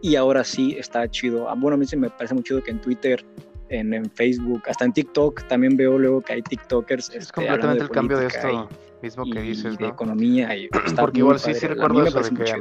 Y 0.00 0.16
ahora 0.16 0.42
sí 0.44 0.74
está 0.78 1.08
chido. 1.08 1.48
Ah, 1.48 1.54
bueno, 1.56 1.76
a 1.76 1.78
mí 1.78 1.86
se 1.86 1.96
me 1.96 2.10
parece 2.10 2.34
muy 2.34 2.42
chido 2.42 2.62
que 2.62 2.72
en 2.72 2.80
Twitter 2.80 3.24
en, 3.72 4.10
Facebook, 4.10 4.62
hasta 4.68 4.84
en 4.84 4.92
TikTok 4.92 5.42
también 5.48 5.76
veo 5.76 5.98
luego 5.98 6.20
que 6.20 6.34
hay 6.34 6.42
TikTokers. 6.42 7.10
Es 7.10 7.16
este, 7.16 7.32
completamente 7.32 7.84
el 7.84 7.90
cambio 7.90 8.18
de 8.18 8.26
esto 8.26 8.68
mismo 9.02 9.24
que 9.24 9.40
dices, 9.40 9.78
de 9.78 9.88
economía 9.88 10.54
y 10.56 10.68
Porque 10.96 11.18
igual 11.18 11.38
sí, 11.38 11.54
sí 11.54 11.66
recuerdo 11.66 12.04
eso 12.04 12.20
de 12.20 12.30
que, 12.30 12.54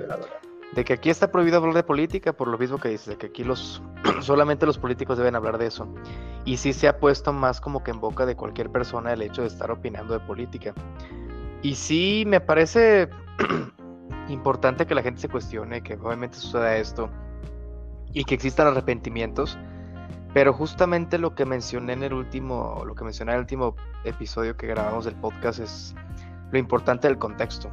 de 0.73 0.83
que 0.83 0.93
aquí 0.93 1.09
está 1.09 1.31
prohibido 1.31 1.57
hablar 1.57 1.75
de 1.75 1.83
política 1.83 2.33
por 2.33 2.47
lo 2.47 2.57
mismo 2.57 2.79
que 2.79 2.89
dices, 2.89 3.07
de 3.07 3.17
que 3.17 3.27
aquí 3.27 3.43
los 3.43 3.83
solamente 4.21 4.65
los 4.65 4.77
políticos 4.77 5.17
deben 5.17 5.35
hablar 5.35 5.57
de 5.57 5.67
eso. 5.67 5.93
Y 6.45 6.57
sí 6.57 6.73
se 6.73 6.87
ha 6.87 6.97
puesto 6.99 7.31
más 7.31 7.61
como 7.61 7.83
que 7.83 7.91
en 7.91 7.99
boca 7.99 8.25
de 8.25 8.35
cualquier 8.35 8.69
persona 8.69 9.13
el 9.13 9.21
hecho 9.21 9.41
de 9.41 9.49
estar 9.49 9.69
opinando 9.69 10.13
de 10.13 10.19
política. 10.21 10.73
Y 11.61 11.75
sí 11.75 12.23
me 12.25 12.41
parece 12.41 13.07
importante 14.29 14.87
que 14.87 14.95
la 14.95 15.03
gente 15.03 15.21
se 15.21 15.29
cuestione, 15.29 15.81
que 15.81 15.93
obviamente 15.93 16.37
suceda 16.37 16.75
esto 16.77 17.09
y 18.13 18.23
que 18.23 18.35
existan 18.35 18.67
arrepentimientos. 18.67 19.57
Pero 20.33 20.53
justamente 20.53 21.17
lo 21.17 21.35
que 21.35 21.45
mencioné 21.45 21.93
en 21.93 22.03
el 22.03 22.13
último, 22.13 22.83
lo 22.85 22.95
que 22.95 23.03
mencioné 23.03 23.33
en 23.33 23.35
el 23.35 23.41
último 23.41 23.75
episodio 24.05 24.55
que 24.55 24.65
grabamos 24.67 25.05
del 25.05 25.15
podcast 25.15 25.59
es 25.59 25.95
lo 26.51 26.57
importante 26.57 27.07
del 27.07 27.17
contexto. 27.17 27.69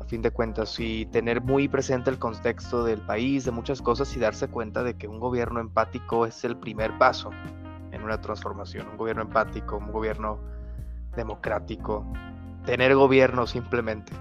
A 0.00 0.04
fin 0.04 0.22
de 0.22 0.30
cuentas, 0.30 0.78
y 0.78 1.06
tener 1.06 1.42
muy 1.42 1.66
presente 1.66 2.10
el 2.10 2.18
contexto 2.20 2.84
del 2.84 3.00
país, 3.00 3.44
de 3.44 3.50
muchas 3.50 3.82
cosas 3.82 4.16
y 4.16 4.20
darse 4.20 4.46
cuenta 4.46 4.84
de 4.84 4.96
que 4.96 5.08
un 5.08 5.18
gobierno 5.18 5.58
empático 5.58 6.26
es 6.26 6.44
el 6.44 6.56
primer 6.56 6.96
paso 6.98 7.30
en 7.90 8.02
una 8.02 8.20
transformación. 8.20 8.88
Un 8.88 8.96
gobierno 8.96 9.22
empático, 9.22 9.78
un 9.78 9.90
gobierno 9.90 10.38
democrático, 11.16 12.06
tener 12.64 12.94
gobierno 12.94 13.48
simplemente. 13.48 14.12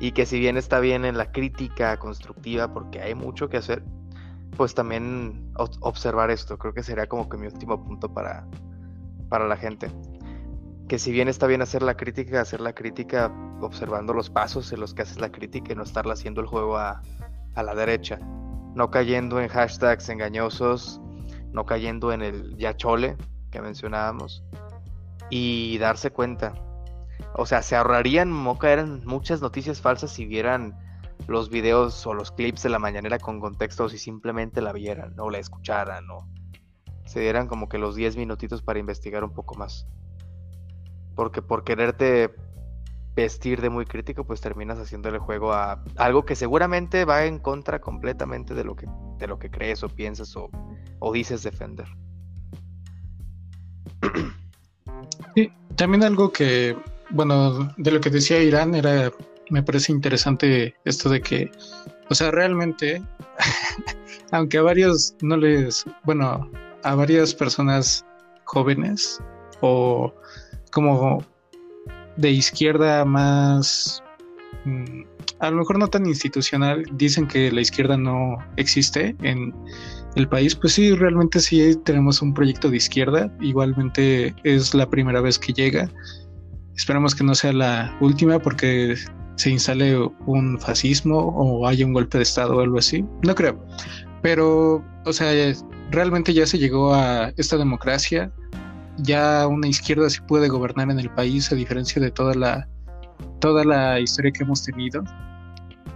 Y 0.00 0.10
que 0.10 0.26
si 0.26 0.40
bien 0.40 0.56
está 0.56 0.80
bien 0.80 1.04
en 1.04 1.16
la 1.16 1.30
crítica 1.30 1.96
constructiva, 1.98 2.72
porque 2.72 3.00
hay 3.00 3.14
mucho 3.14 3.48
que 3.48 3.58
hacer, 3.58 3.84
pues 4.54 4.74
también 4.74 5.52
observar 5.80 6.30
esto. 6.30 6.58
Creo 6.58 6.72
que 6.74 6.82
sería 6.82 7.06
como 7.06 7.28
que 7.28 7.36
mi 7.36 7.46
último 7.46 7.82
punto 7.84 8.12
para, 8.12 8.46
para 9.28 9.46
la 9.46 9.56
gente. 9.56 9.90
Que 10.88 10.98
si 10.98 11.12
bien 11.12 11.28
está 11.28 11.46
bien 11.46 11.62
hacer 11.62 11.82
la 11.82 11.96
crítica, 11.96 12.40
hacer 12.40 12.60
la 12.60 12.74
crítica 12.74 13.32
observando 13.60 14.12
los 14.12 14.30
pasos 14.30 14.72
en 14.72 14.80
los 14.80 14.94
que 14.94 15.02
haces 15.02 15.20
la 15.20 15.30
crítica 15.32 15.72
y 15.72 15.76
no 15.76 15.82
estarla 15.82 16.14
haciendo 16.14 16.40
el 16.40 16.46
juego 16.46 16.76
a, 16.76 17.02
a 17.54 17.62
la 17.62 17.74
derecha. 17.74 18.18
No 18.74 18.90
cayendo 18.90 19.40
en 19.40 19.48
hashtags 19.48 20.08
engañosos, 20.08 21.00
no 21.52 21.64
cayendo 21.64 22.12
en 22.12 22.22
el 22.22 22.56
ya 22.56 22.76
chole 22.76 23.16
que 23.50 23.60
mencionábamos. 23.62 24.44
Y 25.30 25.78
darse 25.78 26.10
cuenta. 26.10 26.54
O 27.34 27.46
sea, 27.46 27.62
se 27.62 27.76
ahorrarían 27.76 28.30
no 28.30 28.58
muchas 29.04 29.40
noticias 29.40 29.80
falsas 29.80 30.10
si 30.10 30.26
vieran 30.26 30.76
los 31.26 31.50
videos 31.50 32.06
o 32.06 32.14
los 32.14 32.30
clips 32.32 32.62
de 32.62 32.68
la 32.68 32.78
mañanera 32.78 33.18
con 33.18 33.40
contexto 33.40 33.88
si 33.88 33.98
simplemente 33.98 34.60
la 34.60 34.72
vieran 34.72 35.18
o 35.18 35.30
la 35.30 35.38
escucharan 35.38 36.10
o 36.10 36.28
se 37.06 37.20
dieran 37.20 37.48
como 37.48 37.68
que 37.68 37.78
los 37.78 37.94
10 37.94 38.16
minutitos 38.16 38.62
para 38.62 38.78
investigar 38.78 39.24
un 39.24 39.32
poco 39.32 39.54
más. 39.54 39.86
Porque 41.14 41.42
por 41.42 41.64
quererte 41.64 42.34
vestir 43.14 43.60
de 43.60 43.70
muy 43.70 43.84
crítico, 43.84 44.24
pues 44.24 44.40
terminas 44.40 44.78
haciéndole 44.78 45.18
juego 45.18 45.52
a 45.52 45.84
algo 45.96 46.24
que 46.24 46.34
seguramente 46.34 47.04
va 47.04 47.24
en 47.24 47.38
contra 47.38 47.80
completamente 47.80 48.54
de 48.54 48.64
lo 48.64 48.74
que, 48.74 48.88
de 49.18 49.26
lo 49.28 49.38
que 49.38 49.50
crees 49.50 49.82
o 49.84 49.88
piensas 49.88 50.34
o, 50.36 50.50
o 50.98 51.12
dices 51.12 51.42
defender. 51.42 51.86
Sí, 55.34 55.52
también 55.76 56.02
algo 56.02 56.32
que, 56.32 56.76
bueno, 57.10 57.72
de 57.76 57.90
lo 57.90 58.00
que 58.00 58.10
decía 58.10 58.42
Irán 58.42 58.74
era 58.74 59.12
me 59.50 59.62
parece 59.62 59.92
interesante 59.92 60.74
esto 60.84 61.08
de 61.08 61.20
que, 61.20 61.50
o 62.10 62.14
sea, 62.14 62.30
realmente, 62.30 63.02
aunque 64.32 64.58
a 64.58 64.62
varios 64.62 65.14
no 65.20 65.36
les, 65.36 65.84
bueno, 66.04 66.50
a 66.82 66.94
varias 66.94 67.34
personas 67.34 68.04
jóvenes 68.44 69.20
o 69.60 70.12
como 70.70 71.24
de 72.16 72.30
izquierda 72.30 73.04
más, 73.04 74.02
mm, 74.64 75.02
a 75.40 75.50
lo 75.50 75.58
mejor 75.58 75.78
no 75.78 75.88
tan 75.88 76.06
institucional, 76.06 76.84
dicen 76.92 77.26
que 77.26 77.50
la 77.50 77.60
izquierda 77.60 77.96
no 77.96 78.38
existe 78.56 79.16
en 79.22 79.54
el 80.16 80.28
país, 80.28 80.54
pues 80.54 80.74
sí, 80.74 80.94
realmente 80.94 81.40
sí 81.40 81.74
tenemos 81.84 82.22
un 82.22 82.34
proyecto 82.34 82.70
de 82.70 82.76
izquierda, 82.76 83.34
igualmente 83.40 84.34
es 84.44 84.74
la 84.74 84.88
primera 84.88 85.20
vez 85.20 85.38
que 85.38 85.52
llega. 85.52 85.90
Esperamos 86.76 87.14
que 87.14 87.24
no 87.24 87.34
sea 87.34 87.52
la 87.52 87.96
última 88.00 88.38
porque 88.38 88.96
se 89.36 89.50
instale 89.50 89.96
un 90.26 90.58
fascismo 90.58 91.18
o 91.18 91.66
haya 91.66 91.86
un 91.86 91.92
golpe 91.92 92.18
de 92.18 92.22
Estado 92.22 92.56
o 92.56 92.60
algo 92.60 92.78
así. 92.78 93.04
No 93.22 93.34
creo. 93.34 93.64
Pero, 94.22 94.84
o 95.04 95.12
sea, 95.12 95.30
realmente 95.90 96.32
ya 96.32 96.46
se 96.46 96.58
llegó 96.58 96.94
a 96.94 97.32
esta 97.36 97.56
democracia. 97.56 98.32
Ya 98.98 99.46
una 99.46 99.68
izquierda 99.68 100.08
sí 100.08 100.20
puede 100.26 100.48
gobernar 100.48 100.90
en 100.90 101.00
el 101.00 101.10
país, 101.10 101.50
a 101.52 101.56
diferencia 101.56 102.00
de 102.00 102.10
toda 102.10 102.34
la, 102.34 102.68
toda 103.40 103.64
la 103.64 104.00
historia 104.00 104.30
que 104.32 104.44
hemos 104.44 104.62
tenido, 104.64 105.02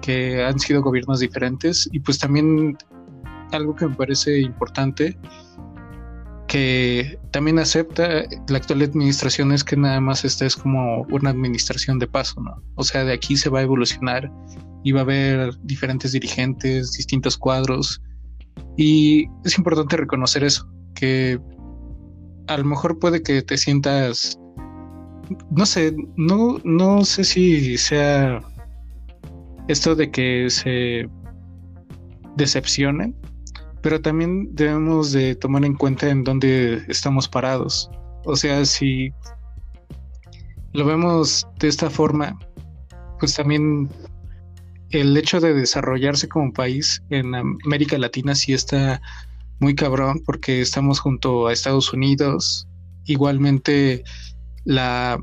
que 0.02 0.44
han 0.44 0.58
sido 0.58 0.82
gobiernos 0.82 1.20
diferentes. 1.20 1.88
Y 1.92 2.00
pues 2.00 2.18
también 2.18 2.76
algo 3.52 3.74
que 3.74 3.86
me 3.86 3.94
parece 3.94 4.40
importante 4.40 5.16
que 6.48 7.18
también 7.30 7.58
acepta 7.58 8.24
la 8.48 8.58
actual 8.58 8.82
administración 8.82 9.52
es 9.52 9.62
que 9.62 9.76
nada 9.76 10.00
más 10.00 10.24
esta 10.24 10.46
es 10.46 10.56
como 10.56 11.02
una 11.10 11.30
administración 11.30 11.98
de 11.98 12.08
paso, 12.08 12.40
¿no? 12.40 12.62
O 12.74 12.84
sea, 12.84 13.04
de 13.04 13.12
aquí 13.12 13.36
se 13.36 13.50
va 13.50 13.60
a 13.60 13.62
evolucionar 13.62 14.30
y 14.82 14.92
va 14.92 15.00
a 15.00 15.02
haber 15.02 15.52
diferentes 15.62 16.12
dirigentes, 16.12 16.92
distintos 16.92 17.36
cuadros 17.36 18.00
y 18.76 19.26
es 19.44 19.58
importante 19.58 19.96
reconocer 19.96 20.42
eso, 20.42 20.66
que 20.94 21.38
a 22.46 22.56
lo 22.56 22.64
mejor 22.64 22.98
puede 22.98 23.22
que 23.22 23.42
te 23.42 23.58
sientas, 23.58 24.38
no 25.50 25.66
sé, 25.66 25.94
no, 26.16 26.58
no 26.64 27.04
sé 27.04 27.24
si 27.24 27.76
sea 27.76 28.40
esto 29.68 29.94
de 29.94 30.10
que 30.10 30.48
se 30.48 31.06
decepcionen, 32.36 33.14
pero 33.82 34.00
también 34.00 34.54
debemos 34.54 35.12
de 35.12 35.34
tomar 35.34 35.64
en 35.64 35.74
cuenta 35.74 36.08
en 36.08 36.24
dónde 36.24 36.82
estamos 36.88 37.28
parados. 37.28 37.90
O 38.24 38.36
sea, 38.36 38.64
si 38.64 39.12
lo 40.72 40.84
vemos 40.84 41.46
de 41.58 41.68
esta 41.68 41.88
forma, 41.88 42.38
pues 43.18 43.34
también 43.34 43.88
el 44.90 45.16
hecho 45.16 45.40
de 45.40 45.52
desarrollarse 45.52 46.28
como 46.28 46.52
país 46.52 47.02
en 47.10 47.34
América 47.34 47.98
Latina 47.98 48.34
sí 48.34 48.52
está 48.52 49.00
muy 49.60 49.74
cabrón 49.74 50.22
porque 50.24 50.60
estamos 50.60 51.00
junto 51.00 51.46
a 51.46 51.52
Estados 51.52 51.92
Unidos. 51.92 52.66
Igualmente 53.04 54.04
la 54.64 55.20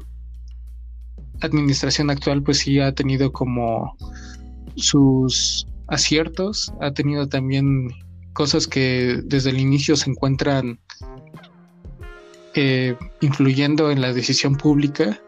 administración 1.41 2.10
actual 2.10 2.44
pues 2.44 2.60
sí 2.60 2.80
ha 2.80 2.94
tenido 2.94 3.32
como 3.32 3.95
sus 4.76 5.68
aciertos, 5.88 6.73
ha 6.82 6.91
tenido 6.91 7.27
también 7.27 7.90
cosas 8.36 8.68
que 8.68 9.22
desde 9.24 9.49
el 9.49 9.60
inicio 9.60 9.95
se 9.95 10.12
encuentran 10.12 10.78
eh, 12.53 12.95
influyendo 13.22 13.90
en 13.90 14.02
la 14.02 14.14
decisión 14.14 14.56
pública, 14.57 15.20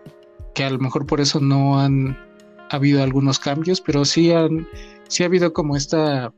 que 0.53 0.65
a 0.65 0.69
lo 0.69 0.77
mejor 0.77 1.07
por 1.07 1.19
eso 1.21 1.39
no 1.39 1.79
han 1.79 2.17
habido 2.69 3.01
algunos 3.01 3.39
cambios, 3.39 3.81
pero 3.81 4.05
sí 4.05 4.31
han, 4.31 4.67
sí 5.07 5.23
ha 5.23 5.27
habido 5.27 5.53
como 5.53 5.75
esta 5.75 6.31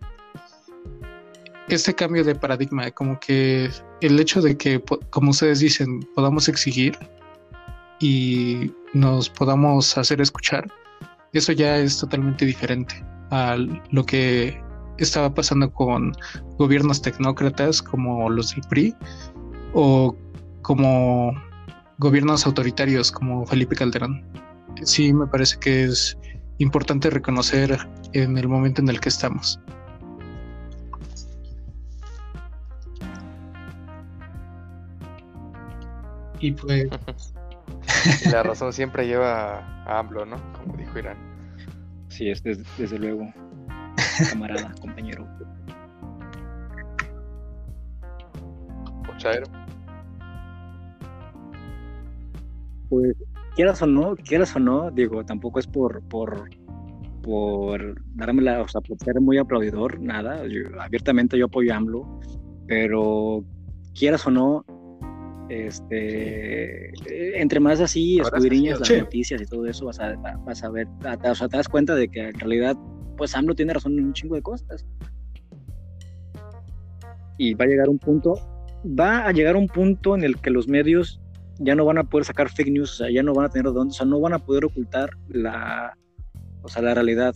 este 1.68 1.94
cambio 1.94 2.24
de 2.24 2.36
paradigma, 2.36 2.90
como 2.92 3.20
que 3.20 3.70
el 4.02 4.20
hecho 4.20 4.42
de 4.42 4.56
que, 4.56 4.82
como 5.10 5.32
ustedes 5.32 5.60
dicen, 5.60 6.08
podamos 6.16 6.48
exigir 6.48 6.98
y 8.00 8.72
nos 8.94 9.30
podamos 9.30 9.98
hacer 9.98 10.22
escuchar, 10.22 10.72
eso 11.34 11.52
ya 11.52 11.78
es 11.78 12.00
totalmente 12.00 12.46
diferente 12.46 13.04
a 13.32 13.56
lo 13.92 14.06
que 14.06 14.60
estaba 15.04 15.34
pasando 15.34 15.72
con 15.72 16.14
gobiernos 16.58 17.02
tecnócratas 17.02 17.82
como 17.82 18.30
los 18.30 18.56
del 18.56 18.62
PRI 18.70 18.96
o 19.74 20.16
como 20.62 21.34
gobiernos 21.98 22.46
autoritarios 22.46 23.12
como 23.12 23.46
Felipe 23.46 23.76
Calderón. 23.76 24.24
Sí, 24.84 25.14
me 25.14 25.28
parece 25.28 25.58
que 25.60 25.84
es 25.84 26.18
importante 26.60 27.10
reconocer 27.10 27.78
en 28.14 28.38
el 28.38 28.48
momento 28.48 28.82
en 28.82 28.90
el 28.90 29.00
que 29.00 29.10
estamos. 29.10 29.60
Y 36.40 36.52
pues... 36.54 36.88
La 38.32 38.44
razón 38.44 38.72
siempre 38.72 39.06
lleva 39.06 39.60
a 39.86 40.00
AMLO, 40.00 40.26
¿no? 40.26 40.38
Como 40.54 40.78
dijo 40.78 41.00
Irán. 41.00 41.18
Sí, 42.08 42.30
es 42.30 42.42
desde 42.44 42.98
luego 42.98 43.30
camarada, 44.30 44.74
compañero. 44.82 45.28
Pochaero. 49.06 49.46
Pues, 52.90 53.16
quieras 53.56 53.82
o 53.82 53.88
no, 53.88 54.16
quieras 54.16 54.56
o 54.56 54.60
no, 54.60 54.90
digo, 54.92 55.24
tampoco 55.26 55.60
es 55.60 55.68
por, 55.68 56.02
por, 56.08 56.50
por 57.22 58.02
darme 58.16 58.42
la, 58.42 58.62
o 58.62 58.68
sea, 58.68 58.82
por 58.82 58.98
ser 59.00 59.20
muy 59.22 59.38
aplaudidor, 59.38 60.00
nada. 60.00 60.42
abiertamente 60.80 61.38
yo 61.38 61.46
apoyo 61.46 61.74
a 61.74 61.78
AMLO, 61.78 62.20
pero 62.68 63.44
quieras 63.94 64.26
o 64.26 64.32
no, 64.32 64.66
este, 65.50 66.92
entre 67.42 67.60
más 67.60 67.80
así 67.80 68.20
escudriñas 68.20 68.80
las 68.80 68.92
noticias 68.92 69.42
y 69.42 69.46
todo 69.46 69.66
eso, 69.66 69.86
vas 69.86 70.00
a, 70.00 70.16
vas 70.46 70.64
a 70.64 70.70
ver, 70.70 70.88
o 70.88 71.36
sea, 71.36 71.48
te 71.48 71.58
das 71.58 71.68
cuenta 71.68 71.96
de 71.96 72.08
que 72.08 72.30
en 72.30 72.40
realidad, 72.40 72.78
pues 73.20 73.36
AMLO 73.36 73.54
tiene 73.54 73.74
razón 73.74 74.00
en 74.00 74.06
un 74.06 74.14
chingo 74.14 74.36
de 74.36 74.42
cosas. 74.42 74.86
Y 77.38 77.54
va 77.54 77.66
a 77.66 77.68
llegar 77.68 77.90
un 77.90 78.00
punto, 78.00 78.36
va 78.84 79.28
a 79.28 79.32
llegar 79.34 79.58
un 79.58 79.68
punto 79.68 80.16
en 80.16 80.24
el 80.24 80.38
que 80.38 80.50
los 80.50 80.68
medios 80.68 81.22
ya 81.60 81.76
no 81.76 81.84
van 81.84 81.98
a 81.98 82.06
poder 82.06 82.26
sacar 82.26 82.50
fake 82.50 82.72
news, 82.72 82.94
o 82.94 82.96
sea, 82.96 83.12
ya 83.12 83.22
no 83.22 83.34
van 83.34 83.46
a 83.46 83.50
tener 83.50 83.66
de 83.66 83.74
dónde, 83.74 83.92
o 83.92 83.94
sea, 83.94 84.06
no 84.06 84.22
van 84.22 84.34
a 84.34 84.40
poder 84.40 84.64
ocultar 84.64 85.10
la, 85.28 85.98
o 86.62 86.70
sea, 86.70 86.82
la 86.82 86.94
realidad, 86.94 87.36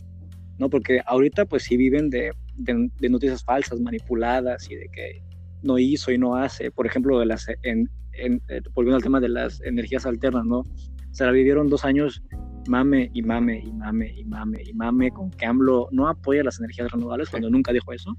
¿no? 0.58 0.70
Porque 0.70 1.02
ahorita 1.06 1.46
pues 1.46 1.64
sí 1.64 1.76
viven 1.76 2.10
de, 2.10 2.32
de, 2.56 3.10
noticias 3.10 3.44
falsas, 3.44 3.82
manipuladas 3.82 4.72
y 4.72 4.76
de 4.76 4.88
que 4.88 5.22
no 5.62 5.78
hizo 5.78 6.14
y 6.14 6.18
no 6.18 6.38
hace, 6.38 6.72
por 6.72 6.86
ejemplo, 6.86 7.20
de 7.20 7.26
las, 7.26 7.46
en, 7.64 7.90
en, 8.14 8.42
eh, 8.48 8.62
volviendo 8.74 8.96
al 8.96 9.04
tema 9.04 9.20
de 9.20 9.30
las 9.30 9.62
energías 9.62 10.06
alternas, 10.06 10.46
¿no? 10.46 10.64
Se 11.12 11.26
la 11.26 11.32
vivieron 11.32 11.68
dos 11.68 11.84
años 11.84 12.24
mame 12.68 13.10
y 13.14 13.22
mame 13.22 13.60
y 13.60 13.72
mame 13.72 14.14
y 14.16 14.24
mame 14.26 14.64
y 14.66 14.74
mame 14.74 15.12
con 15.12 15.30
que 15.32 15.46
AMLO 15.46 15.90
no 15.92 16.08
apoya 16.08 16.44
las 16.44 16.60
energías 16.60 16.92
renovables 16.92 17.30
cuando 17.30 17.50
nunca 17.50 17.72
dijo 17.72 17.92
eso. 17.94 18.16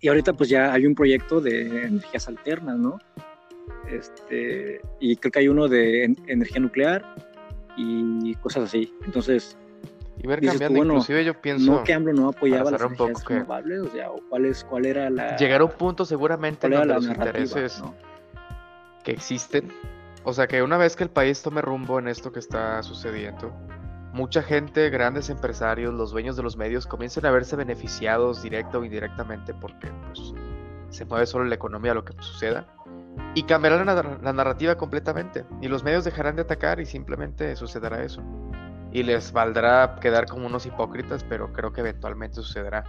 Y 0.00 0.08
ahorita 0.08 0.32
pues 0.32 0.48
ya 0.48 0.72
hay 0.72 0.86
un 0.86 0.94
proyecto 0.94 1.40
de 1.40 1.86
energías 1.86 2.28
alternas, 2.28 2.78
¿no? 2.78 2.98
Este, 3.90 4.80
y 5.00 5.16
creo 5.16 5.32
que 5.32 5.38
hay 5.40 5.48
uno 5.48 5.68
de 5.68 6.04
energía 6.26 6.60
nuclear 6.60 7.04
y 7.76 8.34
cosas 8.36 8.64
así. 8.64 8.92
Entonces, 9.04 9.56
y 10.20 10.26
ver 10.26 10.40
cambiando, 10.44 10.84
inclusive 10.84 11.24
yo 11.24 11.40
pienso. 11.40 11.72
No 11.72 11.84
que 11.84 11.94
AMLO 11.94 12.12
no 12.12 12.28
apoyaba 12.28 12.70
las 12.72 12.80
energías 12.80 13.24
renovables, 13.24 13.80
o 13.80 13.90
sea, 13.90 14.08
cuál, 14.28 14.46
es, 14.46 14.64
cuál 14.64 14.86
era 14.86 15.10
la. 15.10 15.36
Llegar 15.36 15.60
a 15.60 15.64
un 15.64 15.72
punto 15.72 16.04
seguramente 16.04 16.68
donde 16.68 16.94
los 16.94 17.06
intereses 17.06 17.82
que 19.04 19.12
existen. 19.12 19.68
O 20.24 20.32
sea, 20.32 20.46
que 20.46 20.62
una 20.62 20.76
vez 20.76 20.96
que 20.96 21.04
el 21.04 21.10
país 21.10 21.42
tome 21.42 21.62
rumbo 21.62 21.98
en 21.98 22.08
esto 22.08 22.32
que 22.32 22.40
está 22.40 22.82
sucediendo, 22.82 23.52
mucha 24.12 24.42
gente, 24.42 24.90
grandes 24.90 25.30
empresarios, 25.30 25.94
los 25.94 26.10
dueños 26.10 26.36
de 26.36 26.42
los 26.42 26.56
medios, 26.56 26.86
comiencen 26.86 27.24
a 27.26 27.30
verse 27.30 27.56
beneficiados 27.56 28.42
directa 28.42 28.78
o 28.78 28.84
indirectamente 28.84 29.54
porque 29.54 29.90
pues, 30.06 30.34
se 30.90 31.04
mueve 31.04 31.26
solo 31.26 31.44
la 31.44 31.54
economía 31.54 31.94
lo 31.94 32.04
que 32.04 32.14
suceda. 32.20 32.66
Y 33.34 33.44
cambiará 33.44 33.84
la, 33.84 34.32
narrativa 34.32 34.76
completamente. 34.76 35.44
Y 35.60 35.68
los 35.68 35.84
medios 35.84 36.04
dejarán 36.04 36.36
de 36.36 36.42
atacar 36.42 36.80
y 36.80 36.86
simplemente 36.86 37.54
sucederá 37.56 38.02
eso. 38.02 38.22
Y 38.90 39.02
les 39.02 39.32
valdrá 39.32 39.98
quedar 40.00 40.26
como 40.26 40.46
unos 40.46 40.66
hipócritas, 40.66 41.24
pero 41.24 41.52
creo 41.52 41.72
que 41.72 41.80
eventualmente 41.80 42.36
sucederá. 42.36 42.84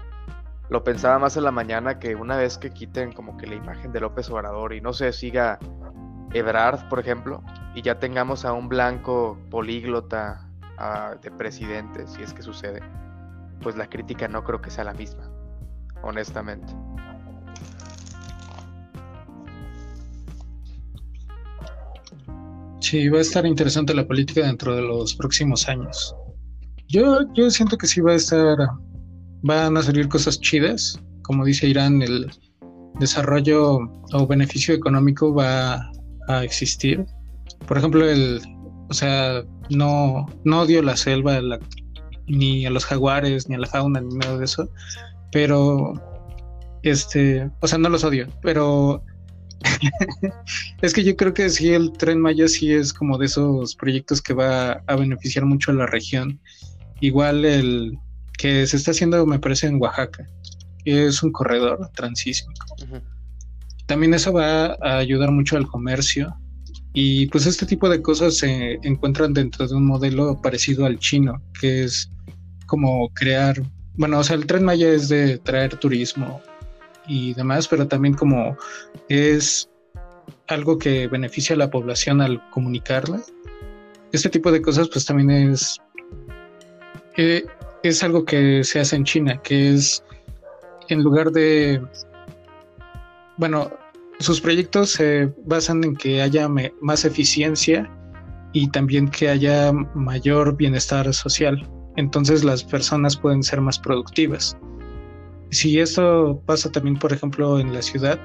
Lo 0.70 0.84
pensaba 0.84 1.20
más 1.20 1.36
en 1.36 1.44
la 1.44 1.52
mañana 1.52 2.00
que 2.00 2.16
una 2.16 2.38
vez 2.38 2.58
que 2.58 2.72
quiten 2.72 3.12
como 3.12 3.38
que 3.38 3.48
la 3.48 3.56
imagen 3.56 3.92
de 3.92 4.00
López 4.00 4.30
Obrador 4.30 4.74
y 4.74 4.82
no 4.82 4.94
se 4.94 5.12
siga 5.12 5.60
Ebrard, 6.34 6.88
por 6.90 7.00
ejemplo, 7.00 7.44
y 7.76 7.82
ya 7.82 8.00
tengamos 8.00 8.46
a 8.46 8.54
un 8.54 8.70
blanco 8.70 9.38
políglota 9.50 10.46
de 11.22 11.32
presidente, 11.32 12.08
si 12.08 12.22
es 12.22 12.34
que 12.34 12.42
sucede, 12.42 12.82
pues 13.62 13.76
la 13.76 13.90
crítica 13.90 14.28
no 14.28 14.44
creo 14.44 14.62
que 14.62 14.70
sea 14.70 14.86
la 14.86 14.94
misma, 14.94 15.30
honestamente. 16.04 16.74
Sí, 22.80 23.10
va 23.10 23.18
a 23.18 23.22
estar 23.22 23.46
interesante 23.46 23.94
la 23.94 24.08
política 24.08 24.48
dentro 24.48 24.76
de 24.76 24.82
los 24.82 25.14
próximos 25.16 25.68
años. 25.68 26.16
Yo, 26.88 27.20
yo 27.34 27.52
siento 27.52 27.78
que 27.78 27.86
sí 27.86 28.02
va 28.02 28.14
a 28.14 28.16
estar, 28.16 28.58
van 29.44 29.78
a 29.78 29.84
salir 29.84 30.08
cosas 30.08 30.40
chidas. 30.40 31.00
Como 31.22 31.46
dice 31.46 31.68
Irán, 31.68 32.02
el 32.02 32.32
desarrollo 33.00 33.78
o 34.14 34.28
beneficio 34.28 34.74
económico 34.74 35.34
va 35.34 35.92
a 36.30 36.44
existir. 36.44 37.06
Por 37.68 37.78
ejemplo, 37.78 38.10
el, 38.10 38.42
o 38.90 38.94
sea, 38.94 39.44
no, 39.70 40.26
no 40.46 40.62
odio 40.62 40.82
la 40.82 40.96
selva, 40.96 41.42
ni 42.28 42.66
a 42.66 42.70
los 42.70 42.86
jaguares, 42.86 43.50
ni 43.50 43.56
a 43.56 43.60
la 43.60 43.68
fauna, 43.68 44.00
ni 44.00 44.16
nada 44.16 44.38
de 44.38 44.46
eso, 44.46 44.70
pero, 45.32 45.94
este, 46.84 47.50
o 47.60 47.68
sea, 47.68 47.78
no 47.78 47.90
los 47.90 48.04
odio, 48.04 48.28
pero 48.42 49.04
es 50.82 50.94
que 50.94 51.04
yo 51.04 51.16
creo 51.16 51.34
que 51.34 51.50
sí, 51.50 51.74
el 51.74 51.92
tren 51.94 52.22
Maya 52.22 52.48
sí 52.48 52.72
es 52.72 52.94
como 52.94 53.18
de 53.18 53.26
esos 53.26 53.76
proyectos 53.76 54.22
que 54.22 54.34
va 54.34 54.84
a 54.86 54.96
beneficiar 54.96 55.46
mucho 55.46 55.72
a 55.72 55.76
la 55.76 55.88
región. 55.88 56.40
Igual 57.02 57.46
el 57.46 57.98
que 58.38 58.66
se 58.68 58.78
está 58.78 58.92
haciendo, 58.92 59.26
me 59.26 59.40
parece, 59.40 59.68
en 59.68 59.82
Oaxaca, 59.82 60.30
es 60.86 61.24
un 61.24 61.32
corredor 61.32 61.90
transísmico. 61.96 62.76
También 63.90 64.14
eso 64.14 64.32
va 64.32 64.78
a 64.84 64.98
ayudar 64.98 65.32
mucho 65.32 65.58
al 65.58 65.66
comercio 65.66 66.38
y 66.94 67.26
pues 67.26 67.48
este 67.48 67.66
tipo 67.66 67.90
de 67.90 68.04
cosas 68.04 68.38
se 68.38 68.74
encuentran 68.84 69.34
dentro 69.34 69.68
de 69.68 69.74
un 69.74 69.84
modelo 69.84 70.40
parecido 70.44 70.86
al 70.86 71.00
chino, 71.00 71.42
que 71.60 71.86
es 71.86 72.08
como 72.68 73.10
crear, 73.16 73.60
bueno, 73.96 74.20
o 74.20 74.24
sea, 74.24 74.36
el 74.36 74.46
tren 74.46 74.64
Maya 74.64 74.90
es 74.90 75.10
de 75.10 75.40
traer 75.40 75.76
turismo 75.78 76.40
y 77.08 77.34
demás, 77.34 77.68
pero 77.68 77.88
también 77.88 78.14
como 78.14 78.56
es 79.08 79.68
algo 80.46 80.78
que 80.78 81.08
beneficia 81.08 81.56
a 81.56 81.58
la 81.58 81.72
población 81.72 82.22
al 82.22 82.48
comunicarla. 82.52 83.20
Este 84.12 84.30
tipo 84.30 84.52
de 84.52 84.62
cosas 84.62 84.88
pues 84.90 85.04
también 85.04 85.32
es, 85.32 85.80
eh, 87.18 87.44
es 87.82 88.04
algo 88.04 88.24
que 88.24 88.64
se 88.64 88.82
hace 88.82 88.98
en 88.98 89.06
China, 89.06 89.42
que 89.42 89.74
es 89.74 90.04
en 90.90 91.02
lugar 91.02 91.32
de 91.32 91.82
bueno, 93.40 93.72
sus 94.20 94.42
proyectos 94.42 94.92
se 94.92 95.34
basan 95.46 95.84
en 95.86 95.96
que 95.96 96.22
haya 96.22 96.50
más 96.82 97.06
eficiencia 97.06 97.90
y 98.52 98.70
también 98.70 99.08
que 99.08 99.30
haya 99.30 99.72
mayor 99.96 100.58
bienestar 100.58 101.12
social. 101.14 101.66
Entonces 101.96 102.44
las 102.44 102.66
personas 102.66 103.16
pueden 103.16 103.42
ser 103.42 103.62
más 103.62 103.80
productivas. 103.80 104.58
Si 105.52 105.80
esto 105.80 106.44
pasa 106.46 106.70
también, 106.70 107.00
por 107.00 107.14
ejemplo, 107.14 107.60
en 107.60 107.74
la 107.74 107.82
ciudad, 107.82 108.20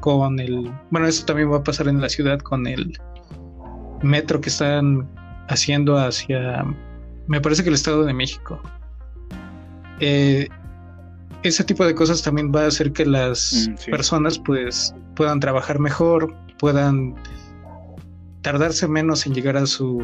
con 0.00 0.40
el... 0.40 0.72
Bueno, 0.90 1.06
esto 1.06 1.24
también 1.26 1.50
va 1.52 1.58
a 1.58 1.64
pasar 1.64 1.86
en 1.86 2.00
la 2.00 2.08
ciudad 2.08 2.40
con 2.40 2.66
el 2.66 2.98
metro 4.02 4.40
que 4.40 4.48
están 4.48 5.08
haciendo 5.48 5.96
hacia... 5.96 6.64
Me 7.28 7.40
parece 7.40 7.62
que 7.62 7.68
el 7.68 7.76
Estado 7.76 8.04
de 8.04 8.12
México. 8.12 8.60
Eh, 10.00 10.48
ese 11.42 11.64
tipo 11.64 11.84
de 11.84 11.94
cosas 11.94 12.22
también 12.22 12.52
va 12.54 12.64
a 12.64 12.68
hacer 12.68 12.92
que 12.92 13.04
las 13.04 13.68
mm, 13.68 13.90
personas 13.90 14.38
pues 14.38 14.94
puedan 15.16 15.40
trabajar 15.40 15.78
mejor, 15.78 16.34
puedan 16.58 17.14
tardarse 18.42 18.88
menos 18.88 19.26
en 19.26 19.34
llegar 19.34 19.56
a 19.56 19.66
su 19.66 20.00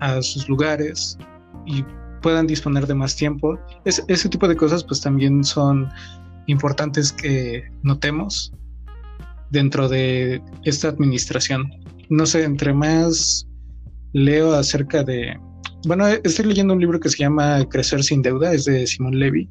a 0.00 0.20
sus 0.22 0.48
lugares 0.48 1.18
y 1.66 1.84
puedan 2.22 2.46
disponer 2.46 2.86
de 2.86 2.94
más 2.94 3.16
tiempo. 3.16 3.58
ese 3.84 4.28
tipo 4.28 4.48
de 4.48 4.56
cosas 4.56 4.84
pues 4.84 5.00
también 5.00 5.44
son 5.44 5.88
importantes 6.46 7.12
que 7.12 7.64
notemos 7.82 8.52
dentro 9.50 9.88
de 9.88 10.42
esta 10.64 10.88
administración. 10.88 11.70
No 12.08 12.26
sé, 12.26 12.44
entre 12.44 12.72
más 12.72 13.46
leo 14.12 14.52
acerca 14.54 15.02
de... 15.02 15.38
Bueno, 15.86 16.06
estoy 16.08 16.46
leyendo 16.46 16.74
un 16.74 16.80
libro 16.80 16.98
que 16.98 17.10
se 17.10 17.18
llama 17.18 17.64
Crecer 17.68 18.02
sin 18.02 18.22
deuda, 18.22 18.52
es 18.52 18.64
de 18.64 18.86
Simón 18.86 19.18
Levy 19.18 19.48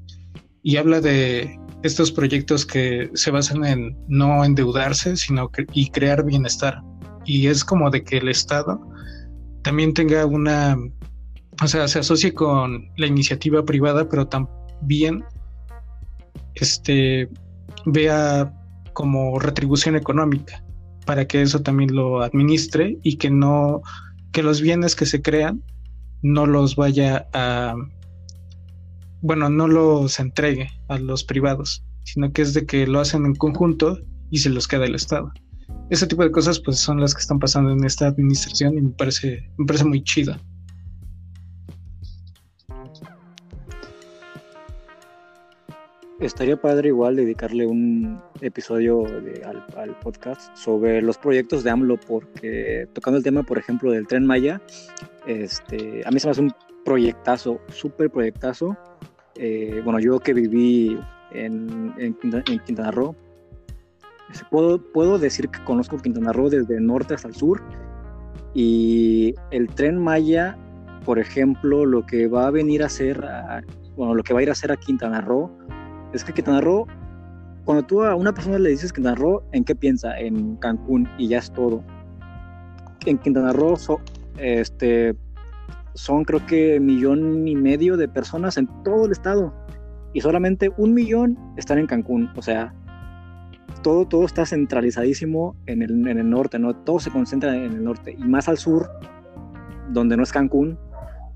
y 0.63 0.77
habla 0.77 1.01
de 1.01 1.59
estos 1.83 2.11
proyectos 2.11 2.65
que 2.65 3.11
se 3.13 3.29
basan 3.29 3.65
en 3.65 3.97
no 4.07 4.43
endeudarse, 4.43 5.17
sino 5.17 5.51
y 5.73 5.91
crear 5.91 6.25
bienestar. 6.25 6.81
Y 7.25 7.47
es 7.47 7.63
como 7.63 7.89
de 7.89 8.03
que 8.03 8.17
el 8.17 8.29
Estado 8.29 8.79
también 9.61 9.93
tenga 9.93 10.25
una, 10.25 10.77
o 11.61 11.67
sea, 11.67 11.87
se 11.87 11.99
asocie 11.99 12.33
con 12.33 12.89
la 12.95 13.07
iniciativa 13.07 13.63
privada, 13.63 14.07
pero 14.07 14.27
también 14.27 15.23
este, 16.55 17.29
vea 17.85 18.53
como 18.93 19.39
retribución 19.39 19.95
económica 19.95 20.63
para 21.05 21.27
que 21.27 21.41
eso 21.41 21.61
también 21.61 21.93
lo 21.93 22.21
administre 22.21 22.97
y 23.03 23.17
que 23.17 23.29
no, 23.29 23.81
que 24.31 24.43
los 24.43 24.61
bienes 24.61 24.95
que 24.95 25.05
se 25.05 25.21
crean 25.21 25.61
no 26.21 26.45
los 26.45 26.77
vaya 26.77 27.27
a 27.33 27.75
bueno, 29.23 29.49
no 29.49 29.69
los 29.69 30.19
entregue 30.19 30.69
a 30.89 30.99
los 30.99 31.23
privados, 31.23 31.81
sino 32.03 32.33
que 32.33 32.41
es 32.41 32.53
de 32.53 32.65
que 32.65 32.85
lo 32.85 32.99
hacen 32.99 33.25
en 33.25 33.35
conjunto 33.35 33.97
y 34.29 34.39
se 34.39 34.49
los 34.49 34.67
queda 34.67 34.85
el 34.85 34.95
Estado. 34.95 35.31
Ese 35.89 36.07
tipo 36.07 36.23
de 36.23 36.31
cosas 36.31 36.59
pues 36.59 36.79
son 36.79 36.99
las 36.99 37.15
que 37.15 37.21
están 37.21 37.39
pasando 37.39 37.71
en 37.71 37.85
esta 37.85 38.07
administración 38.07 38.77
y 38.77 38.81
me 38.81 38.89
parece, 38.89 39.49
me 39.57 39.65
parece 39.65 39.85
muy 39.85 40.03
chido. 40.03 40.35
Estaría 46.19 46.59
padre 46.59 46.89
igual 46.89 47.15
dedicarle 47.15 47.65
un 47.65 48.21
episodio 48.41 49.05
al, 49.05 49.97
podcast 49.99 50.55
sobre 50.55 51.01
los 51.01 51.17
proyectos 51.17 51.63
de 51.63 51.69
AMLO, 51.69 51.97
porque 51.97 52.87
tocando 52.93 53.17
el 53.17 53.23
tema, 53.23 53.43
por 53.43 53.57
ejemplo, 53.57 53.91
del 53.91 54.05
tren 54.05 54.25
Maya, 54.25 54.61
este, 55.27 56.01
a 56.05 56.11
mí 56.11 56.19
se 56.19 56.27
me 56.27 56.31
hace 56.31 56.41
un 56.41 56.53
proyectazo, 56.83 57.59
súper 57.69 58.09
proyectazo, 58.09 58.77
eh, 59.35 59.81
bueno, 59.83 59.99
yo 59.99 60.19
que 60.19 60.33
viví 60.33 60.99
en, 61.31 61.93
Quintana 62.65 62.91
Roo, 62.91 63.15
puedo, 64.49 64.79
puedo 64.91 65.17
decir 65.17 65.49
que 65.49 65.63
conozco 65.63 65.97
Quintana 65.97 66.33
Roo 66.33 66.49
desde 66.49 66.79
norte 66.79 67.13
hasta 67.13 67.27
el 67.27 67.35
sur 67.35 67.61
y 68.53 69.33
el 69.51 69.67
tren 69.67 69.97
Maya, 69.97 70.57
por 71.05 71.19
ejemplo, 71.19 71.85
lo 71.85 72.05
que 72.05 72.27
va 72.27 72.47
a 72.47 72.51
venir 72.51 72.83
a 72.83 72.85
hacer, 72.85 73.23
bueno, 73.95 74.13
lo 74.13 74.23
que 74.23 74.33
va 74.33 74.39
a 74.39 74.43
ir 74.43 74.49
a 74.49 74.53
hacer 74.53 74.71
a 74.71 74.77
Quintana 74.77 75.21
Roo, 75.21 75.51
es 76.13 76.23
que 76.23 76.33
Quintana 76.33 76.61
Roo, 76.61 76.85
cuando 77.65 77.83
tú 77.83 78.03
a 78.03 78.15
una 78.15 78.33
persona 78.33 78.59
le 78.59 78.69
dices 78.69 78.93
Quintana 78.93 79.15
Roo, 79.15 79.43
¿en 79.51 79.63
qué 79.63 79.75
piensa? 79.75 80.17
En 80.19 80.55
Cancún 80.57 81.09
y 81.17 81.27
ya 81.29 81.39
es 81.39 81.51
todo. 81.51 81.83
En 83.05 83.17
Quintana 83.17 83.51
Roo 83.53 83.75
este, 84.37 85.15
son 85.95 86.23
creo 86.23 86.45
que 86.45 86.79
millón 86.79 87.47
y 87.47 87.55
medio 87.55 87.97
de 87.97 88.07
personas 88.07 88.57
en 88.57 88.67
todo 88.83 89.05
el 89.05 89.11
estado 89.11 89.53
y 90.13 90.21
solamente 90.21 90.71
un 90.77 90.93
millón 90.93 91.37
están 91.57 91.79
en 91.79 91.87
Cancún. 91.87 92.29
O 92.35 92.41
sea, 92.41 92.73
todo, 93.81 94.07
todo 94.07 94.25
está 94.25 94.45
centralizadísimo 94.45 95.55
en 95.65 95.81
el, 95.81 96.07
en 96.07 96.19
el 96.19 96.29
norte, 96.29 96.59
¿no? 96.59 96.75
Todo 96.75 96.99
se 96.99 97.11
concentra 97.11 97.55
en 97.55 97.73
el 97.73 97.83
norte. 97.83 98.15
Y 98.17 98.23
más 98.23 98.47
al 98.47 98.57
sur, 98.57 98.89
donde 99.91 100.15
no 100.15 100.23
es 100.23 100.31
Cancún, 100.31 100.77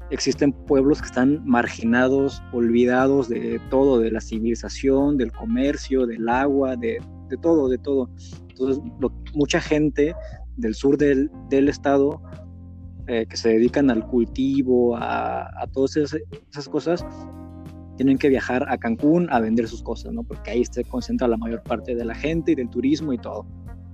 existen 0.10 0.54
pueblos 0.54 1.02
que 1.02 1.08
están 1.08 1.42
marginados, 1.46 2.42
olvidados 2.54 3.28
de 3.30 3.60
todo, 3.70 4.00
de 4.00 4.12
la 4.12 4.22
civilización, 4.22 5.18
del 5.18 5.32
comercio, 5.32 6.06
del 6.06 6.30
agua, 6.30 6.76
de, 6.76 7.00
de 7.30 7.38
todo, 7.38 7.68
de 7.68 7.78
todo. 7.78 8.10
Entonces, 8.50 8.82
mucha 9.34 9.60
gente 9.60 10.16
del 10.56 10.76
sur 10.76 10.98
del, 10.98 11.30
del 11.50 11.68
estado 11.70 12.22
eh, 13.08 13.26
que 13.28 13.38
se 13.38 13.50
dedican 13.50 13.90
al 13.90 14.06
cultivo, 14.06 14.96
a, 14.96 15.48
a 15.62 15.68
todas 15.68 15.98
esas, 15.98 16.20
esas 16.52 16.70
cosas, 16.70 17.06
tienen 17.98 18.18
que 18.18 18.30
viajar 18.30 18.66
a 18.70 18.78
Cancún 18.78 19.28
a 19.32 19.40
vender 19.40 19.68
sus 19.68 19.82
cosas, 19.82 20.14
¿no? 20.14 20.24
Porque 20.24 20.52
ahí 20.52 20.64
se 20.66 20.84
concentra 20.84 21.28
la 21.28 21.38
mayor 21.38 21.64
parte 21.64 21.96
de 21.96 22.06
la 22.06 22.16
gente 22.16 22.52
y 22.52 22.56
del 22.56 22.70
turismo 22.70 23.12
y 23.12 23.18
todo. 23.18 23.46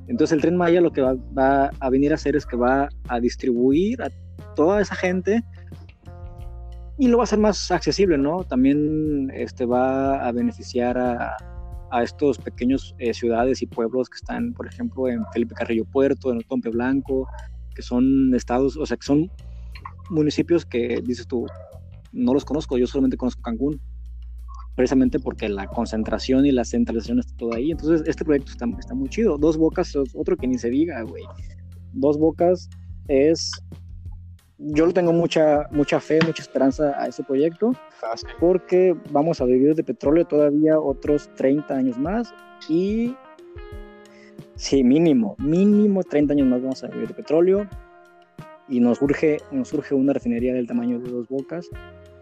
Entonces 0.08 0.34
el 0.34 0.42
tren 0.42 0.58
Maya 0.58 0.82
lo 0.82 0.92
que 0.92 1.02
va, 1.02 1.72
a 1.80 1.90
venir 1.90 2.12
a 2.12 2.16
hacer 2.16 2.36
es 2.36 2.46
que 2.46 2.58
va 2.58 2.90
a 3.08 3.20
distribuir 3.20 4.02
a 4.02 4.10
toda 4.56 4.82
esa 4.82 4.96
gente 4.96 5.42
y 6.98 7.08
lo 7.08 7.18
va 7.18 7.24
a 7.24 7.26
hacer 7.26 7.40
más 7.40 7.72
accesible, 7.72 8.18
¿no? 8.18 8.44
También 8.44 9.32
este, 9.34 9.66
va 9.66 10.28
a 10.28 10.32
beneficiar 10.32 10.98
a, 10.98 11.36
a 11.92 12.04
estos 12.04 12.38
pequeños 12.38 12.94
eh, 12.98 13.14
ciudades 13.14 13.62
y 13.62 13.68
pueblos 13.68 14.10
que 14.10 14.18
están, 14.18 14.54
por 14.54 14.68
ejemplo, 14.68 15.08
en 15.08 15.26
Felipe 15.32 15.56
Carrillo 15.56 15.86
Puerto, 15.86 16.32
en 16.32 16.40
Otompe 16.40 16.70
Blanco, 16.70 17.28
que 17.74 17.82
son 17.82 18.34
estados, 18.36 18.78
o 18.78 18.86
sea, 18.86 18.98
que 18.98 19.06
son 19.06 19.32
municipios 20.10 20.66
que 20.66 21.02
dices 21.04 21.28
tú, 21.28 21.46
no 22.12 22.34
los 22.34 22.46
conozco, 22.46 22.78
yo 22.78 22.88
solamente 22.88 23.18
conozco 23.18 23.42
Cancún 23.42 23.82
precisamente 24.76 25.20
porque 25.20 25.50
la 25.50 25.68
concentración 25.68 26.46
y 26.46 26.52
la 26.52 26.66
centralización 26.66 27.20
está 27.20 27.36
todo 27.38 27.54
ahí. 27.54 27.72
Entonces, 27.72 28.04
este 28.08 28.26
proyecto 28.26 28.52
está, 28.52 28.66
está 28.80 28.94
muy 28.94 29.10
chido. 29.10 29.38
Dos 29.38 29.58
Bocas 29.58 29.90
es 29.90 30.16
otro 30.16 30.36
que 30.36 30.48
ni 30.48 30.58
se 30.58 30.70
diga, 30.70 31.02
güey. 31.04 31.24
Dos 31.94 32.18
Bocas 32.18 32.70
es... 33.08 33.52
Yo 34.58 34.86
le 34.86 34.94
tengo 34.94 35.12
mucha, 35.12 35.68
mucha 35.72 36.00
fe, 36.00 36.20
mucha 36.26 36.42
esperanza 36.42 36.94
a 36.98 37.08
ese 37.08 37.24
proyecto, 37.24 37.74
porque 38.40 38.96
vamos 39.12 39.42
a 39.42 39.46
vivir 39.46 39.76
de 39.76 39.84
petróleo 39.84 40.26
todavía 40.26 40.80
otros 40.80 41.30
30 41.36 41.74
años 41.74 41.98
más 41.98 42.34
y 42.70 43.14
sí, 44.56 44.84
mínimo, 44.84 45.36
mínimo 45.40 46.04
30 46.04 46.34
años 46.34 46.48
más 46.48 46.62
vamos 46.62 46.84
a 46.84 46.88
vivir 46.88 47.08
de 47.08 47.14
petróleo 47.14 47.68
y 48.68 48.80
nos 48.80 49.00
surge, 49.00 49.38
nos 49.52 49.70
surge 49.70 49.94
una 49.94 50.14
refinería 50.14 50.54
del 50.54 50.68
tamaño 50.68 51.00
de 51.00 51.10
dos 51.10 51.28
bocas 51.28 51.70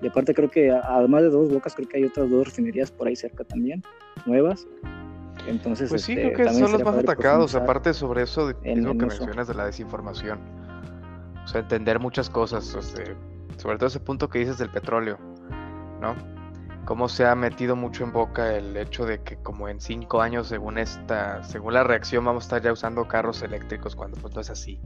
y 0.02 0.08
aparte 0.08 0.34
creo 0.34 0.50
que 0.50 0.72
además 0.72 1.22
de 1.22 1.30
dos 1.30 1.54
bocas, 1.54 1.76
creo 1.76 1.88
que 1.88 1.98
hay 1.98 2.06
otras 2.06 2.30
dos 2.30 2.46
refinerías 2.46 2.92
por 2.92 3.08
ahí 3.08 3.16
cerca 3.16 3.44
también, 3.44 3.84
nuevas. 4.26 4.68
Entonces, 5.48 5.90
pues 5.90 6.04
sí, 6.04 6.14
este, 6.14 6.34
creo 6.34 6.48
que 6.48 6.54
son 6.54 6.72
los 6.72 6.84
más 6.84 6.98
atacados. 6.98 7.56
Aparte 7.56 7.94
sobre 7.94 8.24
eso, 8.24 8.50
es 8.64 8.78
lo 8.80 8.92
que 8.98 9.06
mencionas 9.06 9.48
de 9.48 9.54
la 9.54 9.66
desinformación. 9.66 10.40
O 11.44 11.48
sea, 11.48 11.62
entender 11.62 12.00
muchas 12.00 12.30
cosas, 12.30 12.76
este, 12.76 13.16
sobre 13.58 13.78
todo 13.78 13.88
ese 13.88 14.00
punto 14.00 14.30
que 14.30 14.40
dices 14.40 14.58
del 14.58 14.70
petróleo, 14.70 15.20
¿no? 16.00 16.16
Cómo 16.86 17.08
se 17.08 17.26
ha 17.26 17.36
metido 17.36 17.76
mucho 17.76 18.04
en 18.04 18.12
boca 18.12 18.56
el 18.56 18.76
hecho 18.76 19.06
de 19.06 19.22
que 19.22 19.38
como 19.38 19.68
en 19.68 19.80
cinco 19.80 20.22
años, 20.22 20.48
según 20.48 20.78
esta, 20.78 21.44
según 21.44 21.76
la 21.76 21.84
reacción, 21.84 22.26
vamos 22.26 22.44
a 22.44 22.48
estar 22.48 22.62
ya 22.62 22.74
usando 22.74 23.08
carros 23.08 23.42
eléctricos 23.44 23.96
cuando 23.96 24.18
pues 24.20 24.34
no 24.34 24.42
es 24.42 24.50
así. 24.50 24.80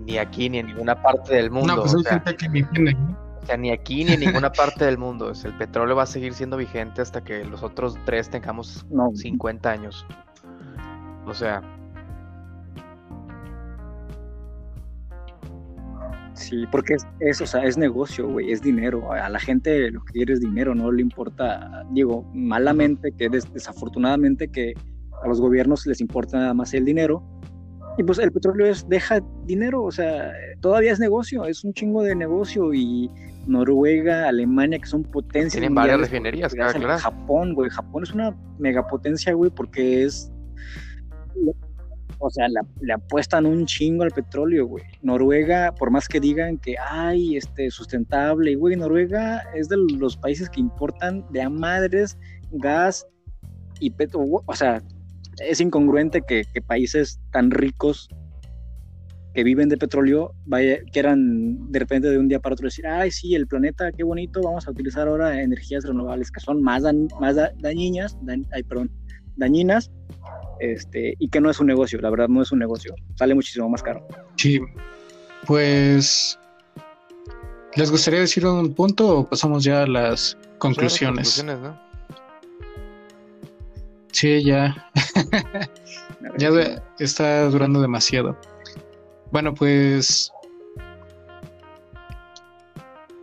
Ni 0.00 0.18
aquí 0.18 0.50
ni 0.50 0.58
en 0.58 0.66
ninguna 0.66 1.00
parte 1.00 1.36
del 1.36 1.50
mundo. 1.50 1.76
No, 1.76 1.82
pues 1.82 1.94
hay 1.94 2.04
gente 2.04 2.36
que 2.36 2.48
me 2.48 2.62
o 3.44 3.46
sea, 3.46 3.58
ni 3.58 3.70
aquí 3.70 4.04
ni 4.04 4.14
en 4.14 4.20
ninguna 4.20 4.50
parte 4.50 4.86
del 4.86 4.96
mundo. 4.96 5.30
el 5.30 5.52
petróleo 5.58 5.94
va 5.94 6.04
a 6.04 6.06
seguir 6.06 6.32
siendo 6.32 6.56
vigente 6.56 7.02
hasta 7.02 7.22
que 7.22 7.44
los 7.44 7.62
otros 7.62 7.94
tres 8.06 8.30
tengamos 8.30 8.86
50 9.14 9.70
años. 9.70 10.06
O 11.26 11.34
sea. 11.34 11.62
Sí, 16.34 16.64
porque 16.70 16.96
es, 17.20 17.40
o 17.40 17.46
sea, 17.46 17.64
es 17.64 17.78
negocio, 17.78 18.28
güey, 18.28 18.50
es 18.52 18.60
dinero. 18.60 19.12
A 19.12 19.28
la 19.28 19.38
gente 19.38 19.90
lo 19.90 20.04
que 20.04 20.12
quiere 20.12 20.34
es 20.34 20.40
dinero, 20.40 20.74
no 20.74 20.90
le 20.90 21.00
importa, 21.00 21.84
digo, 21.90 22.28
malamente, 22.34 23.12
que 23.12 23.28
desafortunadamente 23.28 24.48
que 24.48 24.74
a 25.22 25.28
los 25.28 25.40
gobiernos 25.40 25.86
les 25.86 26.00
importa 26.00 26.38
nada 26.38 26.54
más 26.54 26.74
el 26.74 26.84
dinero 26.84 27.22
y 27.96 28.02
pues 28.02 28.18
el 28.18 28.32
petróleo 28.32 28.66
es, 28.66 28.88
deja 28.88 29.20
dinero, 29.44 29.84
o 29.84 29.92
sea, 29.92 30.32
todavía 30.60 30.92
es 30.92 30.98
negocio, 30.98 31.44
es 31.44 31.62
un 31.62 31.72
chingo 31.72 32.02
de 32.02 32.16
negocio 32.16 32.74
y 32.74 33.08
Noruega, 33.46 34.28
Alemania, 34.28 34.78
que 34.80 34.86
son 34.86 35.04
potencias. 35.04 35.52
Tienen 35.52 35.74
varias 35.74 36.00
refinerías, 36.00 36.52
claro. 36.54 36.98
Japón, 36.98 37.54
güey, 37.54 37.70
Japón 37.70 38.02
es 38.02 38.12
una 38.12 38.36
megapotencia, 38.58 39.32
güey, 39.34 39.50
porque 39.50 40.04
es, 40.04 40.32
o 42.18 42.30
sea, 42.30 42.46
le, 42.48 42.92
apuestan 42.92 43.46
un 43.46 43.66
chingo 43.66 44.04
al 44.04 44.10
petróleo, 44.10 44.66
güey. 44.66 44.84
Noruega, 45.02 45.74
por 45.74 45.90
más 45.90 46.08
que 46.08 46.20
digan 46.20 46.58
que 46.58 46.76
hay 46.78 47.36
este 47.36 47.70
sustentable, 47.70 48.54
güey, 48.54 48.76
Noruega 48.76 49.42
es 49.54 49.68
de 49.68 49.76
los 49.76 50.16
países 50.16 50.48
que 50.48 50.60
importan 50.60 51.24
de 51.30 51.42
a 51.42 51.50
madres 51.50 52.16
gas 52.52 53.06
y 53.80 53.90
petróleo, 53.90 54.42
o 54.46 54.54
sea, 54.54 54.82
es 55.38 55.60
incongruente 55.60 56.22
que, 56.22 56.44
países 56.66 57.20
tan 57.32 57.50
ricos 57.50 58.08
que 59.34 59.42
viven 59.42 59.68
de 59.68 59.76
petróleo 59.76 60.32
vaya, 60.46 60.78
quieran 60.92 61.72
de 61.72 61.80
repente 61.80 62.08
de 62.08 62.18
un 62.18 62.28
día 62.28 62.38
para 62.38 62.54
otro 62.54 62.66
decir, 62.66 62.86
ay, 62.86 63.10
sí, 63.10 63.34
el 63.34 63.48
planeta, 63.48 63.90
qué 63.90 64.04
bonito, 64.04 64.40
vamos 64.42 64.68
a 64.68 64.70
utilizar 64.70 65.08
ahora 65.08 65.42
energías 65.42 65.84
renovables 65.84 66.30
que 66.30 66.40
son 66.40 66.62
más, 66.62 66.84
más 67.20 67.36
dañinas, 67.58 68.16
ay, 68.52 68.62
perdón, 68.62 68.92
dañinas, 69.36 69.90
este, 70.60 71.14
y 71.18 71.28
que 71.28 71.40
no 71.40 71.50
es 71.50 71.60
un 71.60 71.66
negocio, 71.66 72.00
la 72.00 72.10
verdad 72.10 72.28
no 72.28 72.42
es 72.42 72.52
un 72.52 72.58
negocio, 72.58 72.94
sale 73.16 73.34
muchísimo 73.34 73.68
más 73.68 73.82
caro. 73.82 74.06
Sí, 74.36 74.60
pues, 75.46 76.38
¿les 77.74 77.90
gustaría 77.90 78.20
decir 78.20 78.46
un 78.46 78.74
punto 78.74 79.18
o 79.18 79.28
pasamos 79.28 79.64
ya 79.64 79.82
a 79.82 79.86
las 79.86 80.36
conclusiones? 80.58 81.36
conclusiones 81.36 81.58
¿no? 81.60 81.84
Sí, 84.12 84.44
ya. 84.44 84.90
ya 86.38 86.50
está 87.00 87.48
durando 87.48 87.80
demasiado. 87.80 88.38
Bueno, 89.32 89.52
pues 89.52 90.32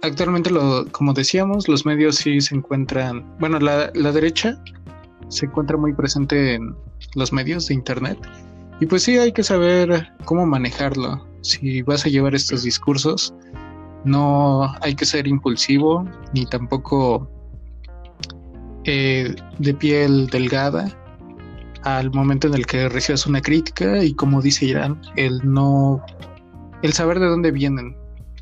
actualmente, 0.01 0.49
lo, 0.49 0.85
como 0.91 1.13
decíamos, 1.13 1.67
los 1.67 1.85
medios 1.85 2.17
sí 2.17 2.41
se 2.41 2.55
encuentran, 2.55 3.25
bueno, 3.39 3.59
la, 3.59 3.91
la, 3.93 4.11
derecha 4.11 4.61
se 5.31 5.45
encuentra 5.45 5.77
muy 5.77 5.93
presente 5.93 6.55
en 6.55 6.75
los 7.15 7.31
medios 7.31 7.67
de 7.67 7.73
Internet. 7.73 8.19
Y 8.79 8.85
pues 8.85 9.03
sí, 9.03 9.17
hay 9.17 9.31
que 9.31 9.43
saber 9.43 10.11
cómo 10.25 10.45
manejarlo. 10.45 11.25
Si 11.41 11.81
vas 11.83 12.05
a 12.05 12.09
llevar 12.09 12.35
estos 12.35 12.63
discursos, 12.63 13.33
no 14.03 14.71
hay 14.81 14.95
que 14.95 15.05
ser 15.05 15.27
impulsivo 15.27 16.05
ni 16.33 16.45
tampoco 16.45 17.29
eh, 18.83 19.33
de 19.59 19.73
piel 19.73 20.27
delgada 20.27 20.97
al 21.83 22.11
momento 22.11 22.47
en 22.47 22.55
el 22.55 22.65
que 22.65 22.89
recibas 22.89 23.25
una 23.25 23.41
crítica 23.41 24.03
y 24.03 24.13
como 24.13 24.41
dice 24.41 24.65
Irán, 24.65 25.01
el 25.15 25.39
no, 25.43 26.03
el 26.81 26.93
saber 26.93 27.19
de 27.19 27.27
dónde 27.27 27.51
vienen 27.51 27.95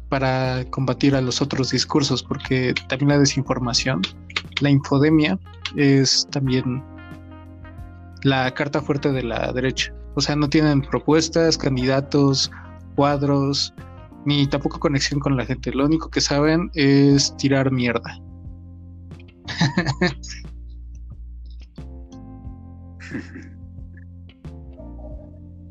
para 0.10 0.66
combatir 0.72 1.16
a 1.16 1.22
los 1.22 1.42
otros 1.42 1.70
discursos, 1.70 2.24
porque 2.24 2.74
también 2.88 3.10
la 3.10 3.20
desinformación, 3.20 4.02
la 4.62 4.70
infodemia 4.70 5.40
es 5.76 6.28
también 6.32 6.84
la 8.24 8.54
carta 8.54 8.82
fuerte 8.82 9.12
de 9.12 9.24
la 9.24 9.52
derecha. 9.54 9.94
O 10.16 10.22
sea, 10.22 10.36
no 10.36 10.50
tienen 10.50 10.82
propuestas, 10.82 11.58
candidatos, 11.58 12.52
cuadros, 12.96 13.74
ni 14.26 14.48
tampoco 14.48 14.80
conexión 14.80 15.20
con 15.20 15.38
la 15.38 15.46
gente. 15.46 15.72
Lo 15.72 15.86
único 15.86 16.10
que 16.10 16.22
saben 16.22 16.70
es 16.74 17.36
tirar 17.38 17.72
mierda. 17.72 18.20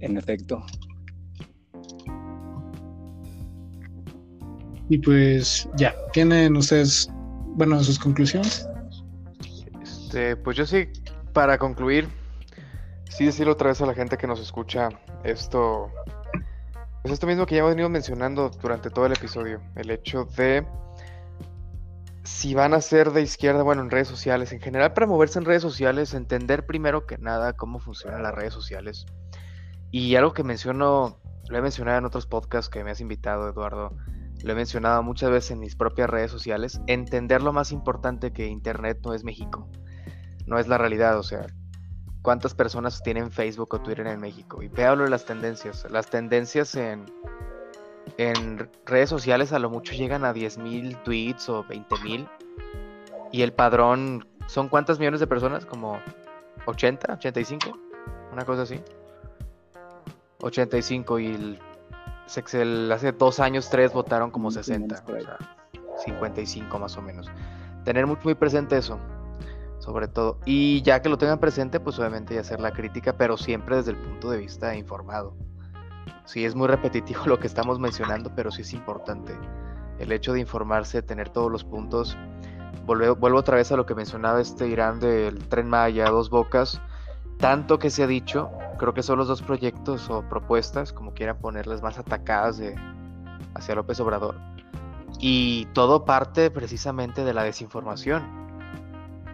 en 0.00 0.16
efecto. 0.16 0.64
Y 4.88 4.98
pues 4.98 5.68
ya, 5.76 5.94
¿tienen 6.12 6.56
ustedes, 6.56 7.10
bueno, 7.58 7.82
sus 7.82 7.98
conclusiones? 7.98 8.68
Este, 9.82 10.36
pues 10.36 10.56
yo 10.56 10.64
sí, 10.64 10.88
para 11.32 11.58
concluir, 11.58 12.08
sí 13.10 13.26
decirlo 13.26 13.54
otra 13.54 13.68
vez 13.68 13.80
a 13.82 13.86
la 13.86 13.94
gente 13.94 14.16
que 14.16 14.28
nos 14.28 14.38
escucha 14.38 14.90
esto. 15.24 15.90
Pues 17.02 17.12
esto 17.12 17.26
mismo 17.26 17.46
que 17.46 17.56
ya 17.56 17.60
hemos 17.60 17.72
venido 17.72 17.88
mencionando 17.88 18.48
durante 18.62 18.90
todo 18.90 19.06
el 19.06 19.12
episodio. 19.12 19.60
El 19.74 19.90
hecho 19.90 20.24
de 20.36 20.64
si 22.22 22.54
van 22.54 22.74
a 22.74 22.80
ser 22.80 23.10
de 23.10 23.22
izquierda, 23.22 23.64
bueno, 23.64 23.82
en 23.82 23.90
redes 23.90 24.06
sociales, 24.06 24.52
en 24.52 24.60
general 24.60 24.92
para 24.92 25.08
moverse 25.08 25.40
en 25.40 25.44
redes 25.44 25.62
sociales, 25.62 26.14
entender 26.14 26.64
primero 26.64 27.06
que 27.06 27.18
nada 27.18 27.54
cómo 27.54 27.80
funcionan 27.80 28.22
las 28.22 28.34
redes 28.34 28.54
sociales. 28.54 29.04
Y 29.90 30.14
algo 30.14 30.32
que 30.32 30.44
menciono, 30.44 31.18
lo 31.48 31.58
he 31.58 31.62
mencionado 31.62 31.98
en 31.98 32.04
otros 32.04 32.26
podcasts 32.26 32.70
que 32.70 32.84
me 32.84 32.92
has 32.92 33.00
invitado, 33.00 33.48
Eduardo, 33.48 33.96
lo 34.42 34.52
he 34.52 34.54
mencionado 34.54 35.02
muchas 35.02 35.30
veces 35.30 35.52
en 35.52 35.60
mis 35.60 35.76
propias 35.76 36.08
redes 36.08 36.30
sociales, 36.30 36.80
entender 36.86 37.42
lo 37.42 37.52
más 37.52 37.72
importante 37.72 38.32
que 38.32 38.46
Internet 38.46 39.00
no 39.04 39.14
es 39.14 39.24
México, 39.24 39.68
no 40.46 40.58
es 40.58 40.68
la 40.68 40.78
realidad, 40.78 41.18
o 41.18 41.22
sea, 41.22 41.46
cuántas 42.22 42.54
personas 42.54 43.02
tienen 43.02 43.30
Facebook 43.30 43.74
o 43.74 43.80
Twitter 43.80 44.06
en 44.06 44.20
México. 44.20 44.62
Y 44.62 44.68
de 44.68 45.10
las 45.10 45.24
tendencias, 45.24 45.86
las 45.90 46.08
tendencias 46.08 46.74
en, 46.74 47.06
en 48.16 48.70
redes 48.84 49.08
sociales 49.08 49.52
a 49.52 49.58
lo 49.58 49.70
mucho 49.70 49.92
llegan 49.92 50.24
a 50.24 50.32
10.000 50.32 51.02
tweets 51.02 51.48
o 51.48 51.64
20.000. 51.64 52.28
Y 53.32 53.42
el 53.42 53.52
padrón, 53.52 54.26
¿son 54.46 54.68
cuántas 54.68 54.98
millones 54.98 55.20
de 55.20 55.26
personas? 55.26 55.66
Como 55.66 55.98
80, 56.66 57.14
85, 57.14 57.78
una 58.32 58.44
cosa 58.44 58.62
así. 58.62 58.80
85 60.40 61.18
y 61.18 61.26
el 61.26 61.58
hace 62.28 63.12
dos 63.12 63.40
años, 63.40 63.70
tres 63.70 63.92
votaron 63.92 64.30
como 64.30 64.50
60, 64.50 65.04
o 65.06 65.20
sea, 65.20 65.38
55 66.04 66.78
más 66.78 66.96
o 66.96 67.02
menos. 67.02 67.30
Tener 67.84 68.06
muy, 68.06 68.18
muy 68.22 68.34
presente 68.34 68.76
eso, 68.76 68.98
sobre 69.78 70.08
todo. 70.08 70.38
Y 70.44 70.82
ya 70.82 71.00
que 71.00 71.08
lo 71.08 71.18
tengan 71.18 71.40
presente, 71.40 71.80
pues 71.80 71.98
obviamente 71.98 72.34
ya 72.34 72.40
hacer 72.40 72.60
la 72.60 72.72
crítica, 72.72 73.16
pero 73.16 73.36
siempre 73.36 73.76
desde 73.76 73.92
el 73.92 73.96
punto 73.96 74.30
de 74.30 74.38
vista 74.38 74.74
informado. 74.76 75.34
Sí, 76.24 76.44
es 76.44 76.54
muy 76.54 76.68
repetitivo 76.68 77.22
lo 77.26 77.38
que 77.38 77.46
estamos 77.46 77.78
mencionando, 77.78 78.30
pero 78.34 78.50
sí 78.50 78.62
es 78.62 78.72
importante. 78.74 79.34
El 79.98 80.12
hecho 80.12 80.32
de 80.32 80.40
informarse, 80.40 81.02
tener 81.02 81.30
todos 81.30 81.50
los 81.50 81.64
puntos. 81.64 82.16
Vuelvo, 82.84 83.16
vuelvo 83.16 83.38
otra 83.38 83.56
vez 83.56 83.72
a 83.72 83.76
lo 83.76 83.86
que 83.86 83.94
mencionaba 83.94 84.40
este 84.40 84.68
Irán 84.68 85.00
del 85.00 85.48
tren 85.48 85.68
Maya, 85.68 86.10
dos 86.10 86.30
bocas 86.30 86.80
tanto 87.38 87.78
que 87.78 87.90
se 87.90 88.02
ha 88.02 88.06
dicho, 88.06 88.50
creo 88.78 88.94
que 88.94 89.02
son 89.02 89.18
los 89.18 89.28
dos 89.28 89.42
proyectos 89.42 90.10
o 90.10 90.22
propuestas, 90.28 90.92
como 90.92 91.14
quieran 91.14 91.38
ponerlas, 91.38 91.82
más 91.82 91.98
atacadas 91.98 92.58
de, 92.58 92.74
hacia 93.54 93.74
López 93.74 94.00
Obrador. 94.00 94.36
Y 95.20 95.66
todo 95.66 96.04
parte 96.04 96.50
precisamente 96.50 97.24
de 97.24 97.32
la 97.32 97.44
desinformación. 97.44 98.48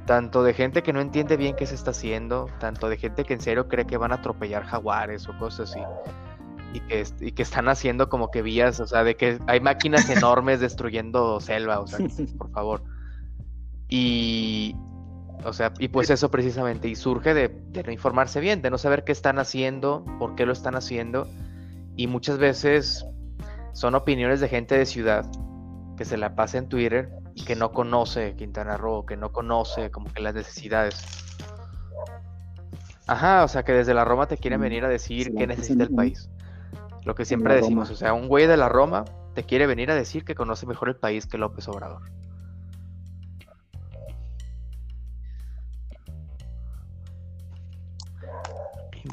Tanto 0.06 0.42
de 0.42 0.52
gente 0.52 0.82
que 0.82 0.92
no 0.92 1.00
entiende 1.00 1.38
bien 1.38 1.56
qué 1.56 1.66
se 1.66 1.74
está 1.74 1.92
haciendo, 1.92 2.48
tanto 2.60 2.90
de 2.90 2.98
gente 2.98 3.24
que 3.24 3.34
en 3.34 3.40
serio 3.40 3.68
cree 3.68 3.86
que 3.86 3.96
van 3.96 4.12
a 4.12 4.16
atropellar 4.16 4.64
jaguares 4.64 5.26
o 5.28 5.38
cosas 5.38 5.70
así. 5.70 5.80
Y 6.74 6.80
que, 6.80 7.04
y 7.20 7.32
que 7.32 7.42
están 7.42 7.68
haciendo 7.68 8.08
como 8.10 8.30
que 8.30 8.42
vías, 8.42 8.80
o 8.80 8.86
sea, 8.86 9.02
de 9.02 9.16
que 9.16 9.38
hay 9.46 9.60
máquinas 9.60 10.08
enormes 10.10 10.60
destruyendo 10.60 11.40
selva, 11.40 11.80
o 11.80 11.86
sea, 11.86 11.98
por 12.38 12.50
favor. 12.50 12.82
Y, 13.88 14.76
o 15.44 15.52
sea, 15.52 15.72
y 15.78 15.88
pues 15.88 16.10
eso 16.10 16.30
precisamente, 16.30 16.88
y 16.88 16.94
surge 16.94 17.34
de, 17.34 17.82
no 17.84 17.92
informarse 17.92 18.40
bien, 18.40 18.62
de 18.62 18.70
no 18.70 18.78
saber 18.78 19.04
qué 19.04 19.12
están 19.12 19.38
haciendo, 19.38 20.04
por 20.18 20.34
qué 20.34 20.46
lo 20.46 20.52
están 20.52 20.74
haciendo, 20.74 21.26
y 21.96 22.06
muchas 22.06 22.38
veces 22.38 23.06
son 23.72 23.94
opiniones 23.94 24.40
de 24.40 24.48
gente 24.48 24.78
de 24.78 24.86
ciudad 24.86 25.26
que 25.96 26.04
se 26.04 26.16
la 26.16 26.34
pasa 26.34 26.58
en 26.58 26.68
Twitter 26.68 27.10
y 27.34 27.44
que 27.44 27.56
no 27.56 27.72
conoce 27.72 28.34
Quintana 28.36 28.76
Roo, 28.76 29.04
que 29.04 29.16
no 29.16 29.32
conoce 29.32 29.90
como 29.90 30.12
que 30.12 30.22
las 30.22 30.34
necesidades. 30.34 31.02
Ajá, 33.06 33.44
o 33.44 33.48
sea 33.48 33.64
que 33.64 33.72
desde 33.72 33.92
la 33.94 34.04
Roma 34.04 34.26
te 34.26 34.38
quieren 34.38 34.60
mm, 34.60 34.62
venir 34.62 34.84
a 34.84 34.88
decir 34.88 35.34
qué 35.36 35.46
necesita 35.46 35.84
el 35.84 35.94
país. 35.94 36.30
Lo 37.04 37.14
que 37.14 37.24
siempre 37.24 37.54
decimos, 37.54 37.90
o 37.90 37.96
sea, 37.96 38.14
un 38.14 38.28
güey 38.28 38.46
de 38.46 38.56
la 38.56 38.68
Roma 38.68 39.04
te 39.34 39.44
quiere 39.44 39.66
venir 39.66 39.90
a 39.90 39.94
decir 39.94 40.24
que 40.24 40.34
conoce 40.34 40.66
mejor 40.66 40.88
el 40.88 40.96
país 40.96 41.26
que 41.26 41.36
López 41.36 41.68
Obrador. 41.68 42.02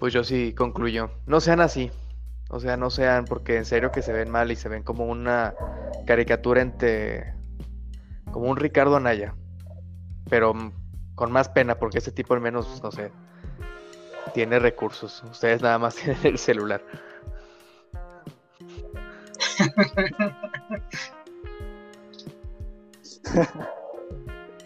Pues 0.02 0.14
yo 0.14 0.24
sí 0.24 0.54
concluyo. 0.54 1.12
No 1.28 1.40
sean 1.40 1.62
así. 1.62 1.92
O 2.50 2.60
sea, 2.60 2.76
no 2.76 2.90
sean 2.90 3.26
porque 3.26 3.58
en 3.58 3.66
serio 3.66 3.92
que 3.92 4.02
se 4.02 4.12
ven 4.12 4.32
mal 4.32 4.52
y 4.52 4.56
se 4.56 4.68
ven 4.68 4.82
como 4.82 5.06
una 5.06 5.54
caricatura 6.08 6.64
entre... 6.64 7.36
como 8.32 8.50
un 8.50 8.58
Ricardo 8.58 8.96
Anaya. 8.96 9.36
Pero 10.28 10.56
con 11.14 11.32
más 11.32 11.50
pena 11.50 11.76
porque 11.76 12.00
ese 12.00 12.12
tipo 12.12 12.34
al 12.34 12.42
menos, 12.42 12.82
no 12.82 12.92
sé, 12.92 13.12
tiene 14.34 14.58
recursos. 14.58 15.24
Ustedes 15.30 15.62
nada 15.62 15.78
más 15.78 15.94
tienen 16.04 16.18
el 16.24 16.40
celular. 16.40 16.82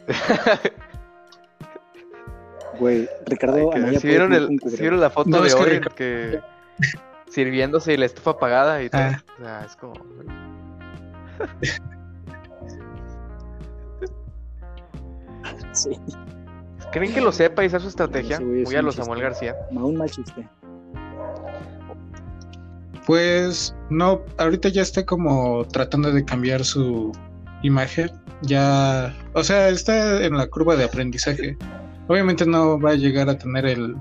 Güey, 2.79 3.09
Ricardo 3.25 3.71
¿sí 3.99 4.07
vieron, 4.07 4.31
la 4.99 5.09
foto 5.09 5.41
de 5.41 5.53
hoy 5.53 5.81
que, 5.95 6.39
sirviéndose 7.29 7.93
y 7.93 7.97
la 7.97 8.05
estufa 8.05 8.31
apagada 8.31 8.81
y 8.83 8.89
todo? 8.89 9.01
Ah. 9.01 9.23
O 9.39 9.43
sea, 9.43 9.65
es 9.65 9.75
como... 9.75 9.93
sí. 15.73 15.99
¿Creen 16.91 17.13
que 17.13 17.21
lo 17.21 17.31
sepa 17.31 17.63
y 17.63 17.67
esa 17.67 17.79
su 17.79 17.89
estrategia? 17.89 18.39
Muy 18.39 18.75
a 18.75 18.81
los 18.81 18.95
Samuel 18.95 19.21
García. 19.21 19.55
Un 19.71 19.97
mal 19.97 20.09
chiste. 20.09 20.47
Pues 23.05 23.75
no, 23.89 24.21
ahorita 24.37 24.69
ya 24.69 24.81
está 24.81 25.05
como 25.05 25.65
tratando 25.67 26.11
de 26.11 26.25
cambiar 26.25 26.63
su 26.63 27.11
imagen. 27.61 28.11
Ya, 28.41 29.15
o 29.33 29.43
sea, 29.43 29.69
está 29.69 30.23
en 30.23 30.37
la 30.37 30.47
curva 30.47 30.75
de 30.75 30.85
aprendizaje. 30.85 31.57
Obviamente 32.07 32.45
no 32.45 32.79
va 32.79 32.91
a 32.91 32.95
llegar 32.95 33.29
a 33.29 33.37
tener 33.37 33.65
el. 33.65 33.95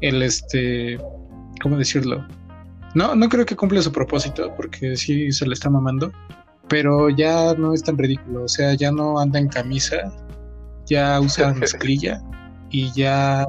El 0.00 0.22
este. 0.22 0.98
¿Cómo 1.62 1.76
decirlo? 1.76 2.26
No, 2.94 3.14
no 3.14 3.28
creo 3.28 3.46
que 3.46 3.56
cumpla 3.56 3.80
su 3.82 3.92
propósito, 3.92 4.52
porque 4.56 4.96
sí 4.96 5.32
se 5.32 5.46
le 5.46 5.54
está 5.54 5.70
mamando. 5.70 6.12
Pero 6.68 7.10
ya 7.10 7.54
no 7.54 7.74
es 7.74 7.82
tan 7.82 7.98
ridículo. 7.98 8.44
O 8.44 8.48
sea, 8.48 8.74
ya 8.74 8.90
no 8.90 9.18
anda 9.18 9.38
en 9.38 9.48
camisa. 9.48 9.96
Ya 10.86 11.20
usa 11.20 11.54
mezclilla. 11.60 12.22
y 12.70 12.92
ya. 12.92 13.46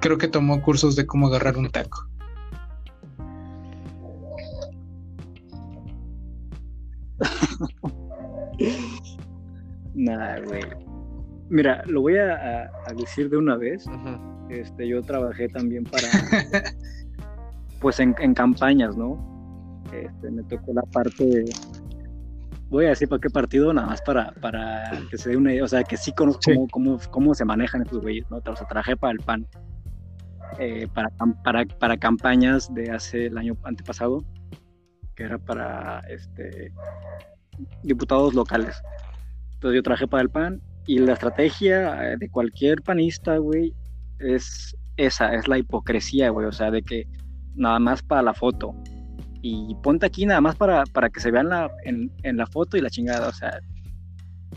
Creo 0.00 0.16
que 0.16 0.28
tomó 0.28 0.62
cursos 0.62 0.96
de 0.96 1.06
cómo 1.06 1.26
agarrar 1.26 1.56
un 1.56 1.70
taco. 1.70 2.06
Nah, 9.94 10.38
güey. 10.40 10.62
Mira, 11.50 11.82
lo 11.86 12.02
voy 12.02 12.16
a, 12.16 12.70
decir 12.96 13.28
de 13.28 13.36
una 13.36 13.56
vez. 13.56 13.84
Este, 14.48 14.86
yo 14.86 15.02
trabajé 15.02 15.48
también 15.48 15.82
para, 15.84 16.06
pues 17.80 17.98
en, 17.98 18.14
campañas, 18.34 18.96
¿no? 18.96 19.82
Este, 19.92 20.30
me 20.30 20.44
tocó 20.44 20.72
la 20.72 20.82
parte, 20.82 21.44
voy 22.68 22.86
a 22.86 22.90
decir 22.90 23.08
para 23.08 23.20
qué 23.20 23.30
partido, 23.30 23.72
nada 23.72 23.88
más 23.88 24.00
para, 24.02 24.32
para 24.40 24.92
que 25.10 25.18
se 25.18 25.30
dé 25.30 25.36
una 25.36 25.52
idea, 25.52 25.64
o 25.64 25.68
sea, 25.68 25.82
que 25.82 25.96
sí 25.96 26.12
conozco 26.12 26.52
Cómo, 26.70 26.98
cómo, 27.10 27.34
se 27.34 27.44
manejan 27.44 27.82
estos 27.82 28.00
güeyes, 28.00 28.30
¿no? 28.30 28.36
O 28.36 28.56
sea, 28.56 28.66
trabajé 28.68 28.96
para 28.96 29.12
el 29.12 29.18
PAN, 29.18 29.44
eh, 30.60 30.86
para, 30.94 31.10
para, 31.42 31.64
para 31.64 31.96
campañas 31.96 32.72
de 32.72 32.92
hace 32.92 33.26
el 33.26 33.36
año 33.36 33.56
antepasado, 33.64 34.24
que 35.16 35.24
era 35.24 35.38
para 35.38 36.00
este 36.08 36.72
diputados 37.82 38.34
locales. 38.34 38.80
Entonces 39.54 39.76
yo 39.76 39.82
trabajé 39.82 40.06
para 40.06 40.22
el 40.22 40.30
PAN 40.30 40.62
y 40.90 40.98
la 40.98 41.12
estrategia 41.12 42.02
eh, 42.02 42.16
de 42.18 42.28
cualquier 42.28 42.82
panista, 42.82 43.36
güey, 43.36 43.72
es 44.18 44.76
esa, 44.96 45.32
es 45.34 45.46
la 45.46 45.56
hipocresía, 45.56 46.30
güey, 46.30 46.46
o 46.46 46.52
sea, 46.52 46.72
de 46.72 46.82
que 46.82 47.06
nada 47.54 47.78
más 47.78 48.02
para 48.02 48.22
la 48.22 48.34
foto. 48.34 48.74
Y 49.40 49.76
ponte 49.84 50.06
aquí 50.06 50.26
nada 50.26 50.40
más 50.40 50.56
para, 50.56 50.82
para 50.86 51.08
que 51.08 51.20
se 51.20 51.30
vean 51.30 51.48
la, 51.48 51.70
en, 51.84 52.10
la 52.36 52.44
foto 52.44 52.76
y 52.76 52.80
la 52.80 52.90
chingada, 52.90 53.28
o 53.28 53.32
sea, 53.32 53.60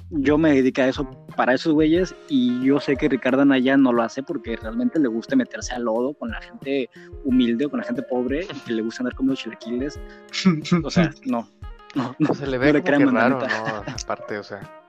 yo 0.10 0.40
me 0.40 0.56
dediqué 0.56 0.82
a 0.82 0.88
eso 0.88 1.08
para 1.38 1.54
esos 1.54 1.72
güeyes 1.74 2.16
y 2.30 2.66
yo 2.66 2.80
sé 2.80 2.96
que 2.96 3.10
Ricardo 3.10 3.44
Anaya 3.44 3.78
no 3.78 3.94
lo 3.94 4.02
hace 4.02 4.24
porque 4.24 4.56
realmente 4.56 5.00
le 5.00 5.10
gusta 5.10 5.36
meterse 5.36 5.76
al 5.76 5.84
lodo 5.84 6.16
con 6.16 6.32
la 6.32 6.42
gente 6.42 6.90
humilde 7.26 7.66
o 7.66 7.70
con 7.70 7.82
la 7.82 7.86
gente 7.86 8.02
pobre 8.02 8.48
y 8.52 8.60
que 8.62 8.74
le 8.74 8.82
gusta 8.82 9.04
andar 9.04 9.14
comiendo 9.14 9.40
chilaquiles. 9.40 10.00
O 10.84 10.90
sea, 10.90 11.12
no. 11.26 11.48
No, 11.94 12.16
no 12.18 12.34
se 12.34 12.48
le 12.48 12.58
ve 12.58 12.82
como 12.82 13.12
raro, 13.12 13.40
¿no? 13.40 13.94
Aparte, 13.94 14.40
o 14.40 14.44
sea 14.44 14.83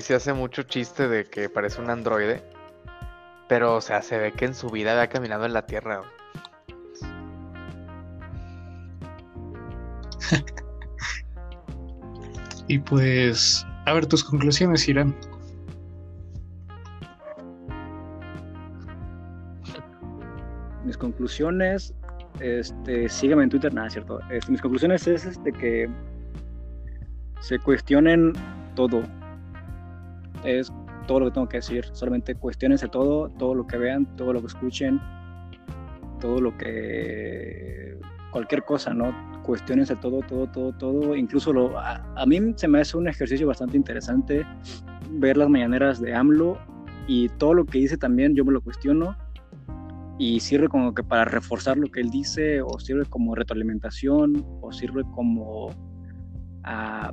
sí 0.00 0.08
se 0.08 0.14
hace 0.14 0.34
mucho 0.34 0.64
chiste 0.64 1.08
de 1.08 1.24
que 1.24 1.48
parece 1.48 1.80
un 1.80 1.88
androide. 1.88 2.42
Pero, 3.48 3.76
o 3.76 3.80
sea, 3.80 4.02
se 4.02 4.18
ve 4.18 4.32
que 4.32 4.44
en 4.44 4.54
su 4.54 4.68
vida 4.68 4.92
había 4.92 5.08
caminado 5.08 5.46
en 5.46 5.54
la 5.54 5.64
Tierra. 5.66 6.02
y 12.68 12.78
pues, 12.78 13.66
a 13.86 13.94
ver 13.94 14.04
tus 14.06 14.22
conclusiones, 14.24 14.86
Irán. 14.88 15.14
mis 20.84 20.96
conclusiones, 20.96 21.94
este, 22.38 23.08
sígueme 23.08 23.44
en 23.44 23.50
Twitter, 23.50 23.74
nada, 23.74 23.90
cierto. 23.90 24.20
Este, 24.30 24.52
mis 24.52 24.60
conclusiones 24.60 25.04
es 25.08 25.24
este, 25.24 25.52
que 25.52 25.88
se 27.40 27.58
cuestionen 27.58 28.32
todo. 28.76 29.02
Es 30.46 30.72
todo 31.06 31.20
lo 31.20 31.26
que 31.26 31.32
tengo 31.32 31.48
que 31.48 31.58
decir. 31.58 31.84
Solamente 31.92 32.34
cuestionense 32.34 32.88
todo, 32.88 33.28
todo 33.30 33.54
lo 33.54 33.66
que 33.66 33.76
vean, 33.76 34.06
todo 34.16 34.32
lo 34.32 34.40
que 34.40 34.46
escuchen, 34.46 35.00
todo 36.20 36.40
lo 36.40 36.56
que. 36.56 37.98
cualquier 38.30 38.64
cosa, 38.64 38.94
¿no? 38.94 39.14
Cuestionense 39.42 39.96
todo, 39.96 40.20
todo, 40.20 40.46
todo, 40.46 40.72
todo. 40.72 41.16
Incluso 41.16 41.52
lo, 41.52 41.78
a, 41.78 41.96
a 42.16 42.26
mí 42.26 42.40
se 42.56 42.68
me 42.68 42.80
hace 42.80 42.96
un 42.96 43.08
ejercicio 43.08 43.46
bastante 43.46 43.76
interesante 43.76 44.46
ver 45.10 45.36
las 45.36 45.48
mañaneras 45.48 46.00
de 46.00 46.14
AMLO 46.14 46.58
y 47.06 47.28
todo 47.30 47.54
lo 47.54 47.64
que 47.64 47.78
dice 47.78 47.96
también 47.96 48.34
yo 48.34 48.44
me 48.44 48.52
lo 48.52 48.60
cuestiono 48.60 49.16
y 50.18 50.40
sirve 50.40 50.68
como 50.68 50.94
que 50.94 51.02
para 51.02 51.24
reforzar 51.24 51.76
lo 51.76 51.88
que 51.88 52.00
él 52.00 52.10
dice 52.10 52.62
o 52.62 52.78
sirve 52.78 53.04
como 53.04 53.34
retroalimentación 53.34 54.44
o 54.60 54.72
sirve 54.72 55.02
como 55.14 55.70
ah, 56.64 57.12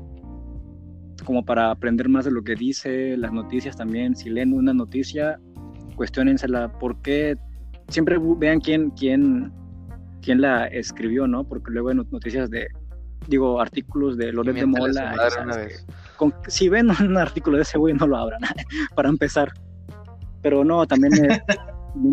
como 1.24 1.46
para 1.46 1.72
aprender 1.72 2.10
más 2.10 2.26
de 2.26 2.32
lo 2.32 2.44
que 2.44 2.56
dice 2.56 3.18
las 3.18 3.32
noticias 3.32 3.76
también 3.76 4.16
si 4.16 4.30
leen 4.30 4.54
una 4.54 4.74
noticia 4.74 5.40
cuestionensela 5.96 6.72
por 6.80 7.02
qué 7.02 7.36
siempre 7.88 8.18
vean 8.38 8.60
quién 8.60 8.92
quién 8.92 9.52
quién 10.22 10.42
la 10.42 10.68
escribió 10.68 11.28
no 11.28 11.44
porque 11.44 11.72
luego 11.72 11.90
hay 11.90 11.96
noticias 11.96 12.50
de 12.50 12.68
digo 13.28 13.60
artículos 13.60 14.18
de 14.18 14.32
Loret 14.32 14.56
de 14.56 14.66
Mola 14.66 15.16
con, 16.18 16.34
si 16.48 16.70
ven 16.70 16.90
un 16.90 17.18
artículo 17.18 17.58
de 17.58 17.64
ese 17.64 17.78
güey 17.78 17.94
no 17.94 18.08
lo 18.08 18.18
abran 18.18 18.42
para 18.96 19.10
empezar. 19.10 19.52
Pero 20.42 20.64
no 20.64 20.86
también 20.86 21.14
es, 21.14 21.40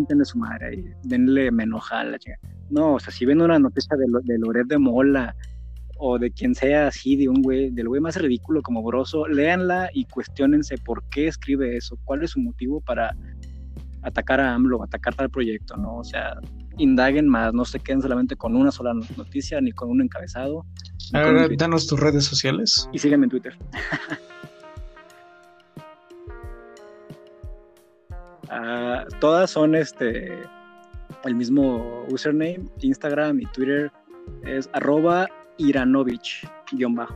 de 0.07 0.25
su 0.25 0.37
madre 0.37 0.75
y 0.75 0.85
denle 1.03 1.51
me 1.51 1.63
enoja 1.63 2.03
la 2.03 2.19
chica. 2.19 2.37
No, 2.69 2.93
o 2.93 2.99
sea, 2.99 3.11
si 3.11 3.25
ven 3.25 3.41
una 3.41 3.59
noticia 3.59 3.97
de, 3.97 4.05
de 4.23 4.39
Loret 4.39 4.67
de 4.67 4.77
Mola 4.77 5.35
o 6.03 6.17
de 6.17 6.31
quien 6.31 6.55
sea 6.55 6.87
así, 6.87 7.15
de 7.15 7.29
un 7.29 7.43
güey, 7.43 7.69
del 7.69 7.87
güey 7.87 8.01
más 8.01 8.15
ridículo 8.15 8.63
como 8.63 8.81
Broso, 8.81 9.27
léanla 9.27 9.87
y 9.93 10.05
cuestionense 10.05 10.79
por 10.79 11.03
qué 11.11 11.27
escribe 11.27 11.77
eso, 11.77 11.95
cuál 12.05 12.23
es 12.23 12.31
su 12.31 12.39
motivo 12.39 12.81
para 12.81 13.15
atacar 14.01 14.41
a 14.41 14.55
AMLO, 14.55 14.83
atacar 14.83 15.13
tal 15.13 15.29
proyecto, 15.29 15.77
¿no? 15.77 15.97
O 15.97 16.03
sea, 16.03 16.39
indaguen 16.79 17.27
más, 17.27 17.53
no 17.53 17.65
se 17.65 17.79
queden 17.79 18.01
solamente 18.01 18.35
con 18.35 18.55
una 18.55 18.71
sola 18.71 18.95
noticia 19.15 19.61
ni 19.61 19.73
con 19.73 19.91
un 19.91 20.01
encabezado. 20.01 20.65
Ahora, 21.13 21.47
danos 21.55 21.85
tus 21.85 21.99
redes 21.99 22.25
sociales. 22.25 22.89
Y 22.91 22.97
sígueme 22.97 23.25
en 23.25 23.29
Twitter. 23.29 23.55
Ah, 28.53 29.05
todas 29.21 29.49
son 29.49 29.75
este 29.75 30.29
el 31.23 31.35
mismo 31.35 32.03
username, 32.09 32.65
Instagram 32.81 33.39
y 33.39 33.45
Twitter 33.45 33.89
es 34.43 34.69
arroba 34.73 35.29
iranovich 35.67 36.47
guion 36.71 36.95
bajo. 36.95 37.15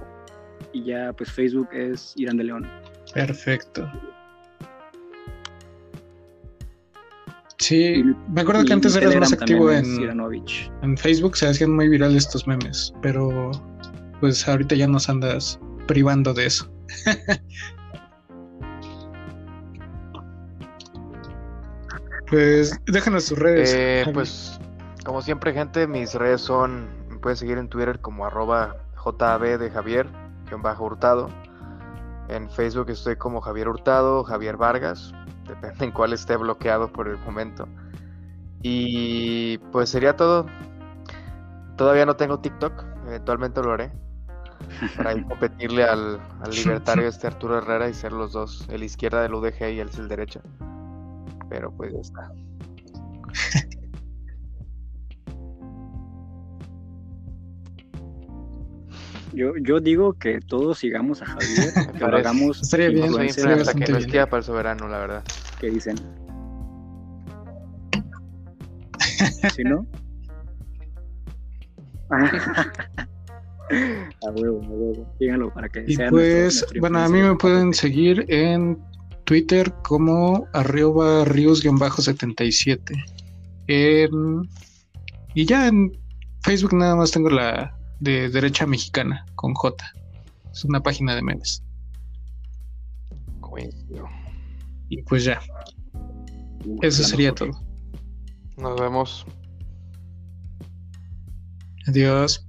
Y 0.73 0.85
ya 0.85 1.13
pues 1.13 1.31
Facebook 1.31 1.69
es 1.71 2.13
Irán 2.15 2.37
de 2.37 2.45
León. 2.45 2.69
Perfecto. 3.13 3.89
Sí, 7.57 8.03
me 8.29 8.41
acuerdo 8.41 8.65
que 8.65 8.73
antes 8.73 8.95
eras 8.95 9.15
más 9.15 9.33
activo 9.33 9.71
en, 9.71 9.85
en 10.81 10.97
Facebook, 10.97 11.37
se 11.37 11.47
hacían 11.47 11.71
muy 11.71 11.87
virales 11.87 12.25
estos 12.25 12.45
memes, 12.45 12.93
pero 13.01 13.51
pues 14.19 14.47
ahorita 14.47 14.75
ya 14.75 14.87
nos 14.87 15.09
andas 15.09 15.59
privando 15.87 16.33
de 16.33 16.45
eso. 16.45 16.71
Pues 22.29 22.79
déjanos 22.85 23.27
tus 23.27 23.37
redes. 23.37 23.73
Eh, 23.75 24.03
pues, 24.13 24.59
como 25.05 25.21
siempre, 25.21 25.53
gente, 25.53 25.87
mis 25.87 26.13
redes 26.15 26.41
son. 26.41 26.87
Me 27.25 27.29
pueden 27.29 27.37
seguir 27.37 27.57
en 27.57 27.69
Twitter 27.69 27.99
como 28.01 28.27
arroba 28.27 28.75
JAB 29.03 29.57
de 29.57 29.71
Javier, 29.71 30.07
bajo 30.61 30.85
Hurtado. 30.85 31.27
En 32.29 32.47
Facebook 32.51 32.91
estoy 32.91 33.15
como 33.15 33.41
Javier 33.41 33.67
Hurtado, 33.67 34.23
Javier 34.23 34.57
Vargas, 34.57 35.11
depende 35.47 35.85
en 35.85 35.91
cuál 35.91 36.13
esté 36.13 36.37
bloqueado 36.37 36.87
por 36.93 37.07
el 37.07 37.17
momento. 37.17 37.67
Y 38.61 39.57
pues 39.71 39.89
sería 39.89 40.15
todo. 40.15 40.45
Todavía 41.77 42.05
no 42.05 42.15
tengo 42.15 42.41
TikTok, 42.41 42.85
eventualmente 43.07 43.59
lo 43.63 43.73
haré. 43.73 43.91
Para 44.95 45.15
ir 45.15 45.25
competirle 45.27 45.83
al, 45.83 46.21
al 46.43 46.51
libertario 46.51 47.07
este 47.07 47.25
Arturo 47.25 47.57
Herrera 47.57 47.89
y 47.89 47.95
ser 47.95 48.11
los 48.11 48.33
dos, 48.33 48.67
el 48.69 48.83
izquierda 48.83 49.23
del 49.23 49.33
UDG 49.33 49.71
y 49.73 49.79
él 49.79 49.89
es 49.89 49.97
el 49.97 50.09
derecha. 50.09 50.41
Pero 51.49 51.71
pues 51.71 51.91
ya 51.91 52.01
está. 52.01 52.31
Yo, 59.35 59.53
yo 59.57 59.81
digo 59.81 60.13
que 60.13 60.39
todos 60.39 60.79
sigamos 60.79 61.21
a 61.21 61.25
Javier, 61.25 61.73
que 61.97 61.99
lo 61.99 62.17
hagamos. 62.17 62.61
Estaría 62.61 62.87
bien, 62.89 63.13
hasta 63.19 63.73
que 63.73 63.91
no 63.91 63.97
esquiva 63.97 64.27
para 64.27 64.39
el 64.39 64.45
soberano, 64.45 64.87
la 64.87 64.99
verdad. 64.99 65.23
¿Qué 65.59 65.69
dicen? 65.69 65.97
¿Sí, 69.53 69.63
no? 69.63 69.85
a 72.09 72.17
huevo, 74.31 74.63
a 74.63 74.67
huevo. 74.67 75.13
Díganlo 75.19 75.53
para 75.53 75.67
que 75.67 75.83
y 75.85 75.97
pues, 76.09 76.65
bueno, 76.79 76.99
a 76.99 77.09
mí 77.09 77.21
me 77.21 77.35
pueden 77.35 77.73
seguir 77.73 78.25
en 78.29 78.79
Twitter 79.25 79.73
como 79.83 80.47
arroba 80.53 81.25
ríos-77. 81.25 83.03
y 85.33 85.45
ya 85.45 85.67
en 85.67 85.91
Facebook 86.43 86.73
nada 86.73 86.95
más 86.95 87.11
tengo 87.11 87.29
la 87.29 87.74
de 87.99 88.29
derecha 88.29 88.65
mexicana 88.65 89.25
con 89.35 89.53
J. 89.53 89.85
Es 90.51 90.65
una 90.65 90.81
página 90.81 91.15
de 91.15 91.21
memes. 91.21 91.61
Y 94.89 95.01
pues 95.03 95.23
ya. 95.23 95.39
Eso 96.81 97.03
sería 97.03 97.33
todo. 97.33 97.51
Nos 98.57 98.79
vemos. 98.79 99.25
Adiós. 101.87 102.45